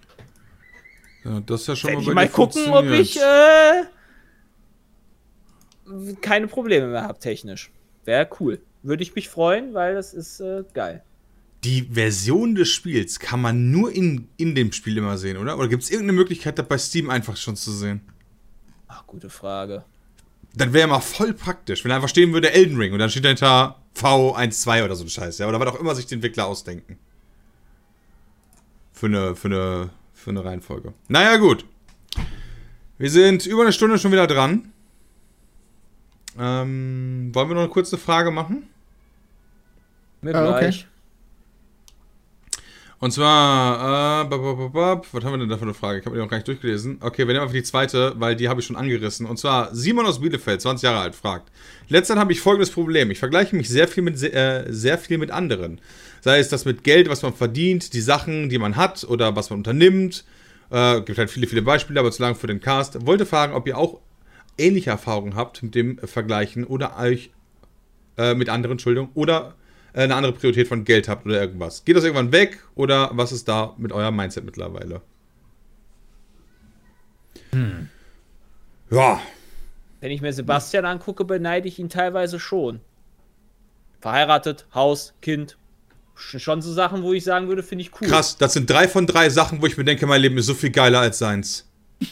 ja. 1.25 1.39
Das 1.41 1.61
ist 1.61 1.67
ja 1.67 1.75
schon 1.75 1.89
Wenn 1.89 1.95
mal 1.97 2.01
ich 2.01 2.07
bei 2.07 2.13
mal 2.13 2.25
dir 2.27 2.31
gucken, 2.31 2.67
ob 2.69 2.85
ich 2.85 3.19
äh, 3.19 3.83
keine 6.21 6.47
Probleme 6.47 6.87
mehr 6.87 7.03
habe 7.03 7.19
technisch. 7.19 7.71
Wäre 8.05 8.29
cool. 8.39 8.61
Würde 8.83 9.03
ich 9.03 9.15
mich 9.15 9.29
freuen, 9.29 9.73
weil 9.73 9.95
das 9.95 10.13
ist 10.13 10.39
äh, 10.39 10.63
geil. 10.73 11.03
Die 11.65 11.89
Version 11.91 12.55
des 12.55 12.69
Spiels 12.69 13.19
kann 13.19 13.41
man 13.41 13.69
nur 13.69 13.91
in, 13.91 14.29
in 14.37 14.55
dem 14.55 14.71
Spiel 14.71 14.97
immer 14.97 15.17
sehen, 15.17 15.35
oder? 15.35 15.57
Oder 15.57 15.67
gibt 15.67 15.83
es 15.83 15.89
irgendeine 15.89 16.17
Möglichkeit, 16.17 16.57
das 16.57 16.67
bei 16.67 16.77
Steam 16.77 17.09
einfach 17.09 17.35
schon 17.35 17.57
zu 17.57 17.71
sehen? 17.71 17.99
Ach, 18.87 19.05
gute 19.05 19.29
Frage. 19.29 19.83
Das 20.55 20.71
wäre 20.71 20.87
mal 20.87 21.01
voll 21.01 21.33
praktisch, 21.33 21.83
wenn 21.83 21.91
einfach 21.91 22.07
stehen 22.09 22.31
würde 22.33 22.51
Elden 22.53 22.77
Ring 22.77 22.93
und 22.93 22.99
dann 22.99 23.09
steht 23.09 23.25
dahinter 23.25 23.75
V12 23.95 24.85
oder 24.85 24.95
so 24.95 25.03
ein 25.03 25.09
Scheiß, 25.09 25.37
ja? 25.39 25.47
Oder 25.47 25.59
was 25.59 25.67
auch 25.67 25.79
immer 25.79 25.93
sich 25.93 26.05
die 26.05 26.15
Entwickler 26.15 26.47
ausdenken. 26.47 26.97
Für 28.99 29.05
eine, 29.05 29.33
für 29.33 29.47
eine, 29.47 29.89
für 30.13 30.29
eine 30.31 30.43
Reihenfolge. 30.43 30.93
Naja, 31.07 31.37
gut. 31.37 31.63
Wir 32.97 33.09
sind 33.09 33.45
über 33.45 33.61
eine 33.61 33.71
Stunde 33.71 33.97
schon 33.97 34.11
wieder 34.11 34.27
dran. 34.27 34.73
Ähm, 36.37 37.31
wollen 37.33 37.47
wir 37.47 37.55
noch 37.55 37.61
eine 37.61 37.69
kurze 37.71 37.97
Frage 37.97 38.29
machen? 38.29 38.67
Mir 40.21 40.35
Ah, 40.35 40.49
okay. 40.49 40.59
gleich. 40.59 40.87
Und 42.99 43.11
zwar, 43.13 44.25
äh, 44.25 44.31
was 44.31 45.23
haben 45.23 45.31
wir 45.31 45.37
denn 45.37 45.47
da 45.47 45.55
für 45.55 45.63
eine 45.63 45.73
Frage? 45.73 45.99
Ich 45.99 46.05
habe 46.05 46.17
die 46.17 46.21
noch 46.21 46.27
gar 46.29 46.35
nicht 46.35 46.49
durchgelesen. 46.49 46.97
Okay, 46.99 47.19
wir 47.19 47.27
nehmen 47.27 47.39
einfach 47.39 47.53
die 47.53 47.63
zweite, 47.63 48.15
weil 48.17 48.35
die 48.35 48.49
habe 48.49 48.59
ich 48.59 48.65
schon 48.65 48.75
angerissen. 48.75 49.25
Und 49.25 49.39
zwar, 49.39 49.73
Simon 49.73 50.05
aus 50.05 50.19
Bielefeld, 50.19 50.61
20 50.61 50.83
Jahre 50.83 50.99
alt, 50.99 51.15
fragt. 51.15 51.49
Letztern 51.87 52.19
habe 52.19 52.33
ich 52.33 52.41
folgendes 52.41 52.69
Problem. 52.69 53.11
Ich 53.11 53.19
vergleiche 53.19 53.55
mich 53.55 53.69
sehr 53.69 53.87
viel 53.87 54.03
mit, 54.03 54.21
äh, 54.21 54.65
sehr 54.67 54.97
viel 54.97 55.17
mit 55.17 55.31
anderen. 55.31 55.79
Sei 56.21 56.39
es 56.39 56.49
das 56.49 56.65
mit 56.65 56.83
Geld, 56.83 57.09
was 57.09 57.21
man 57.23 57.33
verdient, 57.33 57.93
die 57.93 58.01
Sachen, 58.01 58.49
die 58.49 58.57
man 58.57 58.75
hat 58.75 59.03
oder 59.03 59.35
was 59.35 59.49
man 59.49 59.59
unternimmt. 59.59 60.25
Äh, 60.71 61.01
gibt 61.01 61.17
halt 61.17 61.29
viele, 61.29 61.47
viele 61.47 61.61
Beispiele, 61.61 61.99
aber 61.99 62.11
zu 62.11 62.21
lang 62.21 62.35
für 62.35 62.47
den 62.47 62.59
Cast. 62.59 63.05
Wollte 63.05 63.25
fragen, 63.25 63.53
ob 63.53 63.67
ihr 63.67 63.77
auch 63.77 64.01
ähnliche 64.57 64.89
Erfahrungen 64.91 65.35
habt 65.35 65.63
mit 65.63 65.75
dem 65.75 65.97
Vergleichen 65.99 66.65
oder 66.65 66.97
euch 66.99 67.31
äh, 68.17 68.33
mit 68.35 68.49
anderen, 68.49 68.73
Entschuldigung, 68.73 69.09
oder 69.13 69.55
äh, 69.93 70.03
eine 70.03 70.15
andere 70.15 70.33
Priorität 70.33 70.67
von 70.67 70.83
Geld 70.83 71.07
habt 71.07 71.25
oder 71.25 71.39
irgendwas. 71.41 71.85
Geht 71.85 71.95
das 71.95 72.03
irgendwann 72.03 72.31
weg 72.31 72.63
oder 72.75 73.09
was 73.13 73.31
ist 73.31 73.47
da 73.47 73.73
mit 73.77 73.91
eurem 73.91 74.15
Mindset 74.15 74.45
mittlerweile? 74.45 75.01
Ja, 78.91 79.21
Wenn 80.01 80.11
ich 80.11 80.21
mir 80.21 80.33
Sebastian 80.33 80.85
angucke, 80.85 81.25
beneide 81.25 81.67
ich 81.67 81.79
ihn 81.79 81.89
teilweise 81.89 82.39
schon. 82.39 82.81
Verheiratet, 84.01 84.65
Haus, 84.73 85.13
Kind. 85.21 85.57
Sch- 86.19 86.39
Schon 86.39 86.61
so 86.61 86.71
Sachen, 86.73 87.01
wo 87.03 87.13
ich 87.13 87.23
sagen 87.23 87.47
würde, 87.47 87.63
finde 87.63 87.83
ich 87.83 87.91
cool. 88.01 88.07
krass. 88.07 88.37
Das 88.37 88.53
sind 88.53 88.69
drei 88.69 88.87
von 88.87 89.07
drei 89.07 89.29
Sachen, 89.29 89.61
wo 89.61 89.65
ich 89.65 89.77
mir 89.77 89.83
denke, 89.85 90.05
mein 90.05 90.21
Leben 90.21 90.37
ist 90.37 90.45
so 90.47 90.53
viel 90.53 90.69
geiler 90.71 90.99
als 90.99 91.17
seins. 91.19 91.65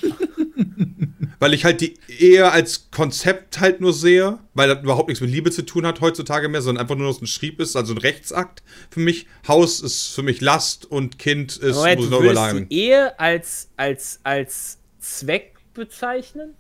weil 1.40 1.54
ich 1.54 1.66
halt 1.66 1.82
die 1.82 1.96
Ehe 2.08 2.52
als 2.52 2.90
Konzept 2.92 3.60
halt 3.60 3.80
nur 3.80 3.94
sehe, 3.94 4.40
weil 4.54 4.68
das 4.70 4.82
überhaupt 4.84 5.08
nichts 5.10 5.22
mit 5.22 5.30
Liebe 5.30 5.52
zu 5.52 5.64
tun 5.64 5.86
hat 5.86 6.02
heutzutage 6.02 6.50
mehr, 6.50 6.62
sondern 6.62 6.82
einfach 6.82 6.96
nur 6.96 7.08
noch 7.08 7.22
ein 7.22 7.28
Schrieb 7.28 7.60
ist, 7.60 7.76
also 7.76 7.94
ein 7.94 8.00
Rechtsakt 8.00 8.64
für 8.90 9.00
mich. 9.00 9.28
Haus 9.48 9.82
ist 9.82 10.08
für 10.08 10.24
mich 10.24 10.42
Last 10.42 10.86
und 10.90 11.20
Kind 11.20 11.58
ist, 11.58 11.76
Moment, 11.76 11.98
muss 11.98 12.06
ich 12.06 12.12
noch 12.12 12.22
würdest 12.22 12.42
überlegen. 12.42 12.70
die 12.70 12.76
Ehe 12.80 13.20
als, 13.20 13.70
als, 13.78 14.20
als 14.24 14.80
Zweck 15.00 15.54
bezeichnen? 15.74 16.56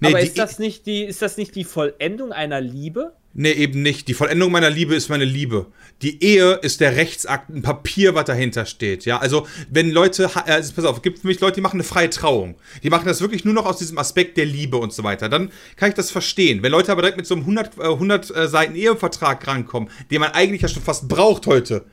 Nee, 0.00 0.08
Aber 0.08 0.20
ist 0.20 0.38
das, 0.38 0.58
nicht 0.58 0.86
die, 0.86 1.04
ist 1.04 1.20
das 1.22 1.36
nicht 1.36 1.54
die 1.54 1.64
Vollendung 1.64 2.32
einer 2.32 2.60
Liebe? 2.60 3.12
Nee, 3.34 3.52
eben 3.52 3.80
nicht. 3.80 4.08
Die 4.08 4.14
Vollendung 4.14 4.52
meiner 4.52 4.68
Liebe 4.68 4.94
ist 4.94 5.08
meine 5.08 5.24
Liebe. 5.24 5.66
Die 6.02 6.22
Ehe 6.22 6.54
ist 6.62 6.80
der 6.80 6.96
Rechtsakt, 6.96 7.48
ein 7.48 7.62
Papier, 7.62 8.14
was 8.14 8.26
dahinter 8.26 8.66
steht. 8.66 9.06
Ja, 9.06 9.18
also 9.18 9.46
wenn 9.70 9.90
Leute, 9.90 10.24
äh, 10.46 10.50
also 10.52 10.74
pass 10.74 10.84
auf, 10.84 10.96
es 10.96 11.02
gibt 11.02 11.20
für 11.20 11.26
mich 11.26 11.40
Leute, 11.40 11.54
die 11.54 11.60
machen 11.62 11.76
eine 11.76 11.84
freie 11.84 12.10
Trauung. 12.10 12.56
Die 12.82 12.90
machen 12.90 13.06
das 13.06 13.22
wirklich 13.22 13.44
nur 13.44 13.54
noch 13.54 13.64
aus 13.64 13.78
diesem 13.78 13.96
Aspekt 13.96 14.36
der 14.36 14.44
Liebe 14.44 14.76
und 14.76 14.92
so 14.92 15.02
weiter. 15.02 15.30
Dann 15.30 15.50
kann 15.76 15.88
ich 15.88 15.94
das 15.94 16.10
verstehen. 16.10 16.62
Wenn 16.62 16.72
Leute 16.72 16.92
aber 16.92 17.00
direkt 17.00 17.16
mit 17.16 17.26
so 17.26 17.34
einem 17.34 17.44
100, 17.44 17.78
äh, 17.78 17.82
100 17.84 18.36
äh, 18.36 18.48
Seiten 18.48 18.74
Ehevertrag 18.74 19.46
rankommen, 19.46 19.88
den 20.10 20.20
man 20.20 20.32
eigentlich 20.32 20.60
ja 20.60 20.68
schon 20.68 20.82
fast 20.82 21.08
braucht 21.08 21.46
heute, 21.46 21.86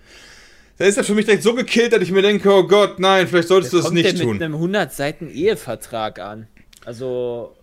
dann 0.77 0.87
ist 0.87 0.97
das 0.97 1.07
für 1.07 1.13
mich 1.13 1.25
direkt 1.25 1.43
so 1.43 1.53
gekillt, 1.53 1.93
dass 1.93 2.01
ich 2.01 2.11
mir 2.11 2.21
denke, 2.21 2.49
oh 2.53 2.63
Gott, 2.63 2.99
nein, 2.99 3.27
vielleicht 3.27 3.47
solltest 3.47 3.71
du 3.73 3.77
das 3.77 3.85
Kommt 3.87 3.95
nicht 3.95 4.05
der 4.07 4.13
mit 4.13 4.23
tun. 4.23 4.41
einem 4.41 4.55
100 4.55 4.93
Seiten 4.93 5.29
Ehevertrag 5.29 6.19
an? 6.19 6.47
Also 6.85 7.53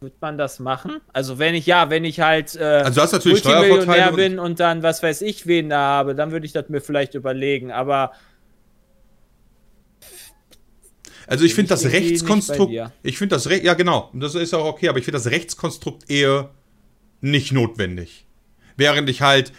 wird 0.00 0.20
man 0.22 0.38
das 0.38 0.58
machen? 0.60 1.00
Also 1.12 1.38
wenn 1.38 1.54
ich 1.54 1.66
ja, 1.66 1.90
wenn 1.90 2.06
ich 2.06 2.20
halt 2.20 2.56
äh, 2.56 2.62
Also 2.64 3.02
hast 3.02 3.12
natürlich 3.12 3.44
Multimillionär 3.44 3.76
Steuervorteile 3.84 4.10
und- 4.10 4.16
bin 4.16 4.38
und 4.38 4.58
dann 4.60 4.82
was 4.82 5.02
weiß 5.02 5.20
ich 5.22 5.46
wen 5.46 5.68
da 5.68 5.76
habe, 5.78 6.14
dann 6.14 6.30
würde 6.32 6.46
ich 6.46 6.52
das 6.52 6.70
mir 6.70 6.80
vielleicht 6.80 7.14
überlegen. 7.14 7.70
Aber 7.70 8.12
Also 11.26 11.44
ich 11.44 11.50
Bin 11.54 11.66
finde 11.66 11.68
das 11.68 11.84
Rechtskonstrukt, 11.84 12.72
ich 13.02 13.18
finde 13.18 13.36
das 13.36 13.48
Re 13.48 13.62
ja 13.62 13.74
genau, 13.74 14.10
das 14.14 14.34
ist 14.34 14.52
auch 14.52 14.64
okay, 14.64 14.88
aber 14.88 14.98
ich 14.98 15.04
finde 15.04 15.18
das 15.18 15.30
Rechtskonstrukt 15.30 16.10
Ehe 16.10 16.48
nicht 17.20 17.52
notwendig. 17.52 18.26
Während 18.76 19.08
ich 19.10 19.20
halt 19.22 19.52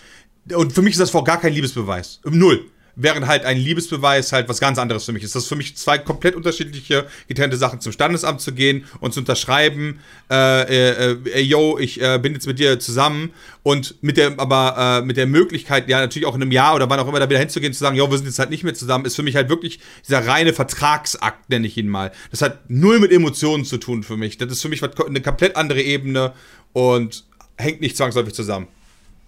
und 0.54 0.74
für 0.74 0.82
mich 0.82 0.94
ist 0.94 1.00
das 1.00 1.12
vor 1.12 1.24
gar 1.24 1.40
kein 1.40 1.54
Liebesbeweis, 1.54 2.20
null. 2.26 2.66
Während 2.96 3.28
halt 3.28 3.46
ein 3.46 3.58
Liebesbeweis 3.58 4.32
halt 4.32 4.50
was 4.50 4.60
ganz 4.60 4.78
anderes 4.78 5.06
für 5.06 5.12
mich 5.12 5.24
ist. 5.24 5.36
Das 5.36 5.44
ist 5.44 5.50
für 5.50 5.56
mich 5.56 5.78
zwei 5.78 5.98
komplett 5.98 6.36
unterschiedliche 6.36 7.08
getrennte 7.28 7.58
Sachen 7.58 7.80
zum 7.80 7.92
Standesamt 7.92 8.42
zu 8.42 8.54
gehen 8.54 8.86
und 9.00 9.14
zu 9.14 9.22
unterschreiben, 9.22 10.00
äh, 10.30 11.12
äh, 11.12 11.18
äh, 11.34 11.40
yo, 11.42 11.78
ich 11.80 12.02
äh, 12.02 12.20
bin 12.20 12.34
jetzt 12.34 12.48
mit 12.48 12.60
dir 12.60 12.80
zusammen 12.80 13.32
und 13.64 13.96
mit 14.02 14.18
der, 14.18 14.34
aber 14.38 15.02
äh, 15.02 15.06
mit 15.06 15.18
der 15.18 15.28
Möglichkeit, 15.28 15.88
ja 15.88 16.00
natürlich 16.00 16.28
auch 16.28 16.36
in 16.36 16.42
einem 16.42 16.52
Jahr 16.52 16.76
oder 16.76 16.90
wann 16.90 17.00
auch 17.00 17.08
immer 17.08 17.20
da 17.20 17.30
wieder 17.30 17.40
hinzugehen, 17.40 17.74
zu 17.74 17.80
sagen, 17.80 17.96
yo, 17.96 18.10
wir 18.10 18.18
sind 18.18 18.28
jetzt 18.28 18.40
halt 18.40 18.50
nicht 18.50 18.64
mehr 18.64 18.74
zusammen, 18.74 19.06
ist 19.06 19.16
für 19.16 19.24
mich 19.24 19.36
halt 19.36 19.50
wirklich 19.50 19.80
dieser 20.06 20.26
reine 20.26 20.54
Vertragsakt, 20.54 21.50
nenne 21.50 21.68
ich 21.68 21.78
ihn 21.78 21.88
mal. 21.88 22.12
Das 22.32 22.42
hat 22.42 22.70
null 22.70 23.00
mit 23.00 23.12
Emotionen 23.12 23.66
zu 23.66 23.78
tun 23.78 24.04
für 24.04 24.18
mich. 24.18 24.38
Das 24.38 24.52
ist 24.52 24.62
für 24.62 24.70
mich 24.70 24.82
eine 24.84 25.22
komplett 25.22 25.56
andere 25.56 25.82
Ebene 25.82 26.34
und 26.74 27.26
hängt 27.58 27.82
nicht 27.82 27.98
zwangsläufig 27.98 28.34
zusammen. 28.34 28.68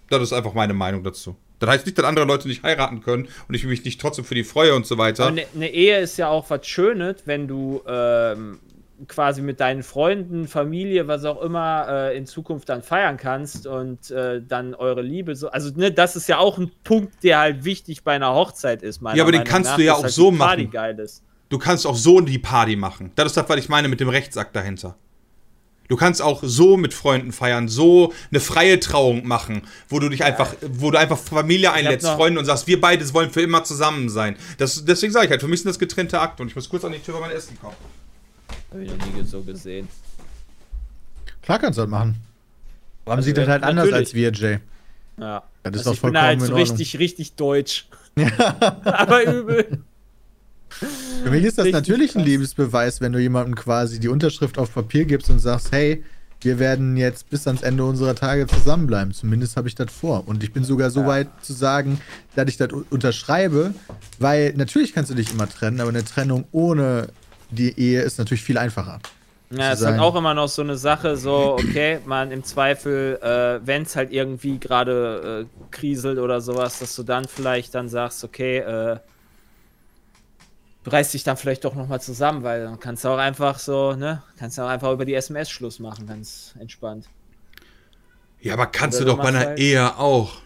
Das 0.10 0.22
ist 0.22 0.34
einfach 0.34 0.54
meine 0.54 0.74
Meinung 0.74 1.04
dazu. 1.04 1.36
Das 1.66 1.76
heißt 1.76 1.86
nicht, 1.86 1.98
dass 1.98 2.06
andere 2.06 2.26
Leute 2.26 2.48
nicht 2.48 2.64
heiraten 2.64 3.02
können 3.02 3.28
und 3.48 3.56
ich 3.56 3.64
mich 3.66 3.84
nicht 3.86 4.00
trotzdem 4.00 4.26
für 4.26 4.36
die 4.36 4.44
freue 4.44 4.76
und 4.76 4.86
so 4.86 4.98
weiter. 4.98 5.28
eine 5.28 5.46
ne 5.54 5.70
Ehe 5.70 6.00
ist 6.00 6.18
ja 6.18 6.30
auch 6.30 6.50
was 6.50 6.68
Schönes, 6.68 7.24
wenn 7.26 7.48
du 7.48 7.82
ähm, 7.88 8.60
quasi 9.08 9.42
mit 9.42 9.60
deinen 9.60 9.84
Freunden, 9.84 10.48
Familie, 10.48 11.08
was 11.08 11.26
auch 11.26 11.42
immer 11.42 11.88
äh, 11.90 12.18
in 12.18 12.26
Zukunft 12.26 12.70
dann 12.70 12.82
feiern 12.82 13.18
kannst 13.18 13.68
und 13.68 14.12
äh, 14.12 14.42
dann 14.42 14.76
eure 14.76 15.02
Liebe 15.02 15.36
so. 15.36 15.50
Also, 15.50 15.72
ne, 15.76 15.92
das 15.92 16.16
ist 16.16 16.28
ja 16.28 16.38
auch 16.38 16.58
ein 16.58 16.72
Punkt, 16.84 17.24
der 17.24 17.40
halt 17.40 17.66
wichtig 17.66 18.04
bei 18.04 18.14
einer 18.14 18.34
Hochzeit 18.34 18.84
ist, 18.84 19.02
meiner 19.02 19.18
Ja, 19.18 19.24
aber 19.24 19.32
den 19.32 19.40
Meinung 19.40 19.52
kannst 19.52 19.72
nach, 19.72 19.78
du 19.78 19.84
ja 19.84 19.94
auch 19.94 20.04
halt 20.04 20.14
so 20.14 20.32
die 20.32 20.38
Party 20.38 20.62
machen. 20.64 20.72
geil 20.72 21.00
ist. 21.00 21.24
Du 21.50 21.58
kannst 21.60 21.86
auch 21.86 21.96
so 21.96 22.20
die 22.20 22.40
Party 22.40 22.76
machen. 22.76 23.12
Das 23.16 23.28
ist 23.28 23.38
das, 23.38 23.48
was 23.48 23.58
ich 23.58 23.70
meine 23.70 23.88
mit 23.88 24.00
dem 24.00 24.10
Rechtsakt 24.10 24.56
dahinter. 24.56 24.96
Du 25.94 25.98
kannst 25.98 26.24
auch 26.24 26.40
so 26.42 26.76
mit 26.76 26.92
Freunden 26.92 27.32
feiern, 27.32 27.68
so 27.68 28.14
eine 28.32 28.40
freie 28.40 28.80
Trauung 28.80 29.28
machen, 29.28 29.62
wo 29.90 30.00
du 30.00 30.10
dich 30.10 30.24
einfach, 30.24 30.56
wo 30.72 30.90
du 30.90 30.98
einfach 30.98 31.20
Familie 31.20 31.72
einlädst, 31.72 32.08
Freunde 32.08 32.40
und 32.40 32.46
sagst, 32.48 32.66
wir 32.66 32.82
beide 32.82 33.14
wollen 33.14 33.30
für 33.30 33.44
immer 33.44 33.64
zusammen 33.64 34.10
sein. 34.10 34.36
Das, 34.58 34.86
deswegen 34.86 35.14
sage 35.14 35.26
ich 35.26 35.30
halt, 35.32 35.40
für 35.42 35.48
mich 35.48 35.62
sind 35.62 35.70
das 35.70 35.78
getrennte 35.78 36.20
Akte 36.20 36.42
und 36.42 36.50
ich 36.50 36.56
muss 36.56 36.68
kurz 36.68 36.84
an 36.84 36.94
die 36.94 36.98
Tür 36.98 37.14
bei 37.14 37.20
mein 37.20 37.30
Essen 37.30 37.60
kommen. 37.62 37.76
Hab 38.72 38.80
ich 38.80 38.90
noch 38.90 39.06
nie 39.06 39.24
so 39.24 39.44
gesehen. 39.44 39.88
Klar 41.44 41.60
kannst 41.60 41.78
du 41.78 41.84
das 41.84 41.92
machen. 41.92 42.16
Warum 43.06 43.18
Also, 43.20 43.28
sieht 43.28 43.38
das 43.38 43.48
halt 43.48 43.62
anders 43.62 43.86
natürlich. 43.86 44.08
als 44.08 44.14
wir, 44.16 44.32
Jay? 44.32 44.60
Ja. 45.20 45.44
Das 45.62 45.74
ist 45.76 45.78
Also 45.78 45.90
doch 45.92 45.94
ich 45.94 46.02
bin 46.02 46.12
vollkommen 46.14 46.26
halt 46.26 46.42
so 46.42 46.56
richtig, 46.56 46.98
richtig 46.98 47.36
deutsch. 47.36 47.86
Aber 48.84 49.24
übel. 49.26 49.84
Für 51.24 51.30
mich 51.32 51.44
ist 51.44 51.58
das 51.58 51.66
Richtig 51.66 51.74
natürlich 51.74 52.16
ein 52.16 52.22
krass. 52.22 52.28
Liebesbeweis, 52.28 53.02
wenn 53.02 53.14
du 53.14 53.20
jemandem 53.20 53.56
quasi 53.56 54.00
die 54.00 54.08
Unterschrift 54.10 54.58
auf 54.58 54.74
Papier 54.74 55.06
gibst 55.06 55.30
und 55.30 55.40
sagst, 55.40 55.72
hey, 55.72 56.04
wir 56.42 56.60
werden 56.60 56.98
jetzt 56.98 57.30
bis 57.30 57.48
ans 57.48 57.62
Ende 57.62 57.86
unserer 57.86 58.16
Tage 58.16 58.48
zusammenbleiben. 58.48 59.14
Zumindest 59.14 59.56
habe 59.56 59.68
ich 59.68 59.76
das 59.76 59.92
vor. 59.92 60.28
Und 60.28 60.44
ich 60.44 60.52
bin 60.52 60.64
sogar 60.64 60.90
so 60.90 61.06
weit 61.06 61.30
zu 61.42 61.54
sagen, 61.54 62.02
dass 62.36 62.48
ich 62.50 62.58
das 62.58 62.70
unterschreibe, 62.90 63.74
weil 64.20 64.54
natürlich 64.56 64.94
kannst 64.94 65.10
du 65.12 65.16
dich 65.16 65.32
immer 65.32 65.48
trennen, 65.48 65.80
aber 65.80 65.90
eine 65.90 66.04
Trennung 66.04 66.46
ohne 66.52 67.08
die 67.50 67.80
Ehe 67.80 68.02
ist 68.02 68.18
natürlich 68.18 68.44
viel 68.44 68.58
einfacher. 68.58 69.00
Ja, 69.52 69.72
es 69.72 69.82
ist 69.82 69.86
halt 69.86 70.00
auch 70.00 70.16
immer 70.16 70.34
noch 70.34 70.48
so 70.48 70.64
eine 70.64 70.78
Sache, 70.78 71.16
so, 71.16 71.58
okay, 71.60 72.00
man 72.06 72.32
im 72.32 72.44
Zweifel, 72.44 73.20
äh, 73.22 73.66
wenn 73.66 73.84
es 73.84 73.96
halt 73.96 74.12
irgendwie 74.12 74.58
gerade 74.58 75.46
äh, 75.46 75.66
kriselt 75.70 76.18
oder 76.18 76.42
sowas, 76.42 76.80
dass 76.80 76.96
du 76.96 77.04
dann 77.04 77.26
vielleicht 77.26 77.76
dann 77.76 77.88
sagst, 77.88 78.24
okay, 78.24 78.58
äh, 78.58 78.98
du 80.84 80.90
reißt 80.92 81.14
dich 81.14 81.24
dann 81.24 81.38
vielleicht 81.38 81.64
doch 81.66 81.76
nochmal 81.76 82.02
zusammen, 82.02 82.44
weil 82.44 82.64
dann 82.66 82.80
kannst 82.80 83.04
du 83.06 83.10
auch 83.10 83.18
einfach 83.18 83.60
so, 83.60 83.94
ne, 83.94 84.22
kannst 84.38 84.58
du 84.58 84.62
auch 84.64 84.68
einfach 84.70 84.92
über 84.92 85.06
die 85.06 85.14
SMS 85.14 85.50
Schluss 85.50 85.80
machen, 85.80 86.08
ganz 86.08 86.54
entspannt. 86.60 87.06
Ja, 88.42 88.54
aber 88.54 88.66
kannst 88.68 88.98
Oder 89.00 89.06
du 89.12 89.12
doch 89.16 89.22
bei 89.24 89.30
einer 89.30 89.40
halt- 89.40 89.60
Ehe 89.60 89.98
auch. 89.98 90.42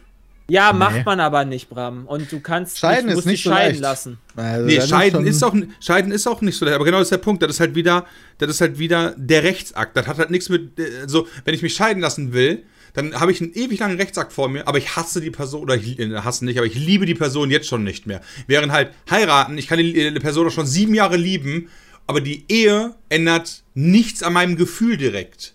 Ja, 0.50 0.72
Nee. 0.72 0.80
macht 0.80 1.06
man 1.06 1.20
aber 1.20 1.44
nicht, 1.44 1.68
Bram. 1.68 2.06
Und 2.08 2.32
du 2.32 2.40
kannst 2.40 2.78
Scheiden 2.78 3.10
du 3.12 3.18
ist 3.20 3.26
nicht 3.26 3.44
so 3.44 3.50
scheiden 3.50 3.70
leicht. 3.72 3.82
lassen. 3.82 4.18
Also 4.36 4.66
Nee, 4.66 4.80
Scheiden 4.80 5.26
ist, 5.28 5.44
auch, 5.44 5.54
Scheiden 5.82 6.12
ist 6.14 6.26
auch 6.26 6.40
nicht 6.40 6.58
so 6.58 6.64
leicht. 6.64 6.76
Aber 6.76 6.86
genau 6.86 7.00
das 7.00 7.08
ist 7.08 7.12
der 7.12 7.18
Punkt. 7.18 7.44
Das 7.44 7.50
ist 7.52 7.60
halt 7.60 7.76
wieder, 7.76 8.06
das 8.38 8.52
ist 8.52 8.62
halt 8.62 8.80
wieder 8.80 9.14
der 9.18 9.44
Rechtsakt. 9.44 9.98
Das 9.98 10.08
hat 10.08 10.20
halt 10.20 10.30
nichts 10.32 10.48
mit, 10.48 10.80
äh, 10.80 11.06
so, 11.08 11.28
wenn 11.44 11.54
ich 11.54 11.62
mich 11.64 11.74
scheiden 11.74 12.02
lassen 12.02 12.32
will, 12.32 12.64
dann 12.98 13.14
habe 13.14 13.32
ich 13.32 13.40
einen 13.42 13.54
ewig 13.54 13.80
langen 13.80 13.98
Rechtsakt 13.98 14.34
vor 14.34 14.50
mir, 14.50 14.68
aber 14.68 14.80
ich 14.80 14.96
hasse 14.96 15.22
die 15.22 15.30
Person, 15.30 15.62
oder 15.62 15.76
ich 15.76 16.00
äh, 16.00 16.16
hasse 16.16 16.44
nicht, 16.44 16.58
aber 16.58 16.66
ich 16.66 16.74
liebe 16.74 17.06
die 17.06 17.14
Person 17.14 17.52
jetzt 17.52 17.68
schon 17.68 17.84
nicht 17.84 18.08
mehr. 18.08 18.22
Während 18.48 18.72
halt 18.72 18.92
heiraten, 19.08 19.56
ich 19.60 19.68
kann 19.68 19.78
die 19.78 19.96
äh, 20.00 20.20
Person 20.20 20.48
auch 20.48 20.52
schon 20.52 20.66
sieben 20.66 20.96
Jahre 20.96 21.16
lieben, 21.16 21.70
aber 22.08 22.22
die 22.22 22.46
Ehe 22.50 22.96
ändert 23.10 23.64
nichts 23.76 24.24
an 24.24 24.34
meinem 24.34 24.56
Gefühl 24.56 24.98
direkt. 24.98 25.54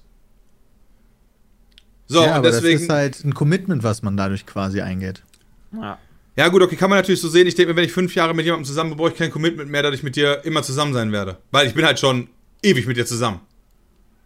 So, 2.07 2.21
ja, 2.21 2.27
und 2.27 2.33
aber 2.35 2.51
deswegen. 2.53 2.75
das 2.75 2.83
ist 2.83 2.91
halt 2.91 3.25
ein 3.25 3.35
Commitment, 3.35 3.83
was 3.83 4.03
man 4.03 4.17
dadurch 4.17 4.47
quasi 4.47 4.81
eingeht. 4.81 5.25
Ja. 5.73 5.99
Ja, 6.37 6.47
gut, 6.47 6.63
okay, 6.63 6.77
kann 6.77 6.91
man 6.91 7.01
natürlich 7.01 7.21
so 7.21 7.29
sehen. 7.29 7.49
Ich 7.49 7.57
denke 7.57 7.73
mir, 7.73 7.77
wenn 7.77 7.85
ich 7.85 7.93
fünf 7.93 8.15
Jahre 8.15 8.35
mit 8.35 8.45
jemandem 8.45 8.67
zusammen 8.67 8.91
bin, 8.91 8.99
brauche 8.99 9.11
ich 9.11 9.17
kein 9.17 9.33
Commitment 9.33 9.69
mehr, 9.69 9.83
dass 9.83 9.95
ich 9.95 10.05
mit 10.05 10.15
dir 10.15 10.45
immer 10.45 10.63
zusammen 10.63 10.95
sein 10.95 11.11
werde. 11.11 11.39
Weil 11.51 11.67
ich 11.67 11.75
bin 11.75 11.85
halt 11.85 11.99
schon 11.99 12.29
ewig 12.63 12.87
mit 12.87 12.97
dir 12.97 13.05
zusammen. 13.05 13.41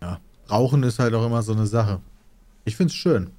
Ja. 0.02 0.20
Rauchen 0.50 0.82
ist 0.82 0.98
halt 0.98 1.14
auch 1.14 1.24
immer 1.24 1.42
so 1.42 1.52
eine 1.52 1.66
Sache. 1.66 2.02
Ich 2.66 2.76
find's 2.76 2.94
schön. 2.94 3.30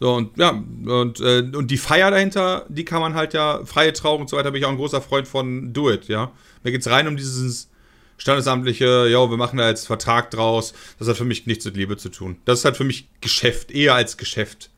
So, 0.00 0.14
und 0.14 0.36
ja, 0.38 0.50
und, 0.50 1.20
äh, 1.20 1.40
und 1.54 1.70
die 1.70 1.76
Feier 1.76 2.10
dahinter, 2.10 2.64
die 2.68 2.84
kann 2.84 3.00
man 3.00 3.14
halt 3.14 3.32
ja, 3.34 3.64
freie 3.64 3.92
Trauung 3.92 4.22
und 4.22 4.30
so 4.30 4.36
weiter, 4.36 4.50
bin 4.50 4.60
ich 4.60 4.66
auch 4.66 4.70
ein 4.70 4.76
großer 4.76 5.00
Freund 5.02 5.28
von 5.28 5.72
Do 5.72 5.90
It, 5.90 6.08
ja. 6.08 6.32
Mir 6.62 6.72
geht's 6.72 6.88
rein 6.88 7.06
um 7.06 7.16
dieses 7.16 7.68
standesamtliche, 8.16 9.08
ja, 9.08 9.28
wir 9.30 9.36
machen 9.36 9.58
da 9.58 9.68
jetzt 9.68 9.86
Vertrag 9.86 10.30
draus. 10.30 10.72
Das 10.98 11.08
hat 11.08 11.16
für 11.16 11.24
mich 11.24 11.46
nichts 11.46 11.64
mit 11.64 11.76
Liebe 11.76 11.96
zu 11.96 12.08
tun. 12.08 12.36
Das 12.44 12.60
ist 12.60 12.64
halt 12.64 12.76
für 12.76 12.84
mich 12.84 13.08
Geschäft, 13.20 13.70
eher 13.70 13.94
als 13.94 14.16
Geschäft. 14.16 14.70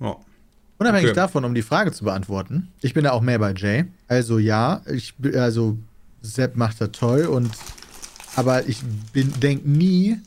Ja. 0.00 0.16
Unabhängig 0.78 1.10
Okay. 1.10 1.16
davon, 1.16 1.44
um 1.44 1.54
die 1.54 1.62
Frage 1.62 1.92
zu 1.92 2.04
beantworten, 2.04 2.68
ich 2.82 2.92
bin 2.92 3.04
da 3.04 3.12
auch 3.12 3.22
mehr 3.22 3.38
bei 3.38 3.54
Jay. 3.54 3.86
Also 4.08 4.38
ja, 4.38 4.82
ich 4.86 5.14
bin- 5.16 5.34
also 5.36 5.78
Sepp 6.20 6.56
macht 6.56 6.80
das 6.80 6.90
toll 6.92 7.24
und 7.26 7.50
aber 8.36 8.66
ich 8.68 8.82
bin 9.12 9.32
denk 9.40 9.66
nie, 9.66 10.18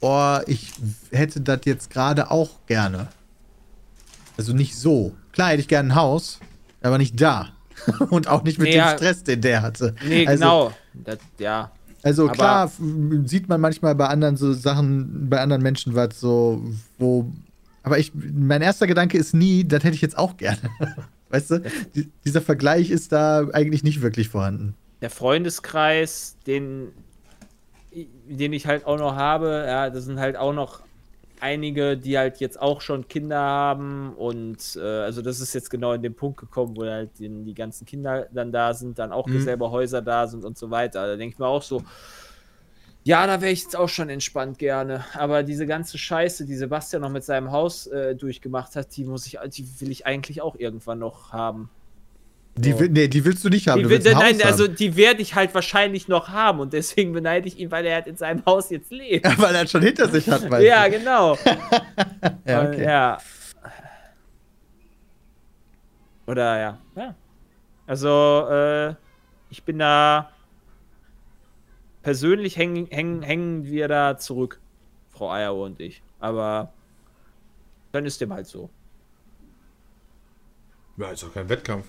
oh, 0.00 0.38
ich 0.46 0.72
hätte 1.10 1.40
das 1.40 1.60
jetzt 1.64 1.90
gerade 1.90 2.30
auch 2.30 2.50
gerne. 2.66 3.08
Also 4.36 4.52
nicht 4.52 4.76
so. 4.76 5.14
Klar 5.32 5.50
hätte 5.50 5.60
ich 5.60 5.68
gerne 5.68 5.90
ein 5.90 5.94
Haus, 5.94 6.38
aber 6.82 6.98
nicht 6.98 7.20
da. 7.20 7.48
und 8.10 8.28
auch 8.28 8.42
nicht 8.42 8.58
mit 8.58 8.68
Nee, 8.68 8.76
ja. 8.76 8.92
dem 8.92 8.96
Stress, 8.98 9.22
den 9.24 9.40
der 9.40 9.62
hatte. 9.62 9.94
Nee, 10.04 10.26
also, 10.26 10.42
genau. 10.42 10.72
Das, 10.94 11.18
ja. 11.38 11.70
Also 12.02 12.24
Aber- 12.24 12.32
klar 12.32 12.72
sieht 13.24 13.48
man 13.48 13.60
manchmal 13.60 13.94
bei 13.94 14.06
anderen 14.08 14.36
so 14.36 14.52
Sachen, 14.52 15.28
bei 15.28 15.40
anderen 15.40 15.62
Menschen 15.62 15.94
was 15.94 16.18
so, 16.20 16.62
wo. 16.98 17.30
Aber 17.82 17.98
ich, 17.98 18.12
mein 18.14 18.62
erster 18.62 18.86
Gedanke 18.86 19.16
ist 19.18 19.32
nie, 19.34 19.64
das 19.66 19.82
hätte 19.84 19.94
ich 19.94 20.02
jetzt 20.02 20.18
auch 20.18 20.36
gerne. 20.36 20.58
Weißt 21.30 21.50
du, 21.50 21.62
Die, 21.94 22.08
dieser 22.24 22.40
Vergleich 22.42 22.90
ist 22.90 23.12
da 23.12 23.46
eigentlich 23.52 23.82
nicht 23.82 24.00
wirklich 24.02 24.28
vorhanden. 24.28 24.74
Der 25.00 25.10
Freundeskreis, 25.10 26.36
den, 26.46 26.92
den 27.92 28.52
ich 28.52 28.66
halt 28.66 28.84
auch 28.86 28.98
noch 28.98 29.14
habe, 29.16 29.64
ja, 29.66 29.90
das 29.90 30.04
sind 30.04 30.20
halt 30.20 30.36
auch 30.36 30.52
noch 30.52 30.82
einige, 31.40 31.96
die 31.96 32.18
halt 32.18 32.40
jetzt 32.40 32.60
auch 32.60 32.80
schon 32.80 33.06
Kinder 33.08 33.38
haben 33.38 34.12
und 34.16 34.76
äh, 34.76 34.80
also 34.80 35.22
das 35.22 35.40
ist 35.40 35.54
jetzt 35.54 35.70
genau 35.70 35.92
in 35.92 36.02
den 36.02 36.14
Punkt 36.16 36.40
gekommen, 36.40 36.76
wo 36.76 36.84
halt 36.84 37.18
die, 37.18 37.28
die 37.44 37.54
ganzen 37.54 37.86
Kinder 37.86 38.26
dann 38.32 38.50
da 38.50 38.74
sind, 38.74 38.98
dann 38.98 39.12
auch 39.12 39.28
Mhm. 39.28 39.38
selber 39.38 39.70
Häuser 39.70 40.02
da 40.02 40.26
sind 40.26 40.44
und 40.44 40.58
so 40.58 40.70
weiter. 40.70 41.06
Da 41.06 41.16
denke 41.16 41.34
ich 41.34 41.38
mir 41.38 41.46
auch 41.46 41.62
so, 41.62 41.84
ja, 43.04 43.26
da 43.26 43.40
wäre 43.40 43.52
ich 43.52 43.62
jetzt 43.62 43.76
auch 43.76 43.88
schon 43.88 44.10
entspannt 44.10 44.58
gerne. 44.58 45.04
Aber 45.14 45.42
diese 45.42 45.66
ganze 45.66 45.96
Scheiße, 45.98 46.44
die 46.44 46.56
Sebastian 46.56 47.02
noch 47.02 47.10
mit 47.10 47.24
seinem 47.24 47.50
Haus 47.52 47.86
äh, 47.86 48.14
durchgemacht 48.14 48.76
hat, 48.76 48.94
die 48.96 49.04
muss 49.04 49.26
ich, 49.26 49.38
die 49.56 49.80
will 49.80 49.90
ich 49.90 50.04
eigentlich 50.06 50.42
auch 50.42 50.56
irgendwann 50.56 50.98
noch 50.98 51.32
haben. 51.32 51.70
Die, 52.60 52.78
will- 52.78 52.88
nee, 52.88 53.08
die 53.08 53.24
willst 53.24 53.44
du 53.44 53.48
nicht 53.48 53.68
haben. 53.68 53.78
Die 53.78 53.82
du 53.84 53.90
will, 53.90 54.00
nein, 54.14 54.36
Haus 54.36 54.44
also 54.44 54.68
die 54.68 54.96
werde 54.96 55.22
ich 55.22 55.34
halt 55.34 55.54
wahrscheinlich 55.54 56.08
noch 56.08 56.28
haben 56.28 56.60
und 56.60 56.72
deswegen 56.72 57.12
beneide 57.12 57.46
ich 57.48 57.58
ihn, 57.58 57.70
weil 57.70 57.86
er 57.86 57.96
halt 57.96 58.06
in 58.06 58.16
seinem 58.16 58.44
Haus 58.46 58.70
jetzt 58.70 58.90
lebt. 58.90 59.26
Weil 59.38 59.54
er 59.54 59.66
schon 59.66 59.82
hinter 59.82 60.08
sich 60.08 60.28
hat, 60.28 60.50
weißt 60.50 60.64
ja, 60.66 60.88
du. 60.88 60.98
genau. 60.98 61.38
Ja, 62.46 62.62
okay. 62.62 62.84
ja. 62.84 63.18
Oder 66.26 66.58
ja. 66.58 66.78
ja. 66.96 67.14
Also, 67.86 68.46
äh, 68.50 68.94
ich 69.50 69.62
bin 69.62 69.78
da. 69.78 70.30
Persönlich 72.02 72.56
hängen, 72.56 72.86
hängen, 72.90 73.22
hängen 73.22 73.64
wir 73.64 73.88
da 73.88 74.16
zurück, 74.16 74.60
Frau 75.10 75.30
Eierohr 75.30 75.66
und 75.66 75.80
ich. 75.80 76.02
Aber 76.20 76.72
dann 77.92 78.06
ist 78.06 78.20
dem 78.20 78.32
halt 78.32 78.46
so. 78.46 78.70
Ja, 80.96 81.10
ist 81.10 81.22
doch 81.22 81.34
kein 81.34 81.48
Wettkampf. 81.48 81.86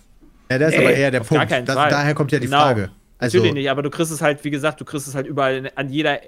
Ja, 0.52 0.58
das 0.58 0.72
ist 0.74 0.80
Nee, 0.80 0.86
aber 0.86 0.94
eher 0.96 1.12
der 1.12 1.20
Punkt. 1.22 1.52
Das, 1.52 1.66
daher 1.66 2.14
kommt 2.16 2.32
ja 2.32 2.40
die 2.40 2.46
Genau. 2.48 2.60
Frage. 2.62 2.90
Also, 3.18 3.38
Natürlich 3.38 3.54
nicht, 3.54 3.70
aber 3.70 3.82
du 3.84 3.90
kriegst 3.90 4.12
es 4.12 4.22
halt, 4.22 4.44
wie 4.44 4.50
gesagt, 4.50 4.80
du 4.82 4.86
kriegst 4.86 5.08
es 5.08 5.14
halt 5.16 5.28
überall 5.28 5.72
an 5.76 5.90
jeder, 5.90 6.20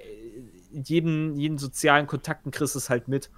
jeden, 0.74 1.36
jeden 1.38 1.57
sozialen 1.57 2.05
Kontakten 2.07 2.51
kriegst 2.51 2.76
es 2.76 2.89
halt 2.89 3.07
mit. 3.07 3.30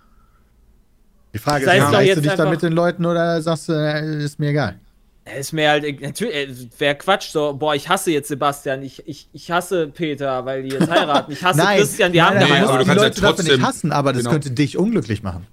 die 1.34 1.39
Frage 1.39 1.65
Sei 1.65 1.77
ist, 1.77 1.77
es 1.77 1.84
doch 1.86 1.91
vergleichst 1.93 2.17
du 2.17 2.21
dich 2.21 2.34
da 2.34 2.49
mit 2.49 2.61
den 2.61 2.73
Leuten 2.73 3.05
oder 3.05 3.41
sagst 3.41 3.69
du, 3.69 3.73
äh, 3.73 4.23
ist 4.23 4.39
mir 4.39 4.49
egal? 4.49 4.79
Ja, 5.27 5.34
Ist 5.36 5.53
mir 5.53 5.69
halt, 5.69 6.01
natürlich, 6.01 6.67
wäre 6.79 6.95
Quatsch, 6.95 7.29
so, 7.29 7.53
boah, 7.53 7.73
ich 7.76 7.88
hasse 7.89 8.11
jetzt 8.11 8.27
Sebastian, 8.27 8.84
ich, 8.84 9.07
ich, 9.07 9.30
ich 9.31 9.49
hasse 9.51 9.88
Peter, 9.88 10.45
weil 10.45 10.64
die 10.64 10.69
jetzt 10.69 10.89
heiraten, 10.89 11.31
ich 11.31 11.41
hasse 11.43 11.61
Christian, 11.77 12.11
die 12.11 12.22
haben 12.22 12.35
nein, 12.35 12.43
Nee, 12.43 12.49
nein, 12.49 12.61
geheiratet. 12.64 12.69
aber 12.69 12.77
du 12.80 12.84
die 12.84 12.88
kannst 12.89 13.01
ja 13.01 13.07
Leute 13.07 13.22
dafür 13.22 13.35
trotzdem- 13.38 13.55
nicht 13.60 13.65
hassen, 13.68 13.91
aber 13.93 14.11
das 14.14 14.19
Genau. 14.23 14.31
könnte 14.31 14.51
dich 14.51 14.77
unglücklich 14.77 15.23
machen. 15.23 15.47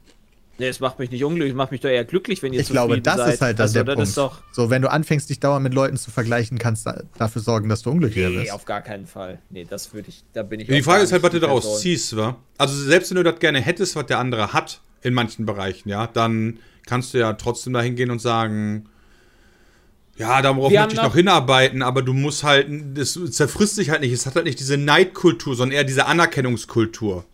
Nee, 0.60 0.68
es 0.68 0.78
macht 0.78 0.98
mich 0.98 1.10
nicht 1.10 1.24
unglücklich, 1.24 1.52
es 1.52 1.56
macht 1.56 1.70
mich 1.70 1.80
doch 1.80 1.88
eher 1.88 2.04
glücklich, 2.04 2.42
wenn 2.42 2.52
ihr 2.52 2.60
Ich 2.60 2.68
glaube, 2.68 3.00
das 3.00 3.16
seid. 3.16 3.34
ist 3.34 3.40
halt 3.40 3.60
also, 3.62 3.72
der 3.72 3.84
das 3.84 3.94
Punkt. 3.94 4.08
Ist 4.08 4.18
doch, 4.18 4.42
so, 4.52 4.68
wenn 4.68 4.82
du 4.82 4.90
anfängst, 4.90 5.30
dich 5.30 5.40
dauernd 5.40 5.62
mit 5.62 5.72
Leuten 5.72 5.96
zu 5.96 6.10
vergleichen, 6.10 6.58
kannst 6.58 6.84
du 6.84 7.02
dafür 7.16 7.40
sorgen, 7.40 7.70
dass 7.70 7.80
du 7.80 7.90
unglücklicher 7.90 8.28
nee, 8.28 8.42
wirst. 8.42 8.52
auf 8.52 8.66
gar 8.66 8.82
keinen 8.82 9.06
Fall. 9.06 9.38
Nee, 9.48 9.66
das 9.68 9.94
würde 9.94 10.10
ich, 10.10 10.22
da 10.34 10.42
bin 10.42 10.60
ich 10.60 10.68
die 10.68 10.82
Frage 10.82 11.02
ist 11.02 11.12
halt, 11.12 11.22
was 11.22 11.30
du 11.30 11.40
daraus 11.40 11.80
ziehst, 11.80 12.14
wa? 12.14 12.36
Also 12.58 12.74
selbst 12.74 13.08
wenn 13.10 13.16
du 13.16 13.22
das 13.22 13.40
gerne 13.40 13.62
hättest, 13.62 13.96
was 13.96 14.04
der 14.04 14.18
andere 14.18 14.52
hat, 14.52 14.82
in 15.00 15.14
manchen 15.14 15.46
Bereichen, 15.46 15.88
ja, 15.88 16.06
dann 16.06 16.58
kannst 16.84 17.14
du 17.14 17.18
ja 17.18 17.32
trotzdem 17.32 17.72
dahin 17.72 17.96
gehen 17.96 18.10
und 18.10 18.18
sagen, 18.18 18.84
ja, 20.18 20.42
darauf 20.42 20.70
möchte 20.70 20.92
ich 20.92 20.98
haben 20.98 21.06
noch 21.06 21.14
hinarbeiten, 21.14 21.80
aber 21.80 22.02
du 22.02 22.12
musst 22.12 22.44
halt, 22.44 22.68
das 22.98 23.18
zerfrisst 23.30 23.76
sich 23.76 23.88
halt 23.88 24.02
nicht. 24.02 24.12
Es 24.12 24.26
hat 24.26 24.34
halt 24.34 24.44
nicht 24.44 24.60
diese 24.60 24.76
Neidkultur, 24.76 25.56
sondern 25.56 25.74
eher 25.78 25.84
diese 25.84 26.04
Anerkennungskultur. 26.04 27.24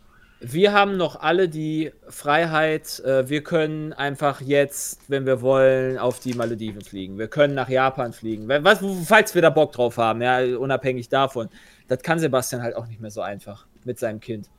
Wir 0.40 0.72
haben 0.74 0.98
noch 0.98 1.20
alle 1.20 1.48
die 1.48 1.92
Freiheit, 2.08 3.00
äh, 3.00 3.28
wir 3.28 3.42
können 3.42 3.94
einfach 3.94 4.42
jetzt, 4.42 5.00
wenn 5.08 5.24
wir 5.24 5.40
wollen, 5.40 5.96
auf 5.96 6.20
die 6.20 6.34
Malediven 6.34 6.82
fliegen. 6.82 7.18
Wir 7.18 7.28
können 7.28 7.54
nach 7.54 7.70
Japan 7.70 8.12
fliegen. 8.12 8.46
Was, 8.46 8.80
falls 9.06 9.34
wir 9.34 9.40
da 9.40 9.48
Bock 9.48 9.72
drauf 9.72 9.96
haben, 9.96 10.20
ja, 10.20 10.40
unabhängig 10.58 11.08
davon. 11.08 11.48
Das 11.88 12.02
kann 12.02 12.18
Sebastian 12.18 12.62
halt 12.62 12.76
auch 12.76 12.86
nicht 12.86 13.00
mehr 13.00 13.10
so 13.10 13.22
einfach 13.22 13.66
mit 13.84 13.98
seinem 13.98 14.20
Kind. 14.20 14.50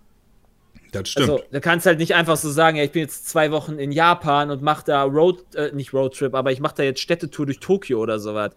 Das 0.92 1.10
stimmt. 1.10 1.30
Also, 1.30 1.44
du 1.52 1.62
kannst 1.62 1.86
halt 1.86 2.00
nicht 2.00 2.16
einfach 2.16 2.38
so 2.38 2.50
sagen, 2.50 2.78
ja, 2.78 2.84
ich 2.84 2.92
bin 2.92 3.04
jetzt 3.04 3.28
zwei 3.30 3.52
Wochen 3.52 3.78
in 3.78 3.92
Japan 3.92 4.50
und 4.50 4.64
mach 4.64 4.82
da 4.82 5.04
Road, 5.04 5.54
äh, 5.56 5.72
nicht 5.74 5.94
Roadtrip, 5.94 6.34
aber 6.34 6.52
ich 6.52 6.60
mach 6.60 6.72
da 6.72 6.84
jetzt 6.84 7.02
Städtetour 7.02 7.46
durch 7.46 7.60
Tokio 7.60 8.00
oder 8.00 8.20
sowas. 8.20 8.54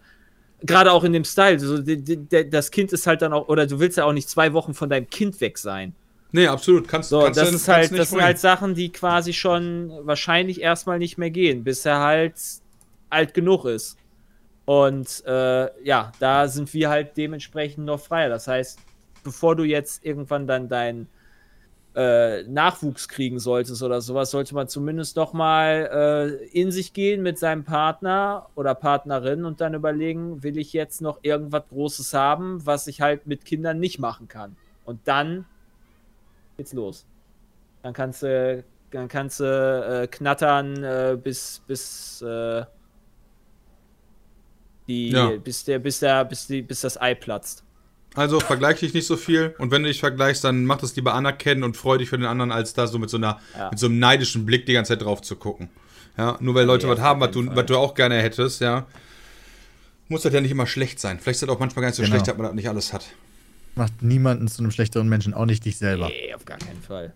Gerade 0.63 0.91
auch 0.91 1.03
in 1.03 1.13
dem 1.13 1.23
Style. 1.23 1.59
So, 1.59 1.77
das 1.79 2.71
Kind 2.71 2.93
ist 2.93 3.07
halt 3.07 3.21
dann 3.21 3.33
auch, 3.33 3.47
oder 3.47 3.67
du 3.67 3.79
willst 3.79 3.97
ja 3.97 4.05
auch 4.05 4.13
nicht 4.13 4.29
zwei 4.29 4.53
Wochen 4.53 4.73
von 4.73 4.89
deinem 4.89 5.09
Kind 5.09 5.39
weg 5.41 5.57
sein. 5.57 5.95
Nee, 6.31 6.47
absolut. 6.47 6.87
Kannst, 6.87 7.09
So, 7.09 7.21
kannst 7.21 7.39
das 7.39 7.49
du- 7.49 7.55
ist 7.55 7.67
halt, 7.67 7.97
das 7.97 8.09
sind 8.09 8.21
halt 8.21 8.39
Sachen, 8.39 8.73
die 8.75 8.91
quasi 8.91 9.33
schon 9.33 9.91
wahrscheinlich 10.03 10.61
erstmal 10.61 10.99
nicht 10.99 11.17
mehr 11.17 11.31
gehen, 11.31 11.63
bis 11.63 11.85
er 11.85 11.99
halt 11.99 12.35
alt 13.09 13.33
genug 13.33 13.65
ist. 13.65 13.97
Und 14.65 15.23
äh, 15.25 15.69
ja, 15.85 16.11
da 16.19 16.47
sind 16.47 16.73
wir 16.73 16.89
halt 16.89 17.17
dementsprechend 17.17 17.85
noch 17.85 17.99
freier. 17.99 18.29
Das 18.29 18.47
heißt, 18.47 18.79
bevor 19.23 19.55
du 19.55 19.63
jetzt 19.63 20.05
irgendwann 20.05 20.47
dann 20.47 20.69
dein 20.69 21.07
äh, 21.93 22.43
Nachwuchs 22.43 23.09
kriegen 23.09 23.37
solltest 23.39 23.83
oder 23.83 23.99
sowas, 23.99 24.31
sollte 24.31 24.55
man 24.55 24.69
zumindest 24.69 25.17
noch 25.17 25.33
mal 25.33 26.39
äh, 26.41 26.45
in 26.57 26.71
sich 26.71 26.93
gehen 26.93 27.21
mit 27.21 27.37
seinem 27.37 27.65
Partner 27.65 28.47
oder 28.55 28.75
Partnerin 28.75 29.43
und 29.43 29.59
dann 29.59 29.73
überlegen, 29.73 30.41
will 30.41 30.57
ich 30.57 30.71
jetzt 30.71 31.01
noch 31.01 31.19
irgendwas 31.21 31.63
Großes 31.69 32.13
haben, 32.13 32.65
was 32.65 32.87
ich 32.87 33.01
halt 33.01 33.27
mit 33.27 33.43
Kindern 33.43 33.77
nicht 33.79 33.99
machen 33.99 34.29
kann. 34.29 34.55
Und 34.85 35.01
dann 35.05 35.45
geht's 36.57 36.73
los. 36.73 37.05
Dann 37.83 37.93
kannst 37.93 38.23
du, 38.23 38.63
dann 38.91 39.07
kannst 39.07 39.39
du 39.39 39.43
äh, 40.03 40.07
knattern 40.07 40.83
äh, 40.83 41.17
bis 41.21 41.61
bis 41.67 42.21
äh, 42.21 42.63
die, 44.87 45.09
Ja. 45.09 45.29
bis 45.37 45.63
der, 45.63 45.79
bis 45.79 45.99
der, 45.99 46.25
bis 46.25 46.47
die, 46.47 46.61
bis 46.61 46.81
das 46.81 46.99
Ei 46.99 47.15
platzt. 47.15 47.63
Also 48.13 48.39
vergleich 48.41 48.79
dich 48.81 48.93
nicht 48.93 49.07
so 49.07 49.15
viel 49.15 49.55
und 49.57 49.71
wenn 49.71 49.83
du 49.83 49.87
dich 49.87 50.01
vergleichst, 50.01 50.43
dann 50.43 50.65
mach 50.65 50.77
das 50.79 50.95
lieber 50.97 51.13
anerkennen 51.13 51.63
und 51.63 51.77
freu 51.77 51.97
dich 51.97 52.09
für 52.09 52.17
den 52.17 52.27
anderen, 52.27 52.51
als 52.51 52.73
da 52.73 52.85
so 52.87 52.99
mit 52.99 53.09
so 53.09 53.15
einer 53.17 53.39
Ja. 53.57 53.69
mit 53.69 53.79
so 53.79 53.85
einem 53.85 53.99
neidischen 53.99 54.45
Blick 54.45 54.65
die 54.65 54.73
ganze 54.73 54.89
Zeit 54.93 55.01
drauf 55.03 55.21
zu 55.21 55.37
gucken. 55.37 55.69
Ja, 56.17 56.35
nur 56.41 56.53
weil 56.55 56.65
Leute 56.65 56.87
Nee, 56.87 56.93
was 56.93 56.99
haben, 56.99 57.21
was 57.21 57.31
du, 57.31 57.43
Fall. 57.43 57.55
was 57.55 57.65
du 57.67 57.77
auch 57.77 57.93
gerne 57.93 58.21
hättest, 58.21 58.59
ja. 58.59 58.85
Muss 60.09 60.23
das 60.23 60.33
ja 60.33 60.41
nicht 60.41 60.51
immer 60.51 60.67
schlecht 60.67 60.99
sein. 60.99 61.19
Vielleicht 61.19 61.35
ist 61.37 61.43
das 61.43 61.49
auch 61.55 61.59
manchmal 61.59 61.83
gar 61.83 61.87
nicht 61.87 61.95
so 61.95 62.01
Genau. 62.03 62.15
schlecht, 62.15 62.27
dass 62.27 62.35
man 62.35 62.47
das 62.47 62.55
nicht 62.55 62.67
alles 62.67 62.91
hat. 62.91 63.05
Macht 63.75 64.01
niemanden 64.01 64.47
zu 64.47 64.59
einem 64.59 64.71
schlechteren 64.71 65.07
Menschen, 65.07 65.33
auch 65.33 65.45
nicht 65.45 65.65
dich 65.65 65.77
selber. 65.77 66.09
Nee, 66.09 66.33
auf 66.33 66.45
gar 66.45 66.57
keinen 66.57 66.81
Fall. 66.81 67.13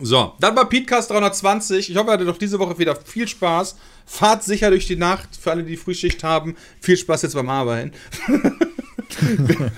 So, 0.00 0.34
dann 0.38 0.54
war 0.54 0.68
Petecast 0.68 1.10
320. 1.10 1.90
Ich 1.90 1.96
hoffe, 1.96 2.08
ihr 2.08 2.12
hattet 2.12 2.28
doch 2.28 2.38
diese 2.38 2.58
Woche 2.58 2.78
wieder 2.78 2.94
viel 2.94 3.26
Spaß. 3.26 3.76
Fahrt 4.06 4.44
sicher 4.44 4.70
durch 4.70 4.86
die 4.86 4.96
Nacht. 4.96 5.30
Für 5.36 5.50
alle, 5.50 5.64
die 5.64 5.76
Frühschicht 5.76 6.22
haben, 6.22 6.56
viel 6.80 6.96
Spaß 6.96 7.22
jetzt 7.22 7.34
beim 7.34 7.48
Arbeiten. 7.48 7.92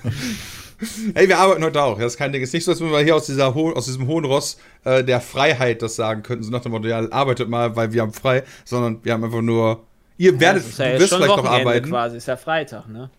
Ey, 1.14 1.28
wir 1.28 1.38
arbeiten 1.38 1.62
heute 1.64 1.82
auch. 1.82 1.98
Das 1.98 2.12
ist 2.12 2.18
kein 2.18 2.32
Ding. 2.32 2.42
Es 2.42 2.50
ist 2.50 2.54
nicht 2.54 2.64
so, 2.64 2.70
als 2.72 2.80
wenn 2.80 2.90
wir 2.90 3.00
hier 3.00 3.16
aus, 3.16 3.26
dieser 3.26 3.54
ho 3.54 3.72
aus 3.72 3.86
diesem 3.86 4.06
hohen 4.06 4.24
Ross 4.24 4.58
äh, 4.84 5.04
der 5.04 5.20
Freiheit 5.20 5.82
das 5.82 5.96
sagen 5.96 6.22
könnten. 6.22 6.44
So 6.44 6.50
nach 6.50 6.62
dem 6.62 6.72
Motto, 6.72 6.88
ja, 6.88 7.10
arbeitet 7.10 7.48
mal, 7.48 7.76
weil 7.76 7.92
wir 7.92 8.02
haben 8.02 8.12
frei. 8.12 8.44
Sondern 8.64 9.02
wir 9.02 9.12
haben 9.12 9.24
einfach 9.24 9.42
nur. 9.42 9.84
Ihr 10.16 10.38
werdet, 10.38 10.66
ist 10.66 10.78
ja 10.78 10.84
du 10.84 10.90
jetzt 10.92 11.00
wirst 11.00 11.10
schon 11.10 11.18
vielleicht 11.18 11.36
noch 11.36 11.44
Wochenende 11.44 11.68
arbeiten. 11.68 11.88
quasi, 11.88 12.16
ist 12.18 12.28
ja 12.28 12.36
Freitag, 12.36 12.88
ne? 12.88 13.10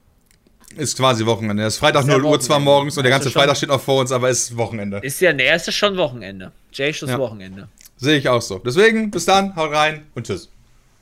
Ist 0.78 0.98
quasi 0.98 1.26
Wochenende. 1.26 1.64
Es 1.64 1.76
ist 1.76 1.80
Freitag 1.80 2.02
Ist 2.04 2.08
ja 2.10 2.18
0 2.18 2.26
Uhr 2.26 2.40
zwar 2.40 2.60
morgens 2.60 2.98
und 2.98 3.04
der 3.04 3.12
ganze 3.12 3.30
Freitag 3.32 3.58
steht 3.58 3.70
noch 3.70 3.82
vor 3.82 4.02
uns, 4.02 4.12
aber 4.12 4.30
es 4.30 4.44
ist 4.44 4.58
Wochenende. 4.58 5.00
Ist 5.00 5.20
ja, 5.22 5.34
ne, 5.34 5.54
ist 5.54 5.68
ja 5.68 5.72
schon 5.74 5.98
Wochenende. 5.98 6.52
Jay 6.74 6.90
ist 6.90 7.02
Ja. 7.02 7.18
Wochenende. 7.18 7.68
Sehe 7.98 8.18
ich 8.18 8.28
auch 8.28 8.42
so. 8.42 8.58
Deswegen, 8.60 9.12
bis 9.12 9.26
dann, 9.26 9.56
haut 9.56 9.72
rein 9.72 10.08
und 10.16 10.26
tschüss. 10.26 10.50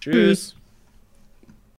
Tschüss. 0.01 0.55